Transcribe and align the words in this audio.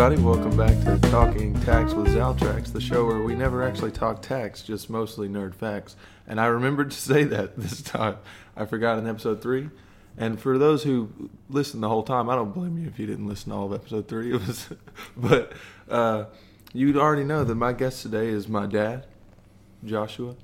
everybody. 0.00 0.22
Welcome 0.22 0.56
back 0.56 0.78
to 0.84 1.10
Talking 1.10 1.60
Tax 1.62 1.92
with 1.92 2.14
Zaltrax, 2.14 2.72
the 2.72 2.80
show 2.80 3.04
where 3.04 3.20
we 3.20 3.34
never 3.34 3.64
actually 3.64 3.90
talk 3.90 4.22
tax, 4.22 4.62
just 4.62 4.88
mostly 4.88 5.28
nerd 5.28 5.56
facts. 5.56 5.96
And 6.28 6.40
I 6.40 6.46
remembered 6.46 6.92
to 6.92 6.96
say 6.96 7.24
that 7.24 7.56
this 7.58 7.82
time. 7.82 8.16
I 8.56 8.64
forgot 8.64 8.98
in 9.00 9.08
episode 9.08 9.42
three. 9.42 9.70
And 10.16 10.38
for 10.38 10.56
those 10.56 10.84
who 10.84 11.30
listened 11.50 11.82
the 11.82 11.88
whole 11.88 12.04
time, 12.04 12.30
I 12.30 12.36
don't 12.36 12.54
blame 12.54 12.78
you 12.78 12.86
if 12.86 13.00
you 13.00 13.06
didn't 13.06 13.26
listen 13.26 13.50
to 13.50 13.56
all 13.56 13.66
of 13.66 13.72
episode 13.72 14.06
three. 14.06 14.32
It 14.34 14.46
was, 14.46 14.68
but 15.16 15.52
uh, 15.90 16.26
you'd 16.72 16.96
already 16.96 17.24
know 17.24 17.42
that 17.42 17.56
my 17.56 17.72
guest 17.72 18.02
today 18.02 18.28
is 18.28 18.46
my 18.46 18.66
dad, 18.66 19.04
Joshua. 19.84 20.36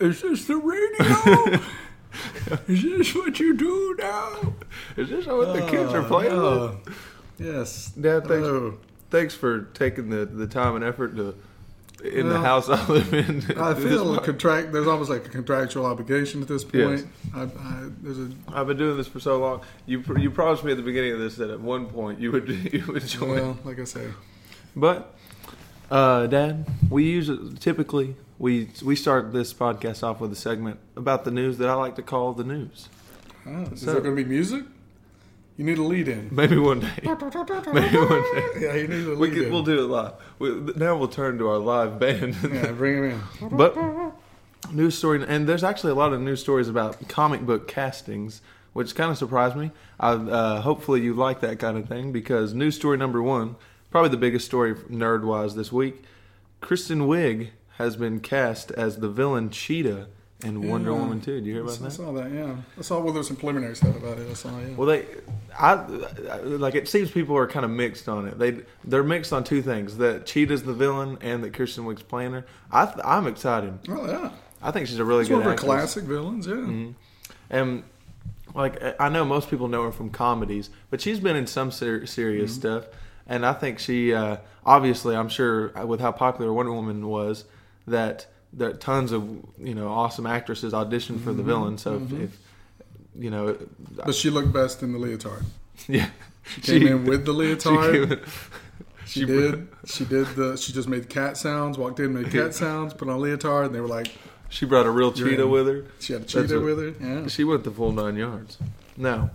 Is 0.00 0.20
this 0.20 0.46
the 0.46 0.56
radio? 0.56 1.60
Is 2.68 2.82
this 2.82 3.14
what 3.14 3.38
you 3.38 3.56
do 3.56 3.96
now? 4.00 4.54
Is 4.96 5.10
this 5.10 5.26
what 5.26 5.52
the 5.52 5.64
kids 5.68 5.92
are 5.92 6.02
playing 6.02 6.32
Uh, 6.32 6.76
with? 6.84 7.13
Yes. 7.38 7.88
Dad, 7.90 8.26
thanks, 8.26 8.46
Hello. 8.46 8.78
thanks 9.10 9.34
for 9.34 9.62
taking 9.74 10.10
the, 10.10 10.24
the 10.26 10.46
time 10.46 10.76
and 10.76 10.84
effort 10.84 11.16
to 11.16 11.34
in 12.04 12.28
the 12.28 12.38
house 12.38 12.68
I 12.68 12.86
live 12.88 13.14
in. 13.14 13.58
I 13.58 13.72
feel 13.80 14.14
a 14.14 14.20
contract. 14.20 14.72
There's 14.72 14.86
almost 14.86 15.08
like 15.08 15.24
a 15.24 15.28
contractual 15.30 15.86
obligation 15.86 16.42
at 16.42 16.48
this 16.48 16.64
Yes. 16.72 17.02
point. 17.02 17.12
I, 17.34 17.42
I, 17.44 17.88
there's 18.02 18.18
a 18.18 18.30
I've 18.48 18.66
been 18.66 18.76
doing 18.76 18.96
this 18.98 19.06
for 19.08 19.20
so 19.20 19.38
long. 19.38 19.62
You 19.86 20.02
you 20.18 20.30
promised 20.30 20.64
me 20.64 20.72
at 20.72 20.76
the 20.76 20.82
beginning 20.82 21.12
of 21.12 21.18
this 21.18 21.36
that 21.36 21.48
at 21.50 21.60
one 21.60 21.86
point 21.86 22.20
you 22.20 22.30
would 22.32 22.48
you 22.72 22.84
would 22.88 23.06
join. 23.06 23.30
well, 23.30 23.58
like 23.64 23.78
I 23.80 23.84
say, 23.84 24.06
But, 24.76 25.14
uh, 25.90 26.26
Dad, 26.26 26.66
we 26.90 27.04
usually 27.04 27.54
typically 27.54 28.16
we 28.38 28.68
we 28.84 28.96
start 28.96 29.32
this 29.32 29.54
podcast 29.54 30.02
off 30.02 30.20
with 30.20 30.30
a 30.32 30.36
segment 30.36 30.78
about 30.96 31.24
the 31.24 31.30
news 31.30 31.56
that 31.58 31.68
I 31.70 31.74
like 31.74 31.96
to 31.96 32.02
call 32.02 32.34
the 32.34 32.44
news. 32.44 32.88
oh, 33.46 33.62
is 33.72 33.80
So- 33.80 33.92
there 33.92 34.00
going 34.02 34.16
to 34.16 34.22
be 34.22 34.28
music? 34.28 34.64
You 35.56 35.64
need 35.64 35.78
a 35.78 35.82
lead 35.82 36.08
in. 36.08 36.28
Maybe 36.32 36.56
one 36.58 36.80
day. 36.80 36.90
Maybe 37.04 37.96
one 37.98 38.22
day. 38.34 38.48
Yeah, 38.60 38.74
you 38.74 38.88
need 38.88 39.06
a 39.06 39.10
We 39.10 39.28
lead 39.28 39.32
could, 39.34 39.42
in. 39.46 39.52
we'll 39.52 39.62
do 39.62 39.78
it 39.78 39.86
live. 39.88 40.12
We, 40.38 40.50
now 40.76 40.96
we'll 40.96 41.08
turn 41.08 41.38
to 41.38 41.48
our 41.48 41.58
live 41.58 41.98
band. 41.98 42.36
yeah, 42.52 42.72
bring 42.72 43.04
him 43.04 43.22
in. 43.40 43.48
But 43.56 43.76
news 44.72 44.96
story, 44.98 45.24
and 45.26 45.48
there's 45.48 45.62
actually 45.64 45.92
a 45.92 45.94
lot 45.96 46.12
of 46.12 46.20
news 46.20 46.40
stories 46.40 46.68
about 46.68 47.08
comic 47.08 47.42
book 47.42 47.68
castings, 47.68 48.40
which 48.72 48.94
kind 48.96 49.10
of 49.10 49.18
surprised 49.18 49.54
me. 49.56 49.70
I, 50.00 50.10
uh, 50.12 50.60
hopefully, 50.62 51.02
you 51.02 51.14
like 51.14 51.40
that 51.40 51.58
kind 51.60 51.76
of 51.78 51.88
thing 51.88 52.10
because 52.10 52.52
news 52.54 52.74
story 52.74 52.96
number 52.96 53.22
one, 53.22 53.54
probably 53.90 54.10
the 54.10 54.16
biggest 54.16 54.46
story 54.46 54.74
nerd 54.74 55.22
wise 55.24 55.54
this 55.54 55.70
week, 55.70 56.02
Kristen 56.60 57.00
Wiig 57.02 57.50
has 57.78 57.96
been 57.96 58.18
cast 58.20 58.70
as 58.72 58.96
the 58.96 59.08
villain 59.08 59.50
Cheetah 59.50 60.08
in 60.42 60.68
Wonder 60.68 60.90
Yeah. 60.90 60.98
Woman 60.98 61.20
too. 61.20 61.36
Did 61.36 61.46
you 61.46 61.52
hear 61.54 61.62
about 61.62 61.74
I 61.76 61.82
that? 61.82 61.86
I 61.86 61.88
saw 61.90 62.12
that. 62.12 62.30
Yeah, 62.32 62.56
I 62.78 62.82
saw. 62.82 63.00
Well, 63.00 63.12
there's 63.14 63.28
some 63.28 63.36
preliminary 63.36 63.76
stuff 63.76 63.96
about 63.96 64.18
it. 64.18 64.28
I 64.30 64.34
saw. 64.34 64.50
Yeah. 64.58 64.74
Well, 64.76 64.86
they, 64.88 65.06
I, 65.58 65.72
I- 66.30 66.40
like 66.40 66.74
it 66.74 66.88
seems 66.88 67.10
people 67.10 67.36
are 67.36 67.46
kind 67.46 67.64
of 67.64 67.70
mixed 67.70 68.08
on 68.08 68.26
it. 68.28 68.38
They 68.38 68.60
they're 68.84 69.04
mixed 69.04 69.32
on 69.32 69.44
two 69.44 69.62
things: 69.62 69.96
that 69.98 70.26
Cheetah's 70.26 70.64
the 70.64 70.74
villain 70.74 71.18
and 71.20 71.42
that 71.44 71.54
Kristen 71.54 71.84
Wiig's 71.84 72.02
playing 72.02 72.32
her. 72.32 72.44
I 72.72 72.92
I'm 73.04 73.26
excited. 73.26 73.78
oh 73.88 74.06
yeah, 74.06 74.30
I 74.62 74.70
think 74.70 74.88
she's 74.88 74.98
a 74.98 75.04
really 75.04 75.24
good 75.24 75.38
one 75.38 75.42
of 75.46 75.52
her 75.52 75.56
classic 75.56 76.04
villains. 76.04 76.46
Yeah. 76.46 76.88
And 77.50 77.84
like 78.54 78.82
I 79.00 79.08
know 79.08 79.24
most 79.24 79.48
people 79.50 79.68
know 79.68 79.84
her 79.84 79.92
from 79.92 80.10
comedies, 80.10 80.70
but 80.90 81.00
she's 81.00 81.20
been 81.20 81.36
in 81.36 81.46
some 81.46 81.70
ser- 81.70 82.06
serious 82.06 82.52
Mm-hmm. 82.52 82.60
stuff. 82.60 82.84
And 83.26 83.46
I 83.46 83.54
think 83.54 83.78
she, 83.78 84.12
uh, 84.12 84.36
obviously, 84.66 85.16
I'm 85.16 85.30
sure 85.30 85.68
with 85.86 85.98
how 86.00 86.12
popular 86.12 86.52
Wonder 86.52 86.72
Woman 86.74 87.06
was, 87.08 87.46
that 87.86 88.26
that 88.56 88.80
tons 88.80 89.12
of 89.12 89.22
you 89.58 89.74
know 89.74 89.88
awesome 89.88 90.26
actresses 90.26 90.72
auditioned 90.72 91.20
for 91.22 91.32
the 91.32 91.42
Mm-hmm. 91.42 91.46
villain. 91.48 91.78
So 91.78 91.96
if, 91.96 92.12
if 92.12 92.38
you 93.18 93.30
know, 93.30 93.56
But 94.04 94.14
she 94.14 94.30
looked 94.30 94.52
best 94.52 94.82
in 94.82 94.92
the 94.92 94.98
leotard. 94.98 95.44
yeah, 95.88 96.08
she 96.62 96.80
Came 96.80 96.86
in 96.88 97.04
with 97.04 97.24
the 97.26 97.32
she 97.34 97.38
leotard. 97.38 98.08
came 98.08 98.20
She, 99.06 99.20
she- 99.20 99.26
did. 99.26 99.68
She 99.86 100.04
did 100.06 100.26
the. 100.34 100.56
She 100.56 100.72
just 100.72 100.88
made 100.88 101.08
cat 101.10 101.36
sounds. 101.36 101.76
Walked 101.78 102.00
in, 102.00 102.14
made 102.14 102.30
cat 102.32 102.54
sounds. 102.54 102.94
Put 102.94 103.08
on 103.08 103.16
a 103.16 103.18
leotard, 103.18 103.66
and 103.66 103.74
they 103.74 103.80
were 103.80 103.86
like, 103.88 104.08
She 104.48 104.64
brought 104.64 104.86
a 104.86 104.90
real 104.90 105.12
cheetah 105.12 105.42
in. 105.42 105.50
with 105.50 105.66
her. 105.66 105.84
she 106.00 106.14
had 106.14 106.22
a 106.22 106.24
cheetah 106.24 106.54
what- 106.60 106.64
with 106.76 107.00
her. 107.00 107.06
Yeah. 107.06 107.26
She 107.28 107.44
went 107.44 107.64
the 107.64 107.70
full 107.70 107.92
nine 107.92 108.16
yards. 108.16 108.56
Now, 108.96 109.30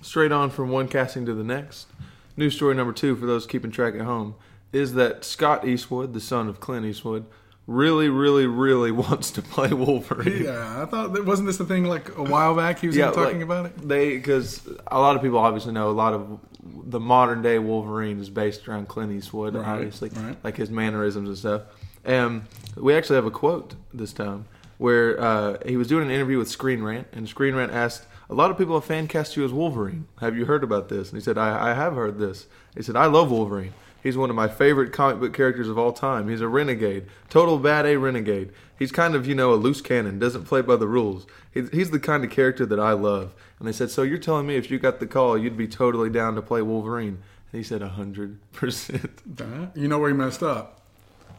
straight 0.00 0.30
on 0.32 0.50
from 0.50 0.68
one 0.68 0.86
casting 0.88 1.26
to 1.26 1.34
the 1.34 1.42
next. 1.44 1.88
News 2.36 2.54
story 2.54 2.74
number 2.76 2.92
two 2.92 3.16
for 3.16 3.26
those 3.26 3.46
keeping 3.46 3.70
track 3.72 3.94
at 3.96 4.02
home 4.02 4.36
is 4.72 4.94
that 4.94 5.24
Scott 5.24 5.66
Eastwood, 5.66 6.12
the 6.14 6.20
son 6.20 6.46
of 6.48 6.60
Clint 6.60 6.86
Eastwood, 6.86 7.24
really, 7.68 8.08
really, 8.08 8.46
really 8.46 8.90
wants 9.06 9.30
to 9.32 9.42
play 9.42 9.68
Wolverine. 9.72 10.42
Yeah, 10.44 10.82
I 10.82 10.86
thought 10.86 11.12
that 11.12 11.24
wasn't 11.24 11.46
this 11.46 11.60
a 11.60 11.64
thing 11.64 11.84
like 11.84 12.16
a 12.16 12.22
while 12.24 12.56
back. 12.56 12.80
He 12.80 12.88
was 12.88 12.96
Yeah, 12.96 13.12
talking 13.12 13.36
like, 13.36 13.42
about 13.44 13.66
it. 13.66 13.86
They 13.88 14.16
because 14.16 14.66
a 14.88 14.98
lot 14.98 15.14
of 15.14 15.22
people 15.22 15.38
obviously 15.38 15.72
know 15.72 15.90
a 15.90 15.92
lot 15.92 16.14
of 16.14 16.40
the 16.84 16.98
modern 16.98 17.42
day 17.42 17.58
Wolverine 17.60 18.18
is 18.18 18.30
based 18.30 18.66
around 18.66 18.88
Clint 18.88 19.12
Eastwood, 19.12 19.54
Right, 19.54 19.66
obviously, 19.66 20.08
right. 20.10 20.36
like 20.42 20.56
his 20.56 20.70
mannerisms 20.70 21.28
and 21.28 21.38
stuff. 21.38 21.62
And 22.04 22.42
we 22.76 22.94
actually 22.94 23.16
have 23.16 23.26
a 23.26 23.30
quote 23.30 23.74
this 23.92 24.12
time 24.12 24.46
where 24.78 25.20
uh, 25.20 25.58
he 25.66 25.76
was 25.76 25.88
doing 25.88 26.04
an 26.04 26.10
interview 26.10 26.38
with 26.38 26.48
Screen 26.48 26.82
Rant, 26.82 27.06
and 27.12 27.28
Screen 27.28 27.54
Rant 27.54 27.72
asked, 27.72 28.06
"A 28.30 28.34
lot 28.34 28.50
of 28.50 28.56
people 28.56 28.74
have 28.76 28.84
fan 28.84 29.08
cast 29.08 29.36
you 29.36 29.44
as 29.44 29.52
Wolverine. 29.52 30.06
Have 30.20 30.36
you 30.36 30.46
heard 30.46 30.64
about 30.64 30.88
this?" 30.88 31.10
And 31.10 31.18
he 31.18 31.22
said, 31.22 31.36
"I, 31.36 31.70
I 31.70 31.74
have 31.74 31.94
heard 31.94 32.18
this." 32.18 32.46
He 32.76 32.82
said, 32.82 32.96
"I 32.96 33.06
love 33.06 33.30
Wolverine." 33.30 33.74
He's 34.08 34.16
one 34.16 34.30
of 34.30 34.36
my 34.36 34.48
favorite 34.48 34.90
comic 34.90 35.20
book 35.20 35.34
characters 35.34 35.68
of 35.68 35.76
all 35.76 35.92
time. 35.92 36.30
He's 36.30 36.40
a 36.40 36.48
renegade, 36.48 37.08
total 37.28 37.58
bad 37.58 37.84
A 37.84 37.96
renegade. 37.98 38.52
He's 38.78 38.90
kind 38.90 39.14
of, 39.14 39.26
you 39.26 39.34
know, 39.34 39.52
a 39.52 39.56
loose 39.56 39.82
cannon, 39.82 40.18
doesn't 40.18 40.44
play 40.44 40.62
by 40.62 40.76
the 40.76 40.86
rules. 40.86 41.26
He's, 41.52 41.68
he's 41.68 41.90
the 41.90 42.00
kind 42.00 42.24
of 42.24 42.30
character 42.30 42.64
that 42.64 42.80
I 42.80 42.92
love. 42.92 43.34
And 43.58 43.68
they 43.68 43.72
said, 43.72 43.90
So 43.90 44.02
you're 44.04 44.16
telling 44.16 44.46
me 44.46 44.56
if 44.56 44.70
you 44.70 44.78
got 44.78 44.98
the 44.98 45.06
call, 45.06 45.36
you'd 45.36 45.58
be 45.58 45.68
totally 45.68 46.08
down 46.08 46.36
to 46.36 46.40
play 46.40 46.62
Wolverine? 46.62 47.18
And 47.52 47.58
he 47.58 47.62
said, 47.62 47.82
100%. 47.82 49.08
Uh, 49.40 49.66
You 49.74 49.88
know 49.88 49.98
where 49.98 50.08
he 50.08 50.16
messed 50.16 50.42
up? 50.42 50.80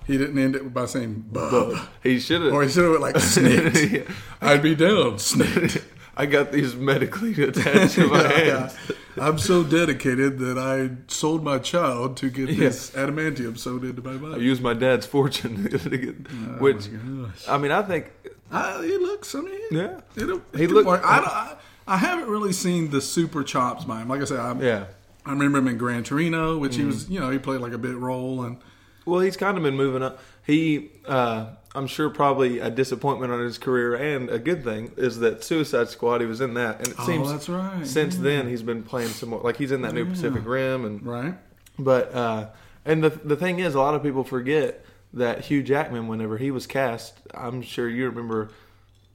He 0.05 0.19
didn't 0.19 0.37
end 0.37 0.55
it 0.55 0.71
by 0.71 0.85
saying 0.85 1.25
bub, 1.31 1.73
He 2.03 2.19
should 2.19 2.43
have. 2.43 2.53
or 2.53 2.61
he 2.61 2.69
should 2.69 2.83
have 2.91 3.01
like 3.01 3.17
snicked. 3.19 4.07
I'd 4.41 4.61
be 4.61 4.75
down, 4.75 5.17
snicked. 5.17 5.79
I 6.19 6.25
got 6.25 6.51
these 6.51 6.75
medically 6.75 7.31
attached 7.49 7.95
to 7.95 8.07
my 8.07 8.27
hands. 8.27 8.75
I'm 9.17 9.37
so 9.37 9.63
dedicated 9.63 10.37
that 10.39 10.57
I 10.57 10.95
sold 11.07 11.43
my 11.43 11.59
child 11.59 12.17
to 12.17 12.29
get 12.29 12.49
Yeah. 12.49 12.55
this 12.69 12.91
adamantium 12.91 13.57
sewed 13.57 13.83
into 13.85 14.01
my 14.01 14.17
body. 14.17 14.35
I 14.35 14.37
used 14.43 14.61
my 14.61 14.73
dad's 14.73 15.05
fortune 15.05 15.69
to 15.69 15.89
get, 15.97 16.15
which, 16.61 16.87
Oh 16.93 17.25
gosh. 17.25 17.47
I 17.47 17.57
mean, 17.57 17.71
I 17.71 17.81
think, 17.83 18.11
Uh, 18.51 18.81
he 18.81 18.97
looks. 18.97 19.33
I 19.35 19.41
mean, 19.41 19.59
yeah. 19.71 20.01
It'll, 20.15 20.41
He 20.53 20.59
he 20.61 20.67
looked- 20.67 20.87
look. 20.87 21.05
I, 21.05 21.17
don't- 21.19 21.27
I, 21.29 21.55
I 21.87 21.97
haven't 21.97 22.29
really 22.29 22.53
seen 22.53 22.89
the 22.91 23.01
super 23.01 23.43
chops 23.43 23.85
by 23.85 23.99
him. 24.01 24.09
Like 24.09 24.21
I 24.21 24.25
said, 24.25 24.39
I, 24.39 24.53
Yeah. 24.59 24.85
I 25.25 25.31
remember 25.31 25.57
him 25.59 25.67
in 25.67 25.77
Gran 25.77 26.03
Torino, 26.03 26.57
which 26.57 26.75
he 26.75 26.83
Mm. 26.83 26.87
was, 26.87 27.09
you 27.09 27.19
know, 27.19 27.29
he 27.29 27.39
played 27.39 27.61
like 27.61 27.73
a 27.73 27.77
bit 27.77 27.95
role, 27.95 28.43
and 28.43 28.57
Well, 29.05 29.21
he's 29.21 29.37
kind 29.37 29.55
of 29.57 29.63
been 29.63 29.75
moving 29.77 30.03
up. 30.03 30.19
He, 30.45 30.91
uh, 31.07 31.47
I'm 31.75 31.87
sure, 31.87 32.09
probably 32.09 32.59
a 32.59 32.69
disappointment 32.69 33.31
on 33.31 33.41
his 33.41 33.57
career, 33.59 33.95
and 33.95 34.29
a 34.29 34.39
good 34.39 34.63
thing 34.63 34.91
is 34.97 35.19
that 35.19 35.43
Suicide 35.43 35.89
Squad. 35.89 36.21
He 36.21 36.27
was 36.27 36.41
in 36.41 36.55
that, 36.55 36.79
and 36.79 36.87
it 36.89 36.95
oh, 36.97 37.05
seems 37.05 37.31
that's 37.31 37.47
right. 37.47 37.85
since 37.85 38.17
then 38.17 38.47
he's 38.47 38.63
been 38.63 38.83
playing 38.83 39.09
some 39.09 39.29
more. 39.29 39.41
Like 39.41 39.57
he's 39.57 39.71
in 39.71 39.83
that 39.83 39.93
new 39.93 40.05
Pacific 40.05 40.41
Rim, 40.45 40.85
and 40.85 41.05
right? 41.05 41.35
but 41.77 42.13
uh, 42.13 42.47
and 42.85 43.03
the 43.03 43.09
the 43.09 43.35
thing 43.35 43.59
is, 43.59 43.75
a 43.75 43.79
lot 43.79 43.93
of 43.93 44.01
people 44.01 44.23
forget 44.23 44.83
that 45.13 45.45
Hugh 45.45 45.61
Jackman, 45.61 46.07
whenever 46.07 46.37
he 46.37 46.49
was 46.49 46.65
cast, 46.65 47.19
I'm 47.33 47.61
sure 47.61 47.87
you 47.87 48.05
remember. 48.09 48.49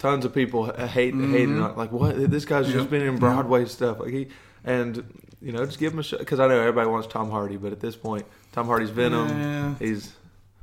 Tons 0.00 0.24
of 0.26 0.34
people 0.34 0.66
ha- 0.66 0.86
hate 0.86 1.14
hating 1.14 1.62
on 1.62 1.76
like 1.76 1.90
what 1.90 2.30
this 2.30 2.44
guy's 2.44 2.70
just 2.70 2.90
been 2.90 3.00
in 3.00 3.16
Broadway 3.16 3.64
stuff 3.64 4.00
like 4.00 4.10
he 4.10 4.26
and 4.64 5.02
you 5.40 5.52
know 5.52 5.64
just 5.64 5.78
give 5.78 5.92
him 5.92 6.00
a 6.00 6.02
shot 6.02 6.18
because 6.18 6.40
I 6.40 6.46
know 6.48 6.58
everybody 6.58 6.88
wants 6.88 7.06
Tom 7.06 7.30
Hardy 7.30 7.56
but 7.56 7.72
at 7.72 7.80
this 7.80 7.96
point 7.96 8.26
Tom 8.52 8.66
Hardy's 8.66 8.90
Venom 8.90 9.28
Yeah. 9.28 9.74
he's 9.78 10.12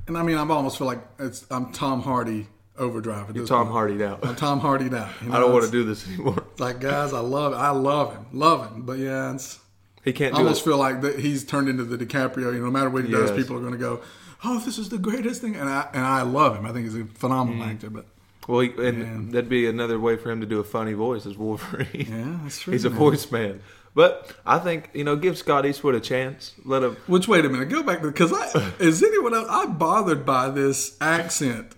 And 0.08 0.18
I 0.18 0.22
mean, 0.22 0.36
I 0.36 0.40
almost 0.40 0.78
feel 0.78 0.86
like 0.86 1.00
it's 1.18 1.46
I'm 1.50 1.72
Tom 1.72 2.02
Hardy 2.02 2.48
overdrive. 2.78 3.28
At 3.28 3.34
this 3.34 3.48
Tom 3.48 3.66
point. 3.66 3.72
Hardy 3.72 4.04
out. 4.04 4.24
I'm 4.26 4.34
Tom 4.36 4.58
Hardy 4.60 4.88
now. 4.90 5.08
You 5.24 5.32
I 5.32 5.38
don't 5.38 5.52
want 5.52 5.64
to 5.64 5.70
do 5.70 5.84
this 5.84 6.06
anymore. 6.08 6.44
Like 6.58 6.80
guys, 6.80 7.12
I 7.12 7.18
love, 7.20 7.54
I 7.54 7.70
love 7.70 8.14
him, 8.14 8.26
love 8.32 8.70
him. 8.70 8.82
But 8.82 8.98
yeah, 8.98 9.34
it's, 9.34 9.58
He 10.04 10.12
can't 10.12 10.34
I 10.34 10.38
almost 10.38 10.60
it. 10.62 10.64
feel 10.64 10.76
like 10.76 11.00
that 11.00 11.18
he's 11.18 11.44
turned 11.44 11.68
into 11.68 11.82
the 11.84 11.96
DiCaprio. 11.96 12.52
You 12.52 12.58
know, 12.60 12.66
no 12.66 12.70
matter 12.70 12.90
what 12.90 13.04
he 13.04 13.10
does, 13.10 13.32
people 13.32 13.56
are 13.56 13.60
going 13.60 13.72
to 13.72 13.78
go, 13.78 14.00
"Oh, 14.44 14.60
this 14.60 14.78
is 14.78 14.90
the 14.90 14.98
greatest 14.98 15.40
thing," 15.40 15.56
and 15.56 15.68
I 15.68 15.88
and 15.92 16.04
I 16.04 16.22
love 16.22 16.54
him. 16.56 16.66
I 16.66 16.72
think 16.72 16.84
he's 16.84 16.94
a 16.96 17.04
phenomenal 17.06 17.64
Mm. 17.66 17.70
actor. 17.70 17.90
But 17.90 18.06
Well, 18.46 18.60
he, 18.60 18.68
and 18.78 18.98
Man. 18.98 19.30
that'd 19.30 19.48
be 19.48 19.66
another 19.66 19.98
way 19.98 20.16
for 20.16 20.30
him 20.30 20.40
to 20.40 20.46
do 20.46 20.60
a 20.60 20.64
funny 20.64 20.92
voice 20.92 21.26
as 21.26 21.36
Wolverine. 21.36 21.88
yeah, 22.08 22.38
that's 22.44 22.58
true. 22.60 22.72
He's 22.72 22.84
a 22.84 22.90
voice 22.90 23.28
man. 23.32 23.60
But 23.94 24.32
I 24.46 24.58
think 24.58 24.90
you 24.94 25.04
know, 25.04 25.16
give 25.16 25.36
Scott 25.36 25.66
Eastwood 25.66 25.94
a 25.94 26.00
chance. 26.00 26.54
Let 26.64 26.82
him. 26.82 26.96
Which 27.06 27.28
wait 27.28 27.44
a 27.44 27.48
minute, 27.48 27.68
go 27.68 27.82
back 27.82 28.00
to 28.00 28.06
because 28.08 28.32
I 28.32 28.72
is 28.78 29.02
anyone 29.02 29.34
else? 29.34 29.46
I'm 29.50 29.76
bothered 29.76 30.24
by 30.24 30.48
this 30.48 30.96
accent 31.00 31.74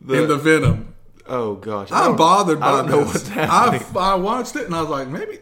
The, 0.00 0.22
in 0.22 0.28
the 0.28 0.36
Venom. 0.36 0.94
oh 1.28 1.54
gosh, 1.54 1.88
I'm 1.92 2.16
bothered 2.16 2.58
by 2.60 2.66
I 2.68 2.70
don't 2.82 2.90
know 2.90 3.04
this. 3.04 3.14
what's 3.14 3.28
happening. 3.28 3.82
I, 3.96 4.12
I 4.12 4.14
watched 4.16 4.56
it 4.56 4.66
and 4.66 4.74
I 4.74 4.80
was 4.80 4.90
like, 4.90 5.06
maybe 5.08 5.38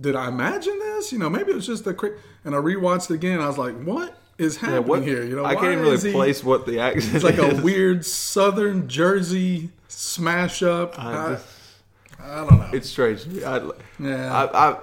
did 0.00 0.14
I 0.14 0.28
imagine 0.28 0.78
this? 0.78 1.10
You 1.10 1.18
know, 1.18 1.30
maybe 1.30 1.52
it 1.52 1.54
was 1.54 1.66
just 1.66 1.86
a 1.86 1.94
quick. 1.94 2.12
And 2.44 2.54
I 2.54 2.58
rewatched 2.58 3.10
it 3.10 3.14
again. 3.14 3.40
I 3.40 3.46
was 3.46 3.56
like, 3.56 3.74
what 3.82 4.18
is 4.36 4.56
Yeah, 4.62 4.68
happening 4.68 4.88
what, 4.88 5.02
here? 5.04 5.24
You 5.24 5.36
know, 5.36 5.44
I 5.46 5.54
can't 5.54 5.80
really 5.80 5.96
he- 5.98 6.12
place 6.12 6.44
what 6.44 6.66
the 6.66 6.80
accent 6.80 7.14
is. 7.16 7.24
It's 7.24 7.24
like 7.24 7.38
a 7.38 7.62
weird 7.62 8.04
Southern 8.04 8.88
Jersey 8.88 9.70
smash 9.88 10.62
up. 10.62 10.98
I 10.98 11.12
I, 11.14 11.38
I 12.22 12.36
don't 12.44 12.58
know. 12.58 12.68
It's 12.74 12.90
strange. 12.90 13.26
I, 13.42 13.62
Yeah. 13.98 14.32
I, 14.52 14.68
I, 14.70 14.76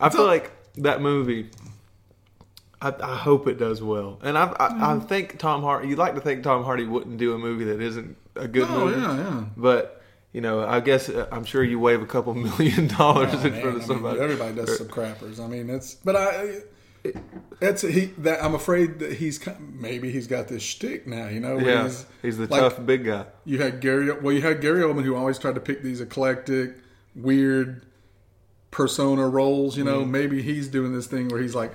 I 0.00 0.08
feel 0.10 0.26
like 0.26 0.50
that 0.76 1.00
movie. 1.00 1.50
I, 2.82 2.94
I 3.02 3.16
hope 3.16 3.46
it 3.46 3.58
does 3.58 3.82
well, 3.82 4.18
and 4.22 4.38
I 4.38 4.44
I, 4.58 4.66
I 4.66 4.94
Mm. 4.96 5.06
think 5.08 5.38
Tom 5.38 5.62
Hardy. 5.62 5.88
You'd 5.88 5.98
like 5.98 6.14
to 6.14 6.20
think 6.20 6.42
Tom 6.42 6.64
Hardy 6.64 6.86
wouldn't 6.86 7.18
do 7.18 7.34
a 7.34 7.38
movie 7.38 7.64
that 7.66 7.80
isn't 7.80 8.16
a 8.36 8.48
good 8.48 8.66
Oh 8.70 8.86
movie, 8.86 9.00
yeah, 9.00 9.16
yeah. 9.18 9.44
but 9.56 10.02
you 10.32 10.40
know, 10.40 10.64
I 10.66 10.80
guess 10.80 11.08
uh, 11.10 11.26
I'm 11.30 11.44
sure 11.44 11.62
you 11.62 11.78
wave 11.78 12.00
a 12.00 12.06
couple 12.06 12.32
million 12.48 12.86
dollars 12.86 13.34
Oh, 13.34 13.40
in 13.46 13.52
man, 13.52 13.60
front 13.60 13.64
I 13.64 13.68
of 13.68 13.74
mean, 13.76 13.82
somebody. 13.86 14.20
everybody 14.20 14.54
does 14.54 14.78
some 14.78 14.88
crappers. 14.88 15.38
I 15.38 15.46
mean, 15.46 15.68
it's 15.68 15.94
but 15.96 16.16
I. 16.16 16.60
It's 17.62 17.80
he 17.82 18.06
that 18.18 18.42
I'm 18.44 18.54
afraid 18.54 18.98
that 18.98 19.14
he's 19.14 19.40
maybe 19.58 20.10
he's 20.12 20.26
got 20.26 20.48
this 20.48 20.62
shtick 20.62 21.06
now. 21.06 21.28
You 21.28 21.40
know, 21.40 21.58
yeah, 21.58 21.84
he's, 21.84 22.06
he's 22.22 22.36
the 22.38 22.46
like, 22.46 22.60
tough 22.60 22.84
big 22.86 23.04
guy. 23.04 23.24
You 23.46 23.58
had 23.58 23.80
Gary. 23.80 24.10
Well, 24.12 24.34
you 24.34 24.42
had 24.42 24.60
Gary 24.60 24.82
Oldman 24.82 25.04
who 25.04 25.14
always 25.16 25.38
tried 25.38 25.54
to 25.54 25.60
pick 25.62 25.82
these 25.82 26.00
eclectic, 26.02 26.76
weird 27.14 27.82
persona 28.70 29.28
roles. 29.28 29.76
You 29.76 29.84
Mm-hmm. 29.84 29.92
know, 30.00 30.04
maybe 30.04 30.42
he's 30.42 30.68
doing 30.68 30.92
this 30.94 31.06
thing 31.06 31.28
where 31.28 31.40
he's 31.40 31.54
like, 31.54 31.72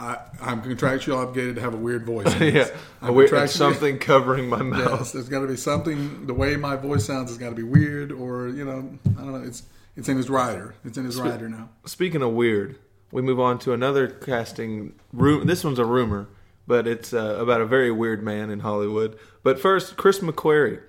I, 0.00 0.18
"I'm 0.40 0.62
contractually 0.62 1.16
obligated 1.16 1.56
to 1.56 1.60
have 1.60 1.74
a 1.74 1.78
weird 1.78 2.06
voice." 2.06 2.26
yeah, 2.40 2.68
I'm 3.02 3.14
weird, 3.14 3.50
something 3.50 3.98
covering 4.12 4.48
my 4.48 4.62
mouth. 4.62 5.00
Yes, 5.00 5.12
there's 5.12 5.28
got 5.28 5.40
to 5.40 5.46
be 5.48 5.56
something. 5.56 6.26
The 6.26 6.34
way 6.34 6.56
my 6.56 6.76
voice 6.76 7.04
sounds 7.04 7.30
has 7.30 7.38
got 7.38 7.50
to 7.50 7.54
be 7.54 7.62
weird, 7.64 8.12
or 8.12 8.48
you 8.48 8.64
know, 8.64 8.90
I 9.18 9.22
don't 9.22 9.32
know. 9.32 9.46
It's 9.46 9.64
it's 9.96 10.08
in 10.08 10.16
his 10.16 10.30
rider. 10.30 10.74
It's 10.84 10.96
in 10.98 11.04
his 11.04 11.16
rider 11.16 11.48
now. 11.48 11.70
Speaking 11.84 12.22
of 12.22 12.32
weird, 12.32 12.78
we 13.10 13.22
move 13.22 13.40
on 13.40 13.58
to 13.60 13.72
another 13.72 14.08
casting. 14.08 14.94
Room. 15.12 15.46
This 15.46 15.64
one's 15.64 15.80
a 15.80 15.84
rumor, 15.84 16.28
but 16.68 16.86
it's 16.86 17.12
uh, 17.12 17.36
about 17.40 17.60
a 17.60 17.66
very 17.66 17.90
weird 17.90 18.22
man 18.22 18.50
in 18.50 18.60
Hollywood. 18.60 19.18
But 19.42 19.58
first, 19.58 19.96
Chris 19.96 20.20
McQuarrie, 20.20 20.80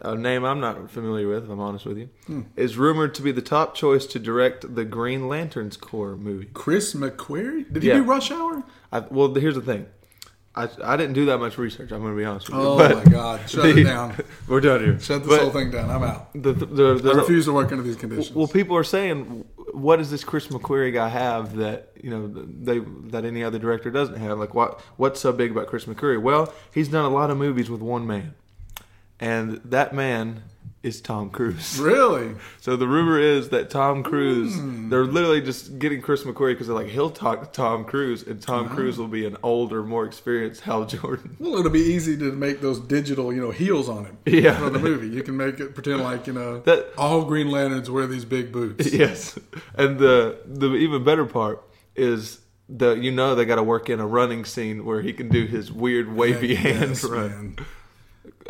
a 0.00 0.14
name 0.14 0.44
I'm 0.44 0.60
not 0.60 0.90
familiar 0.90 1.28
with, 1.28 1.44
if 1.44 1.50
I'm 1.50 1.60
honest 1.60 1.84
with 1.86 1.98
you, 1.98 2.08
Hmm. 2.26 2.42
is 2.56 2.76
rumored 2.78 3.14
to 3.16 3.22
be 3.22 3.32
the 3.32 3.42
top 3.42 3.74
choice 3.74 4.06
to 4.06 4.18
direct 4.18 4.74
the 4.74 4.84
Green 4.84 5.28
Lanterns 5.28 5.76
Corps 5.76 6.16
movie. 6.16 6.48
Chris 6.54 6.94
McQuarrie. 6.94 7.72
Did 7.72 7.82
he 7.82 7.88
Yeah. 7.88 7.94
do 7.96 8.02
Rush 8.04 8.30
Hour? 8.30 8.62
I, 8.92 9.00
well, 9.10 9.34
here's 9.34 9.54
the 9.56 9.60
thing. 9.62 9.86
I, 10.54 10.68
I 10.82 10.96
didn't 10.96 11.12
do 11.12 11.26
that 11.26 11.38
much 11.38 11.56
research. 11.56 11.92
I'm 11.92 12.00
going 12.00 12.14
to 12.14 12.18
be 12.18 12.24
honest 12.24 12.48
with 12.48 12.58
you. 12.58 12.64
Oh 12.64 12.76
but 12.78 12.96
my 12.96 13.04
God! 13.04 13.48
Shut 13.48 13.62
the- 13.74 13.80
it 13.80 13.84
down. 13.84 14.16
We're 14.48 14.60
done 14.60 14.80
here. 14.80 14.98
Shut 14.98 15.20
this 15.22 15.28
But 15.28 15.40
whole 15.42 15.50
thing 15.50 15.70
down. 15.70 15.88
I'm 15.88 16.02
out. 16.02 16.32
The, 16.32 16.52
the, 16.52 17.10
I 17.12 17.14
refuse 17.16 17.44
to 17.44 17.52
work 17.52 17.70
under 17.70 17.84
these 17.84 17.94
conditions. 17.94 18.34
Well, 18.34 18.48
people 18.48 18.76
are 18.76 18.82
saying, 18.82 19.44
what 19.72 19.96
does 19.98 20.10
this 20.10 20.24
Chris 20.24 20.48
McQuarrie 20.48 20.92
guy 20.92 21.08
have 21.10 21.56
that 21.56 21.92
you 22.02 22.10
know 22.10 22.26
they 22.26 22.80
that 23.10 23.24
any 23.24 23.44
other 23.44 23.58
director 23.60 23.90
doesn't 23.92 24.16
have? 24.16 24.38
Like, 24.38 24.52
what 24.54 24.80
what's 24.96 25.20
so 25.20 25.32
big 25.32 25.52
about 25.52 25.68
Chris 25.68 25.84
McQuarrie? 25.84 26.20
Well, 26.20 26.52
he's 26.74 26.88
done 26.88 27.04
a 27.04 27.10
lot 27.10 27.30
of 27.30 27.36
movies 27.36 27.70
with 27.70 27.80
one 27.82 28.04
man, 28.04 28.34
and 29.20 29.60
that 29.64 29.94
man 29.94 30.42
is 30.80 31.00
Tom 31.00 31.28
Cruise. 31.28 31.76
really? 31.82 32.36
So 32.60 32.76
the 32.76 32.86
rumor 32.86 33.18
is 33.18 33.48
that 33.48 33.68
Tom 33.68 34.04
Cruise, 34.04 34.54
Hmm. 34.54 34.88
they're 34.90 35.04
literally 35.06 35.40
just 35.40 35.78
getting 35.80 36.00
Chris 36.00 36.22
McQuarrie 36.22 36.52
because 36.52 36.68
they're 36.68 36.76
like 36.76 36.86
he'll 36.86 37.10
talk 37.10 37.40
to 37.44 37.50
Tom 37.50 37.84
Cruise, 37.84 38.22
and 38.22 38.40
Tom. 38.40 38.68
Cruise 38.68 38.96
will 38.96 39.08
be 39.08 39.26
an 39.26 39.36
older, 39.42 39.82
more 39.82 40.04
experienced 40.04 40.60
Hal 40.60 40.86
Jordan. 40.86 41.36
Well, 41.40 41.56
it'll 41.58 41.72
be 41.72 41.80
easy 41.80 42.16
to 42.18 42.30
make 42.30 42.60
those 42.60 42.78
digital, 42.78 43.32
you 43.32 43.40
know, 43.40 43.50
heels 43.50 43.88
on 43.88 44.04
him. 44.04 44.18
Yeah. 44.26 44.56
For 44.56 44.70
the 44.70 44.78
movie, 44.78 45.08
you 45.08 45.24
can 45.24 45.36
make 45.36 45.58
it 45.58 45.74
pretend 45.74 46.00
like 46.04 46.28
you 46.28 46.32
know 46.32 46.60
That- 46.60 46.92
all 46.96 47.24
Green 47.24 47.50
Lanterns 47.50 47.90
wear 47.90 48.06
these 48.06 48.24
big 48.24 48.52
boots. 48.52 48.92
Yes, 48.92 49.36
and 49.74 49.98
the 49.98 50.38
the 50.46 50.74
even 50.76 51.02
better 51.02 51.24
part 51.26 51.62
is 51.96 52.38
the 52.68 52.92
you 52.92 53.10
know 53.10 53.34
they 53.34 53.44
got 53.44 53.56
to 53.56 53.62
work 53.64 53.90
in 53.90 53.98
a 53.98 54.06
running 54.06 54.44
scene 54.44 54.84
where 54.84 55.02
he 55.02 55.12
can 55.12 55.28
do 55.28 55.44
his 55.46 55.72
weird 55.72 56.14
wavy 56.14 56.54
hand 56.54 56.90
Yes, 56.90 57.02
run. 57.04 57.28
man. 57.30 57.56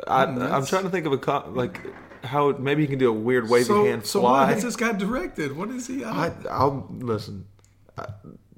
I, 0.06 0.24
I'm 0.24 0.38
that's- 0.38 0.68
trying 0.68 0.84
to 0.84 0.90
think 0.90 1.06
of 1.06 1.12
a 1.12 1.18
co- 1.18 1.50
like 1.50 1.80
how 2.24 2.52
maybe 2.52 2.82
he 2.82 2.88
can 2.88 2.98
do 2.98 3.08
a 3.08 3.12
weird 3.12 3.48
wavy 3.48 3.64
So, 3.64 3.84
hand 3.84 4.04
so 4.04 4.20
what 4.20 4.30
fly. 4.30 4.52
has 4.52 4.62
this 4.62 4.76
guy 4.76 4.92
directed? 4.92 5.56
What 5.56 5.70
is 5.70 5.86
he? 5.86 6.04
I, 6.04 6.26
I, 6.26 6.32
I'll 6.50 6.86
listen. 6.90 7.46
I, 7.96 8.06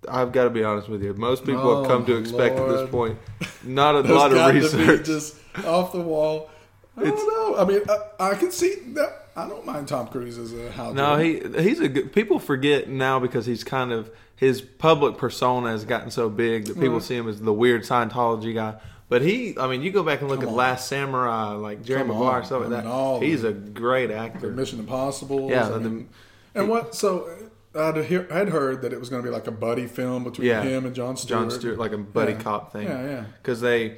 I've 0.08 0.32
got 0.32 0.44
to 0.44 0.50
be 0.50 0.64
honest 0.64 0.88
with 0.88 1.02
you. 1.02 1.12
Most 1.14 1.44
people 1.44 1.68
Oh, 1.68 1.82
have 1.82 1.90
come 1.90 2.06
to 2.06 2.14
my 2.14 2.20
expect 2.20 2.58
at 2.58 2.68
this 2.68 2.90
point 2.90 3.18
not 3.62 3.94
a 3.94 4.00
lot 4.00 4.32
of 4.32 4.54
research. 4.54 5.06
just 5.06 5.36
off 5.66 5.92
the 5.92 6.00
wall. 6.00 6.50
I 6.96 7.04
don't 7.04 7.16
know. 7.16 7.56
I 7.56 7.64
mean, 7.64 7.80
I, 7.88 8.30
I 8.30 8.34
can 8.34 8.50
see 8.50 8.74
that. 8.94 9.28
I 9.36 9.48
don't 9.48 9.64
mind 9.64 9.88
Tom 9.88 10.08
Cruise 10.08 10.38
as 10.38 10.52
a 10.52 10.70
how. 10.72 10.92
No, 10.92 11.16
he 11.16 11.40
he's 11.58 11.80
a 11.80 11.88
good. 11.88 12.12
People 12.12 12.38
forget 12.38 12.88
now 12.88 13.18
because 13.20 13.46
he's 13.46 13.62
kind 13.64 13.92
of 13.92 14.10
his 14.36 14.60
public 14.60 15.16
persona 15.18 15.70
has 15.70 15.84
gotten 15.84 16.10
so 16.10 16.28
big 16.28 16.66
that 16.66 16.74
people 16.74 16.98
mm. 16.98 17.02
see 17.02 17.16
him 17.16 17.28
as 17.28 17.40
the 17.40 17.52
weird 17.52 17.82
Scientology 17.82 18.54
guy. 18.54 18.74
But 19.10 19.20
he, 19.22 19.54
I 19.58 19.66
mean, 19.66 19.82
you 19.82 19.90
go 19.90 20.02
back 20.02 20.20
and 20.22 20.30
look 20.30 20.38
Come 20.40 20.48
at 20.48 20.52
on. 20.52 20.56
Last 20.56 20.88
Samurai, 20.88 21.50
like 21.54 21.82
Jerry 21.82 22.00
Come 22.00 22.08
Maguire, 22.08 22.38
on. 22.38 22.44
stuff 22.46 22.60
like 22.60 22.66
I 22.68 22.70
mean, 22.76 22.84
that. 22.84 22.86
all 22.86 23.20
he's 23.20 23.42
the- 23.42 23.48
a 23.48 23.52
great 23.52 24.10
actor. 24.10 24.50
Mission 24.52 24.78
Impossible. 24.78 25.50
Yeah, 25.50 25.66
I 25.66 25.70
the- 25.70 25.80
mean, 25.80 26.08
and 26.54 26.68
what? 26.68 26.94
So 26.94 27.28
I'd, 27.74 28.04
hear, 28.04 28.26
I'd 28.30 28.48
heard 28.48 28.82
that 28.82 28.92
it 28.92 28.98
was 29.00 29.08
going 29.10 29.22
to 29.22 29.28
be 29.28 29.32
like 29.34 29.46
a 29.48 29.52
buddy 29.52 29.86
film 29.86 30.24
between 30.24 30.46
Yeah. 30.48 30.62
him 30.62 30.86
and 30.86 30.94
John 30.94 31.16
Stewart. 31.16 31.40
John 31.42 31.50
Stewart, 31.50 31.78
like 31.78 31.92
a 31.92 31.98
buddy 31.98 32.32
Yeah. 32.32 32.38
cop 32.40 32.72
thing. 32.72 32.86
Yeah, 32.88 33.04
yeah. 33.04 33.24
Because 33.42 33.60
they, 33.60 33.96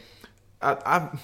I, 0.63 0.73
I, 0.85 1.19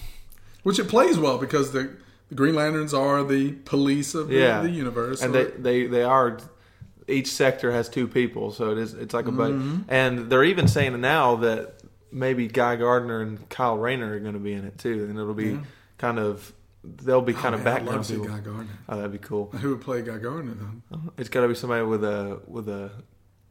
Which 0.65 0.79
it 0.79 0.89
plays 0.89 1.19
well 1.19 1.39
because 1.39 1.73
the, 1.73 1.91
the 2.29 2.35
Green 2.35 2.55
Lanterns 2.55 2.93
are 2.93 3.25
the 3.25 3.53
police 3.53 4.15
of 4.15 4.29
the, 4.29 4.37
yeah, 4.37 4.61
the 4.63 4.71
universe. 4.71 5.23
and 5.23 5.33
so 5.33 5.45
they, 5.45 5.51
they 5.51 5.87
they 5.87 6.03
are. 6.03 6.39
Each 7.11 7.29
sector 7.29 7.73
has 7.73 7.89
two 7.89 8.07
people, 8.07 8.53
so 8.53 8.71
it 8.71 8.77
is. 8.77 8.93
It's 8.93 9.15
like 9.15 9.27
a 9.27 9.33
buddy, 9.33 9.55
Mm-hmm. 9.55 9.83
and 9.89 10.29
they're 10.29 10.45
even 10.45 10.69
saying 10.69 11.01
now 11.01 11.37
that 11.37 11.78
maybe 12.11 12.49
Guy 12.49 12.77
Gardner 12.77 13.21
and 13.21 13.49
Kyle 13.49 13.77
Rayner 13.77 14.15
are 14.15 14.21
going 14.21 14.35
to 14.35 14.39
be 14.41 14.53
in 14.53 14.65
it 14.65 14.79
too, 14.79 15.07
and 15.09 15.19
it'll 15.19 15.35
be 15.35 15.51
Yeah. 15.51 15.59
kind 15.99 16.19
of 16.19 16.53
they'll 16.85 17.21
be 17.21 17.35
kind 17.35 17.55
Oh, 17.55 17.59
of 17.59 17.65
man, 17.65 17.77
I'd 17.77 17.85
love 17.87 18.07
to 18.07 18.15
see. 18.15 18.17
Guy 18.27 18.39
Gardner. 18.41 18.67
Oh, 18.89 18.97
that'd 18.97 19.13
be 19.13 19.19
cool. 19.19 19.51
Who 19.61 19.71
would 19.71 19.81
play 19.81 20.01
Guy 20.03 20.19
Gardner 20.19 20.55
though? 20.55 21.01
It's 21.19 21.29
got 21.29 21.43
to 21.43 21.49
be 21.49 21.55
somebody 21.55 21.85
with 21.85 22.05
a 22.05 22.41
with 22.47 22.69
a 22.69 22.91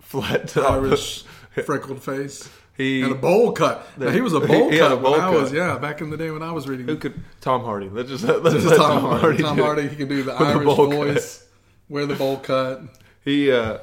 flat 0.02 0.48
top. 0.50 0.72
Irish 0.72 1.24
freckled 1.66 2.02
face 2.02 2.50
He 2.78 3.02
and 3.02 3.12
a 3.12 3.16
bowl 3.16 3.52
cut. 3.52 3.86
Now, 3.98 4.10
he 4.12 4.22
was 4.22 4.34
a 4.34 4.40
bowl 4.52 4.70
He 4.72 4.78
had 4.78 4.92
a 4.92 4.96
cut 4.96 5.02
bowl 5.04 5.12
when 5.14 5.22
I 5.22 5.30
was 5.30 5.52
yeah 5.52 5.78
back 5.78 6.02
in 6.02 6.10
the 6.10 6.18
day 6.18 6.32
when 6.32 6.42
I 6.44 6.52
was 6.52 6.68
reading. 6.68 6.88
who 6.88 6.96
could 6.98 7.20
Tom 7.42 7.64
Hardy? 7.64 7.90
Let's 7.90 8.10
just 8.10 8.24
let's 8.24 8.56
is 8.56 8.66
let 8.66 8.78
Tom, 8.78 9.20
Hardy. 9.20 9.44
Tom. 9.44 9.58
Hardy, 9.58 9.88
he 9.90 9.96
can 9.96 10.08
do 10.08 10.24
the 10.24 10.32
With 10.32 10.40
the 10.40 10.46
Irish 10.46 10.66
bowl 10.66 10.88
cut. 10.90 10.96
voice, 10.96 11.48
wear 11.90 12.06
the 12.06 12.16
bowl 12.16 12.38
cut. 12.38 12.82
He, 13.26 13.52
uh, 13.52 13.80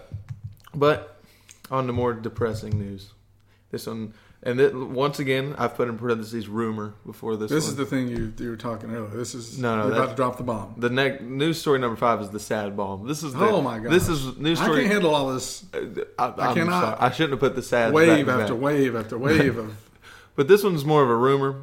but 0.75 1.21
on 1.71 1.87
to 1.87 1.93
more 1.93 2.15
depressing 2.15 2.79
news. 2.79 3.13
This 3.71 3.87
one, 3.87 4.15
and 4.45 4.61
it, 4.61 4.75
once 4.75 5.19
again, 5.19 5.55
I've 5.59 5.75
put 5.75 5.89
in 5.89 5.97
parentheses 5.99 6.47
rumor 6.49 6.95
before 7.07 7.37
this. 7.37 7.51
This 7.51 7.65
one. 7.65 7.71
is 7.71 7.77
the 7.77 7.87
thing 7.87 8.09
you 8.09 8.33
you 8.39 8.51
were 8.51 8.57
talking 8.57 8.91
earlier. 8.95 9.09
This 9.09 9.35
is 9.35 9.59
No, 9.59 9.77
no, 9.77 9.87
you're 9.89 9.97
about 9.97 10.11
to 10.11 10.17
drop 10.17 10.37
the 10.37 10.43
bomb. 10.45 10.75
the 10.77 10.91
next 10.91 11.23
news 11.23 11.61
story 11.61 11.79
number 11.79 11.97
five 11.97 12.21
is 12.21 12.31
the 12.31 12.39
sad 12.41 12.77
bomb. 12.77 13.09
This 13.09 13.23
is 13.23 13.33
the, 13.33 13.49
Oh 13.49 13.61
my 13.63 13.79
god! 13.79 13.91
This 13.91 14.09
is 14.09 14.37
news 14.39 14.59
story. 14.61 14.77
I 14.77 14.81
can't 14.83 14.93
handle 14.93 15.15
all 15.15 15.33
this 15.33 15.65
I, 15.75 15.79
I'm 16.19 16.55
cannot- 16.55 16.83
sorry. 16.83 16.97
I 17.01 17.11
shouldn't 17.11 17.33
have 17.33 17.41
put 17.41 17.55
the 17.57 17.63
sad 17.63 17.93
wave 17.93 18.29
after 18.29 18.55
back. 18.55 18.63
wave 18.63 18.95
after 18.97 19.19
wave 19.19 19.57
of. 19.59 19.77
But 20.37 20.49
this 20.49 20.65
one's 20.65 20.85
more 20.85 21.01
of 21.05 21.09
a 21.11 21.15
rumor, 21.15 21.63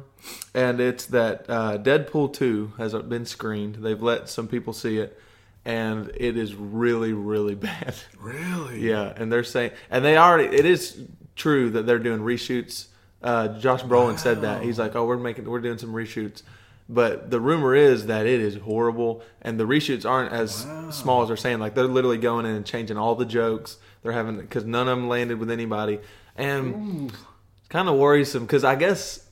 and 0.54 0.80
it's 0.80 1.04
that 1.08 1.44
uh, 1.46 1.76
Deadpool 1.76 2.32
2 2.32 2.72
has 2.78 2.94
been 2.94 3.26
screened. 3.26 3.74
They've 3.74 4.00
let 4.02 4.30
some 4.30 4.48
people 4.48 4.72
see 4.72 4.96
it, 4.96 5.20
and 5.66 6.10
it 6.16 6.38
is 6.38 6.54
really, 6.54 7.12
really 7.12 7.54
bad. 7.68 7.94
Really? 8.18 8.80
yeah, 8.80 9.12
and 9.14 9.30
they're 9.30 9.44
saying, 9.44 9.72
and 9.90 10.02
they 10.02 10.16
already, 10.16 10.56
it 10.56 10.64
is 10.64 10.98
true 11.36 11.70
that 11.70 11.86
they're 11.86 11.98
doing 11.98 12.20
reshoots. 12.20 12.86
Uh, 13.22 13.48
Josh 13.58 13.82
Brolin 13.82 14.18
said 14.18 14.42
that. 14.42 14.62
He's 14.62 14.78
like, 14.78 14.96
oh, 14.96 15.06
we're 15.06 15.16
making, 15.16 15.48
we're 15.48 15.60
doing 15.60 15.78
some 15.78 15.92
reshoots. 15.92 16.42
But 16.88 17.30
the 17.30 17.40
rumor 17.40 17.74
is 17.74 18.06
that 18.06 18.26
it 18.26 18.40
is 18.40 18.56
horrible, 18.56 19.22
and 19.40 19.58
the 19.58 19.64
reshoots 19.64 20.04
aren't 20.08 20.32
as 20.32 20.66
small 20.90 21.22
as 21.22 21.28
they're 21.28 21.36
saying. 21.36 21.58
Like 21.60 21.74
they're 21.74 21.84
literally 21.84 22.18
going 22.18 22.44
in 22.44 22.54
and 22.54 22.66
changing 22.66 22.98
all 22.98 23.14
the 23.14 23.24
jokes. 23.24 23.78
They're 24.02 24.12
having 24.12 24.38
because 24.38 24.64
none 24.64 24.88
of 24.88 24.98
them 24.98 25.08
landed 25.08 25.38
with 25.38 25.50
anybody, 25.50 26.00
and 26.36 27.10
it's 27.10 27.68
kind 27.68 27.88
of 27.88 27.96
worrisome 27.96 28.44
because 28.44 28.64
I 28.64 28.74
guess 28.74 29.24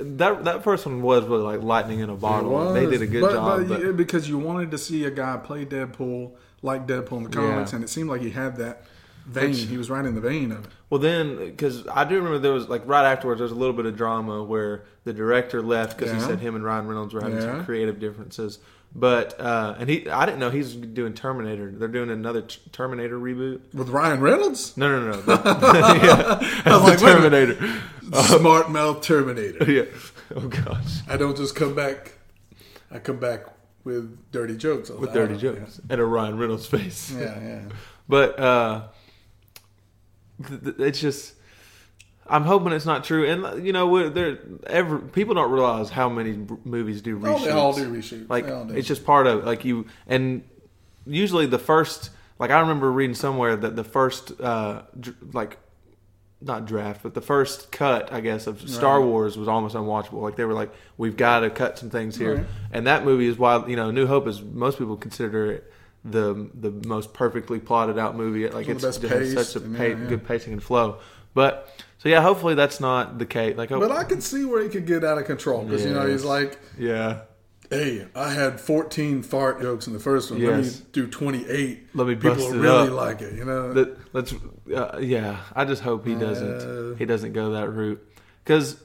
that 0.00 0.44
that 0.44 0.64
first 0.64 0.86
one 0.86 1.02
was 1.02 1.24
really 1.26 1.42
like 1.42 1.62
lightning 1.62 2.00
in 2.00 2.10
a 2.10 2.16
bottle. 2.16 2.72
They 2.72 2.86
did 2.86 3.02
a 3.02 3.06
good 3.06 3.20
but, 3.20 3.32
job, 3.32 3.68
but, 3.68 3.80
but, 3.82 3.96
because 3.96 4.28
you 4.28 4.38
wanted 4.38 4.70
to 4.72 4.78
see 4.78 5.04
a 5.04 5.10
guy 5.10 5.36
play 5.36 5.64
Deadpool 5.66 6.32
like 6.62 6.86
Deadpool 6.86 7.18
in 7.18 7.22
the 7.24 7.30
comics, 7.30 7.72
Yeah. 7.72 7.76
and 7.76 7.84
it 7.84 7.88
seemed 7.88 8.08
like 8.08 8.22
he 8.22 8.30
had 8.30 8.56
that 8.56 8.84
vein. 9.26 9.50
Which- 9.50 9.62
he 9.64 9.76
was 9.76 9.90
right 9.90 10.04
in 10.04 10.14
the 10.14 10.20
vein 10.20 10.52
of 10.52 10.64
it. 10.64 10.70
well, 10.90 11.00
then 11.00 11.36
because 11.36 11.86
I 11.88 12.04
do 12.04 12.16
remember 12.16 12.38
there 12.38 12.52
was 12.52 12.68
like 12.68 12.82
right 12.86 13.04
afterwards 13.10 13.38
there 13.38 13.44
was 13.44 13.52
a 13.52 13.56
little 13.56 13.74
bit 13.74 13.86
of 13.86 13.96
drama 13.96 14.42
where 14.42 14.84
the 15.04 15.12
director 15.12 15.62
left 15.62 15.96
because 15.98 16.12
he 16.12 16.20
said 16.20 16.40
him 16.40 16.54
and 16.54 16.64
Ryan 16.64 16.86
Reynolds 16.86 17.14
were 17.14 17.20
having 17.20 17.36
Yeah. 17.36 17.56
some 17.56 17.64
creative 17.64 17.98
differences. 18.00 18.58
But 18.96 19.40
uh, 19.40 19.74
and 19.78 19.90
he, 19.90 20.08
I 20.08 20.24
didn't 20.24 20.38
know 20.38 20.50
he's 20.50 20.72
doing 20.74 21.14
Terminator. 21.14 21.72
They're 21.72 21.88
doing 21.88 22.10
another 22.10 22.42
t- 22.42 22.60
Terminator 22.70 23.18
reboot. 23.18 23.60
With 23.74 23.88
Ryan 23.88 24.20
Reynolds, 24.20 24.76
No, 24.76 24.88
no, 25.00 25.10
no. 25.10 25.20
The- 25.20 25.32
yeah, 26.64 26.72
I 26.72 26.76
was 26.76 26.82
like. 26.84 26.98
Terminator. 27.00 27.80
smart 28.38 28.70
mouth 28.70 29.00
Terminator. 29.00 29.64
yeah. 29.70 29.84
Oh 30.36 30.46
gosh. 30.46 31.00
I 31.08 31.16
don't 31.16 31.36
just 31.36 31.56
come 31.56 31.74
back. 31.74 32.12
I 32.90 33.00
come 33.00 33.18
back 33.18 33.46
with 33.82 34.16
dirty 34.30 34.56
jokes. 34.56 34.90
With 34.90 35.12
dirty 35.12 35.36
jokes 35.38 35.80
and 35.90 36.00
a 36.00 36.04
Ryan 36.04 36.38
Reynolds 36.38 36.66
face. 36.66 37.10
Yeah, 37.12 37.38
yeah. 37.42 37.62
But 38.08 38.38
uh, 38.38 38.82
it's 40.78 41.00
just. 41.00 41.34
I'm 42.26 42.44
hoping 42.44 42.72
it's 42.72 42.86
not 42.86 43.04
true, 43.04 43.26
and 43.28 43.66
you 43.66 43.74
know, 43.74 44.08
there 44.08 44.38
ever 44.66 44.98
people 44.98 45.34
don't 45.34 45.50
realize 45.50 45.90
how 45.90 46.08
many 46.08 46.38
movies 46.64 47.02
do 47.02 47.18
Oh, 47.18 47.20
reshoots. 47.20 47.44
they 47.44 47.50
all 47.50 47.72
do 47.74 47.92
reshoots. 47.92 48.30
Like 48.30 48.46
do. 48.46 48.74
it's 48.74 48.88
just 48.88 49.04
part 49.04 49.26
of 49.26 49.40
it. 49.40 49.44
Like 49.44 49.66
you, 49.66 49.86
and 50.06 50.42
usually 51.06 51.44
the 51.44 51.58
first, 51.58 52.08
like 52.38 52.50
I 52.50 52.60
remember 52.60 52.90
reading 52.90 53.14
somewhere 53.14 53.56
that 53.56 53.76
the 53.76 53.84
first, 53.84 54.40
uh, 54.40 54.82
like 55.34 55.58
not 56.40 56.64
draft, 56.64 57.02
but 57.02 57.12
the 57.12 57.20
first 57.20 57.70
cut, 57.70 58.10
I 58.10 58.20
guess, 58.22 58.46
of 58.46 58.70
Star 58.70 59.00
Right. 59.00 59.06
Wars 59.06 59.36
was 59.36 59.46
almost 59.46 59.74
unwatchable. 59.74 60.22
Like 60.22 60.36
they 60.36 60.46
were 60.46 60.54
like, 60.54 60.72
we've 60.96 61.18
got 61.18 61.40
to 61.40 61.50
cut 61.50 61.78
some 61.78 61.90
things 61.90 62.16
here, 62.16 62.36
Right. 62.36 62.46
and 62.72 62.86
that 62.86 63.04
movie 63.04 63.26
is 63.26 63.36
why 63.36 63.66
you 63.66 63.76
know 63.76 63.90
New 63.90 64.06
Hope 64.06 64.26
is 64.26 64.40
most 64.40 64.78
people 64.78 64.96
consider 64.96 65.52
it 65.52 65.70
the 66.04 66.50
the 66.54 66.70
most 66.86 67.14
perfectly 67.14 67.58
plotted 67.58 67.98
out 67.98 68.16
movie. 68.16 68.48
Like 68.48 68.68
it's 68.68 68.84
of 68.84 69.00
the 69.00 69.06
it 69.06 69.10
best 69.10 69.22
has 69.22 69.34
paced 69.34 69.52
such 69.52 69.62
a 69.62 69.68
yeah, 69.68 69.82
yeah. 69.86 69.94
good 70.08 70.26
pacing 70.26 70.52
and 70.52 70.62
flow. 70.62 70.98
But 71.32 71.68
so 71.98 72.08
yeah, 72.08 72.20
hopefully 72.20 72.54
that's 72.54 72.80
not 72.80 73.18
the 73.18 73.26
case. 73.26 73.56
Like, 73.56 73.72
oh, 73.72 73.80
But 73.80 73.90
I 73.90 74.04
can 74.04 74.20
see 74.20 74.44
where 74.44 74.62
he 74.62 74.68
could 74.68 74.86
get 74.86 75.02
out 75.04 75.18
of 75.18 75.24
control 75.24 75.64
because 75.64 75.84
you 75.84 75.92
know 75.92 76.06
he's 76.06 76.24
like, 76.24 76.58
yeah, 76.78 77.22
"Hey, 77.70 78.06
I 78.14 78.30
had 78.30 78.60
14 78.60 79.22
fart 79.22 79.60
jokes 79.60 79.86
in 79.86 79.94
the 79.94 79.98
first 79.98 80.30
one. 80.30 80.40
Let 80.44 80.62
me 80.64 80.70
do 80.92 81.06
28. 81.08 81.88
Let 81.94 82.06
me 82.06 82.14
People 82.14 82.34
bust 82.36 82.50
it 82.50 82.58
really 82.58 82.88
up." 82.88 82.94
like 82.94 83.22
it. 83.22 83.34
You 83.34 83.44
know, 83.46 83.96
let's 84.12 84.34
uh, 84.74 84.98
yeah 85.00 85.40
i 85.54 85.64
just 85.64 85.82
hope 85.82 86.06
he 86.06 86.14
doesn't 86.14 86.92
Uh. 86.92 86.94
he 86.96 87.04
doesn't 87.04 87.32
go 87.34 87.50
that 87.50 87.68
route 87.68 88.00
because 88.42 88.82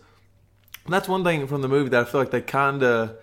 that's 0.89 1.07
one 1.07 1.23
thing 1.23 1.47
from 1.47 1.61
the 1.61 1.69
movie 1.69 1.89
that 1.89 2.01
i 2.01 2.03
feel 2.03 2.19
like 2.19 2.31
they 2.31 2.41
kind 2.41 2.83
of 2.83 3.15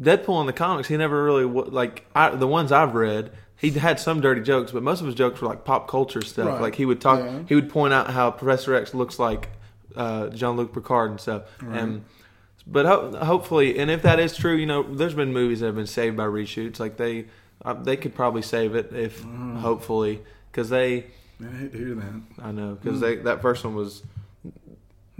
deadpool 0.00 0.40
in 0.40 0.46
the 0.46 0.52
comics 0.52 0.88
he 0.88 0.96
never 0.96 1.22
really 1.24 1.44
like 1.44 2.06
I, 2.14 2.30
the 2.30 2.46
ones 2.46 2.72
i've 2.72 2.94
read 2.94 3.30
he 3.56 3.70
had 3.72 4.00
some 4.00 4.20
dirty 4.20 4.40
jokes 4.40 4.72
but 4.72 4.82
most 4.82 5.00
of 5.00 5.06
his 5.06 5.14
jokes 5.14 5.40
were 5.40 5.48
like 5.48 5.64
pop 5.64 5.88
culture 5.88 6.22
stuff 6.22 6.46
Right. 6.48 6.60
like 6.62 6.74
he 6.76 6.86
would 6.86 7.00
talk 7.00 7.18
Yeah. 7.18 7.40
he 7.48 7.54
would 7.54 7.68
point 7.68 7.92
out 7.92 8.08
how 8.10 8.30
professor 8.30 8.74
x 8.74 8.94
looks 8.94 9.18
like 9.18 9.50
uh, 9.96 10.28
jean-luc 10.28 10.72
picard 10.72 11.10
and 11.10 11.20
stuff 11.20 11.42
and 11.70 12.04
but 12.66 12.86
ho- 12.86 13.16
hopefully, 13.24 13.78
and 13.80 13.90
if 13.90 14.02
that 14.02 14.20
is 14.20 14.36
true, 14.36 14.54
you 14.54 14.66
know, 14.66 14.82
there's 14.94 15.14
been 15.14 15.32
movies 15.32 15.58
that 15.60 15.66
have 15.66 15.74
been 15.74 15.86
saved 15.88 16.16
by 16.16 16.24
reshoots. 16.24 16.78
Like 16.78 16.98
they, 16.98 17.24
uh, 17.64 17.72
they 17.72 17.96
could 17.96 18.14
probably 18.14 18.42
save 18.42 18.76
it 18.76 18.92
if, 18.94 19.22
Mm-hmm. 19.22 19.56
hopefully, 19.56 20.20
because 20.52 20.68
they, 20.68 21.06
Man, 21.40 21.52
I 21.54 21.58
hate 21.58 21.72
to 21.72 21.78
hear 21.78 21.94
that. 21.96 22.20
I 22.40 22.52
know 22.52 22.76
because 22.80 23.00
they 23.00 23.16
that 23.16 23.40
first 23.42 23.64
one 23.64 23.74
was 23.74 24.02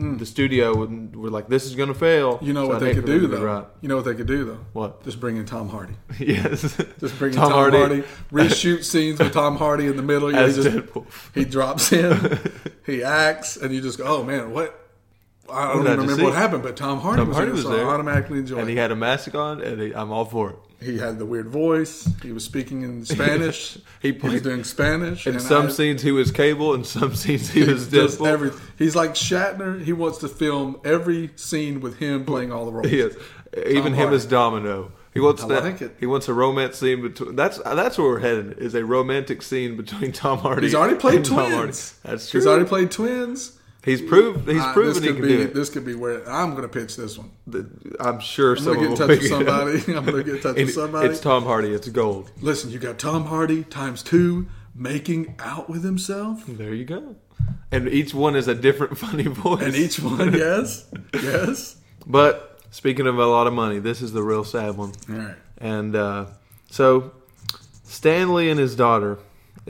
Hmm. 0.01 0.17
the 0.17 0.25
studio 0.25 0.75
would, 0.75 1.15
were 1.15 1.29
like 1.29 1.49
this 1.49 1.67
is 1.67 1.75
gonna 1.75 1.93
fail. 1.93 2.39
You 2.41 2.55
know 2.55 2.63
So 2.65 2.69
what 2.69 2.77
I'd 2.77 2.83
they 2.83 2.95
could 2.95 3.05
do 3.05 3.27
though. 3.27 3.43
Right. 3.43 3.67
You 3.83 3.89
know 3.91 3.97
what 3.97 4.07
they 4.07 4.15
could 4.15 4.27
do 4.27 4.47
though. 4.47 4.65
What? 4.73 5.05
Just 5.05 5.21
bring 5.21 5.37
in 5.37 5.45
Tom 5.45 5.69
Hardy. 5.69 5.93
yes. 6.19 6.75
Just 6.99 7.19
bring 7.19 7.33
in 7.33 7.37
Tom 7.39 7.51
Tom, 7.51 7.53
Hardy. 7.53 7.77
Hardy. 7.77 8.03
Reshoot 8.33 8.83
scenes 8.83 9.19
with 9.19 9.35
Tom 9.35 9.57
Hardy 9.57 9.89
in 9.89 9.97
the 9.97 10.03
middle. 10.03 10.35
As 10.35 10.57
he, 10.57 10.63
just, 10.63 10.75
Deadpool. 10.75 11.05
he 11.35 11.45
drops 11.45 11.93
in, 11.93 12.39
he 12.87 13.03
acts, 13.03 13.59
and 13.59 13.75
you 13.75 13.83
just 13.83 13.99
go, 13.99 14.05
"Oh 14.07 14.25
man, 14.25 14.53
what?" 14.53 14.75
I 15.53 15.67
don't 15.75 15.79
What 15.79 15.83
did 15.83 15.91
I 15.91 15.93
even 15.95 16.07
just 16.07 16.19
remember 16.19 16.25
what 16.25 16.35
happened, 16.35 16.63
but 16.63 16.77
Tom 16.77 17.01
Hardy 17.01 17.19
Tom 17.19 17.29
was 17.29 17.37
Hardy 17.37 17.51
it, 17.51 17.55
was 17.55 17.63
so 17.65 17.77
there. 17.77 17.87
I 17.87 17.91
automatically 17.91 18.39
enjoyed 18.39 18.61
And 18.61 18.71
he 18.71 18.77
had 18.77 18.91
a 18.93 18.97
mask 18.97 19.35
on, 19.35 19.61
and 19.61 19.83
he, 19.83 19.95
I'm 19.95 20.13
all 20.13 20.25
for 20.25 20.51
it. 20.51 20.57
He 20.83 20.97
had 20.99 21.19
the 21.19 21.27
weird 21.27 21.49
voice. 21.49 22.09
He 22.23 22.33
was 22.33 22.45
speaking 22.45 22.83
in 22.83 23.05
Spanish. 23.05 23.79
He 24.01 24.13
he 24.13 24.29
was 24.29 24.41
doing 24.41 24.65
Spanish. 24.65 25.27
in 25.27 25.35
and 25.35 25.43
some 25.43 25.67
I- 25.67 25.71
scenes 25.71 26.01
he 26.03 26.11
was 26.11 26.31
Cable, 26.33 26.73
and 26.75 26.87
some 26.87 27.15
scenes 27.15 27.51
he 27.51 27.65
was 27.65 27.89
just 27.89 28.19
he's 28.79 28.97
like 28.97 29.11
Shatner. 29.15 29.83
He 29.85 29.93
wants 29.93 30.19
to 30.19 30.29
film 30.29 30.81
every 30.85 31.31
scene 31.37 31.81
with 31.81 31.99
him 31.99 32.25
playing 32.25 32.51
all 32.51 32.65
the 32.65 32.73
roles. 32.73 32.91
Yes. 32.91 33.15
Even 33.67 33.93
him 33.93 34.05
Hardy. 34.09 34.17
as 34.17 34.25
Domino. 34.27 34.93
He 35.13 35.19
wants 35.21 35.43
I 35.43 35.49
that. 35.49 35.65
like 35.65 35.83
it. 35.83 35.97
He 36.01 36.07
wants 36.07 36.29
a 36.29 36.33
romance 36.33 36.79
scene 36.79 37.03
between. 37.03 37.37
That's 37.37 37.59
that's 37.59 37.99
where 37.99 38.09
we're 38.09 38.21
headed. 38.21 38.59
Is 38.59 38.75
a 38.75 38.85
romantic 38.85 39.43
scene 39.43 39.77
between 39.77 40.13
Tom 40.13 40.39
Hardy. 40.39 40.63
He's 40.63 40.75
already 40.75 40.97
played 40.97 41.17
and 41.17 41.25
Tom 41.27 41.37
Hardy. 41.39 41.57
twins. 41.57 41.95
That's 42.03 42.31
true. 42.31 42.41
He's 42.41 42.47
already 42.47 42.65
played 42.67 42.91
twins. 42.91 43.59
He's 43.85 44.03
proved. 44.03 44.47
He's 44.49 44.61
Uh, 44.61 44.73
proven 44.75 45.03
he 45.03 45.09
could 45.09 45.17
can 45.17 45.25
be, 45.27 45.37
do 45.37 45.43
it. 45.43 45.55
This 45.55 45.71
could 45.71 45.87
be 45.87 45.95
where 45.95 46.29
I'm 46.29 46.51
going 46.51 46.63
to 46.63 46.69
pitch 46.69 46.97
this 46.97 47.17
one. 47.17 47.31
I'm 47.99 48.21
sure 48.21 48.55
I'm 48.57 48.65
going 48.65 48.65
to 48.65 48.65
someone 48.65 48.77
get 48.79 48.85
in 48.85 48.91
will 48.91 48.97
touch 48.97 49.09
with 49.09 49.21
pick 49.21 49.31
it 49.31 49.33
up. 49.33 49.47
somebody. 49.47 49.79
I'm 49.99 50.05
going 50.05 50.17
to 50.17 50.25
get 50.25 50.35
in 50.37 50.41
touch 50.43 50.57
with 50.57 50.75
somebody. 50.75 51.09
It's 51.09 51.21
Tom 51.21 51.45
Hardy. 51.45 51.69
It's 51.73 51.89
gold. 51.89 52.31
Listen, 52.43 52.71
you 52.71 52.79
got 52.79 52.99
Tom 52.99 53.25
Hardy 53.27 53.65
times 53.65 54.03
two 54.03 54.49
making 54.75 55.35
out 55.39 55.69
with 55.71 55.83
himself, 55.83 56.45
There 56.47 56.75
you 56.75 56.85
go. 56.85 57.17
And 57.73 57.89
each 57.89 58.13
one 58.15 58.37
is 58.37 58.49
a 58.49 58.55
different 58.55 58.99
funny 59.05 59.25
voice. 59.25 59.63
and 59.63 59.75
each 59.75 59.99
one, 60.01 60.33
yes, 60.35 60.87
yes. 61.15 61.77
But 62.07 62.61
speaking 62.71 63.07
of 63.07 63.19
a 63.19 63.27
lot 63.27 63.47
of 63.47 63.53
money, 63.55 63.79
this 63.79 64.03
is 64.03 64.13
the 64.13 64.23
real 64.23 64.45
sad 64.45 64.77
one. 64.77 64.93
All 65.09 65.15
right. 65.17 65.37
And 65.59 65.97
uh, 65.97 66.27
so 66.71 67.13
Stan 67.85 68.35
Lee 68.35 68.51
and 68.51 68.61
his 68.61 68.77
daughter, 68.77 69.19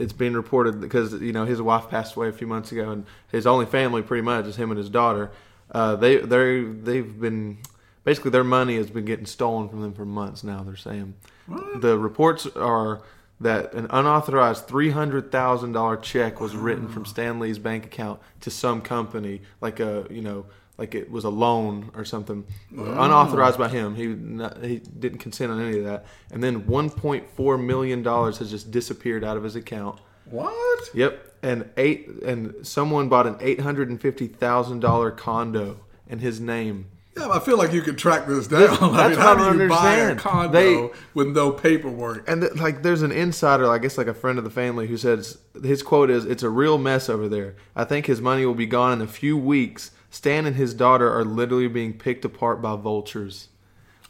it's 0.01 0.13
been 0.13 0.35
reported 0.35 0.81
because 0.81 1.13
you 1.21 1.31
know 1.31 1.45
his 1.45 1.61
wife 1.61 1.89
passed 1.89 2.15
away 2.15 2.27
a 2.27 2.33
few 2.33 2.47
months 2.47 2.71
ago, 2.71 2.91
and 2.91 3.05
his 3.31 3.45
only 3.47 3.65
family 3.65 4.01
pretty 4.01 4.21
much 4.23 4.45
is 4.45 4.55
him 4.55 4.71
and 4.71 4.77
his 4.77 4.89
daughter. 4.89 5.31
Uh, 5.71 5.95
they 5.95 6.17
they 6.17 6.61
they've 6.63 7.19
been 7.19 7.57
basically 8.03 8.31
their 8.31 8.43
money 8.43 8.75
has 8.77 8.89
been 8.89 9.05
getting 9.05 9.25
stolen 9.25 9.69
from 9.69 9.81
them 9.81 9.93
for 9.93 10.05
months 10.05 10.43
now. 10.43 10.63
They're 10.63 10.75
saying 10.75 11.13
What? 11.47 11.81
the 11.81 11.97
reports 11.97 12.45
are 12.55 13.01
that 13.39 13.73
an 13.73 13.87
unauthorized 13.89 14.67
three 14.67 14.91
hundred 14.91 15.31
thousand 15.31 15.71
dollar 15.71 15.97
check 15.97 16.39
was 16.41 16.55
written 16.55 16.87
from 16.87 17.05
Stan 17.05 17.39
Lee's 17.39 17.57
bank 17.59 17.85
account 17.85 18.19
to 18.41 18.51
some 18.51 18.81
company, 18.81 19.41
like 19.61 19.79
a 19.79 20.05
you 20.09 20.21
know 20.21 20.45
like 20.81 20.95
it 20.95 21.11
was 21.11 21.23
a 21.25 21.29
loan 21.29 21.91
or 21.93 22.03
something, 22.03 22.43
unauthorized 22.75 23.59
by 23.59 23.69
him. 23.69 23.93
He 23.95 24.07
not, 24.07 24.63
he 24.63 24.79
didn't 24.79 25.19
consent 25.19 25.51
on 25.51 25.61
any 25.61 25.77
of 25.77 25.83
that, 25.85 26.05
and 26.31 26.43
then 26.43 26.65
one 26.65 26.89
point 26.89 27.29
four 27.29 27.55
million 27.57 28.01
dollars 28.01 28.39
has 28.39 28.49
just 28.49 28.71
disappeared 28.71 29.23
out 29.23 29.37
of 29.37 29.43
his 29.43 29.55
account. 29.55 29.99
What? 30.25 30.89
Yep, 30.95 31.35
and 31.43 31.69
eight 31.77 32.07
and 32.25 32.65
someone 32.65 33.09
bought 33.09 33.27
an 33.27 33.37
eight 33.41 33.59
hundred 33.61 33.89
and 33.89 34.01
fifty 34.01 34.27
thousand 34.27 34.79
dollar 34.79 35.11
condo 35.11 35.81
in 36.07 36.17
his 36.19 36.39
name. 36.39 36.87
Yeah, 37.15 37.29
I 37.29 37.39
feel 37.39 37.57
like 37.57 37.73
you 37.73 37.81
could 37.81 37.97
track 37.97 38.25
this 38.25 38.47
down. 38.47 38.61
I 38.81 39.09
that's 39.09 39.09
mean, 39.09 39.19
how 39.19 39.35
do 39.53 39.61
you 39.63 39.69
buy 39.69 39.95
a 39.97 40.15
condo 40.15 40.51
They- 40.51 40.89
with 41.13 41.27
no 41.27 41.51
paperwork? 41.51 42.27
And 42.27 42.41
th- 42.41 42.55
like, 42.55 42.83
there's 42.83 43.01
an 43.01 43.11
insider, 43.11 43.69
I 43.69 43.79
guess, 43.79 43.97
like 43.97 44.07
a 44.07 44.13
friend 44.13 44.37
of 44.37 44.45
the 44.45 44.49
family, 44.49 44.87
who 44.87 44.95
says 44.95 45.37
his 45.61 45.83
quote 45.83 46.09
is, 46.09 46.25
"It's 46.25 46.41
a 46.41 46.49
real 46.49 46.77
mess 46.77 47.07
over 47.09 47.27
there. 47.27 47.55
I 47.75 47.83
think 47.83 48.05
his 48.07 48.21
money 48.21 48.45
will 48.45 48.55
be 48.55 48.65
gone 48.65 48.93
in 48.93 49.01
a 49.01 49.11
few 49.11 49.37
weeks. 49.37 49.91
Stan 50.11 50.45
and 50.45 50.55
his 50.55 50.73
daughter 50.75 51.11
are 51.11 51.25
literally 51.25 51.67
being 51.67 51.93
picked 51.93 52.23
apart 52.25 52.61
by 52.61 52.75
vultures." 52.75 53.47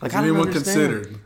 Like, 0.01 0.11
Has 0.11 0.19
I 0.19 0.23
anyone 0.27 0.51
considered? 0.51 1.19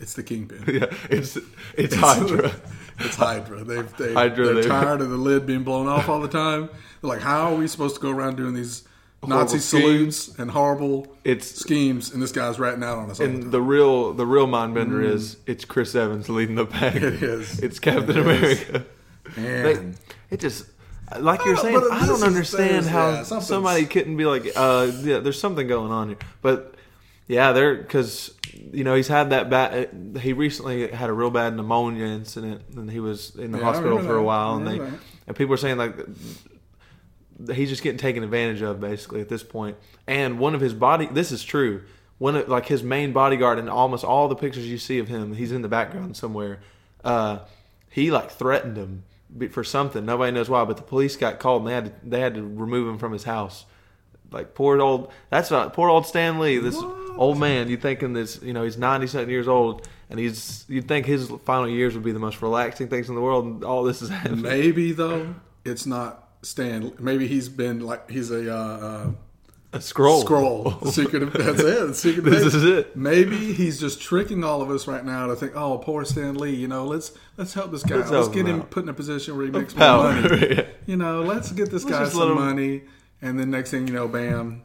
It's 0.00 0.12
the 0.12 0.22
kingpin. 0.22 0.62
Yeah, 0.80 0.86
it's 1.08 1.38
it's 1.74 1.94
Hydra. 1.94 2.52
It's 2.98 3.16
Hydra. 3.16 3.64
They've, 3.64 3.96
they, 3.96 4.12
Hydra, 4.20 4.46
they're 4.46 4.54
they- 4.62 4.68
tired 4.68 5.00
of 5.00 5.08
the 5.08 5.16
lid 5.16 5.46
being 5.46 5.62
blown 5.62 5.86
off 5.86 6.08
all 6.10 6.20
the 6.20 6.28
time. 6.28 6.68
They're 7.00 7.08
like, 7.08 7.20
how 7.22 7.52
are 7.52 7.54
we 7.54 7.66
supposed 7.66 7.94
to 7.94 8.00
go 8.02 8.10
around 8.10 8.36
doing 8.36 8.52
these 8.54 8.82
Nazi 9.26 9.58
Horrible 9.58 9.58
salutes 9.60 10.38
and 10.38 10.50
horrible 10.50 11.06
It's 11.24 11.48
schemes? 11.60 12.12
And 12.12 12.22
this 12.22 12.30
guy's 12.32 12.58
ratting 12.58 12.82
out 12.84 12.98
on 12.98 13.10
us 13.10 13.20
all 13.20 13.26
the 13.26 13.32
and 13.32 13.42
time. 13.44 13.50
the 13.52 13.62
real 13.62 14.12
the 14.12 14.26
real 14.26 14.46
mind 14.46 14.74
bender 14.74 15.00
is 15.02 15.36
it's 15.46 15.64
Chris 15.64 15.94
Evans 15.94 16.28
leading 16.28 16.56
the 16.56 16.66
pack. 16.66 16.94
Mm. 16.94 17.02
It 17.14 17.22
is. 17.22 17.58
It's 17.60 17.78
Captain 17.78 18.10
It 18.10 18.26
is. 18.26 18.60
America. 18.68 18.86
They, 19.36 19.42
Man. 19.74 19.94
it 20.30 20.40
just 20.40 20.66
like 21.18 21.44
you're 21.44 21.56
Oh, 21.58 21.62
saying. 21.62 21.88
I 21.92 22.06
don't 22.06 22.22
understand 22.22 22.86
how 22.86 23.10
yeah, 23.10 23.22
somebody 23.22 23.86
couldn't 23.86 24.16
be 24.16 24.24
like, 24.24 24.46
uh, 24.56 24.90
yeah, 25.02 25.18
there's 25.18 25.40
something 25.40 25.66
going 25.66 25.92
on 25.92 26.08
here. 26.08 26.18
But 26.42 26.74
yeah, 27.28 27.52
there 27.52 27.74
because 27.76 28.34
you 28.72 28.84
know 28.84 28.94
he's 28.94 29.08
had 29.08 29.30
that 29.30 29.48
bad. 29.50 30.18
He 30.20 30.32
recently 30.32 30.88
had 30.88 31.08
a 31.10 31.12
real 31.12 31.30
bad 31.30 31.54
pneumonia 31.56 32.06
incident, 32.06 32.62
and 32.76 32.90
he 32.90 33.00
was 33.00 33.34
in 33.36 33.52
the 33.52 33.58
Yeah, 33.58 33.64
hospital 33.64 33.98
for 33.98 34.16
a 34.16 34.22
while. 34.22 34.56
And 34.56 34.66
they 34.66 34.78
that. 34.78 34.98
and 35.28 35.36
people 35.36 35.54
are 35.54 35.58
saying 35.58 35.76
like 35.78 35.94
he's 37.52 37.68
just 37.68 37.82
getting 37.82 37.98
taken 37.98 38.22
advantage 38.22 38.62
of 38.62 38.80
basically 38.80 39.20
at 39.20 39.28
this 39.28 39.42
point. 39.42 39.76
And 40.06 40.38
one 40.38 40.54
of 40.54 40.60
his 40.60 40.72
body, 40.74 41.06
this 41.06 41.32
is 41.32 41.44
true. 41.44 41.82
One 42.18 42.34
of 42.36 42.48
like 42.48 42.66
his 42.66 42.82
main 42.82 43.12
bodyguard 43.12 43.58
in 43.58 43.68
almost 43.68 44.04
all 44.04 44.28
the 44.28 44.36
pictures 44.36 44.66
you 44.66 44.78
see 44.78 44.98
of 44.98 45.08
him, 45.08 45.34
he's 45.34 45.52
in 45.52 45.62
the 45.62 45.68
background 45.68 46.16
somewhere. 46.16 46.60
Uh, 47.04 47.40
he 47.90 48.10
like 48.10 48.30
threatened 48.30 48.76
him 48.76 49.04
for 49.50 49.64
something. 49.64 50.04
Nobody 50.04 50.32
knows 50.32 50.48
why, 50.48 50.64
but 50.64 50.76
the 50.76 50.82
police 50.82 51.16
got 51.16 51.38
called 51.38 51.62
and 51.62 51.70
they 51.70 51.74
had 51.74 51.84
to, 51.86 51.92
they 52.08 52.20
had 52.20 52.34
to 52.34 52.42
remove 52.42 52.88
him 52.88 52.98
from 52.98 53.12
his 53.12 53.24
house. 53.24 53.64
Like 54.32 54.54
poor 54.54 54.80
old, 54.80 55.12
that's 55.30 55.50
not 55.50 55.72
poor 55.72 55.88
old 55.88 56.04
Stan 56.04 56.40
Lee. 56.40 56.58
This 56.58 56.76
old 57.16 57.38
man. 57.38 57.68
You 57.68 57.76
thinking 57.76 58.12
this? 58.12 58.42
You 58.42 58.52
know, 58.52 58.64
he's 58.64 58.76
ninety 58.76 59.06
something 59.06 59.30
years 59.30 59.46
old, 59.46 59.88
and 60.10 60.18
he's 60.18 60.64
you'd 60.68 60.88
think 60.88 61.06
his 61.06 61.30
final 61.44 61.68
years 61.68 61.94
would 61.94 62.02
be 62.02 62.10
the 62.10 62.18
most 62.18 62.42
relaxing 62.42 62.88
things 62.88 63.08
in 63.08 63.14
the 63.14 63.20
world. 63.20 63.44
And 63.44 63.64
all 63.64 63.84
this 63.84 64.02
is 64.02 64.08
happening. 64.08 64.42
Maybe, 64.42 64.90
though, 64.90 65.36
it's 65.64 65.86
not 65.86 66.28
Stan. 66.42 66.92
Maybe 66.98 67.28
he's 67.28 67.48
been 67.48 67.80
like, 67.80 68.10
he's 68.10 68.32
a 68.32 68.52
uh, 68.52 69.10
A 69.76 69.78
Skrull. 69.78 70.24
Skrull. 70.24 70.86
Secret 70.92 71.22
of, 71.22 71.32
that's 71.32 71.60
it. 71.60 71.94
Secret 71.94 72.24
This 72.24 72.36
David. 72.42 72.54
is 72.54 72.64
it. 72.64 72.96
Maybe 72.96 73.52
he's 73.52 73.78
just 73.78 74.00
tricking 74.00 74.42
all 74.42 74.62
of 74.62 74.70
us 74.70 74.86
right 74.86 75.04
now 75.04 75.26
to 75.26 75.36
think, 75.36 75.52
oh, 75.54 75.78
poor 75.78 76.04
Stan 76.04 76.36
Lee. 76.36 76.54
You 76.54 76.68
know, 76.68 76.86
let's 76.86 77.12
let's 77.36 77.52
help 77.54 77.70
this 77.72 77.82
guy. 77.82 77.96
Let's 77.96 78.10
Let's, 78.10 78.28
get 78.28 78.46
him 78.46 78.62
put 78.62 78.84
in 78.84 78.88
a 78.88 78.94
position 78.94 79.36
where 79.36 79.44
he 79.46 79.50
makes 79.52 79.74
more 79.74 79.86
Power. 79.86 80.12
money. 80.12 80.46
Yeah. 80.56 80.64
You 80.86 80.96
know, 80.96 81.22
let's 81.22 81.50
get 81.52 81.70
this 81.70 81.84
Let's 81.84 82.10
guy 82.12 82.18
some 82.18 82.30
him- 82.30 82.34
money, 82.36 82.82
and 83.20 83.38
then 83.38 83.50
next 83.50 83.70
thing 83.70 83.86
you 83.88 83.92
know, 83.94 84.06
bam, 84.08 84.62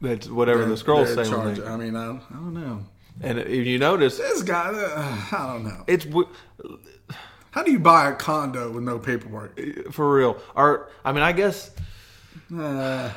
That's 0.00 0.28
whatever 0.28 0.64
the 0.66 0.74
Skrull 0.74 1.04
they're 1.06 1.24
say. 1.24 1.30
charge. 1.30 1.60
I 1.60 1.76
mean, 1.76 1.96
I, 1.96 2.10
I 2.16 2.34
don't 2.34 2.54
know. 2.54 2.84
And 3.20 3.38
if 3.38 3.66
you 3.66 3.78
notice, 3.78 4.18
This 4.18 4.42
guy, 4.42 4.70
uh, 4.74 5.36
I 5.36 5.46
don't 5.52 5.64
know. 5.64 5.84
it's 5.86 6.04
w- 6.04 6.28
How 7.52 7.62
do 7.62 7.70
you 7.70 7.78
buy 7.78 8.10
a 8.10 8.14
condo 8.14 8.72
with 8.72 8.82
no 8.82 8.98
paperwork? 8.98 9.58
for 9.92 10.12
real. 10.12 10.36
Or 10.56 10.90
I 11.04 11.12
mean, 11.12 11.22
I 11.22 11.30
guess 11.32 11.70
Uh, 12.54 13.10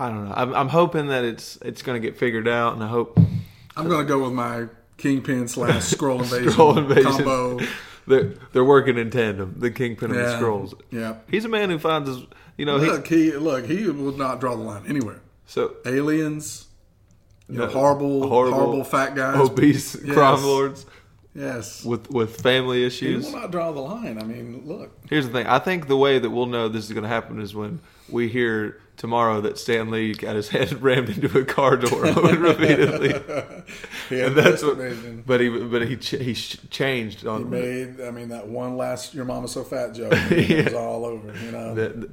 I 0.00 0.08
don't 0.08 0.28
know. 0.28 0.34
I'm, 0.34 0.54
I'm 0.54 0.68
hoping 0.68 1.08
that 1.08 1.24
it's 1.24 1.56
it's 1.62 1.82
going 1.82 2.00
to 2.00 2.06
get 2.06 2.16
figured 2.18 2.48
out, 2.48 2.74
and 2.74 2.82
I 2.82 2.88
hope 2.88 3.18
I'm 3.76 3.88
going 3.88 4.00
to 4.00 4.08
go 4.08 4.22
with 4.24 4.32
my 4.32 4.66
kingpin 4.96 5.46
slash 5.48 5.74
Skrull 5.94 6.20
invasion, 6.20 6.52
Skrull 6.52 6.76
invasion. 6.78 7.12
combo. 7.12 7.60
they're 8.06 8.32
they're 8.52 8.64
working 8.64 8.96
in 8.98 9.10
tandem. 9.10 9.54
The 9.58 9.70
Kingpin 9.70 10.10
and 10.10 10.18
the 10.18 10.22
Yeah. 10.24 10.40
Skrulls. 10.40 10.80
Yeah. 10.90 11.16
He's 11.30 11.44
a 11.44 11.48
man 11.48 11.70
who 11.70 11.78
finds 11.78 12.08
his, 12.08 12.18
you 12.56 12.64
know, 12.66 12.78
he 12.78 12.86
Look, 12.90 13.06
he 13.06 13.32
look, 13.32 13.66
he 13.66 13.86
will 13.88 14.16
not 14.16 14.40
draw 14.40 14.56
the 14.56 14.62
line 14.62 14.84
anywhere. 14.88 15.20
so 15.46 15.76
Aliens, 15.86 16.66
you 17.48 17.58
know, 17.58 17.66
No, 17.66 17.72
horrible, 17.72 18.28
horrible, 18.28 18.58
horrible, 18.58 18.84
fat 18.84 19.14
guys. 19.14 19.36
obese 19.48 19.96
Yes. 20.02 20.14
crime 20.14 20.42
lords 20.42 20.86
Yes. 21.34 21.84
with 21.84 22.10
with 22.10 22.40
family 22.40 22.78
He 22.80 22.86
issues. 22.86 23.26
will 23.26 23.38
not 23.40 23.50
draw 23.52 23.70
the 23.70 23.80
line. 23.80 24.18
I 24.18 24.24
mean, 24.24 24.62
look. 24.66 24.90
Here's 25.08 25.26
the 25.26 25.32
thing. 25.32 25.46
I 25.46 25.58
think 25.58 25.86
the 25.88 25.96
way 25.96 26.18
that 26.18 26.30
we'll 26.30 26.46
know 26.46 26.68
this 26.68 26.84
is 26.86 26.92
going 26.92 27.02
to 27.04 27.08
happen 27.08 27.40
is 27.40 27.54
when 27.54 27.80
we 28.10 28.28
hear 28.28 28.80
tomorrow 28.96 29.40
that 29.40 29.58
Stan 29.58 29.90
Lee 29.90 30.12
got 30.12 30.36
his 30.36 30.50
head 30.50 30.82
rammed 30.82 31.08
into 31.08 31.38
a 31.38 31.44
car 31.44 31.76
door 31.76 32.02
repeatedly. 32.04 33.10
yeah, 34.10 34.26
and 34.26 34.36
that's 34.36 34.62
what, 34.62 34.76
vision. 34.76 35.24
but 35.26 35.40
he 35.40 35.48
but 35.48 35.88
he 35.88 35.96
ch- 35.96 36.10
he 36.10 36.34
ch- 36.34 36.58
changed 36.70 37.22
He 37.22 37.28
made, 37.44 38.00
I 38.00 38.10
mean, 38.10 38.28
that 38.28 38.46
one 38.46 38.76
last 38.76 39.14
"Your 39.14 39.24
Mama's 39.24 39.52
So 39.52 39.64
Fat" 39.64 39.94
joke 39.94 40.12
it 40.12 40.66
was 40.66 40.74
all 40.74 41.04
over. 41.06 41.34
You 41.44 41.52
know. 41.52 41.74
that. 41.74 42.10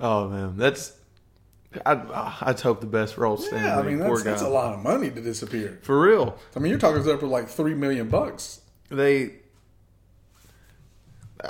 Oh 0.00 0.28
man, 0.28 0.56
that's 0.56 0.92
I 1.86 1.92
I 2.40 2.52
just 2.52 2.62
hope 2.62 2.80
the 2.80 2.86
best 2.86 3.14
for 3.14 3.24
old 3.26 3.42
Stan 3.42 3.62
yeah, 3.62 3.78
I 3.78 3.82
mean, 3.82 3.98
that's, 3.98 4.22
that's 4.22 4.42
a 4.42 4.48
lot 4.48 4.74
of 4.74 4.80
money 4.80 5.10
to 5.10 5.20
disappear. 5.20 5.78
For 5.82 6.00
real, 6.00 6.36
I 6.56 6.58
mean, 6.58 6.70
you're 6.70 6.80
talking 6.80 7.08
up 7.08 7.20
to 7.20 7.26
like 7.26 7.48
three 7.48 7.74
million 7.74 8.08
bucks. 8.08 8.60
they. 8.90 9.36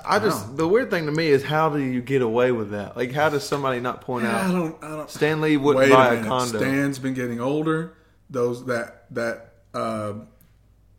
I 0.04 0.18
just 0.18 0.56
the 0.56 0.66
weird 0.66 0.90
thing 0.90 1.06
to 1.06 1.12
me 1.12 1.28
is 1.28 1.42
how 1.42 1.68
do 1.70 1.78
you 1.78 2.00
get 2.00 2.22
away 2.22 2.52
with 2.52 2.70
that? 2.70 2.96
Like, 2.96 3.12
how 3.12 3.28
does 3.28 3.44
somebody 3.44 3.80
not 3.80 4.00
point 4.00 4.24
I 4.26 4.30
out 4.42 4.52
don't. 4.52 4.84
I 4.84 4.88
don't. 4.88 5.10
Stan 5.10 5.40
Lee 5.40 5.56
wouldn't 5.56 5.90
buy 5.92 6.06
a 6.06 6.12
a, 6.12 6.14
minute. 6.16 6.28
condo? 6.28 6.58
Stan's 6.58 6.98
been 6.98 7.14
getting 7.14 7.40
older. 7.40 7.94
Those 8.30 8.64
that 8.66 9.06
that 9.14 9.52
uh, 9.74 10.14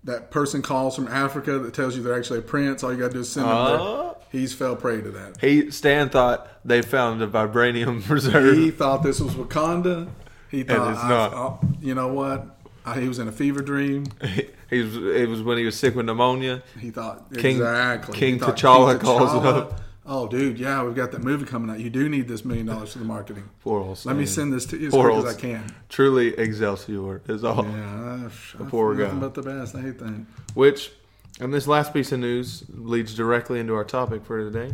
that 0.03 0.29
person 0.31 0.61
calls 0.61 0.95
from 0.95 1.07
Africa 1.07 1.57
that 1.59 1.73
tells 1.73 1.95
you 1.97 2.03
they're 2.03 2.17
actually 2.17 2.39
a 2.39 2.43
prince. 2.43 2.83
All 2.83 2.93
you 2.93 2.99
got 2.99 3.07
to 3.07 3.13
do 3.13 3.19
is 3.21 3.29
send 3.29 3.47
them 3.47 3.79
there. 3.79 4.11
He's 4.31 4.53
fell 4.53 4.75
prey 4.75 5.01
to 5.01 5.11
that. 5.11 5.37
He 5.41 5.71
Stan 5.71 6.09
thought 6.09 6.47
they 6.65 6.81
found 6.81 7.21
a 7.21 7.27
vibranium 7.27 8.07
reserve. 8.09 8.55
He 8.57 8.69
thought 8.71 9.01
this 9.03 9.19
was 9.19 9.33
Wakanda. 9.33 10.09
He 10.51 10.63
thought, 10.63 10.91
it's 10.91 11.03
I- 11.03 11.09
not. 11.09 11.33
oh, 11.33 11.59
you 11.81 11.95
know 11.95 12.09
what? 12.09 12.54
I, 12.85 12.99
he 13.01 13.07
was 13.07 13.19
in 13.19 13.27
a 13.27 13.31
fever 13.31 13.61
dream. 13.61 14.05
He 14.67 14.81
was, 14.81 14.97
it 14.97 15.29
was 15.29 15.43
when 15.43 15.59
he 15.59 15.63
was 15.63 15.77
sick 15.77 15.93
with 15.95 16.07
pneumonia. 16.07 16.63
He 16.79 16.89
thought 16.89 17.31
King- 17.35 17.57
exactly. 17.57 18.17
King 18.17 18.39
thought 18.39 18.57
T'Challa 18.57 18.99
calls 18.99 19.31
it 19.35 19.45
up. 19.45 19.79
Oh, 20.07 20.27
dude, 20.27 20.57
yeah, 20.57 20.83
we've 20.83 20.95
got 20.95 21.11
that 21.11 21.23
movie 21.23 21.45
coming 21.45 21.69
out. 21.69 21.79
You 21.79 21.91
do 21.91 22.09
need 22.09 22.27
this 22.27 22.43
million 22.43 22.65
dollars 22.65 22.93
for 22.93 22.99
the 22.99 23.05
marketing. 23.05 23.47
Poor 23.63 23.79
old 23.81 24.03
Let 24.05 24.15
me 24.15 24.25
send 24.25 24.51
this 24.51 24.65
to 24.67 24.77
you 24.77 24.87
as 24.87 24.93
Poor 24.93 25.11
quick 25.11 25.25
as 25.25 25.35
I 25.35 25.39
can. 25.39 25.75
Truly 25.87 26.29
Excelsior 26.37 27.21
is 27.27 27.43
all. 27.43 27.63
Yeah, 27.63 28.27
I, 28.59 28.63
I 28.63 28.67
poor 28.67 28.95
nothing 28.95 29.19
guy. 29.19 29.27
but 29.27 29.35
the 29.35 29.43
best. 29.43 29.75
I 29.75 29.81
hate 29.81 29.99
that. 29.99 30.25
Which, 30.55 30.91
and 31.39 31.53
this 31.53 31.67
last 31.67 31.93
piece 31.93 32.11
of 32.11 32.19
news 32.19 32.63
leads 32.69 33.13
directly 33.13 33.59
into 33.59 33.75
our 33.75 33.83
topic 33.83 34.25
for 34.25 34.43
today, 34.49 34.73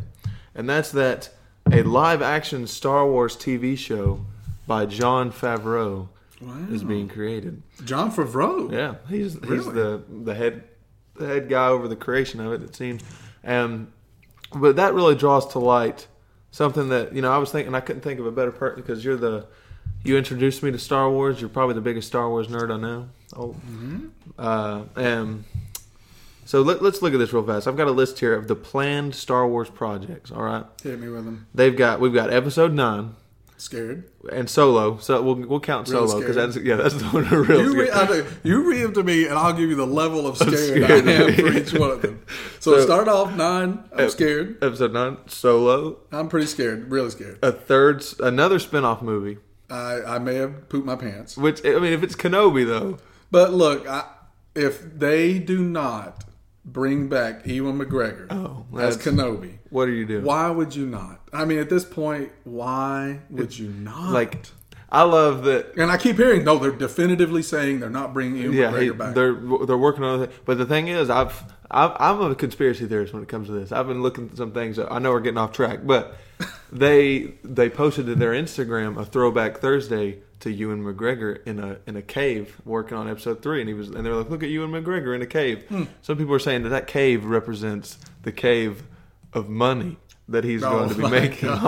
and 0.55 0.69
that's 0.69 0.91
that 0.91 1.29
a 1.69 1.83
live-action 1.83 2.67
Star 2.67 3.05
Wars 3.05 3.35
TV 3.35 3.77
show 3.77 4.25
by 4.67 4.85
Jon 4.85 5.31
Favreau 5.33 6.07
Wow. 6.41 6.65
is 6.71 6.83
being 6.83 7.07
created. 7.07 7.61
Jon 7.85 8.11
Favreau. 8.11 8.71
Yeah, 8.71 8.95
he's 9.07 9.33
he's 9.33 9.41
Really? 9.43 9.73
the 9.73 10.03
the 10.23 10.33
head 10.35 10.63
the 11.15 11.27
head 11.27 11.49
guy 11.49 11.67
over 11.67 11.87
the 11.87 11.95
creation 11.95 12.39
of 12.39 12.51
it. 12.53 12.63
It 12.63 12.75
seems, 12.75 13.03
and 13.43 13.91
but 14.55 14.75
that 14.77 14.93
really 14.93 15.15
draws 15.15 15.47
to 15.53 15.59
light 15.59 16.07
something 16.51 16.89
that 16.89 17.13
you 17.15 17.21
know 17.21 17.31
I 17.31 17.37
was 17.37 17.51
thinking 17.51 17.75
I 17.75 17.79
couldn't 17.79 18.01
think 18.01 18.19
of 18.19 18.25
a 18.25 18.31
better 18.31 18.51
person 18.51 18.81
because 18.81 19.03
you're 19.05 19.17
the 19.17 19.45
you 20.03 20.17
introduced 20.17 20.63
me 20.63 20.71
to 20.71 20.79
Star 20.79 21.09
Wars. 21.11 21.39
You're 21.39 21.49
probably 21.49 21.75
the 21.75 21.81
biggest 21.81 22.07
Star 22.07 22.27
Wars 22.27 22.47
nerd 22.47 22.73
I 22.73 22.77
know. 22.77 23.09
Oh, 23.35 23.49
mm-hmm. 23.49 24.07
uh, 24.37 24.83
and 24.95 25.43
so 26.43 26.61
let, 26.63 26.81
let's 26.81 27.01
look 27.01 27.13
at 27.13 27.19
this 27.19 27.31
real 27.31 27.45
fast. 27.45 27.67
I've 27.67 27.77
got 27.77 27.87
a 27.87 27.91
list 27.91 28.19
here 28.19 28.33
of 28.33 28.47
the 28.47 28.55
planned 28.55 29.13
Star 29.15 29.47
Wars 29.47 29.69
projects. 29.69 30.31
All 30.31 30.41
right, 30.43 30.65
Hit 30.83 30.99
me 30.99 31.07
with 31.07 31.25
him. 31.25 31.47
they've 31.53 31.75
got 31.77 31.99
we've 31.99 32.13
got 32.13 32.33
Episode 32.33 32.73
Nine 32.73 33.15
Scared. 33.61 34.09
and 34.31 34.49
Solo. 34.49 34.97
So 34.97 35.21
we'll 35.21 35.35
we'll 35.35 35.59
count 35.59 35.87
Real 35.87 36.07
Solo 36.07 36.19
because 36.21 36.35
that's 36.35 36.57
yeah 36.57 36.77
that's 36.77 36.95
the 36.95 37.05
one 37.05 37.23
that 37.29 37.35
really 37.35 37.63
You, 37.63 37.79
re- 37.79 37.91
I 37.91 38.23
you 38.43 38.67
read 38.67 38.81
them 38.81 38.93
to 38.95 39.03
me, 39.03 39.25
and 39.27 39.35
I'll 39.37 39.53
give 39.53 39.69
you 39.69 39.75
the 39.75 39.85
level 39.85 40.25
of 40.25 40.35
scared, 40.37 40.57
scared. 40.57 41.07
I 41.07 41.11
am 41.11 41.33
for 41.35 41.53
each 41.53 41.73
one 41.73 41.91
of 41.91 42.01
them. 42.01 42.25
So, 42.59 42.75
So- 42.77 42.85
start 42.85 43.07
off 43.07 43.35
nine. 43.35 43.83
I'm 43.95 44.09
scared. 44.09 44.63
Episode 44.63 44.93
Nine 44.93 45.17
Solo. 45.27 45.97
I'm 46.11 46.27
pretty 46.27 46.47
scared. 46.47 46.89
Really 46.91 47.09
scared. 47.11 47.37
a 47.43 47.51
third 47.51 48.03
another 48.19 48.57
spin-off 48.59 49.01
movie 49.01 49.37
I, 49.69 50.01
I 50.15 50.19
may 50.19 50.35
have 50.35 50.67
pooped 50.69 50.85
my 50.85 50.95
pants. 50.95 51.37
which 51.37 51.65
i 51.65 51.69
mean 51.79 51.93
if 51.93 52.03
it's 52.03 52.15
kenobi 52.15 52.65
though 52.65 52.97
But 53.31 53.53
look, 53.53 53.87
I, 53.87 54.03
if 54.55 54.81
they 54.99 55.39
do 55.39 55.63
not 55.63 56.23
bring 56.63 57.09
back 57.09 57.45
Ewan 57.47 57.79
McGregor 57.79 58.27
Oh, 58.29 58.65
as 58.79 58.97
that's- 58.97 59.15
Kenobi, 59.15 59.57
what 59.69 59.87
are 59.87 59.91
you 59.93 60.05
doing 60.05 60.23
why 60.23 60.49
would 60.49 60.75
you 60.75 60.85
not? 60.85 61.21
I 61.33 61.45
mean, 61.45 61.59
at 61.59 61.69
this 61.69 61.85
point, 61.85 62.31
why 62.43 63.21
would 63.29 63.57
you 63.57 63.69
not? 63.69 64.11
like 64.11 64.45
i 64.93 65.03
love 65.03 65.45
that 65.45 65.73
and 65.77 65.89
I 65.89 65.95
keep 65.97 66.17
hearing, 66.17 66.43
no, 66.43 66.57
they're 66.57 66.71
definitively 66.71 67.41
saying 67.41 67.79
they're 67.79 67.89
not 67.89 68.13
bringing 68.13 68.41
Ewan 68.41 68.57
yeah 68.57 68.71
McGregor 68.71 68.81
he, 68.81 68.89
back. 68.91 69.15
they're 69.15 69.33
they're 69.65 69.77
working 69.77 70.03
on 70.03 70.23
it 70.23 70.31
but 70.45 70.57
the 70.57 70.65
thing 70.65 70.89
is 70.89 71.09
i've 71.09 71.43
I've, 71.73 71.93
I'm 71.99 72.21
a 72.21 72.35
conspiracy 72.35 72.85
theorist 72.85 73.13
when 73.13 73.23
it 73.23 73.29
comes 73.29 73.47
to 73.47 73.53
this. 73.53 73.71
I've 73.71 73.87
been 73.87 74.01
looking 74.03 74.29
at 74.29 74.35
some 74.35 74.51
things. 74.51 74.77
I 74.77 74.99
know 74.99 75.11
we're 75.11 75.21
getting 75.21 75.37
off 75.37 75.53
track, 75.53 75.79
but 75.83 76.17
they 76.71 77.35
they 77.45 77.69
posted 77.69 78.07
to 78.07 78.15
their 78.15 78.33
Instagram 78.33 78.99
a 78.99 79.05
throwback 79.05 79.59
Thursday 79.59 80.19
to 80.41 80.51
Ewan 80.51 80.83
McGregor 80.83 81.45
in 81.47 81.59
a 81.59 81.77
in 81.87 81.95
a 81.95 82.01
cave 82.01 82.59
working 82.65 82.97
on 82.97 83.07
episode 83.09 83.41
three, 83.41 83.61
and 83.61 83.67
he 83.67 83.73
was 83.73 83.89
and 83.89 84.05
they're 84.05 84.13
like, 84.15 84.29
look 84.29 84.43
at 84.43 84.49
Ewan 84.49 84.71
McGregor 84.71 85.15
in 85.15 85.21
a 85.21 85.27
cave. 85.27 85.63
Hmm. 85.69 85.83
Some 86.01 86.17
people 86.17 86.33
are 86.33 86.39
saying 86.39 86.63
that 86.63 86.69
that 86.69 86.87
cave 86.87 87.25
represents 87.25 87.97
the 88.23 88.31
cave 88.31 88.83
of 89.33 89.49
money 89.49 89.97
that 90.27 90.43
he's 90.43 90.63
Oh 90.63 90.69
going 90.71 90.89
to 90.89 90.95
be 90.95 91.09
making. 91.09 91.49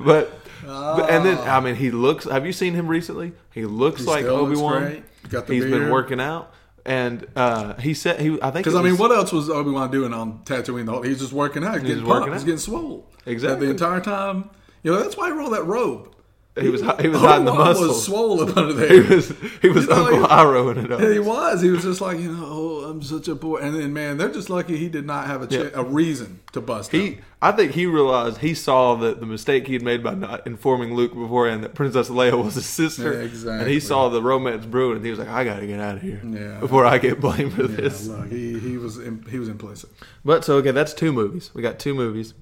but, 0.00 0.30
but 0.64 1.10
and 1.10 1.24
then 1.24 1.38
I 1.38 1.60
mean, 1.60 1.74
he 1.76 1.90
looks. 1.90 2.24
Have 2.24 2.46
you 2.46 2.52
seen 2.52 2.74
him 2.74 2.88
recently? 2.88 3.32
He 3.52 3.64
looks 3.64 4.00
He 4.02 4.06
like 4.06 4.24
Obi 4.24 4.56
Wan. 4.56 4.82
great. 4.82 5.04
Got 5.28 5.46
the 5.46 5.54
He's 5.54 5.64
been 5.64 5.90
working 5.90 6.20
out, 6.20 6.52
and 6.84 7.26
uh, 7.36 7.74
he 7.74 7.94
said 7.94 8.20
he. 8.20 8.38
I 8.42 8.50
think 8.50 8.64
Because 8.64 8.74
I 8.74 8.82
mean, 8.82 8.96
what 8.98 9.10
else 9.12 9.32
was 9.32 9.48
Obi 9.48 9.70
Wan 9.70 9.90
doing 9.90 10.12
on 10.12 10.40
Tatooine? 10.44 10.86
The 10.86 10.92
whole, 10.92 11.02
he's 11.02 11.20
just 11.20 11.32
working 11.32 11.64
out. 11.64 11.74
He's 11.74 11.82
getting 11.84 12.04
pumped. 12.04 12.32
He's 12.32 12.44
getting 12.44 12.58
swole. 12.58 13.08
Exactly. 13.26 13.66
the 13.66 13.72
entire 13.72 14.00
time. 14.00 14.50
You 14.82 14.92
know, 14.92 15.00
that's 15.02 15.16
why 15.16 15.28
he 15.28 15.32
wore 15.32 15.50
that 15.50 15.64
robe. 15.64 16.12
He 16.60 16.68
was 16.68 16.82
he 17.00 17.08
was 17.08 17.20
hiding 17.22 17.44
the 17.44 17.50
Obi-Wan 17.50 17.66
muscles. 17.68 17.88
was 17.88 18.04
swole 18.04 18.40
up 18.42 18.54
under 18.56 18.74
he 18.88 18.98
there. 19.00 19.16
was 19.16 19.28
he 19.62 19.68
was 19.70 19.84
You 19.84 19.90
know, 19.90 20.04
Uncle 20.04 20.18
he- 20.20 20.26
Iroh 20.26 20.76
in 20.76 20.84
it. 20.92 21.00
Yeah, 21.00 21.12
he 21.12 21.18
all. 21.18 21.24
was. 21.24 21.62
He 21.62 21.70
was 21.70 21.82
just 21.82 22.00
like, 22.02 22.18
you 22.18 22.30
know, 22.30 22.44
oh, 22.46 22.90
I'm 22.90 23.02
such 23.02 23.26
a 23.28 23.34
boy. 23.34 23.56
And 23.56 23.74
then, 23.74 23.92
man, 23.94 24.18
they're 24.18 24.28
just 24.30 24.50
lucky 24.50 24.76
he 24.76 24.90
did 24.90 25.06
not 25.06 25.26
have 25.28 25.40
a, 25.42 25.46
ch- 25.46 25.52
Yeah. 25.52 25.70
a 25.72 25.82
reason 25.82 26.40
to 26.52 26.60
bust 26.60 26.92
He, 26.92 27.18
I 27.40 27.52
think 27.52 27.72
he 27.72 27.86
realized 27.86 28.38
he 28.38 28.52
saw 28.52 28.96
that 28.96 29.20
the 29.20 29.24
mistake 29.26 29.66
he 29.66 29.72
had 29.72 29.82
made 29.82 30.02
by 30.02 30.12
not 30.14 30.46
informing 30.46 30.94
Luke 30.94 31.14
beforehand 31.14 31.64
that 31.64 31.74
Princess 31.74 32.10
Leia 32.10 32.44
was 32.44 32.54
his 32.56 32.66
sister, 32.66 33.14
Yeah, 33.22 33.52
and 33.60 33.68
he 33.70 33.80
saw 33.80 34.10
the 34.10 34.20
romance 34.22 34.66
brewing, 34.66 34.96
and 34.96 35.04
he 35.06 35.10
was 35.10 35.18
like, 35.20 35.28
"I 35.28 35.44
got 35.44 35.60
to 35.60 35.66
get 35.66 35.80
out 35.80 35.96
of 35.96 36.02
here 36.02 36.20
Yeah. 36.22 36.60
before 36.60 36.84
I 36.84 36.98
get 36.98 37.18
blamed 37.18 37.54
for 37.54 37.62
Yeah, 37.62 37.76
this." 37.76 38.06
look, 38.08 38.30
he, 38.30 38.58
he 38.58 38.76
was 38.76 38.98
in, 38.98 39.24
he 39.30 39.38
was 39.38 39.48
implicit. 39.48 39.88
But 40.22 40.44
so 40.44 40.56
okay, 40.56 40.70
that's 40.72 40.92
two 40.92 41.12
movies. 41.12 41.50
We 41.54 41.62
got 41.62 41.78
two 41.78 41.94
movies, 41.94 42.34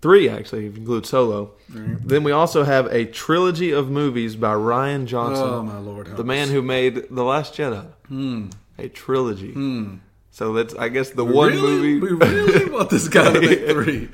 three 0.00 0.28
actually, 0.28 0.66
if 0.66 0.74
you 0.74 0.80
include 0.80 1.06
Solo. 1.06 1.52
Then 1.68 2.24
we 2.24 2.32
also 2.32 2.64
have 2.64 2.86
a 2.86 3.04
trilogy 3.06 3.70
of 3.72 3.90
movies 3.90 4.34
by 4.36 4.54
Rian 4.54 5.06
Johnson, 5.06 5.44
Oh 5.46 5.62
my 5.62 5.78
lord, 5.78 6.16
the 6.16 6.24
man 6.24 6.48
who 6.48 6.62
made 6.62 7.06
The 7.10 7.22
Last 7.24 7.54
Jedi. 7.54 7.86
Hmm. 8.08 8.48
A 8.78 8.88
trilogy. 8.88 9.52
Hmm. 9.52 9.96
So 10.32 10.52
that's 10.52 10.74
I 10.74 10.88
guess 10.88 11.10
the 11.10 11.24
one 11.24 11.48
really, 11.52 11.98
movie. 11.98 12.00
we 12.00 12.12
really 12.12 12.70
want 12.70 12.88
this 12.88 13.08
guy 13.08 13.32
to 13.32 13.40
make 13.40 13.66
three. 13.68 14.08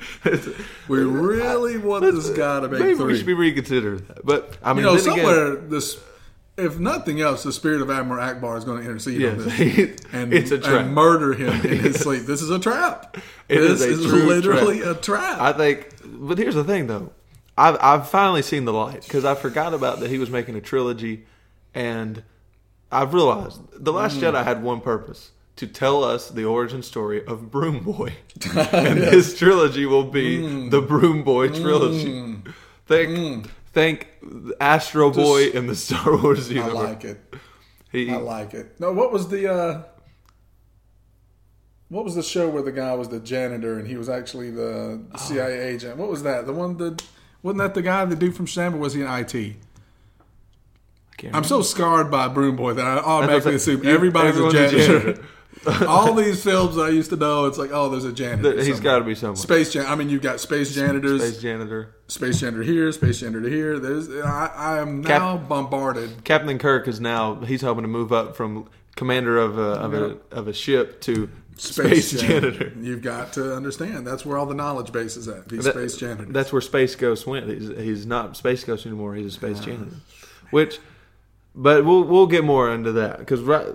We 0.87 0.99
really 1.03 1.77
want 1.77 2.03
this 2.03 2.29
guy 2.31 2.59
to 2.59 2.67
make 2.67 2.79
Maybe 2.79 2.95
three. 2.95 3.05
we 3.05 3.17
should 3.17 3.25
be 3.25 3.33
reconsider 3.33 3.97
that. 3.99 4.25
But 4.25 4.57
I 4.63 4.73
mean, 4.73 4.83
you 4.83 4.91
know, 4.91 4.97
then 4.97 5.13
again- 5.13 5.25
somewhere 5.25 5.55
this, 5.55 5.99
if 6.57 6.79
nothing 6.79 7.21
else, 7.21 7.43
the 7.43 7.51
spirit 7.53 7.81
of 7.81 7.89
Admiral 7.89 8.19
Ackbar 8.23 8.57
is 8.57 8.63
going 8.63 8.81
to 8.83 8.89
intercede 8.89 9.23
on 9.25 9.39
Yes, 9.39 9.57
this 9.57 10.05
and, 10.13 10.33
it's 10.33 10.51
a 10.51 10.57
trap. 10.57 10.85
and 10.85 10.93
murder 10.95 11.33
him 11.33 11.49
in 11.65 11.79
his 11.79 11.95
sleep. 12.01 12.23
This 12.23 12.41
is 12.41 12.49
a 12.49 12.59
trap. 12.59 13.17
It 13.47 13.59
this 13.59 13.81
is 13.81 14.05
a 14.05 14.09
true 14.09 14.23
literally 14.23 14.79
trap. 14.79 14.97
a 14.97 15.01
trap. 15.01 15.41
I 15.41 15.53
think, 15.53 15.89
but 16.03 16.37
here's 16.37 16.55
the 16.55 16.63
thing, 16.63 16.87
though. 16.87 17.11
I've 17.57 17.77
I've 17.81 18.09
finally 18.09 18.41
seen 18.41 18.65
the 18.65 18.73
light 18.73 19.01
because 19.03 19.25
I 19.25 19.33
forgot 19.35 19.73
about 19.73 19.99
that 20.01 20.09
he 20.09 20.19
was 20.19 20.29
making 20.29 20.55
a 20.55 20.61
trilogy, 20.61 21.25
and 21.73 22.23
I've 22.91 23.13
realized 23.13 23.59
the 23.73 23.91
Last 23.93 24.17
Mm. 24.17 24.31
Jedi 24.33 24.43
had 24.43 24.61
one 24.63 24.79
purpose: 24.81 25.31
to 25.55 25.65
tell 25.67 26.03
us 26.03 26.29
the 26.29 26.45
origin 26.45 26.83
story 26.83 27.25
of 27.25 27.49
Broom 27.51 27.79
Boy, 27.83 28.13
and 28.55 28.99
this 28.99 29.37
trilogy 29.37 29.85
will 29.87 30.03
be 30.03 30.39
Mm. 30.39 30.71
the 30.71 30.81
Broom 30.81 31.23
Boy 31.23 31.47
trilogy. 31.49 32.35
Think, 32.85 33.47
think, 33.73 34.07
Astro 34.59 35.11
Boy 35.11 35.47
in 35.49 35.67
the 35.67 35.75
Star 35.85 36.17
Wars 36.21 36.49
universe. 36.49 36.73
I 36.73 36.81
like 36.81 37.03
it. 37.03 37.19
He, 37.91 38.11
I 38.11 38.17
like 38.17 38.53
it. 38.53 38.79
No, 38.79 38.91
what 38.91 39.11
was 39.13 39.29
the 39.29 39.51
uh 39.51 39.83
what 41.89 42.03
was 42.03 42.15
the 42.15 42.23
show 42.23 42.49
where 42.49 42.61
the 42.61 42.71
guy 42.71 42.93
was 42.95 43.07
the 43.09 43.19
janitor 43.19 43.79
and 43.79 43.87
he 43.87 43.95
was 43.95 44.09
actually 44.09 44.51
the 44.51 45.01
Oh. 45.13 45.17
CIA 45.17 45.69
agent? 45.69 45.97
What 45.97 46.09
was 46.09 46.23
that? 46.23 46.45
The 46.45 46.53
one 46.53 46.77
that 46.77 47.01
wasn't 47.43 47.59
that 47.59 47.73
the 47.75 47.81
guy, 47.81 48.03
the 48.05 48.15
dude 48.15 48.35
from 48.35 48.45
Shamble? 48.45 48.79
Was 48.79 48.93
he 48.93 49.01
in 49.01 49.07
IT? 49.07 49.55
I'm 51.33 51.43
so 51.45 51.61
scarred 51.63 52.11
by 52.11 52.27
Broom 52.27 52.55
Boy 52.55 52.73
that 52.73 52.85
I 52.85 52.97
automatically 52.97 53.53
That's 53.53 53.67
what 53.67 53.73
I 53.73 53.79
assume 53.79 53.87
everybody's 53.87 54.37
a 54.37 54.43
everyone's 54.45 54.71
janitor. 54.71 55.23
All 55.87 56.13
these 56.13 56.43
films 56.43 56.77
I 56.77 56.89
used 56.89 57.09
to 57.09 57.15
know, 57.15 57.45
it's 57.45 57.57
like, 57.57 57.71
oh, 57.73 57.89
there's 57.89 58.05
a 58.05 58.13
janitor. 58.13 58.61
He's 58.63 58.79
got 58.79 58.99
to 58.99 59.05
be 59.05 59.15
somewhere. 59.15 59.35
Space 59.35 59.73
Jan. 59.73 59.85
I 59.85 59.95
mean, 59.95 60.09
you've 60.09 60.21
got 60.21 60.39
space 60.39 60.73
janitors, 60.73 61.21
Space 61.21 61.41
janitor. 61.41 61.93
space, 62.07 62.39
janitor. 62.39 62.63
janitor 62.63 62.71
here, 62.73 62.91
space 62.91 63.19
janitor 63.19 63.49
here. 63.49 63.79
There's, 63.79 64.09
I, 64.09 64.51
I 64.55 64.79
am 64.79 65.03
Cap- 65.03 65.21
now 65.21 65.37
bombarded. 65.37 66.23
Captain 66.23 66.57
Kirk 66.59 66.87
is 66.87 66.99
now 66.99 67.35
he's 67.35 67.61
hoping 67.61 67.83
to 67.83 67.87
move 67.87 68.11
up 68.13 68.35
from 68.35 68.69
commander 68.95 69.37
of 69.37 69.57
a 69.57 69.61
of 69.61 69.93
a 69.93 70.17
of 70.31 70.47
a 70.47 70.53
ship 70.53 71.01
to 71.01 71.29
space, 71.57 72.11
janitor. 72.19 72.71
You've 72.79 73.01
got 73.01 73.33
to 73.33 73.55
understand 73.55 74.05
that's 74.07 74.25
where 74.25 74.37
all 74.37 74.45
the 74.45 74.55
knowledge 74.55 74.91
base 74.91 75.17
is 75.17 75.27
at. 75.27 75.49
These 75.49 75.65
That- 75.65 75.73
space 75.73 75.97
janitors. 75.97 76.33
That's 76.33 76.51
where 76.53 76.61
Space 76.61 76.95
Ghost 76.95 77.25
went. 77.27 77.47
He's, 77.49 77.67
he's 77.69 78.05
not 78.05 78.37
Space 78.37 78.63
Ghost 78.63 78.85
anymore. 78.85 79.15
He's 79.15 79.27
a 79.27 79.31
space 79.31 79.59
janitor. 79.59 79.95
Which, 80.51 80.79
but 81.55 81.83
we'll 81.83 82.03
we'll 82.03 82.27
get 82.27 82.43
more 82.43 82.71
into 82.73 82.93
that 82.93 83.19
because 83.19 83.41
right. 83.41 83.67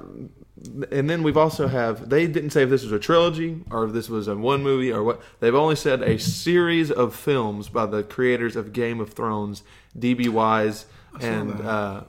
And 0.91 1.11
then 1.11 1.23
we've 1.23 1.37
also 1.37 1.67
have 1.67 2.09
they 2.09 2.27
didn't 2.27 2.51
say 2.51 2.63
if 2.63 2.71
this 2.71 2.83
was 2.83 2.93
a 2.93 2.99
trilogy 2.99 3.61
or 3.71 3.85
if 3.85 3.93
this 3.93 4.09
was 4.09 4.29
a 4.29 4.37
one 4.37 4.63
movie 4.63 4.93
or 4.93 5.03
what. 5.03 5.21
They've 5.41 5.55
only 5.55 5.77
said 5.77 6.03
a 6.03 6.19
series 6.19 6.91
of 6.91 7.15
films 7.15 7.69
by 7.69 7.87
the 7.87 8.03
creators 8.03 8.55
of 8.55 8.73
Game 8.73 9.01
of 9.01 9.13
Thrones, 9.13 9.63
DB 9.99 10.29
Weiss 10.29 10.87
and 11.21 11.61
uh, 11.61 12.05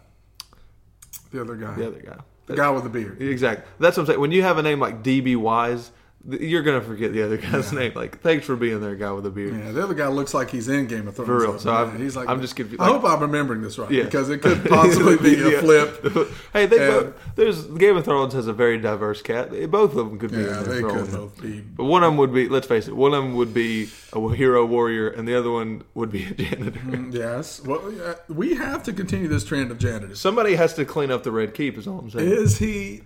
the 1.32 1.42
other 1.42 1.56
guy, 1.56 1.76
the 1.76 1.88
other 1.88 2.00
guy. 2.00 2.18
the 2.46 2.56
guy 2.56 2.70
with 2.70 2.84
the 2.84 2.90
beard. 2.90 3.22
Exactly. 3.22 3.66
That's 3.80 3.98
what 3.98 4.04
I'm 4.04 4.08
saying. 4.08 4.20
When 4.20 4.32
you 4.32 4.44
have 4.44 4.58
a 4.58 4.64
name 4.64 4.80
like 4.80 5.04
DB 5.04 5.36
Wise, 5.36 5.92
you're 6.26 6.62
gonna 6.64 6.82
forget 6.82 7.12
the 7.12 7.22
other 7.22 7.36
guy's 7.38 7.74
name. 7.74 7.92
Like, 7.96 8.22
thanks 8.22 8.46
for 8.46 8.56
being 8.56 8.80
there, 8.80 8.96
guy 8.96 9.12
with 9.12 9.26
a 9.26 9.30
beard. 9.30 9.54
Yeah, 9.60 9.72
the 9.74 9.84
other 9.84 9.94
guy 9.94 10.08
looks 10.08 10.34
like 10.34 10.50
he's 10.50 10.70
in 10.70 10.88
Game 10.88 11.08
of 11.08 11.16
Thrones. 11.16 11.28
For 11.28 11.38
real. 11.40 11.60
So 11.60 11.72
I'm- 11.72 11.98
he's 11.98 12.16
like, 12.16 12.30
I'm 12.30 12.40
just 12.42 12.56
confused. 12.56 12.82
I 12.82 12.86
hope 12.88 13.04
I'm 13.04 13.20
remembering 13.20 13.62
this 13.62 13.78
right 13.78 13.92
Yeah. 13.92 14.04
because 14.04 14.30
it 14.30 14.42
could 14.42 14.64
possibly 14.70 15.18
be 15.18 15.36
a 15.42 15.50
Yeah. 15.52 15.60
flip. 15.60 16.04
hey, 16.54 16.66
they 16.66 16.78
And- 16.78 17.14
both, 17.14 17.36
there's 17.36 17.66
Game 17.66 17.98
of 17.98 18.06
Thrones 18.06 18.34
has 18.34 18.48
a 18.48 18.54
very 18.54 18.78
diverse 18.78 19.22
cat. 19.22 19.52
Both 19.70 19.92
of 19.92 19.98
them 20.10 20.18
could 20.18 20.32
be. 20.32 20.38
Yeah, 20.38 20.62
they 20.64 20.82
could 20.82 21.12
both 21.12 21.42
be. 21.42 21.60
But 21.60 21.86
one 21.86 22.04
of 22.04 22.08
them 22.12 22.18
would 22.18 22.34
be. 22.34 22.48
Let's 22.48 22.68
face 22.68 22.88
it. 22.88 22.96
One 22.96 23.14
of 23.14 23.22
them 23.24 23.36
would 23.36 23.54
be 23.54 23.90
a 24.14 24.30
hero 24.34 24.66
warrior, 24.66 25.10
and 25.10 25.28
the 25.28 25.36
other 25.38 25.52
one 25.52 25.84
would 25.94 26.12
be 26.12 26.24
a 26.26 26.32
janitor. 26.34 26.80
Mm, 26.80 27.14
yes. 27.14 27.62
Well, 27.66 27.92
yeah, 27.92 28.14
we 28.30 28.56
have 28.56 28.84
to 28.84 28.94
continue 28.94 29.28
this 29.28 29.44
trend 29.44 29.72
of 29.72 29.78
janitors. 29.78 30.22
Somebody 30.22 30.56
has 30.56 30.74
to 30.76 30.86
clean 30.86 31.12
up 31.12 31.24
the 31.24 31.32
Red 31.32 31.54
Keep. 31.54 31.78
Is 31.78 31.88
all 31.88 32.00
I'm 32.00 32.10
saying. 32.10 32.30
Is 32.32 32.60
he? 32.60 33.02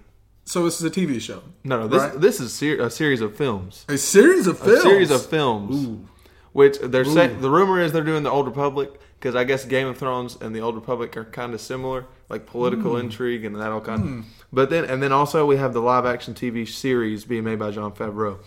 So 0.47 0.63
this 0.63 0.79
is 0.79 0.83
a 0.85 0.89
TV 0.89 1.19
show. 1.21 1.43
no, 1.65 1.81
no. 1.81 1.87
This 1.87 2.01
right? 2.01 2.21
this 2.21 2.39
is 2.39 2.53
ser- 2.53 2.81
a 2.81 2.89
series 2.89 3.21
of 3.21 3.35
films. 3.35 3.85
A 3.89 3.97
series 3.97 4.47
of 4.47 4.57
films. 4.57 4.79
A 4.79 4.81
series 4.81 5.11
of 5.11 5.25
films. 5.25 5.85
Ooh. 5.85 6.07
Which 6.53 6.79
they're 6.79 7.05
say, 7.05 7.27
the 7.27 7.49
rumor 7.49 7.79
is 7.81 7.91
they're 7.91 8.01
doing 8.03 8.23
the 8.23 8.31
Old 8.31 8.47
Republic 8.47 8.89
because 9.19 9.35
I 9.35 9.43
guess 9.43 9.65
Game 9.65 9.87
of 9.87 9.97
Thrones 9.97 10.37
and 10.39 10.55
the 10.55 10.61
Old 10.61 10.75
Republic 10.75 11.15
are 11.17 11.25
kind 11.25 11.53
of 11.53 11.61
similar, 11.61 12.05
like 12.29 12.45
political 12.45 12.93
Hmm. 12.93 13.01
intrigue 13.01 13.43
and 13.45 13.55
that 13.57 13.71
all 13.71 13.81
kind. 13.81 14.19
Of 14.19 14.25
but 14.53 14.69
then 14.69 14.85
and 14.85 15.03
then 15.03 15.11
also 15.11 15.45
we 15.45 15.57
have 15.57 15.73
the 15.73 15.81
live 15.81 16.05
action 16.05 16.33
TV 16.33 16.65
series 16.67 17.25
being 17.25 17.43
made 17.43 17.59
by 17.59 17.71
Jon 17.71 17.91
Favreau. 17.91 18.37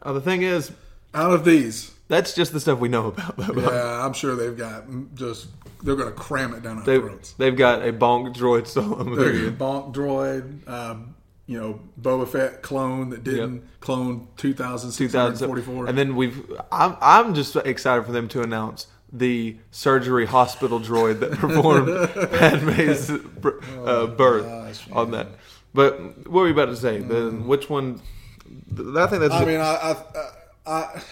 Uh, 0.00 0.12
the 0.12 0.20
thing 0.20 0.42
is, 0.42 0.70
Out 1.12 1.32
of 1.32 1.44
these, 1.44 1.90
that's 2.06 2.34
just 2.34 2.52
the 2.52 2.60
stuff 2.60 2.78
we 2.78 2.88
know 2.88 3.06
about. 3.08 3.34
Yeah, 3.56 4.04
I'm 4.06 4.12
sure 4.12 4.36
they've 4.36 4.56
got 4.56 4.84
just 5.14 5.48
they're 5.82 5.96
going 5.96 6.08
to 6.08 6.14
cram 6.14 6.54
it 6.54 6.62
down 6.62 6.78
our 6.78 6.84
They, 6.84 6.98
throats. 7.00 7.32
they've 7.32 7.56
got 7.56 7.86
a 7.86 7.92
gonk 7.92 8.34
droid 8.36 8.66
solo 8.74 9.02
movie. 9.04 9.50
Gonk 9.50 9.92
droid, 9.94 10.68
um, 10.68 11.14
you 11.48 11.58
know, 11.58 11.80
Boba 12.00 12.28
Fett 12.28 12.62
clone 12.62 13.10
that 13.10 13.24
didn't 13.24 13.64
clone 13.80 14.28
2644. 14.36 15.56
2000 15.56 15.88
and 15.88 15.98
then 15.98 16.14
we've 16.14 16.52
I'm, 16.70 16.96
I'm 17.00 17.34
just 17.34 17.56
excited 17.56 18.06
for 18.06 18.12
them 18.12 18.28
to 18.28 18.42
announce 18.42 18.86
the 19.10 19.56
surgery 19.70 20.26
hospital 20.26 20.78
droid 20.78 21.20
that 21.20 21.32
performed 21.38 21.88
Padme's 22.38 23.10
uh, 23.10 24.06
birth 24.06 24.44
gosh, 24.44 24.86
on 24.92 25.10
that 25.12 25.28
but 25.72 26.28
what 26.28 26.40
were 26.42 26.46
you 26.46 26.52
about 26.52 26.66
to 26.66 26.76
say 26.76 26.98
the, 26.98 27.30
which 27.30 27.70
one 27.70 28.00
I 28.50 29.06
think 29.06 29.20
that's 29.20 29.34
I 29.34 29.44
mean, 29.44 29.60
I, 29.60 29.74
I, 29.74 29.96
I, 30.66 30.72
I, 30.72 31.02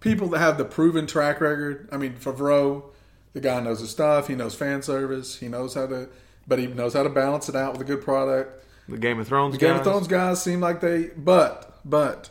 people 0.00 0.28
that 0.28 0.38
have 0.38 0.58
the 0.58 0.64
proven 0.64 1.06
track 1.06 1.40
record. 1.40 1.88
I 1.92 1.96
mean, 1.96 2.14
Favreau, 2.14 2.84
the 3.32 3.40
guy 3.40 3.60
knows 3.60 3.80
his 3.80 3.90
stuff. 3.90 4.28
He 4.28 4.34
knows 4.34 4.54
fan 4.54 4.82
service. 4.82 5.38
He 5.38 5.48
knows 5.48 5.74
how 5.74 5.86
to, 5.86 6.08
but 6.46 6.58
he 6.58 6.66
knows 6.66 6.94
how 6.94 7.02
to 7.02 7.08
balance 7.08 7.48
it 7.48 7.56
out 7.56 7.72
with 7.72 7.82
a 7.82 7.84
good 7.84 8.02
product. 8.02 8.64
The 8.88 8.98
Game 8.98 9.18
of 9.18 9.28
Thrones 9.28 9.56
Game 9.58 9.70
guys. 9.70 9.78
of 9.80 9.84
Thrones 9.84 10.08
guys 10.08 10.42
seem 10.42 10.60
like 10.60 10.80
they, 10.80 11.10
but 11.16 11.78
but 11.84 12.30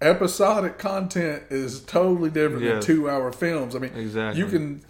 episodic 0.00 0.78
content 0.78 1.44
is 1.50 1.80
totally 1.80 2.30
different 2.30 2.62
Yeah. 2.64 2.72
than 2.74 2.82
two 2.82 3.08
hour 3.08 3.32
films. 3.32 3.76
I 3.76 3.78
mean, 3.78 3.92
Exactly. 3.94 4.40
you 4.42 4.48
can 4.48 4.82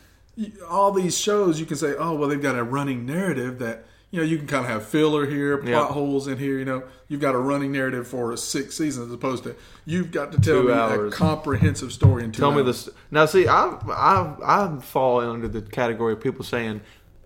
all 0.69 0.93
these 0.93 1.17
shows 1.19 1.61
you 1.61 1.67
can 1.67 1.77
say, 1.77 1.95
oh 1.99 2.15
well, 2.15 2.29
they've 2.29 2.41
got 2.41 2.57
a 2.57 2.65
running 2.65 3.05
narrative 3.05 3.59
that 3.59 3.85
you 4.11 4.19
know 4.21 4.27
you 4.27 4.39
can 4.39 4.47
kind 4.47 4.65
of 4.65 4.71
have 4.71 4.87
filler 4.87 5.27
here, 5.27 5.59
plot 5.59 5.69
Yeah. 5.69 5.85
holes 5.87 6.27
in 6.27 6.39
here. 6.39 6.59
You 6.59 6.65
know, 6.65 6.83
you've 7.09 7.21
got 7.21 7.35
a 7.35 7.39
running 7.39 7.73
narrative 7.73 8.07
for 8.09 8.35
six 8.37 8.77
seasons 8.77 9.09
as 9.09 9.13
opposed 9.13 9.45
to 9.45 9.55
you've 9.85 10.11
got 10.11 10.33
to 10.33 10.41
tell 10.41 10.63
Two 10.63 10.69
me 10.69 10.73
hours. 10.73 11.13
a 11.13 11.17
comprehensive 11.17 11.93
story 11.93 12.25
in 12.25 12.33
two. 12.33 12.41
Tell 12.41 12.51
me 12.51 12.59
hours. 12.63 12.87
this 12.87 12.95
now. 13.11 13.27
See, 13.27 13.47
I 13.47 13.77
I 13.89 14.35
I 14.45 14.79
fall 14.81 15.21
under 15.21 15.49
the 15.49 15.61
category 15.63 16.15
of 16.15 16.21
people 16.21 16.45
saying 16.45 16.81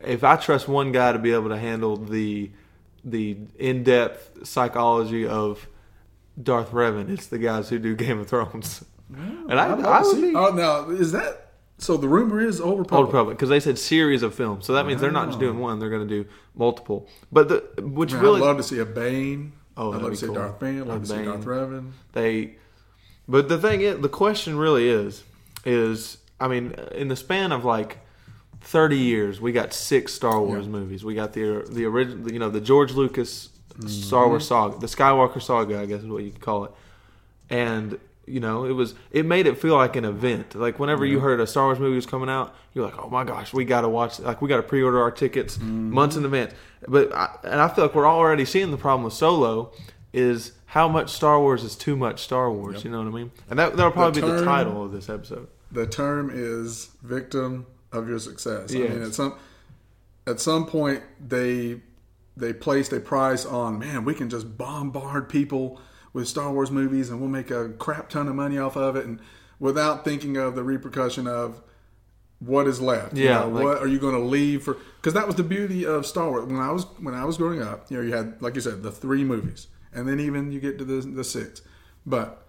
if 0.04 0.24
I 0.24 0.36
trust 0.36 0.66
one 0.68 0.90
guy 0.92 1.12
to 1.12 1.18
be 1.18 1.32
able 1.32 1.48
to 1.50 1.58
handle 1.58 1.96
the 1.96 2.50
the 3.06 3.38
in 3.58 3.82
depth 3.84 4.46
psychology 4.46 5.26
of 5.26 5.68
Darth 6.42 6.72
Revan, 6.72 7.08
it's 7.08 7.28
the 7.28 7.38
guys 7.38 7.68
who 7.70 7.78
do 7.78 7.94
Game 7.94 8.18
of 8.18 8.28
Thrones. 8.28 8.84
and 9.14 9.58
I, 9.58 9.72
I'd 9.72 9.84
I 9.84 10.02
would 10.02 10.20
be 10.20 10.34
Oh, 10.34 10.50
now 10.50 10.90
is 10.90 11.12
that 11.12 11.52
so? 11.78 11.96
The 11.96 12.08
rumor 12.08 12.40
is 12.40 12.60
Old 12.60 12.80
Republic. 12.80 12.98
Old 12.98 13.06
Republic 13.06 13.36
because 13.38 13.48
they 13.48 13.60
said 13.60 13.78
series 13.78 14.22
of 14.22 14.34
films, 14.34 14.66
so 14.66 14.72
that 14.74 14.84
means 14.86 15.00
they're 15.00 15.10
not 15.12 15.28
just 15.28 15.38
doing 15.38 15.58
one; 15.60 15.78
they're 15.78 15.90
going 15.90 16.06
to 16.06 16.22
do 16.24 16.28
multiple. 16.54 17.08
But 17.30 17.48
the 17.48 17.82
which 17.82 18.12
Man, 18.12 18.22
really 18.22 18.40
I'd 18.42 18.46
love 18.46 18.56
to 18.58 18.62
see 18.62 18.80
a 18.80 18.84
Bane. 18.84 19.52
Oh, 19.76 19.92
I'd 19.92 20.02
love 20.02 20.10
to 20.10 20.16
see 20.16 20.26
cool. 20.26 20.34
Darth 20.34 20.58
Bane. 20.58 20.80
I'd 20.80 20.86
love 20.88 21.02
to 21.02 21.08
see 21.08 21.24
Darth 21.24 21.44
Revan. 21.44 21.92
they 22.12 22.56
but 23.28 23.48
the 23.48 23.58
thing 23.58 23.80
is 23.82 24.00
the 24.00 24.08
question 24.08 24.56
really 24.56 24.88
is 24.88 25.22
is 25.64 26.18
i 26.40 26.46
mean 26.46 26.72
in 26.92 27.08
the 27.08 27.16
span 27.16 27.50
of 27.50 27.64
like 27.64 27.98
30 28.66 28.96
years 28.98 29.40
we 29.40 29.52
got 29.52 29.72
six 29.72 30.12
star 30.12 30.40
wars 30.42 30.66
Yeah. 30.66 30.72
movies. 30.72 31.04
We 31.04 31.14
got 31.14 31.32
the 31.32 31.64
the 31.70 31.84
original 31.84 32.32
you 32.32 32.38
know 32.40 32.50
the 32.50 32.60
george 32.60 32.92
lucas 32.92 33.50
star 33.86 34.26
wars 34.28 34.42
Mm-hmm. 34.48 34.72
saga 34.72 34.78
the 34.78 34.86
skywalker 34.86 35.40
saga 35.40 35.78
i 35.78 35.86
guess 35.86 36.00
is 36.00 36.06
what 36.08 36.24
you 36.24 36.30
could 36.32 36.40
call 36.40 36.64
it. 36.64 36.72
And 37.50 37.98
you 38.26 38.40
know 38.40 38.64
it 38.64 38.72
was 38.72 38.94
it 39.12 39.24
made 39.24 39.46
it 39.46 39.56
feel 39.56 39.76
like 39.76 39.94
an 39.94 40.04
event. 40.04 40.54
Like 40.56 40.80
whenever 40.80 41.04
you 41.06 41.20
heard 41.20 41.38
a 41.40 41.46
star 41.46 41.66
wars 41.66 41.78
movie 41.78 41.94
was 41.96 42.06
coming 42.06 42.28
out 42.28 42.54
you're 42.74 42.84
like 42.84 42.98
oh 42.98 43.08
my 43.08 43.22
gosh 43.24 43.52
we 43.52 43.64
gotta 43.64 43.88
watch 43.88 44.18
like 44.20 44.42
we 44.42 44.48
gotta 44.48 44.62
pre-order 44.64 45.00
our 45.00 45.12
tickets 45.12 45.56
Mm-hmm. 45.58 45.92
months 45.92 46.16
in 46.16 46.24
advance. 46.24 46.52
But 46.88 47.14
I, 47.14 47.36
and 47.44 47.60
i 47.60 47.68
feel 47.68 47.84
like 47.84 47.94
we're 47.94 48.06
already 48.08 48.44
seeing 48.44 48.70
the 48.72 48.76
problem 48.76 49.04
with 49.04 49.12
solo 49.14 49.72
is 50.12 50.52
how 50.66 50.88
much 50.88 51.10
star 51.10 51.38
wars 51.40 51.62
is 51.62 51.76
too 51.76 51.94
much 51.94 52.18
star 52.22 52.50
wars 52.50 52.82
you 52.84 52.90
know 52.90 52.98
what 52.98 53.06
i 53.08 53.10
mean? 53.10 53.30
And 53.48 53.58
that, 53.60 53.76
that'll 53.76 53.92
probably 53.92 54.20
be 54.20 54.26
the 54.26 54.44
title 54.44 54.82
of 54.84 54.90
this 54.92 55.08
episode. 55.08 55.46
The 55.70 55.86
term 55.86 56.30
is 56.32 56.90
victim 57.02 57.66
of 57.96 58.08
your 58.08 58.18
success. 58.18 58.74
I 58.74 58.78
mean, 58.78 59.02
at 59.02 59.14
some 59.14 59.34
at 60.26 60.40
some 60.40 60.66
point 60.66 61.02
they 61.26 61.80
they 62.36 62.52
placed 62.52 62.92
a 62.92 63.00
price 63.00 63.46
on 63.46 63.78
man, 63.78 64.04
we 64.04 64.14
can 64.14 64.28
just 64.28 64.56
bombard 64.58 65.28
people 65.28 65.80
with 66.12 66.28
Star 66.28 66.52
Wars 66.52 66.70
movies 66.70 67.10
and 67.10 67.20
we'll 67.20 67.28
make 67.30 67.50
a 67.50 67.70
crap 67.70 68.08
ton 68.08 68.28
of 68.28 68.34
money 68.34 68.58
off 68.58 68.76
of 68.76 68.96
it, 68.96 69.04
and 69.06 69.20
without 69.58 70.04
thinking 70.04 70.36
of 70.36 70.54
the 70.54 70.62
repercussion 70.62 71.26
of 71.26 71.60
what 72.38 72.66
is 72.66 72.80
left. 72.80 73.16
You 73.16 73.24
Yeah, 73.24 73.40
know, 73.40 73.48
like- 73.48 73.64
what 73.64 73.78
are 73.78 73.86
you 73.86 73.98
going 73.98 74.14
to 74.14 74.20
leave 74.20 74.62
for? 74.64 74.76
Because 75.00 75.14
that 75.14 75.26
was 75.26 75.36
the 75.36 75.42
beauty 75.42 75.86
of 75.86 76.04
Star 76.06 76.28
Wars. 76.30 76.44
When 76.44 76.56
I 76.60 76.70
was 76.70 76.84
when 77.00 77.14
I 77.14 77.24
was 77.24 77.36
growing 77.38 77.62
up, 77.62 77.90
you 77.90 77.96
know, 77.96 78.02
you 78.02 78.12
had 78.12 78.40
like 78.42 78.54
you 78.54 78.60
said 78.60 78.82
the 78.82 78.90
three 78.90 79.24
movies, 79.24 79.68
and 79.94 80.06
then 80.06 80.20
even 80.20 80.52
you 80.52 80.60
get 80.60 80.76
to 80.78 80.84
the 80.84 81.00
the 81.00 81.24
six, 81.24 81.62
but 82.04 82.45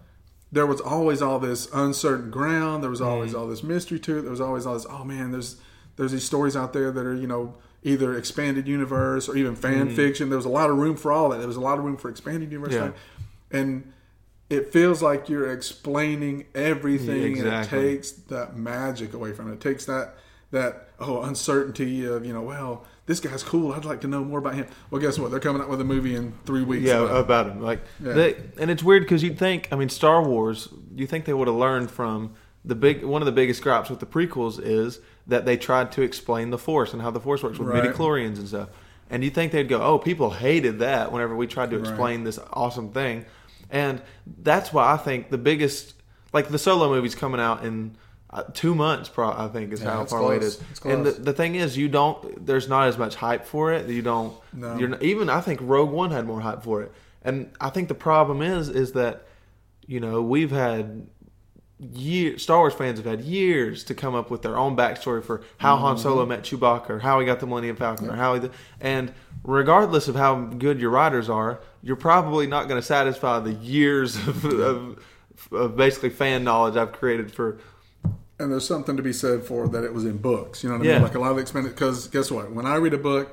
there 0.50 0.66
was 0.66 0.80
always 0.80 1.20
all 1.22 1.38
this 1.38 1.68
uncertain 1.72 2.30
ground. 2.30 2.82
There 2.82 2.90
was 2.90 3.00
always 3.00 3.32
Mm-hmm. 3.32 3.40
all 3.40 3.46
this 3.48 3.62
mystery 3.62 3.98
to 4.00 4.18
it. 4.18 4.22
There 4.22 4.30
was 4.30 4.40
always 4.40 4.66
all 4.66 4.74
this. 4.74 4.86
Oh 4.88 5.04
man, 5.04 5.30
there's 5.30 5.56
there's 5.96 6.12
these 6.12 6.24
stories 6.24 6.56
out 6.56 6.72
there 6.72 6.90
that 6.92 7.04
are 7.06 7.14
you 7.14 7.26
know 7.26 7.54
either 7.82 8.16
expanded 8.16 8.66
universe 8.66 9.28
or 9.28 9.36
even 9.36 9.54
fan 9.54 9.88
fiction. 9.94 10.28
There 10.30 10.38
was 10.38 10.46
a 10.46 10.48
lot 10.50 10.68
of 10.70 10.76
room 10.78 10.96
for 10.96 11.12
all 11.12 11.28
that. 11.30 11.38
There 11.38 11.46
was 11.46 11.56
a 11.56 11.60
lot 11.60 11.78
of 11.78 11.84
room 11.84 11.96
for 11.96 12.08
expanded 12.08 12.50
universe, 12.50 12.74
Mm-hmm. 12.74 12.92
Yeah. 13.54 13.60
and 13.60 13.92
it 14.50 14.72
feels 14.72 15.02
like 15.02 15.28
you're 15.28 15.52
explaining 15.52 16.46
everything, 16.54 17.38
and 17.38 17.46
it 17.46 17.68
takes 17.68 18.12
that 18.12 18.56
magic 18.56 19.12
away 19.12 19.32
from 19.32 19.50
it. 19.50 19.54
It 19.54 19.60
takes 19.60 19.84
that 19.84 20.14
that 20.50 20.88
oh 20.98 21.22
uncertainty 21.22 22.04
of 22.06 22.24
you 22.24 22.32
know 22.32 22.40
well 22.42 22.84
this 23.06 23.20
guy's 23.20 23.42
cool. 23.42 23.72
I'd 23.72 23.86
like 23.86 24.02
to 24.02 24.06
know 24.06 24.22
more 24.22 24.38
about 24.38 24.54
him. 24.54 24.66
Well, 24.90 25.00
guess 25.00 25.18
what? 25.18 25.30
They're 25.30 25.40
coming 25.40 25.62
out 25.62 25.70
with 25.70 25.80
a 25.80 25.84
movie 25.84 26.14
in 26.14 26.34
three 26.44 26.62
weeks. 26.62 26.84
yeah 26.84 26.98
about 27.04 27.16
about 27.20 27.46
him 27.48 27.62
like 27.62 27.80
Yeah. 28.04 28.12
they, 28.12 28.36
and 28.60 28.70
it's 28.70 28.82
weird 28.82 29.02
because 29.02 29.22
you'd 29.22 29.38
think 29.38 29.68
i 29.72 29.76
mean 29.76 29.88
star 29.88 30.22
wars 30.22 30.68
you 30.94 31.06
think 31.06 31.24
they 31.24 31.32
would 31.32 31.48
have 31.48 31.56
learned 31.56 31.90
from 31.90 32.34
the 32.64 32.74
big 32.74 33.02
one 33.04 33.22
of 33.22 33.26
the 33.26 33.32
biggest 33.32 33.62
gripes 33.62 33.88
with 33.88 34.00
the 34.00 34.06
prequels 34.06 34.60
is 34.62 35.00
that 35.26 35.46
they 35.46 35.56
tried 35.56 35.90
to 35.92 36.02
explain 36.02 36.50
the 36.50 36.58
force 36.58 36.92
and 36.92 37.00
how 37.00 37.10
the 37.10 37.20
force 37.20 37.42
works 37.42 37.58
with 37.58 37.68
Right. 37.68 37.82
midichlorians 37.84 38.36
and 38.38 38.48
stuff 38.48 38.68
and 39.08 39.24
you 39.24 39.30
think 39.30 39.52
they'd 39.52 39.68
go 39.68 39.80
oh 39.80 39.98
people 39.98 40.30
hated 40.30 40.78
that 40.80 41.10
whenever 41.12 41.34
we 41.34 41.46
tried 41.46 41.70
to 41.70 41.78
Right. 41.78 41.88
explain 41.88 42.24
this 42.24 42.38
awesome 42.52 42.90
thing 42.90 43.24
and 43.70 44.02
that's 44.42 44.70
why 44.72 44.92
i 44.92 44.96
think 44.98 45.30
the 45.30 45.38
biggest 45.38 45.94
like 46.34 46.48
the 46.48 46.58
solo 46.58 46.90
movie's 46.90 47.14
coming 47.14 47.40
out 47.40 47.64
in 47.64 47.96
uh, 48.30 48.42
two 48.52 48.74
months 48.74 49.08
pro- 49.08 49.32
i 49.32 49.48
think 49.48 49.72
is 49.72 49.80
Yeah, 49.82 49.92
how 49.92 50.04
far 50.04 50.20
away 50.20 50.38
close. 50.38 50.56
is 50.60 50.80
and 50.84 51.06
the, 51.06 51.12
the 51.12 51.32
thing 51.32 51.54
is 51.54 51.76
you 51.78 51.88
don't 51.88 52.44
there's 52.46 52.68
not 52.68 52.88
as 52.88 52.98
much 52.98 53.14
hype 53.14 53.44
for 53.46 53.72
it 53.72 53.88
you 53.88 54.02
don't 54.02 54.34
No. 54.52 54.76
you're 54.78 54.88
not, 54.90 55.02
even 55.02 55.30
i 55.30 55.40
think 55.40 55.60
rogue 55.62 55.90
one 55.90 56.10
had 56.10 56.26
more 56.26 56.40
hype 56.40 56.62
for 56.62 56.82
it 56.82 56.92
And 57.24 57.50
I 57.60 57.70
think 57.70 57.88
the 57.88 57.94
problem 58.10 58.42
is 58.42 58.68
is 58.68 58.92
that 58.92 59.26
you 59.86 60.00
know 60.00 60.20
we've 60.22 60.50
had 60.52 61.06
years. 61.80 62.42
Star 62.42 62.58
Wars 62.58 62.74
fans 62.74 62.98
have 62.98 63.06
had 63.06 63.20
years 63.22 63.84
to 63.84 63.94
come 63.94 64.14
up 64.14 64.30
with 64.30 64.42
their 64.42 64.56
own 64.56 64.76
backstory 64.76 65.22
for 65.22 65.42
how 65.58 65.76
Han 65.76 65.94
Mm-hmm. 65.94 66.02
Solo 66.02 66.26
met 66.26 66.42
Chewbacca, 66.42 66.90
or 66.90 66.98
how 66.98 67.20
he 67.20 67.26
got 67.26 67.40
the 67.40 67.46
Millennium 67.46 67.76
Falcon, 67.76 68.10
or 68.10 68.16
how 68.16 68.34
he. 68.34 68.50
And 68.80 69.12
regardless 69.44 70.08
of 70.08 70.16
how 70.16 70.36
good 70.40 70.80
your 70.80 70.90
writers 70.90 71.28
are, 71.30 71.60
you're 71.82 71.96
probably 71.96 72.46
not 72.46 72.68
going 72.68 72.80
to 72.80 72.86
satisfy 72.86 73.38
the 73.40 73.52
years 73.52 74.16
of, 74.28 74.44
of, 74.44 75.04
of 75.52 75.76
basically 75.76 76.10
fan 76.10 76.42
knowledge 76.44 76.76
I've 76.76 76.92
created 76.92 77.30
for. 77.32 77.58
And 78.40 78.52
there's 78.52 78.66
something 78.66 78.96
to 78.96 79.02
be 79.02 79.12
said 79.12 79.42
for 79.42 79.66
that 79.68 79.82
it 79.84 79.92
was 79.92 80.04
in 80.04 80.18
books. 80.18 80.62
You 80.62 80.70
know 80.70 80.76
what 80.78 80.86
I 80.86 80.88
Yeah. 80.90 80.94
mean? 80.94 81.02
Like 81.02 81.14
a 81.16 81.18
lot 81.18 81.30
of 81.30 81.36
the 81.36 81.42
expanded. 81.42 81.74
Because 81.74 82.06
guess 82.08 82.30
what? 82.30 82.52
When 82.52 82.66
I 82.66 82.76
read 82.76 82.94
a 82.94 82.98
book, 82.98 83.30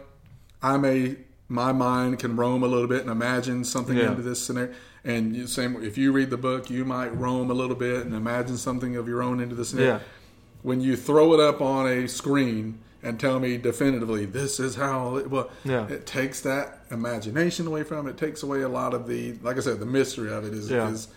I 0.63 0.77
may 0.77 1.17
my 1.47 1.71
mind 1.71 2.17
can 2.17 2.35
roam 2.35 2.63
a 2.63 2.67
little 2.67 2.87
bit 2.87 3.01
and 3.01 3.09
imagine 3.11 3.63
something 3.63 3.95
Yeah. 3.95 4.09
into 4.09 4.23
this 4.23 4.41
scenario. 4.41 4.71
And 5.03 5.35
you, 5.35 5.45
same 5.45 5.77
if 5.83 5.95
you 5.95 6.11
read 6.11 6.31
the 6.31 6.37
book, 6.37 6.71
you 6.71 6.83
might 6.85 7.15
roam 7.15 7.51
a 7.51 7.53
little 7.53 7.75
bit 7.75 8.03
and 8.03 8.15
imagine 8.15 8.57
something 8.57 8.95
of 8.95 9.07
your 9.07 9.21
own 9.21 9.39
into 9.39 9.53
the 9.53 9.63
scenario. 9.63 9.91
Yeah. 9.93 9.99
When 10.63 10.81
you 10.81 10.95
throw 10.95 11.35
it 11.35 11.39
up 11.39 11.61
on 11.61 11.85
a 11.87 12.07
screen 12.07 12.79
and 13.03 13.19
tell 13.19 13.39
me 13.39 13.57
definitively 13.57 14.25
this 14.25 14.59
is 14.59 14.73
how 14.73 15.17
it, 15.17 15.29
well, 15.29 15.51
Yeah. 15.63 15.85
it 15.87 16.07
takes 16.07 16.41
that 16.41 16.83
imagination 16.89 17.67
away 17.67 17.83
from 17.83 18.07
it. 18.07 18.11
It 18.11 18.17
takes 18.17 18.41
away 18.41 18.63
a 18.63 18.67
lot 18.69 18.95
of 18.95 19.07
the, 19.07 19.35
like 19.43 19.57
I 19.57 19.59
said, 19.59 19.79
the 19.79 19.85
mystery 19.85 20.33
of 20.33 20.45
it 20.45 20.53
is. 20.55 20.71
Is 20.71 21.07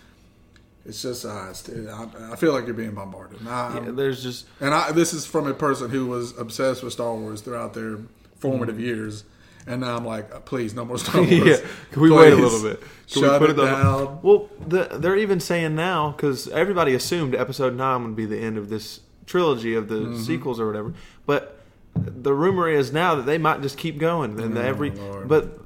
it's 0.89 1.01
just, 1.03 1.25
it's, 1.25 1.69
I, 1.69 2.09
I 2.33 2.37
feel 2.37 2.53
like 2.53 2.65
you're 2.65 2.75
being 2.75 2.95
bombarded. 2.95 3.41
And 3.41 3.49
I, 3.49 3.75
Yeah, 3.85 3.91
there's 3.93 4.23
just 4.23 4.47
and 4.61 4.75
I, 4.75 4.91
this 4.93 5.13
is 5.13 5.27
from 5.27 5.47
a 5.47 5.55
person 5.55 5.91
who 5.91 6.07
was 6.07 6.37
obsessed 6.39 6.83
with 6.83 6.93
Star 6.95 7.15
Wars 7.15 7.41
throughout 7.43 7.75
their 7.75 7.99
formative 8.39 8.81
years. 8.81 9.25
And 9.67 9.83
now 9.83 9.97
I'm 9.97 10.05
like, 10.07 10.35
uh, 10.35 10.41
please, 10.41 10.73
no 10.75 10.85
more 10.87 10.97
Star 11.05 11.21
Wars. 11.21 11.31
Yeah. 11.31 11.57
Can 11.93 12.03
we 12.03 12.11
wait 12.11 12.33
a 12.33 12.37
little 12.37 12.63
bit? 12.63 12.81
Can 12.81 13.23
Shut 13.23 13.41
we 13.41 13.47
put 13.49 13.59
it 13.59 13.61
on- 13.61 13.67
down. 13.83 14.19
Well, 14.23 14.49
the, 14.67 14.85
they're 14.99 15.17
even 15.17 15.41
saying 15.41 15.75
now 15.75 16.13
because 16.13 16.49
everybody 16.49 16.95
assumed 16.95 17.35
Episode 17.35 17.75
Nine 17.77 18.03
would 18.05 18.17
be 18.17 18.25
the 18.25 18.39
end 18.39 18.57
of 18.57 18.71
this 18.71 19.01
trilogy 19.27 19.75
of 19.75 19.89
the 19.89 19.97
Mm-hmm. 19.97 20.23
sequels 20.23 20.59
or 20.59 20.67
whatever, 20.67 20.95
but 21.27 21.61
the 21.95 22.33
rumor 22.33 22.67
is 22.69 22.93
now 22.95 23.15
that 23.17 23.27
they 23.27 23.37
might 23.37 23.61
just 23.61 23.77
keep 23.77 23.99
going 23.99 24.41
and 24.41 24.57
Oh, 24.57 24.61
every. 24.63 24.91
Lord. 24.93 25.29
But 25.29 25.59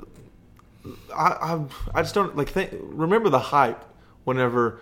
I, 1.14 1.26
I 1.28 1.64
I 1.94 2.02
just 2.02 2.14
don't 2.14 2.36
like 2.36 2.48
think. 2.48 2.70
Remember 2.80 3.28
the 3.28 3.38
hype 3.38 3.84
whenever. 4.24 4.80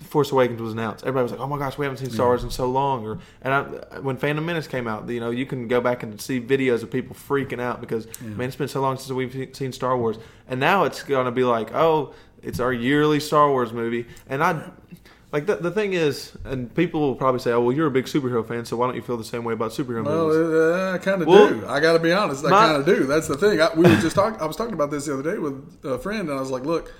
Force 0.00 0.30
Awakens 0.30 0.60
was 0.60 0.72
announced. 0.72 1.04
Everybody 1.04 1.22
was 1.24 1.32
like, 1.32 1.40
"Oh 1.40 1.46
my 1.46 1.58
gosh, 1.58 1.78
we 1.78 1.84
haven't 1.86 1.98
seen 1.98 2.10
Star 2.10 2.26
Wars 2.26 2.44
in 2.44 2.50
so 2.50 2.66
long." 2.70 3.06
Or 3.06 3.18
and 3.42 3.54
I, 3.54 3.62
when 4.00 4.16
Phantom 4.16 4.44
Menace 4.44 4.66
came 4.66 4.86
out, 4.86 5.08
you 5.08 5.20
know, 5.20 5.30
you 5.30 5.46
can 5.46 5.68
go 5.68 5.80
back 5.80 6.02
and 6.02 6.20
see 6.20 6.40
videos 6.40 6.82
of 6.82 6.90
people 6.90 7.16
freaking 7.16 7.60
out 7.60 7.80
because 7.80 8.06
man, 8.20 8.46
it's 8.48 8.56
been 8.56 8.68
so 8.68 8.80
long 8.80 8.96
since 8.98 9.10
we've 9.10 9.50
seen 9.56 9.72
Star 9.72 9.96
Wars, 9.96 10.18
and 10.48 10.60
now 10.60 10.84
it's 10.84 11.02
going 11.02 11.24
to 11.24 11.32
be 11.32 11.44
like, 11.44 11.74
"Oh, 11.74 12.12
it's 12.42 12.60
our 12.60 12.72
yearly 12.72 13.20
Star 13.20 13.50
Wars 13.50 13.72
movie." 13.72 14.06
And 14.28 14.44
I 14.44 14.70
like 15.32 15.46
the 15.46 15.56
the 15.56 15.70
thing 15.70 15.94
is, 15.94 16.32
and 16.44 16.72
people 16.74 17.00
will 17.00 17.14
probably 17.16 17.40
say, 17.40 17.52
"Oh, 17.52 17.60
well, 17.62 17.72
you're 17.74 17.88
a 17.88 17.90
big 17.90 18.04
superhero 18.04 18.46
fan, 18.46 18.64
so 18.64 18.76
why 18.76 18.86
don't 18.86 18.96
you 18.96 19.02
feel 19.02 19.16
the 19.16 19.24
same 19.24 19.44
way 19.44 19.54
about 19.54 19.70
superhero 19.72 20.04
Well, 20.04 20.28
movies?" 20.28 20.54
uh, 20.54 20.92
I 20.94 20.98
kind 20.98 21.22
of 21.22 21.28
Well, 21.28 21.48
do. 21.48 21.66
I 21.66 21.80
got 21.80 21.94
to 21.94 21.98
be 21.98 22.12
honest. 22.12 22.44
I 22.44 22.50
kind 22.50 22.76
of 22.76 22.86
do. 22.86 23.04
That's 23.06 23.28
the 23.28 23.36
thing. 23.36 23.60
I, 23.60 23.74
we 23.74 23.82
were 23.82 23.96
just 23.96 24.14
talking. 24.14 24.40
I 24.40 24.44
was 24.46 24.56
talking 24.56 24.74
about 24.74 24.90
this 24.90 25.06
the 25.06 25.14
other 25.14 25.22
day 25.32 25.38
with 25.38 25.78
a 25.84 25.98
friend, 25.98 26.28
and 26.28 26.38
I 26.38 26.40
was 26.40 26.50
like, 26.50 26.64
"Look, 26.64 26.92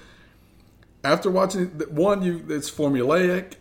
after 1.04 1.30
watching 1.30 1.66
one, 1.90 2.22
you 2.22 2.44
it's 2.48 2.70
formulaic, 2.70 3.54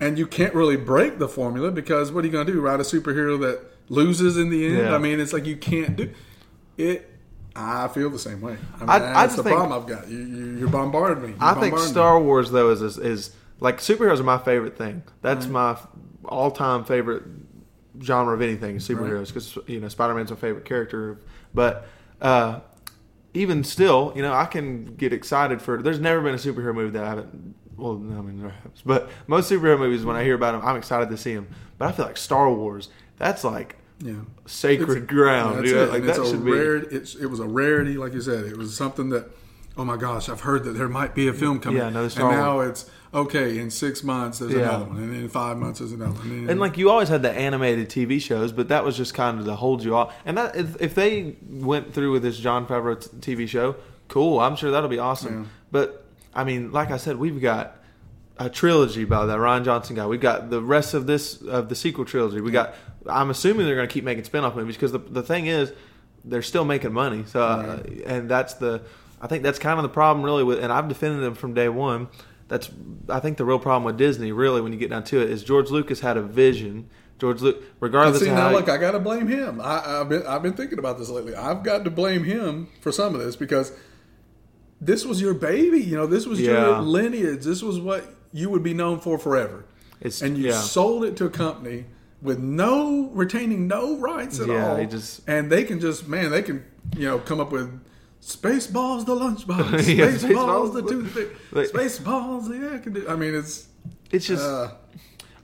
and 0.00 0.18
you 0.18 0.26
can't 0.26 0.54
really 0.54 0.76
break 0.76 1.18
the 1.18 1.28
formula 1.28 1.70
because 1.70 2.10
what 2.12 2.24
are 2.24 2.26
you 2.26 2.32
going 2.32 2.46
to 2.46 2.52
do? 2.52 2.60
Write 2.60 2.80
a 2.80 2.84
superhero 2.84 3.38
that 3.40 3.60
loses 3.88 4.36
in 4.36 4.48
the 4.50 4.66
end? 4.66 4.78
Yeah. 4.78 4.94
I 4.94 4.98
mean, 4.98 5.20
it's 5.20 5.32
like 5.32 5.46
you 5.46 5.56
can't 5.56 5.96
do 5.96 6.10
it. 6.76 7.06
I 7.56 7.88
feel 7.88 8.08
the 8.10 8.18
same 8.18 8.40
way. 8.40 8.56
I 8.76 8.80
mean, 8.80 8.88
I- 8.88 8.94
I 8.94 8.98
that's 8.98 9.22
just 9.34 9.36
the 9.38 9.42
think- 9.44 9.56
problem 9.56 9.82
I've 9.82 9.88
got. 9.88 10.08
You, 10.08 10.18
you, 10.18 10.58
you're 10.58 10.68
bombarding 10.68 11.22
me. 11.22 11.28
You're 11.30 11.36
I 11.40 11.52
think 11.54 11.72
bombarding 11.74 11.84
me. 11.86 11.90
Star 11.90 12.20
Wars 12.20 12.50
though 12.50 12.70
is, 12.70 12.80
is 12.82 12.96
is 12.98 13.36
like 13.58 13.78
superheroes 13.78 14.20
are 14.20 14.24
my 14.24 14.38
favorite 14.38 14.78
thing. 14.78 15.02
That's 15.22 15.46
my 15.46 15.76
all 16.24 16.50
time 16.50 16.84
favorite 16.84 17.24
genre 18.02 18.32
of 18.34 18.40
anything 18.40 18.76
superheroes 18.76 19.26
because 19.26 19.58
you 19.66 19.80
know 19.80 19.88
Spider 19.88 20.14
Man's 20.14 20.30
my 20.30 20.36
favorite 20.36 20.64
character. 20.64 21.18
But 21.52 21.86
uh, 22.22 22.60
even 23.34 23.62
still, 23.64 24.12
you 24.16 24.22
know, 24.22 24.32
I 24.32 24.44
can 24.46 24.96
get 24.96 25.12
excited 25.12 25.62
for. 25.62 25.82
There's 25.82 26.00
never 26.00 26.20
been 26.20 26.34
a 26.34 26.38
superhero 26.38 26.74
movie 26.74 26.90
that 26.90 27.04
I 27.04 27.08
haven't. 27.08 27.54
Well, 27.76 27.94
no, 27.94 28.18
I 28.18 28.22
mean 28.22 28.40
there 28.42 28.50
has, 28.50 28.82
but 28.84 29.08
most 29.26 29.50
superhero 29.50 29.78
movies 29.78 30.04
when 30.04 30.16
I 30.16 30.22
hear 30.24 30.34
about 30.34 30.52
them, 30.52 30.60
I'm 30.64 30.76
excited 30.76 31.08
to 31.10 31.16
see 31.16 31.34
them. 31.34 31.48
But 31.78 31.88
I 31.88 31.92
feel 31.92 32.04
like 32.06 32.16
Star 32.18 32.52
Wars, 32.52 32.90
that's 33.16 33.42
like 33.44 33.76
Yeah. 34.00 34.14
sacred 34.46 35.06
ground. 35.06 35.58
That's 35.60 35.70
it. 35.70 35.88
Like 35.88 36.00
And 36.00 36.08
it's 36.10 36.18
that 36.18 36.24
a 36.26 36.30
should 36.30 36.44
be. 36.44 36.50
rare. 36.52 36.76
It's, 36.76 37.14
it 37.14 37.26
was 37.26 37.40
a 37.40 37.46
rarity, 37.46 37.96
like 37.96 38.12
you 38.12 38.20
said. 38.20 38.44
It 38.46 38.56
was 38.58 38.76
something 38.76 39.08
that, 39.10 39.30
oh 39.78 39.84
my 39.86 39.96
gosh, 39.96 40.28
I've 40.28 40.40
heard 40.42 40.64
that 40.64 40.72
there 40.72 40.88
might 40.88 41.14
be 41.14 41.26
a 41.28 41.32
film 41.32 41.58
coming. 41.60 41.78
Yeah, 41.78 41.88
another 41.88 42.08
and 42.20 42.30
now 42.30 42.60
it's 42.60 42.90
okay. 43.14 43.58
In 43.58 43.70
six 43.70 44.02
months, 44.04 44.38
there's 44.38 44.52
Yeah. 44.52 44.60
another 44.68 44.84
one, 44.86 44.96
and 44.98 45.14
in 45.16 45.28
five 45.28 45.56
months, 45.56 45.78
there's 45.80 45.92
another 45.92 46.12
one. 46.12 46.30
And, 46.30 46.50
And 46.50 46.60
like 46.60 46.76
you 46.78 46.90
always 46.90 47.08
had 47.08 47.22
the 47.22 47.30
animated 47.32 47.88
TV 47.88 48.20
shows, 48.20 48.52
but 48.52 48.68
that 48.68 48.84
was 48.84 48.96
just 48.96 49.14
kind 49.14 49.38
of 49.40 49.46
to 49.46 49.54
hold 49.54 49.82
you 49.84 49.94
off. 49.94 50.14
And 50.24 50.36
that 50.38 50.56
if, 50.56 50.80
if 50.80 50.94
they 50.94 51.36
went 51.48 51.92
through 51.94 52.12
with 52.12 52.22
this 52.22 52.38
Jon 52.38 52.66
Favreau 52.66 53.00
t- 53.20 53.34
TV 53.34 53.48
show, 53.48 53.76
cool. 54.08 54.40
I'm 54.40 54.56
sure 54.56 54.70
that'll 54.70 54.88
be 54.88 54.98
awesome. 54.98 55.42
Yeah. 55.42 55.48
But 55.72 56.04
I 56.34 56.44
mean, 56.44 56.72
like 56.72 56.90
I 56.90 56.96
said, 56.96 57.16
we've 57.16 57.40
got 57.40 57.76
a 58.38 58.48
trilogy 58.48 59.04
by 59.04 59.26
that 59.26 59.38
Rian 59.38 59.64
Johnson 59.64 59.96
guy. 59.96 60.06
We've 60.06 60.20
got 60.20 60.48
the 60.50 60.62
rest 60.62 60.94
of 60.94 61.06
this 61.06 61.42
of 61.42 61.68
the 61.68 61.74
sequel 61.74 62.04
trilogy. 62.04 62.40
We 62.40 62.50
got. 62.50 62.74
I'm 63.06 63.30
assuming 63.30 63.66
they're 63.66 63.76
going 63.76 63.88
to 63.88 63.92
keep 63.92 64.04
making 64.04 64.24
spin-off 64.24 64.54
movies 64.54 64.76
because 64.76 64.92
the 64.92 64.98
the 64.98 65.22
thing 65.22 65.46
is, 65.46 65.72
they're 66.24 66.42
still 66.42 66.64
making 66.64 66.92
money. 66.92 67.24
So 67.26 67.42
uh, 67.42 67.82
and 68.06 68.30
that's 68.30 68.54
the. 68.54 68.82
I 69.22 69.26
think 69.26 69.42
that's 69.42 69.58
kind 69.58 69.78
of 69.78 69.82
the 69.82 69.88
problem, 69.90 70.24
really. 70.24 70.44
With 70.44 70.62
and 70.62 70.72
I've 70.72 70.88
defended 70.88 71.22
them 71.22 71.34
from 71.34 71.52
day 71.54 71.68
one. 71.68 72.08
That's 72.50 72.68
I 73.08 73.20
think 73.20 73.38
the 73.38 73.44
real 73.44 73.60
problem 73.60 73.84
with 73.84 73.96
Disney, 73.96 74.32
really, 74.32 74.60
when 74.60 74.72
you 74.72 74.78
get 74.78 74.90
down 74.90 75.04
to 75.04 75.20
it, 75.22 75.30
is 75.30 75.44
George 75.44 75.70
Lucas 75.70 76.00
had 76.00 76.16
a 76.16 76.22
vision. 76.22 76.90
George 77.20 77.40
Lucas, 77.42 77.62
And 77.62 77.70
regardless 77.78 78.22
see 78.22 78.30
now, 78.30 78.50
look, 78.50 78.68
I 78.68 78.76
got 78.76 78.90
to 78.92 78.98
blame 78.98 79.28
him. 79.28 79.60
I, 79.60 80.00
I've 80.00 80.08
been 80.08 80.26
I've 80.26 80.42
been 80.42 80.54
thinking 80.54 80.80
about 80.80 80.98
this 80.98 81.08
lately. 81.08 81.34
I've 81.36 81.62
got 81.62 81.84
to 81.84 81.90
blame 81.90 82.24
him 82.24 82.68
for 82.80 82.90
some 82.90 83.14
of 83.14 83.20
this 83.20 83.36
because 83.36 83.72
this 84.80 85.06
was 85.06 85.20
your 85.20 85.32
baby. 85.34 85.78
You 85.80 85.96
know, 85.96 86.06
this 86.06 86.26
was 86.26 86.40
Yeah. 86.40 86.66
your 86.66 86.78
lineage. 86.80 87.44
This 87.44 87.62
was 87.62 87.78
what 87.78 88.04
you 88.32 88.50
would 88.50 88.64
be 88.64 88.74
known 88.74 88.98
for 88.98 89.16
forever. 89.16 89.64
It's- 90.00 90.20
and 90.20 90.36
you 90.36 90.48
yeah. 90.48 90.54
sold 90.60 91.04
it 91.04 91.16
to 91.18 91.26
a 91.26 91.30
company 91.30 91.84
with 92.20 92.40
no 92.40 93.10
retaining 93.12 93.68
no 93.68 93.96
rights 93.98 94.40
at 94.40 94.48
Yeah, 94.48 94.72
all. 94.72 94.84
just- 94.86 95.20
and 95.28 95.52
they 95.52 95.62
can 95.62 95.78
just 95.78 96.08
man, 96.08 96.30
they 96.32 96.42
can 96.42 96.64
you 96.96 97.06
know 97.06 97.18
come 97.20 97.38
up 97.38 97.52
with. 97.52 97.70
Spaceballs, 98.20 99.06
the 99.06 99.14
lunchbox. 99.14 99.86
Yeah, 99.96 100.06
Spaceballs, 100.08 100.18
Spaceballs, 100.20 100.72
the 100.74 100.82
the- 100.82 100.88
toothpick. 100.88 101.36
like- 101.52 101.68
Spaceballs, 101.68 102.60
yeah, 102.60 102.76
I 102.76 102.78
can 102.78 102.92
do. 102.92 103.08
I 103.08 103.16
mean, 103.16 103.34
it's 103.34 103.68
it's 104.10 104.26
just 104.26 104.42
uh, 104.44 104.72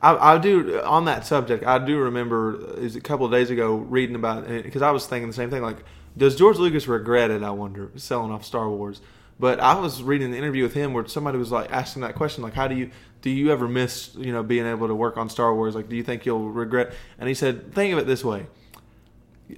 I, 0.02 0.34
I 0.34 0.38
do 0.38 0.80
on 0.82 1.06
that 1.06 1.26
subject. 1.26 1.64
I 1.64 1.78
do 1.84 1.98
remember 1.98 2.74
is 2.78 2.96
a 2.96 3.00
couple 3.00 3.24
of 3.26 3.32
days 3.32 3.50
ago 3.50 3.76
reading 3.76 4.14
about 4.14 4.46
because 4.46 4.82
I 4.82 4.90
was 4.90 5.06
thinking 5.06 5.28
the 5.28 5.34
same 5.34 5.50
thing. 5.50 5.62
Like, 5.62 5.78
does 6.16 6.36
George 6.36 6.58
Lucas 6.58 6.86
regret 6.86 7.30
it? 7.30 7.42
I 7.42 7.50
wonder 7.50 7.90
selling 7.96 8.30
off 8.30 8.44
Star 8.44 8.68
Wars. 8.68 9.00
But 9.38 9.60
I 9.60 9.78
was 9.78 10.02
reading 10.02 10.28
an 10.32 10.34
interview 10.34 10.62
with 10.62 10.72
him 10.72 10.94
where 10.94 11.06
somebody 11.06 11.36
was 11.36 11.52
like 11.52 11.70
asking 11.70 12.00
that 12.02 12.14
question, 12.14 12.42
like, 12.42 12.54
how 12.54 12.68
do 12.68 12.74
you 12.74 12.90
do 13.20 13.30
you 13.30 13.50
ever 13.52 13.68
miss 13.68 14.14
you 14.14 14.32
know 14.32 14.42
being 14.42 14.66
able 14.66 14.88
to 14.88 14.94
work 14.94 15.16
on 15.16 15.28
Star 15.28 15.54
Wars? 15.54 15.74
Like, 15.74 15.88
do 15.88 15.96
you 15.96 16.02
think 16.02 16.24
you'll 16.26 16.50
regret? 16.50 16.92
And 17.18 17.28
he 17.28 17.34
said, 17.34 17.74
think 17.74 17.92
of 17.92 17.98
it 17.98 18.06
this 18.06 18.22
way. 18.24 18.46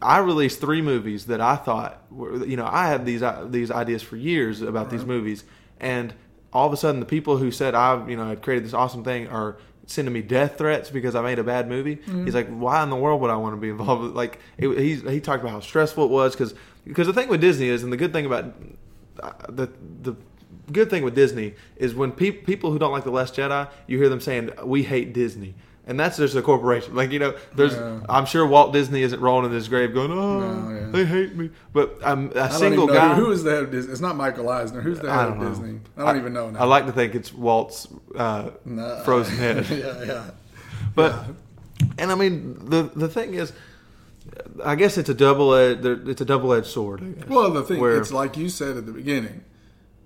I 0.03 0.18
released 0.18 0.61
three 0.61 0.83
movies 0.83 1.27
that 1.27 1.40
I 1.40 1.57
thought 1.57 2.03
were, 2.11 2.44
you 2.44 2.57
know, 2.57 2.68
I 2.70 2.88
had 2.88 3.07
these 3.07 3.22
uh, 3.22 3.46
these 3.48 3.70
ideas 3.70 4.03
for 4.03 4.16
years 4.16 4.61
about 4.62 4.90
these 4.90 5.05
movies, 5.05 5.44
and 5.81 6.14
all 6.53 6.66
of 6.66 6.72
a 6.72 6.77
sudden, 6.77 7.01
the 7.01 7.07
people 7.07 7.37
who 7.38 7.51
said 7.51 7.74
I, 7.74 8.07
you 8.09 8.16
know, 8.16 8.29
had 8.29 8.42
created 8.42 8.64
this 8.64 8.74
awesome 8.74 9.05
thing 9.05 9.29
are 9.29 9.57
sending 9.87 10.12
me 10.12 10.20
death 10.20 10.59
threats 10.59 10.90
because 10.90 11.14
I 11.14 11.22
made 11.22 11.38
a 11.38 11.44
bad 11.44 11.68
movie. 11.68 11.98
He's 12.24 12.35
like, 12.35 12.48
why 12.48 12.83
in 12.83 12.90
the 12.90 12.96
world 12.96 13.20
would 13.22 13.31
I 13.31 13.37
want 13.37 13.55
to 13.55 13.61
be 13.61 13.70
involved? 13.70 14.03
With, 14.03 14.12
like, 14.12 14.38
it, 14.59 14.68
he's 14.79 15.03
he 15.03 15.20
talked 15.20 15.42
about 15.42 15.53
how 15.53 15.61
stressful 15.61 16.05
it 16.05 16.11
was 16.11 16.35
because 16.35 16.55
because 16.85 17.07
the 17.07 17.12
thing 17.14 17.29
with 17.29 17.40
Disney 17.40 17.68
is, 17.68 17.83
and 17.83 17.92
the 17.92 17.96
good 17.96 18.12
thing 18.12 18.27
about 18.27 18.55
uh, 19.22 19.33
the 19.48 19.70
the 20.03 20.14
good 20.70 20.90
thing 20.90 21.03
with 21.03 21.14
Disney 21.14 21.55
is 21.77 21.94
when 21.94 22.12
pe- 22.12 22.31
people 22.31 22.70
who 22.72 22.79
don't 22.79 22.92
like 22.92 23.05
the 23.05 23.11
Last 23.11 23.35
Jedi, 23.35 23.68
you 23.87 23.96
hear 23.98 24.11
them 24.11 24.20
saying 24.20 24.51
we 24.64 24.83
hate 24.83 25.12
Disney. 25.14 25.55
And 25.88 25.98
that's 25.98 26.18
just 26.18 26.37
a 26.37 26.42
corporation. 26.42 26.94
Like 26.94 27.11
you 27.12 27.18
know, 27.18 27.35
there's. 27.57 27.72
Yeah. 27.74 28.01
I'm 28.11 28.27
sure 28.27 28.46
Walt 28.46 28.72
Disney 28.74 29.01
isn't 29.03 29.20
rolling 29.20 29.46
in 29.46 29.53
his 29.53 29.68
grave 29.68 29.94
going, 29.94 30.12
"Oh, 30.12 30.40
No, 30.40 30.74
yeah. 30.79 30.87
they 30.90 31.07
hate 31.07 31.35
me." 31.35 31.48
But 31.72 31.98
um, 32.03 32.31
a 32.35 32.42
I 32.42 32.48
single 32.51 32.87
guy. 32.87 33.14
who, 33.14 33.31
is 33.33 33.42
the 33.42 33.51
head 33.53 33.62
of 33.64 33.70
Disney. 33.70 33.92
It's 33.92 34.01
not 34.03 34.14
Michael 34.14 34.51
Eisner. 34.51 34.83
Who's 34.83 35.01
the 35.01 35.11
head 35.11 35.29
of 35.31 35.38
know. 35.38 35.48
Disney? 35.48 35.81
I 35.96 36.05
don't 36.05 36.18
even 36.18 36.35
know 36.35 36.51
now. 36.51 36.61
I 36.61 36.64
like 36.64 36.85
to 36.87 36.92
think 36.92 37.14
it's 37.14 37.33
Walt's 37.33 37.88
uh, 38.14 38.51
No. 38.66 39.01
frozen 39.05 39.37
head. 39.38 39.66
yeah, 39.70 40.05
yeah. 40.05 40.31
But 40.94 41.24
and 41.96 42.12
I 42.12 42.14
mean 42.16 42.68
the 42.68 42.90
the 42.94 43.09
thing 43.09 43.33
is, 43.33 43.55
I 44.62 44.74
guess 44.74 44.98
it's 44.98 45.09
a 45.09 45.14
double 45.14 45.55
edged 45.55 45.87
it's 46.07 46.20
a 46.20 46.24
double 46.27 46.53
edged 46.53 46.66
sword. 46.66 47.03
I 47.03 47.07
guess. 47.20 47.29
Well, 47.31 47.51
the 47.51 47.62
thing 47.62 47.81
Where- 47.81 47.96
it's 47.98 48.12
like 48.12 48.37
you 48.37 48.48
said 48.51 48.77
at 48.77 48.85
the 48.87 48.92
beginning. 48.92 49.42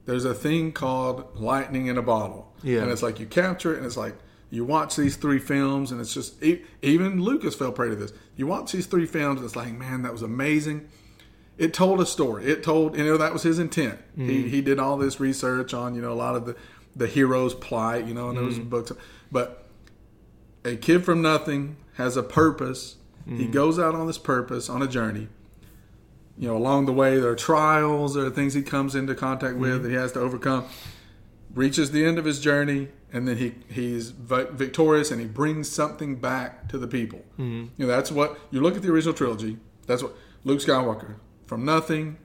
There's 0.04 0.24
a 0.24 0.34
thing 0.34 0.72
called 0.72 1.40
lightning 1.40 1.86
in 1.86 1.96
a 1.96 2.02
bottle, 2.02 2.52
Yeah. 2.62 2.82
and 2.82 2.90
it's 2.90 3.02
like 3.02 3.20
you 3.20 3.26
capture 3.26 3.72
it, 3.72 3.78
and 3.78 3.86
it's 3.86 3.96
like 3.96 4.14
you 4.52 4.64
watch 4.64 4.94
these 4.96 5.16
three 5.16 5.38
films, 5.38 5.90
and 5.90 6.00
it's 6.00 6.12
just 6.14 6.40
even 6.82 7.20
Lucas 7.22 7.54
fell 7.54 7.72
prey 7.72 7.88
to 7.88 7.96
this. 7.96 8.12
You 8.36 8.46
watch 8.46 8.70
these 8.72 8.86
three 8.86 9.06
films, 9.06 9.38
and 9.40 9.46
it's 9.46 9.56
like, 9.56 9.72
man, 9.72 10.02
that 10.02 10.12
was 10.12 10.20
amazing, 10.22 10.88
it 11.58 11.72
told 11.72 12.00
a 12.00 12.06
story. 12.06 12.44
It 12.46 12.62
told, 12.62 12.96
you 12.96 13.02
know, 13.04 13.16
that 13.16 13.32
was 13.32 13.42
his 13.42 13.58
intent. 13.58 13.98
Mm-hmm. 14.12 14.28
He 14.28 14.48
he 14.50 14.60
did 14.60 14.78
all 14.78 14.96
this 14.98 15.18
research 15.18 15.72
on, 15.74 15.94
you 15.94 16.02
know, 16.02 16.12
a 16.12 16.20
lot 16.26 16.36
of 16.36 16.44
the 16.46 16.54
the 16.94 17.06
hero's 17.06 17.54
plight, 17.54 18.04
you 18.06 18.12
know, 18.14 18.28
and 18.28 18.36
those 18.38 18.58
Mm-hmm. 18.58 18.68
books. 18.68 18.92
But 19.32 19.64
a 20.64 20.76
kid 20.76 21.04
from 21.04 21.22
nothing 21.22 21.76
has 21.94 22.16
a 22.16 22.22
purpose. 22.22 22.96
He 23.26 23.32
Mm-hmm. 23.44 23.52
goes 23.52 23.78
out 23.78 23.94
on 23.94 24.06
this 24.06 24.18
purpose 24.18 24.68
on 24.68 24.82
a 24.82 24.86
journey. 24.88 25.28
You 26.36 26.48
know, 26.48 26.56
along 26.56 26.86
the 26.86 26.92
way 26.92 27.18
there 27.20 27.30
are 27.30 27.36
trials, 27.36 28.14
there 28.14 28.24
are 28.26 28.30
things 28.30 28.52
he 28.54 28.62
comes 28.62 28.94
into 28.94 29.14
contact 29.14 29.56
with 29.56 29.70
Mm-hmm. 29.70 29.82
that 29.84 29.88
he 29.90 29.94
has 29.94 30.12
to 30.12 30.20
overcome. 30.20 30.64
Reaches 31.54 31.90
the 31.90 32.04
end 32.04 32.18
of 32.18 32.24
his 32.24 32.40
journey, 32.40 32.88
and 33.12 33.28
then 33.28 33.36
he 33.36 33.54
he's 33.68 34.10
victorious, 34.10 35.10
and 35.10 35.20
he 35.20 35.26
brings 35.26 35.70
something 35.70 36.16
back 36.16 36.68
to 36.68 36.78
the 36.78 36.86
people. 36.86 37.20
Mm-hmm. 37.38 37.66
You 37.76 37.86
know, 37.86 37.88
that's 37.88 38.10
what 38.10 38.38
you 38.50 38.60
look 38.60 38.76
at 38.76 38.82
the 38.82 38.90
original 38.90 39.14
trilogy. 39.14 39.58
That's 39.86 40.02
what 40.02 40.12
Luke 40.44 40.60
Skywalker 40.60 41.16
from 41.46 41.64
nothing 41.64 42.16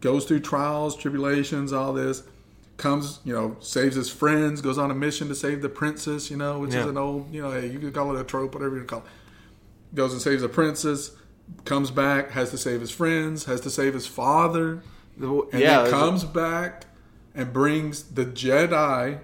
goes 0.00 0.26
through 0.26 0.40
trials, 0.40 0.96
tribulations, 0.96 1.72
all 1.72 1.92
this. 1.92 2.22
Comes, 2.76 3.20
you 3.24 3.32
know, 3.32 3.56
saves 3.60 3.96
his 3.96 4.10
friends, 4.10 4.60
goes 4.60 4.78
on 4.78 4.90
a 4.90 4.94
mission 4.94 5.28
to 5.28 5.34
save 5.34 5.62
the 5.62 5.68
princess, 5.68 6.30
you 6.30 6.36
know, 6.36 6.58
which 6.58 6.74
is 6.74 6.86
an 6.86 6.98
old, 6.98 7.32
you 7.32 7.40
know, 7.40 7.52
hey, 7.52 7.68
you 7.68 7.78
could 7.78 7.94
call 7.94 8.14
it 8.14 8.20
a 8.20 8.24
trope, 8.24 8.54
whatever 8.54 8.76
you 8.76 8.84
call 8.84 9.00
it. 9.00 9.04
Goes 9.94 10.12
and 10.12 10.20
saves 10.20 10.42
the 10.42 10.48
princess, 10.48 11.12
comes 11.64 11.92
back, 11.92 12.32
has 12.32 12.50
to 12.50 12.58
save 12.58 12.80
his 12.80 12.90
friends, 12.90 13.44
has 13.44 13.60
to 13.60 13.70
save 13.70 13.94
his 13.94 14.08
father, 14.08 14.82
and 15.16 15.48
yeah, 15.52 15.82
then 15.82 15.90
comes 15.90 16.24
back 16.24 16.86
and 17.34 17.52
brings 17.52 18.02
the 18.02 18.24
Jedi 18.24 19.20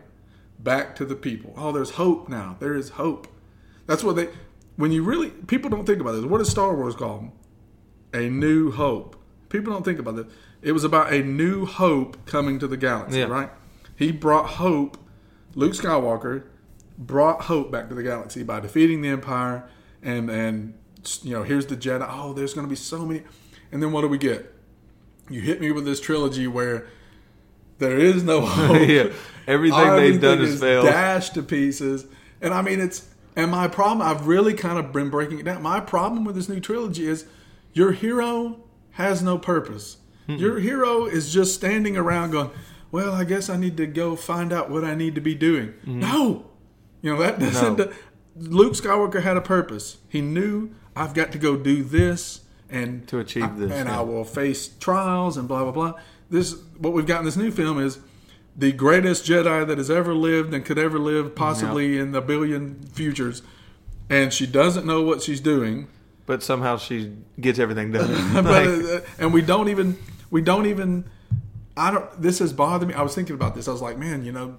back 0.59 0.95
to 0.97 1.05
the 1.05 1.15
people. 1.15 1.55
Oh, 1.57 1.73
there's 1.73 1.91
hope 1.93 2.29
now. 2.29 2.57
There 2.61 2.75
is 2.75 2.91
hope. 2.91 3.29
That's 3.87 4.03
what 4.05 4.17
they. 4.17 4.29
When 4.77 4.93
you 4.93 5.03
really 5.03 5.31
people 5.31 5.71
don't 5.71 5.85
think 5.87 6.01
about 6.01 6.13
this. 6.13 6.25
What 6.25 6.41
is 6.41 6.49
Star 6.51 6.75
Wars 6.75 6.95
called? 6.95 7.31
A 8.13 8.29
New 8.29 8.71
Hope. 8.73 9.17
People 9.49 9.73
don't 9.73 9.85
think 9.85 9.99
about 9.99 10.17
this. 10.17 10.27
It 10.63 10.73
was 10.73 10.85
about 10.85 11.13
a 11.13 11.23
new 11.23 11.65
hope 11.67 12.25
coming 12.27 12.59
to 12.59 12.67
the 12.67 12.77
galaxy, 12.77 13.19
Yeah. 13.21 13.25
right? 13.27 13.51
He 13.97 14.13
brought 14.13 14.47
hope. 14.47 14.97
Luke 15.55 15.73
Skywalker 15.73 16.45
brought 16.99 17.43
hope 17.43 17.71
back 17.73 17.89
to 17.89 17.95
the 17.95 18.03
galaxy 18.03 18.43
by 18.43 18.61
defeating 18.61 19.03
the 19.03 19.09
Empire, 19.09 19.69
and 20.03 20.31
and 20.31 20.75
you 21.23 21.33
know 21.33 21.43
here's 21.43 21.67
the 21.67 21.77
Jedi. 21.77 22.07
Oh, 22.09 22.33
there's 22.33 22.55
going 22.55 22.67
to 22.67 22.71
be 22.71 22.77
so 22.77 23.05
many, 23.05 23.23
and 23.73 23.83
then 23.83 23.91
what 23.93 24.03
do 24.03 24.09
we 24.09 24.19
get? 24.19 24.55
You 25.29 25.41
hit 25.41 25.61
me 25.61 25.71
with 25.73 25.85
this 25.85 26.01
trilogy 26.01 26.47
where 26.47 26.87
there 27.81 27.99
is 27.99 28.23
no 28.23 28.41
hope. 28.47 28.89
yeah, 28.89 29.09
everything 29.49 29.97
they've 29.97 30.21
done 30.21 30.39
has 30.39 30.55
is 30.55 30.61
failed. 30.61 30.87
dashed 30.87 31.35
to 31.35 31.43
pieces. 31.43 32.07
And 32.41 32.55
I 32.55 32.63
mean, 32.63 32.81
it's 32.81 33.09
and 33.37 33.51
my 33.51 33.69
problem. 33.69 34.03
I've 34.07 34.27
really 34.27 34.55
kind 34.55 34.79
of 34.79 34.93
been 34.93 35.11
breaking 35.11 35.41
it 35.41 35.45
down. 35.45 35.63
My 35.63 35.81
problem 35.81 36.25
with 36.25 36.37
this 36.37 36.49
new 36.49 36.61
trilogy 36.61 37.07
is 37.07 37.27
your 37.73 37.93
hero 37.93 38.61
has 38.93 39.23
no 39.23 39.37
purpose. 39.39 39.97
Your 40.27 40.61
hero 40.61 41.07
is 41.07 41.33
just 41.33 41.55
standing 41.57 41.97
around 41.97 42.31
going, 42.31 42.51
"Well, 42.93 43.13
I 43.13 43.25
guess 43.25 43.49
I 43.51 43.57
need 43.57 43.77
to 43.79 43.87
go 43.87 44.15
find 44.15 44.53
out 44.53 44.71
what 44.71 44.85
I 44.85 44.95
need 44.95 45.17
to 45.17 45.21
be 45.21 45.35
doing." 45.35 45.71
Mm-hmm. 45.81 45.99
No, 46.01 46.47
you 47.03 47.13
know 47.13 47.19
that 47.21 47.41
doesn't. 47.41 47.79
No. 47.79 47.93
Luke 48.37 48.75
Skywalker 48.75 49.23
had 49.23 49.37
a 49.37 49.41
purpose. 49.41 49.97
He 50.09 50.21
knew 50.21 50.71
I've 50.95 51.15
got 51.15 51.33
to 51.33 51.39
go 51.39 51.57
do 51.57 51.83
this 51.83 52.43
and 52.69 53.09
To 53.09 53.19
achieve 53.19 53.43
I- 53.43 53.49
this, 53.59 53.73
and 53.73 53.89
yeah. 53.89 53.99
I 53.99 54.03
will 54.03 54.23
face 54.25 54.69
trials 54.79 55.37
and 55.37 55.49
blah 55.49 55.65
blah 55.65 55.73
blah. 55.73 55.95
This 56.31 56.57
what 56.79 56.93
we've 56.93 57.07
got 57.07 57.19
in 57.21 57.25
this 57.25 57.37
new 57.37 57.51
film 57.51 57.79
is 57.79 57.99
the 58.57 58.73
greatest 58.73 59.25
Jedi 59.25 59.67
that 59.67 59.79
has 59.79 59.91
ever 59.91 60.15
lived 60.15 60.53
and 60.55 60.65
could 60.65 60.79
ever 60.79 60.99
live, 60.99 61.35
possibly 61.35 61.99
in 61.99 62.13
the 62.13 62.21
billion 62.21 62.81
futures, 62.93 63.43
and 64.09 64.33
she 64.33 64.47
doesn't 64.47 64.87
know 64.87 65.03
what 65.03 65.23
she's 65.23 65.41
doing. 65.41 65.89
but 66.27 66.43
somehow 66.43 66.77
she 66.77 67.13
gets 67.41 67.59
everything 67.59 67.91
done. 67.93 68.09
but, 68.35 68.45
Like, 68.45 68.69
uh, 68.69 69.01
and 69.19 69.33
we 69.35 69.43
don't 69.43 69.69
even 69.69 69.97
we 70.31 70.41
don't 70.41 70.67
even 70.67 71.05
I 71.77 71.91
don't 71.91 72.23
this 72.23 72.39
has 72.39 72.53
bothered 72.53 72.89
me. 72.89 72.95
I 72.95 73.03
was 73.03 73.15
thinking 73.15 73.35
about 73.35 73.55
this. 73.55 73.67
I 73.69 73.73
was 73.73 73.83
like, 73.83 73.99
man, 73.99 74.25
you 74.25 74.31
know, 74.33 74.59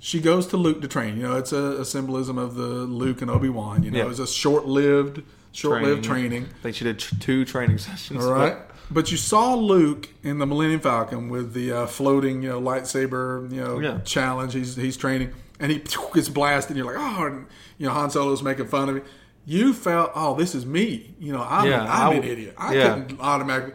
she 0.00 0.20
goes 0.20 0.46
to 0.48 0.56
Luke 0.56 0.80
to 0.82 0.88
train. 0.88 1.16
You 1.16 1.22
know, 1.24 1.36
it's 1.36 1.52
a, 1.52 1.80
a 1.80 1.84
symbolism 1.84 2.38
of 2.38 2.54
the 2.56 2.62
Luke 2.66 3.20
and 3.22 3.30
Obi 3.30 3.48
Wan. 3.48 3.82
You 3.84 3.90
know, 3.90 3.98
Yeah. 3.98 4.04
it 4.04 4.08
was 4.08 4.18
a 4.20 4.26
short 4.26 4.66
lived 4.66 5.22
short 5.52 5.82
lived 5.82 6.04
training. 6.04 6.44
I 6.60 6.62
think 6.62 6.76
she 6.76 6.84
did 6.84 6.98
t- 7.00 7.16
two 7.20 7.44
training 7.44 7.78
sessions. 7.78 8.24
All 8.24 8.32
right. 8.32 8.56
But 8.90 9.10
you 9.10 9.16
saw 9.18 9.54
Luke 9.54 10.08
in 10.22 10.38
the 10.38 10.46
Millennium 10.46 10.80
Falcon 10.80 11.28
with 11.28 11.52
the 11.52 11.72
uh, 11.72 11.86
floating, 11.86 12.42
you 12.42 12.48
know, 12.48 12.60
lightsaber, 12.60 13.50
you 13.52 13.60
know, 13.62 13.78
Yeah. 13.80 13.98
challenge. 14.04 14.54
He's 14.54 14.76
he's 14.76 14.96
training, 14.96 15.32
and 15.60 15.70
he 15.70 15.78
gets 16.14 16.28
blasted. 16.28 16.76
And 16.76 16.84
you're 16.84 16.94
like, 16.98 17.02
oh, 17.18 17.26
and, 17.26 17.46
you 17.76 17.86
know, 17.86 17.92
Han 17.92 18.10
Solo's 18.10 18.42
making 18.42 18.66
fun 18.68 18.88
of 18.88 18.96
him. 18.96 19.04
You 19.44 19.72
felt, 19.72 20.12
oh, 20.14 20.34
this 20.34 20.54
is 20.54 20.64
me. 20.66 21.14
You 21.18 21.32
know, 21.32 21.42
I'm, 21.48 21.68
Yeah, 21.68 21.82
I'm 21.82 22.10
I 22.10 22.14
an 22.14 22.24
idiot. 22.24 22.54
I 22.58 22.74
yeah. 22.74 22.94
couldn't 22.94 23.20
automatically. 23.20 23.74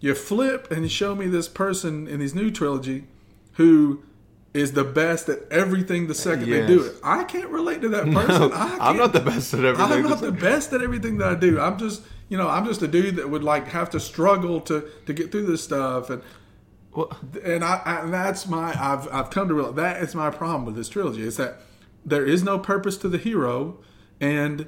You 0.00 0.14
flip 0.14 0.70
and 0.70 0.82
you 0.82 0.88
show 0.88 1.14
me 1.14 1.26
this 1.28 1.48
person 1.48 2.08
in 2.08 2.20
his 2.20 2.34
new 2.34 2.50
trilogy 2.50 3.04
who 3.52 4.02
is 4.54 4.72
the 4.72 4.84
best 4.84 5.28
at 5.28 5.38
everything 5.50 6.08
the 6.08 6.14
second 6.14 6.50
they 6.50 6.66
do 6.66 6.82
it. 6.82 6.94
I 7.04 7.24
can't 7.24 7.48
relate 7.50 7.80
to 7.82 7.88
that 7.90 8.04
person. 8.12 8.52
I 8.52 8.64
I'm 8.74 8.78
can't- 8.78 8.96
not 8.98 9.12
the 9.12 9.20
best 9.20 9.54
at 9.54 9.64
everything. 9.64 9.92
I'm 9.92 10.02
not 10.02 10.20
the 10.20 10.32
best 10.32 10.72
at 10.72 10.82
everything 10.82 11.18
that 11.18 11.28
I 11.28 11.34
do. 11.36 11.58
I'm 11.60 11.78
just, 11.78 12.02
you 12.32 12.38
know, 12.38 12.48
I'm 12.48 12.64
just 12.64 12.80
a 12.80 12.88
dude 12.88 13.16
that 13.16 13.28
would 13.28 13.44
like 13.44 13.68
have 13.68 13.90
to 13.90 14.00
struggle 14.00 14.60
to 14.62 14.76
to 15.06 15.12
get 15.12 15.30
through 15.30 15.46
this 15.46 15.62
stuff, 15.62 16.08
and 16.08 16.22
Well, 16.94 17.08
and 17.44 17.62
I, 17.62 17.74
I 17.84 17.94
and 18.04 18.12
that's 18.14 18.46
my 18.48 18.68
I've 18.88 19.06
I've 19.12 19.28
come 19.30 19.48
to 19.48 19.54
realize 19.54 19.74
that 19.74 20.02
is 20.02 20.14
my 20.14 20.30
problem 20.30 20.64
with 20.64 20.74
this 20.74 20.88
trilogy 20.88 21.22
is 21.30 21.36
that 21.36 21.52
there 22.12 22.24
is 22.24 22.42
no 22.42 22.58
purpose 22.58 22.96
to 22.98 23.08
the 23.08 23.18
hero, 23.18 23.76
and 24.18 24.66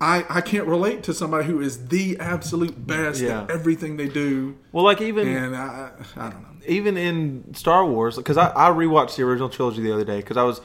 I 0.00 0.24
I 0.28 0.40
can't 0.40 0.66
relate 0.68 1.02
to 1.04 1.12
somebody 1.14 1.44
who 1.46 1.60
is 1.60 1.88
the 1.88 2.18
absolute 2.20 2.86
best 2.86 3.20
Yeah. 3.20 3.42
at 3.42 3.50
everything 3.50 3.96
they 3.96 4.08
do, 4.08 4.56
well, 4.72 4.84
like 4.84 5.00
even 5.00 5.26
and 5.28 5.56
I 5.56 5.90
I 6.16 6.30
don't 6.30 6.42
know. 6.42 6.48
even 6.68 6.96
in 6.96 7.52
Star 7.54 7.84
Wars, 7.84 8.16
because 8.16 8.36
I, 8.36 8.50
I 8.50 8.70
rewatched 8.70 9.16
the 9.16 9.22
original 9.24 9.48
trilogy 9.48 9.82
the 9.82 9.92
other 9.92 10.04
day 10.04 10.18
because 10.18 10.36
I 10.36 10.44
was 10.44 10.60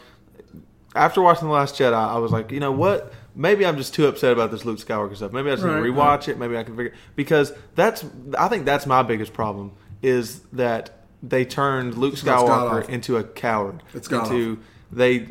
after 0.95 1.21
watching 1.21 1.47
the 1.47 1.54
Last 1.54 1.75
Jedi, 1.75 1.93
I 1.93 2.17
was 2.17 2.32
like, 2.32 2.52
you 2.52 2.60
know 2.60 2.71
what? 2.71 3.12
Maybe 3.39 3.65
I'm 3.65 3.78
just 3.78 3.93
too 3.93 4.06
upset 4.06 4.34
about 4.34 4.52
this 4.52 4.65
Luke 4.65 4.80
Skywalker 4.80 5.15
stuff. 5.15 5.32
Maybe 5.32 5.49
I 5.49 5.54
just 5.56 5.63
need 5.65 5.71
to 5.71 5.82
Right, 5.82 5.89
rewatch 5.91 6.28
it. 6.28 6.38
Maybe 6.38 6.58
I 6.58 6.63
can 6.63 6.75
figure 6.75 6.93
because 7.15 7.54
that's 7.73 8.04
I 8.38 8.49
think 8.49 8.65
that's 8.65 8.86
my 8.86 9.02
biggest 9.02 9.32
problem 9.32 9.71
is 10.02 10.41
that 10.52 11.06
they 11.23 11.45
turned 11.45 11.95
Luke 11.97 12.15
Skywalker 12.15 12.88
into 12.89 13.15
a 13.15 13.23
coward. 13.23 13.82
It's 13.93 14.10
into 14.10 14.56
god-awful. 14.58 14.58
they 14.91 15.30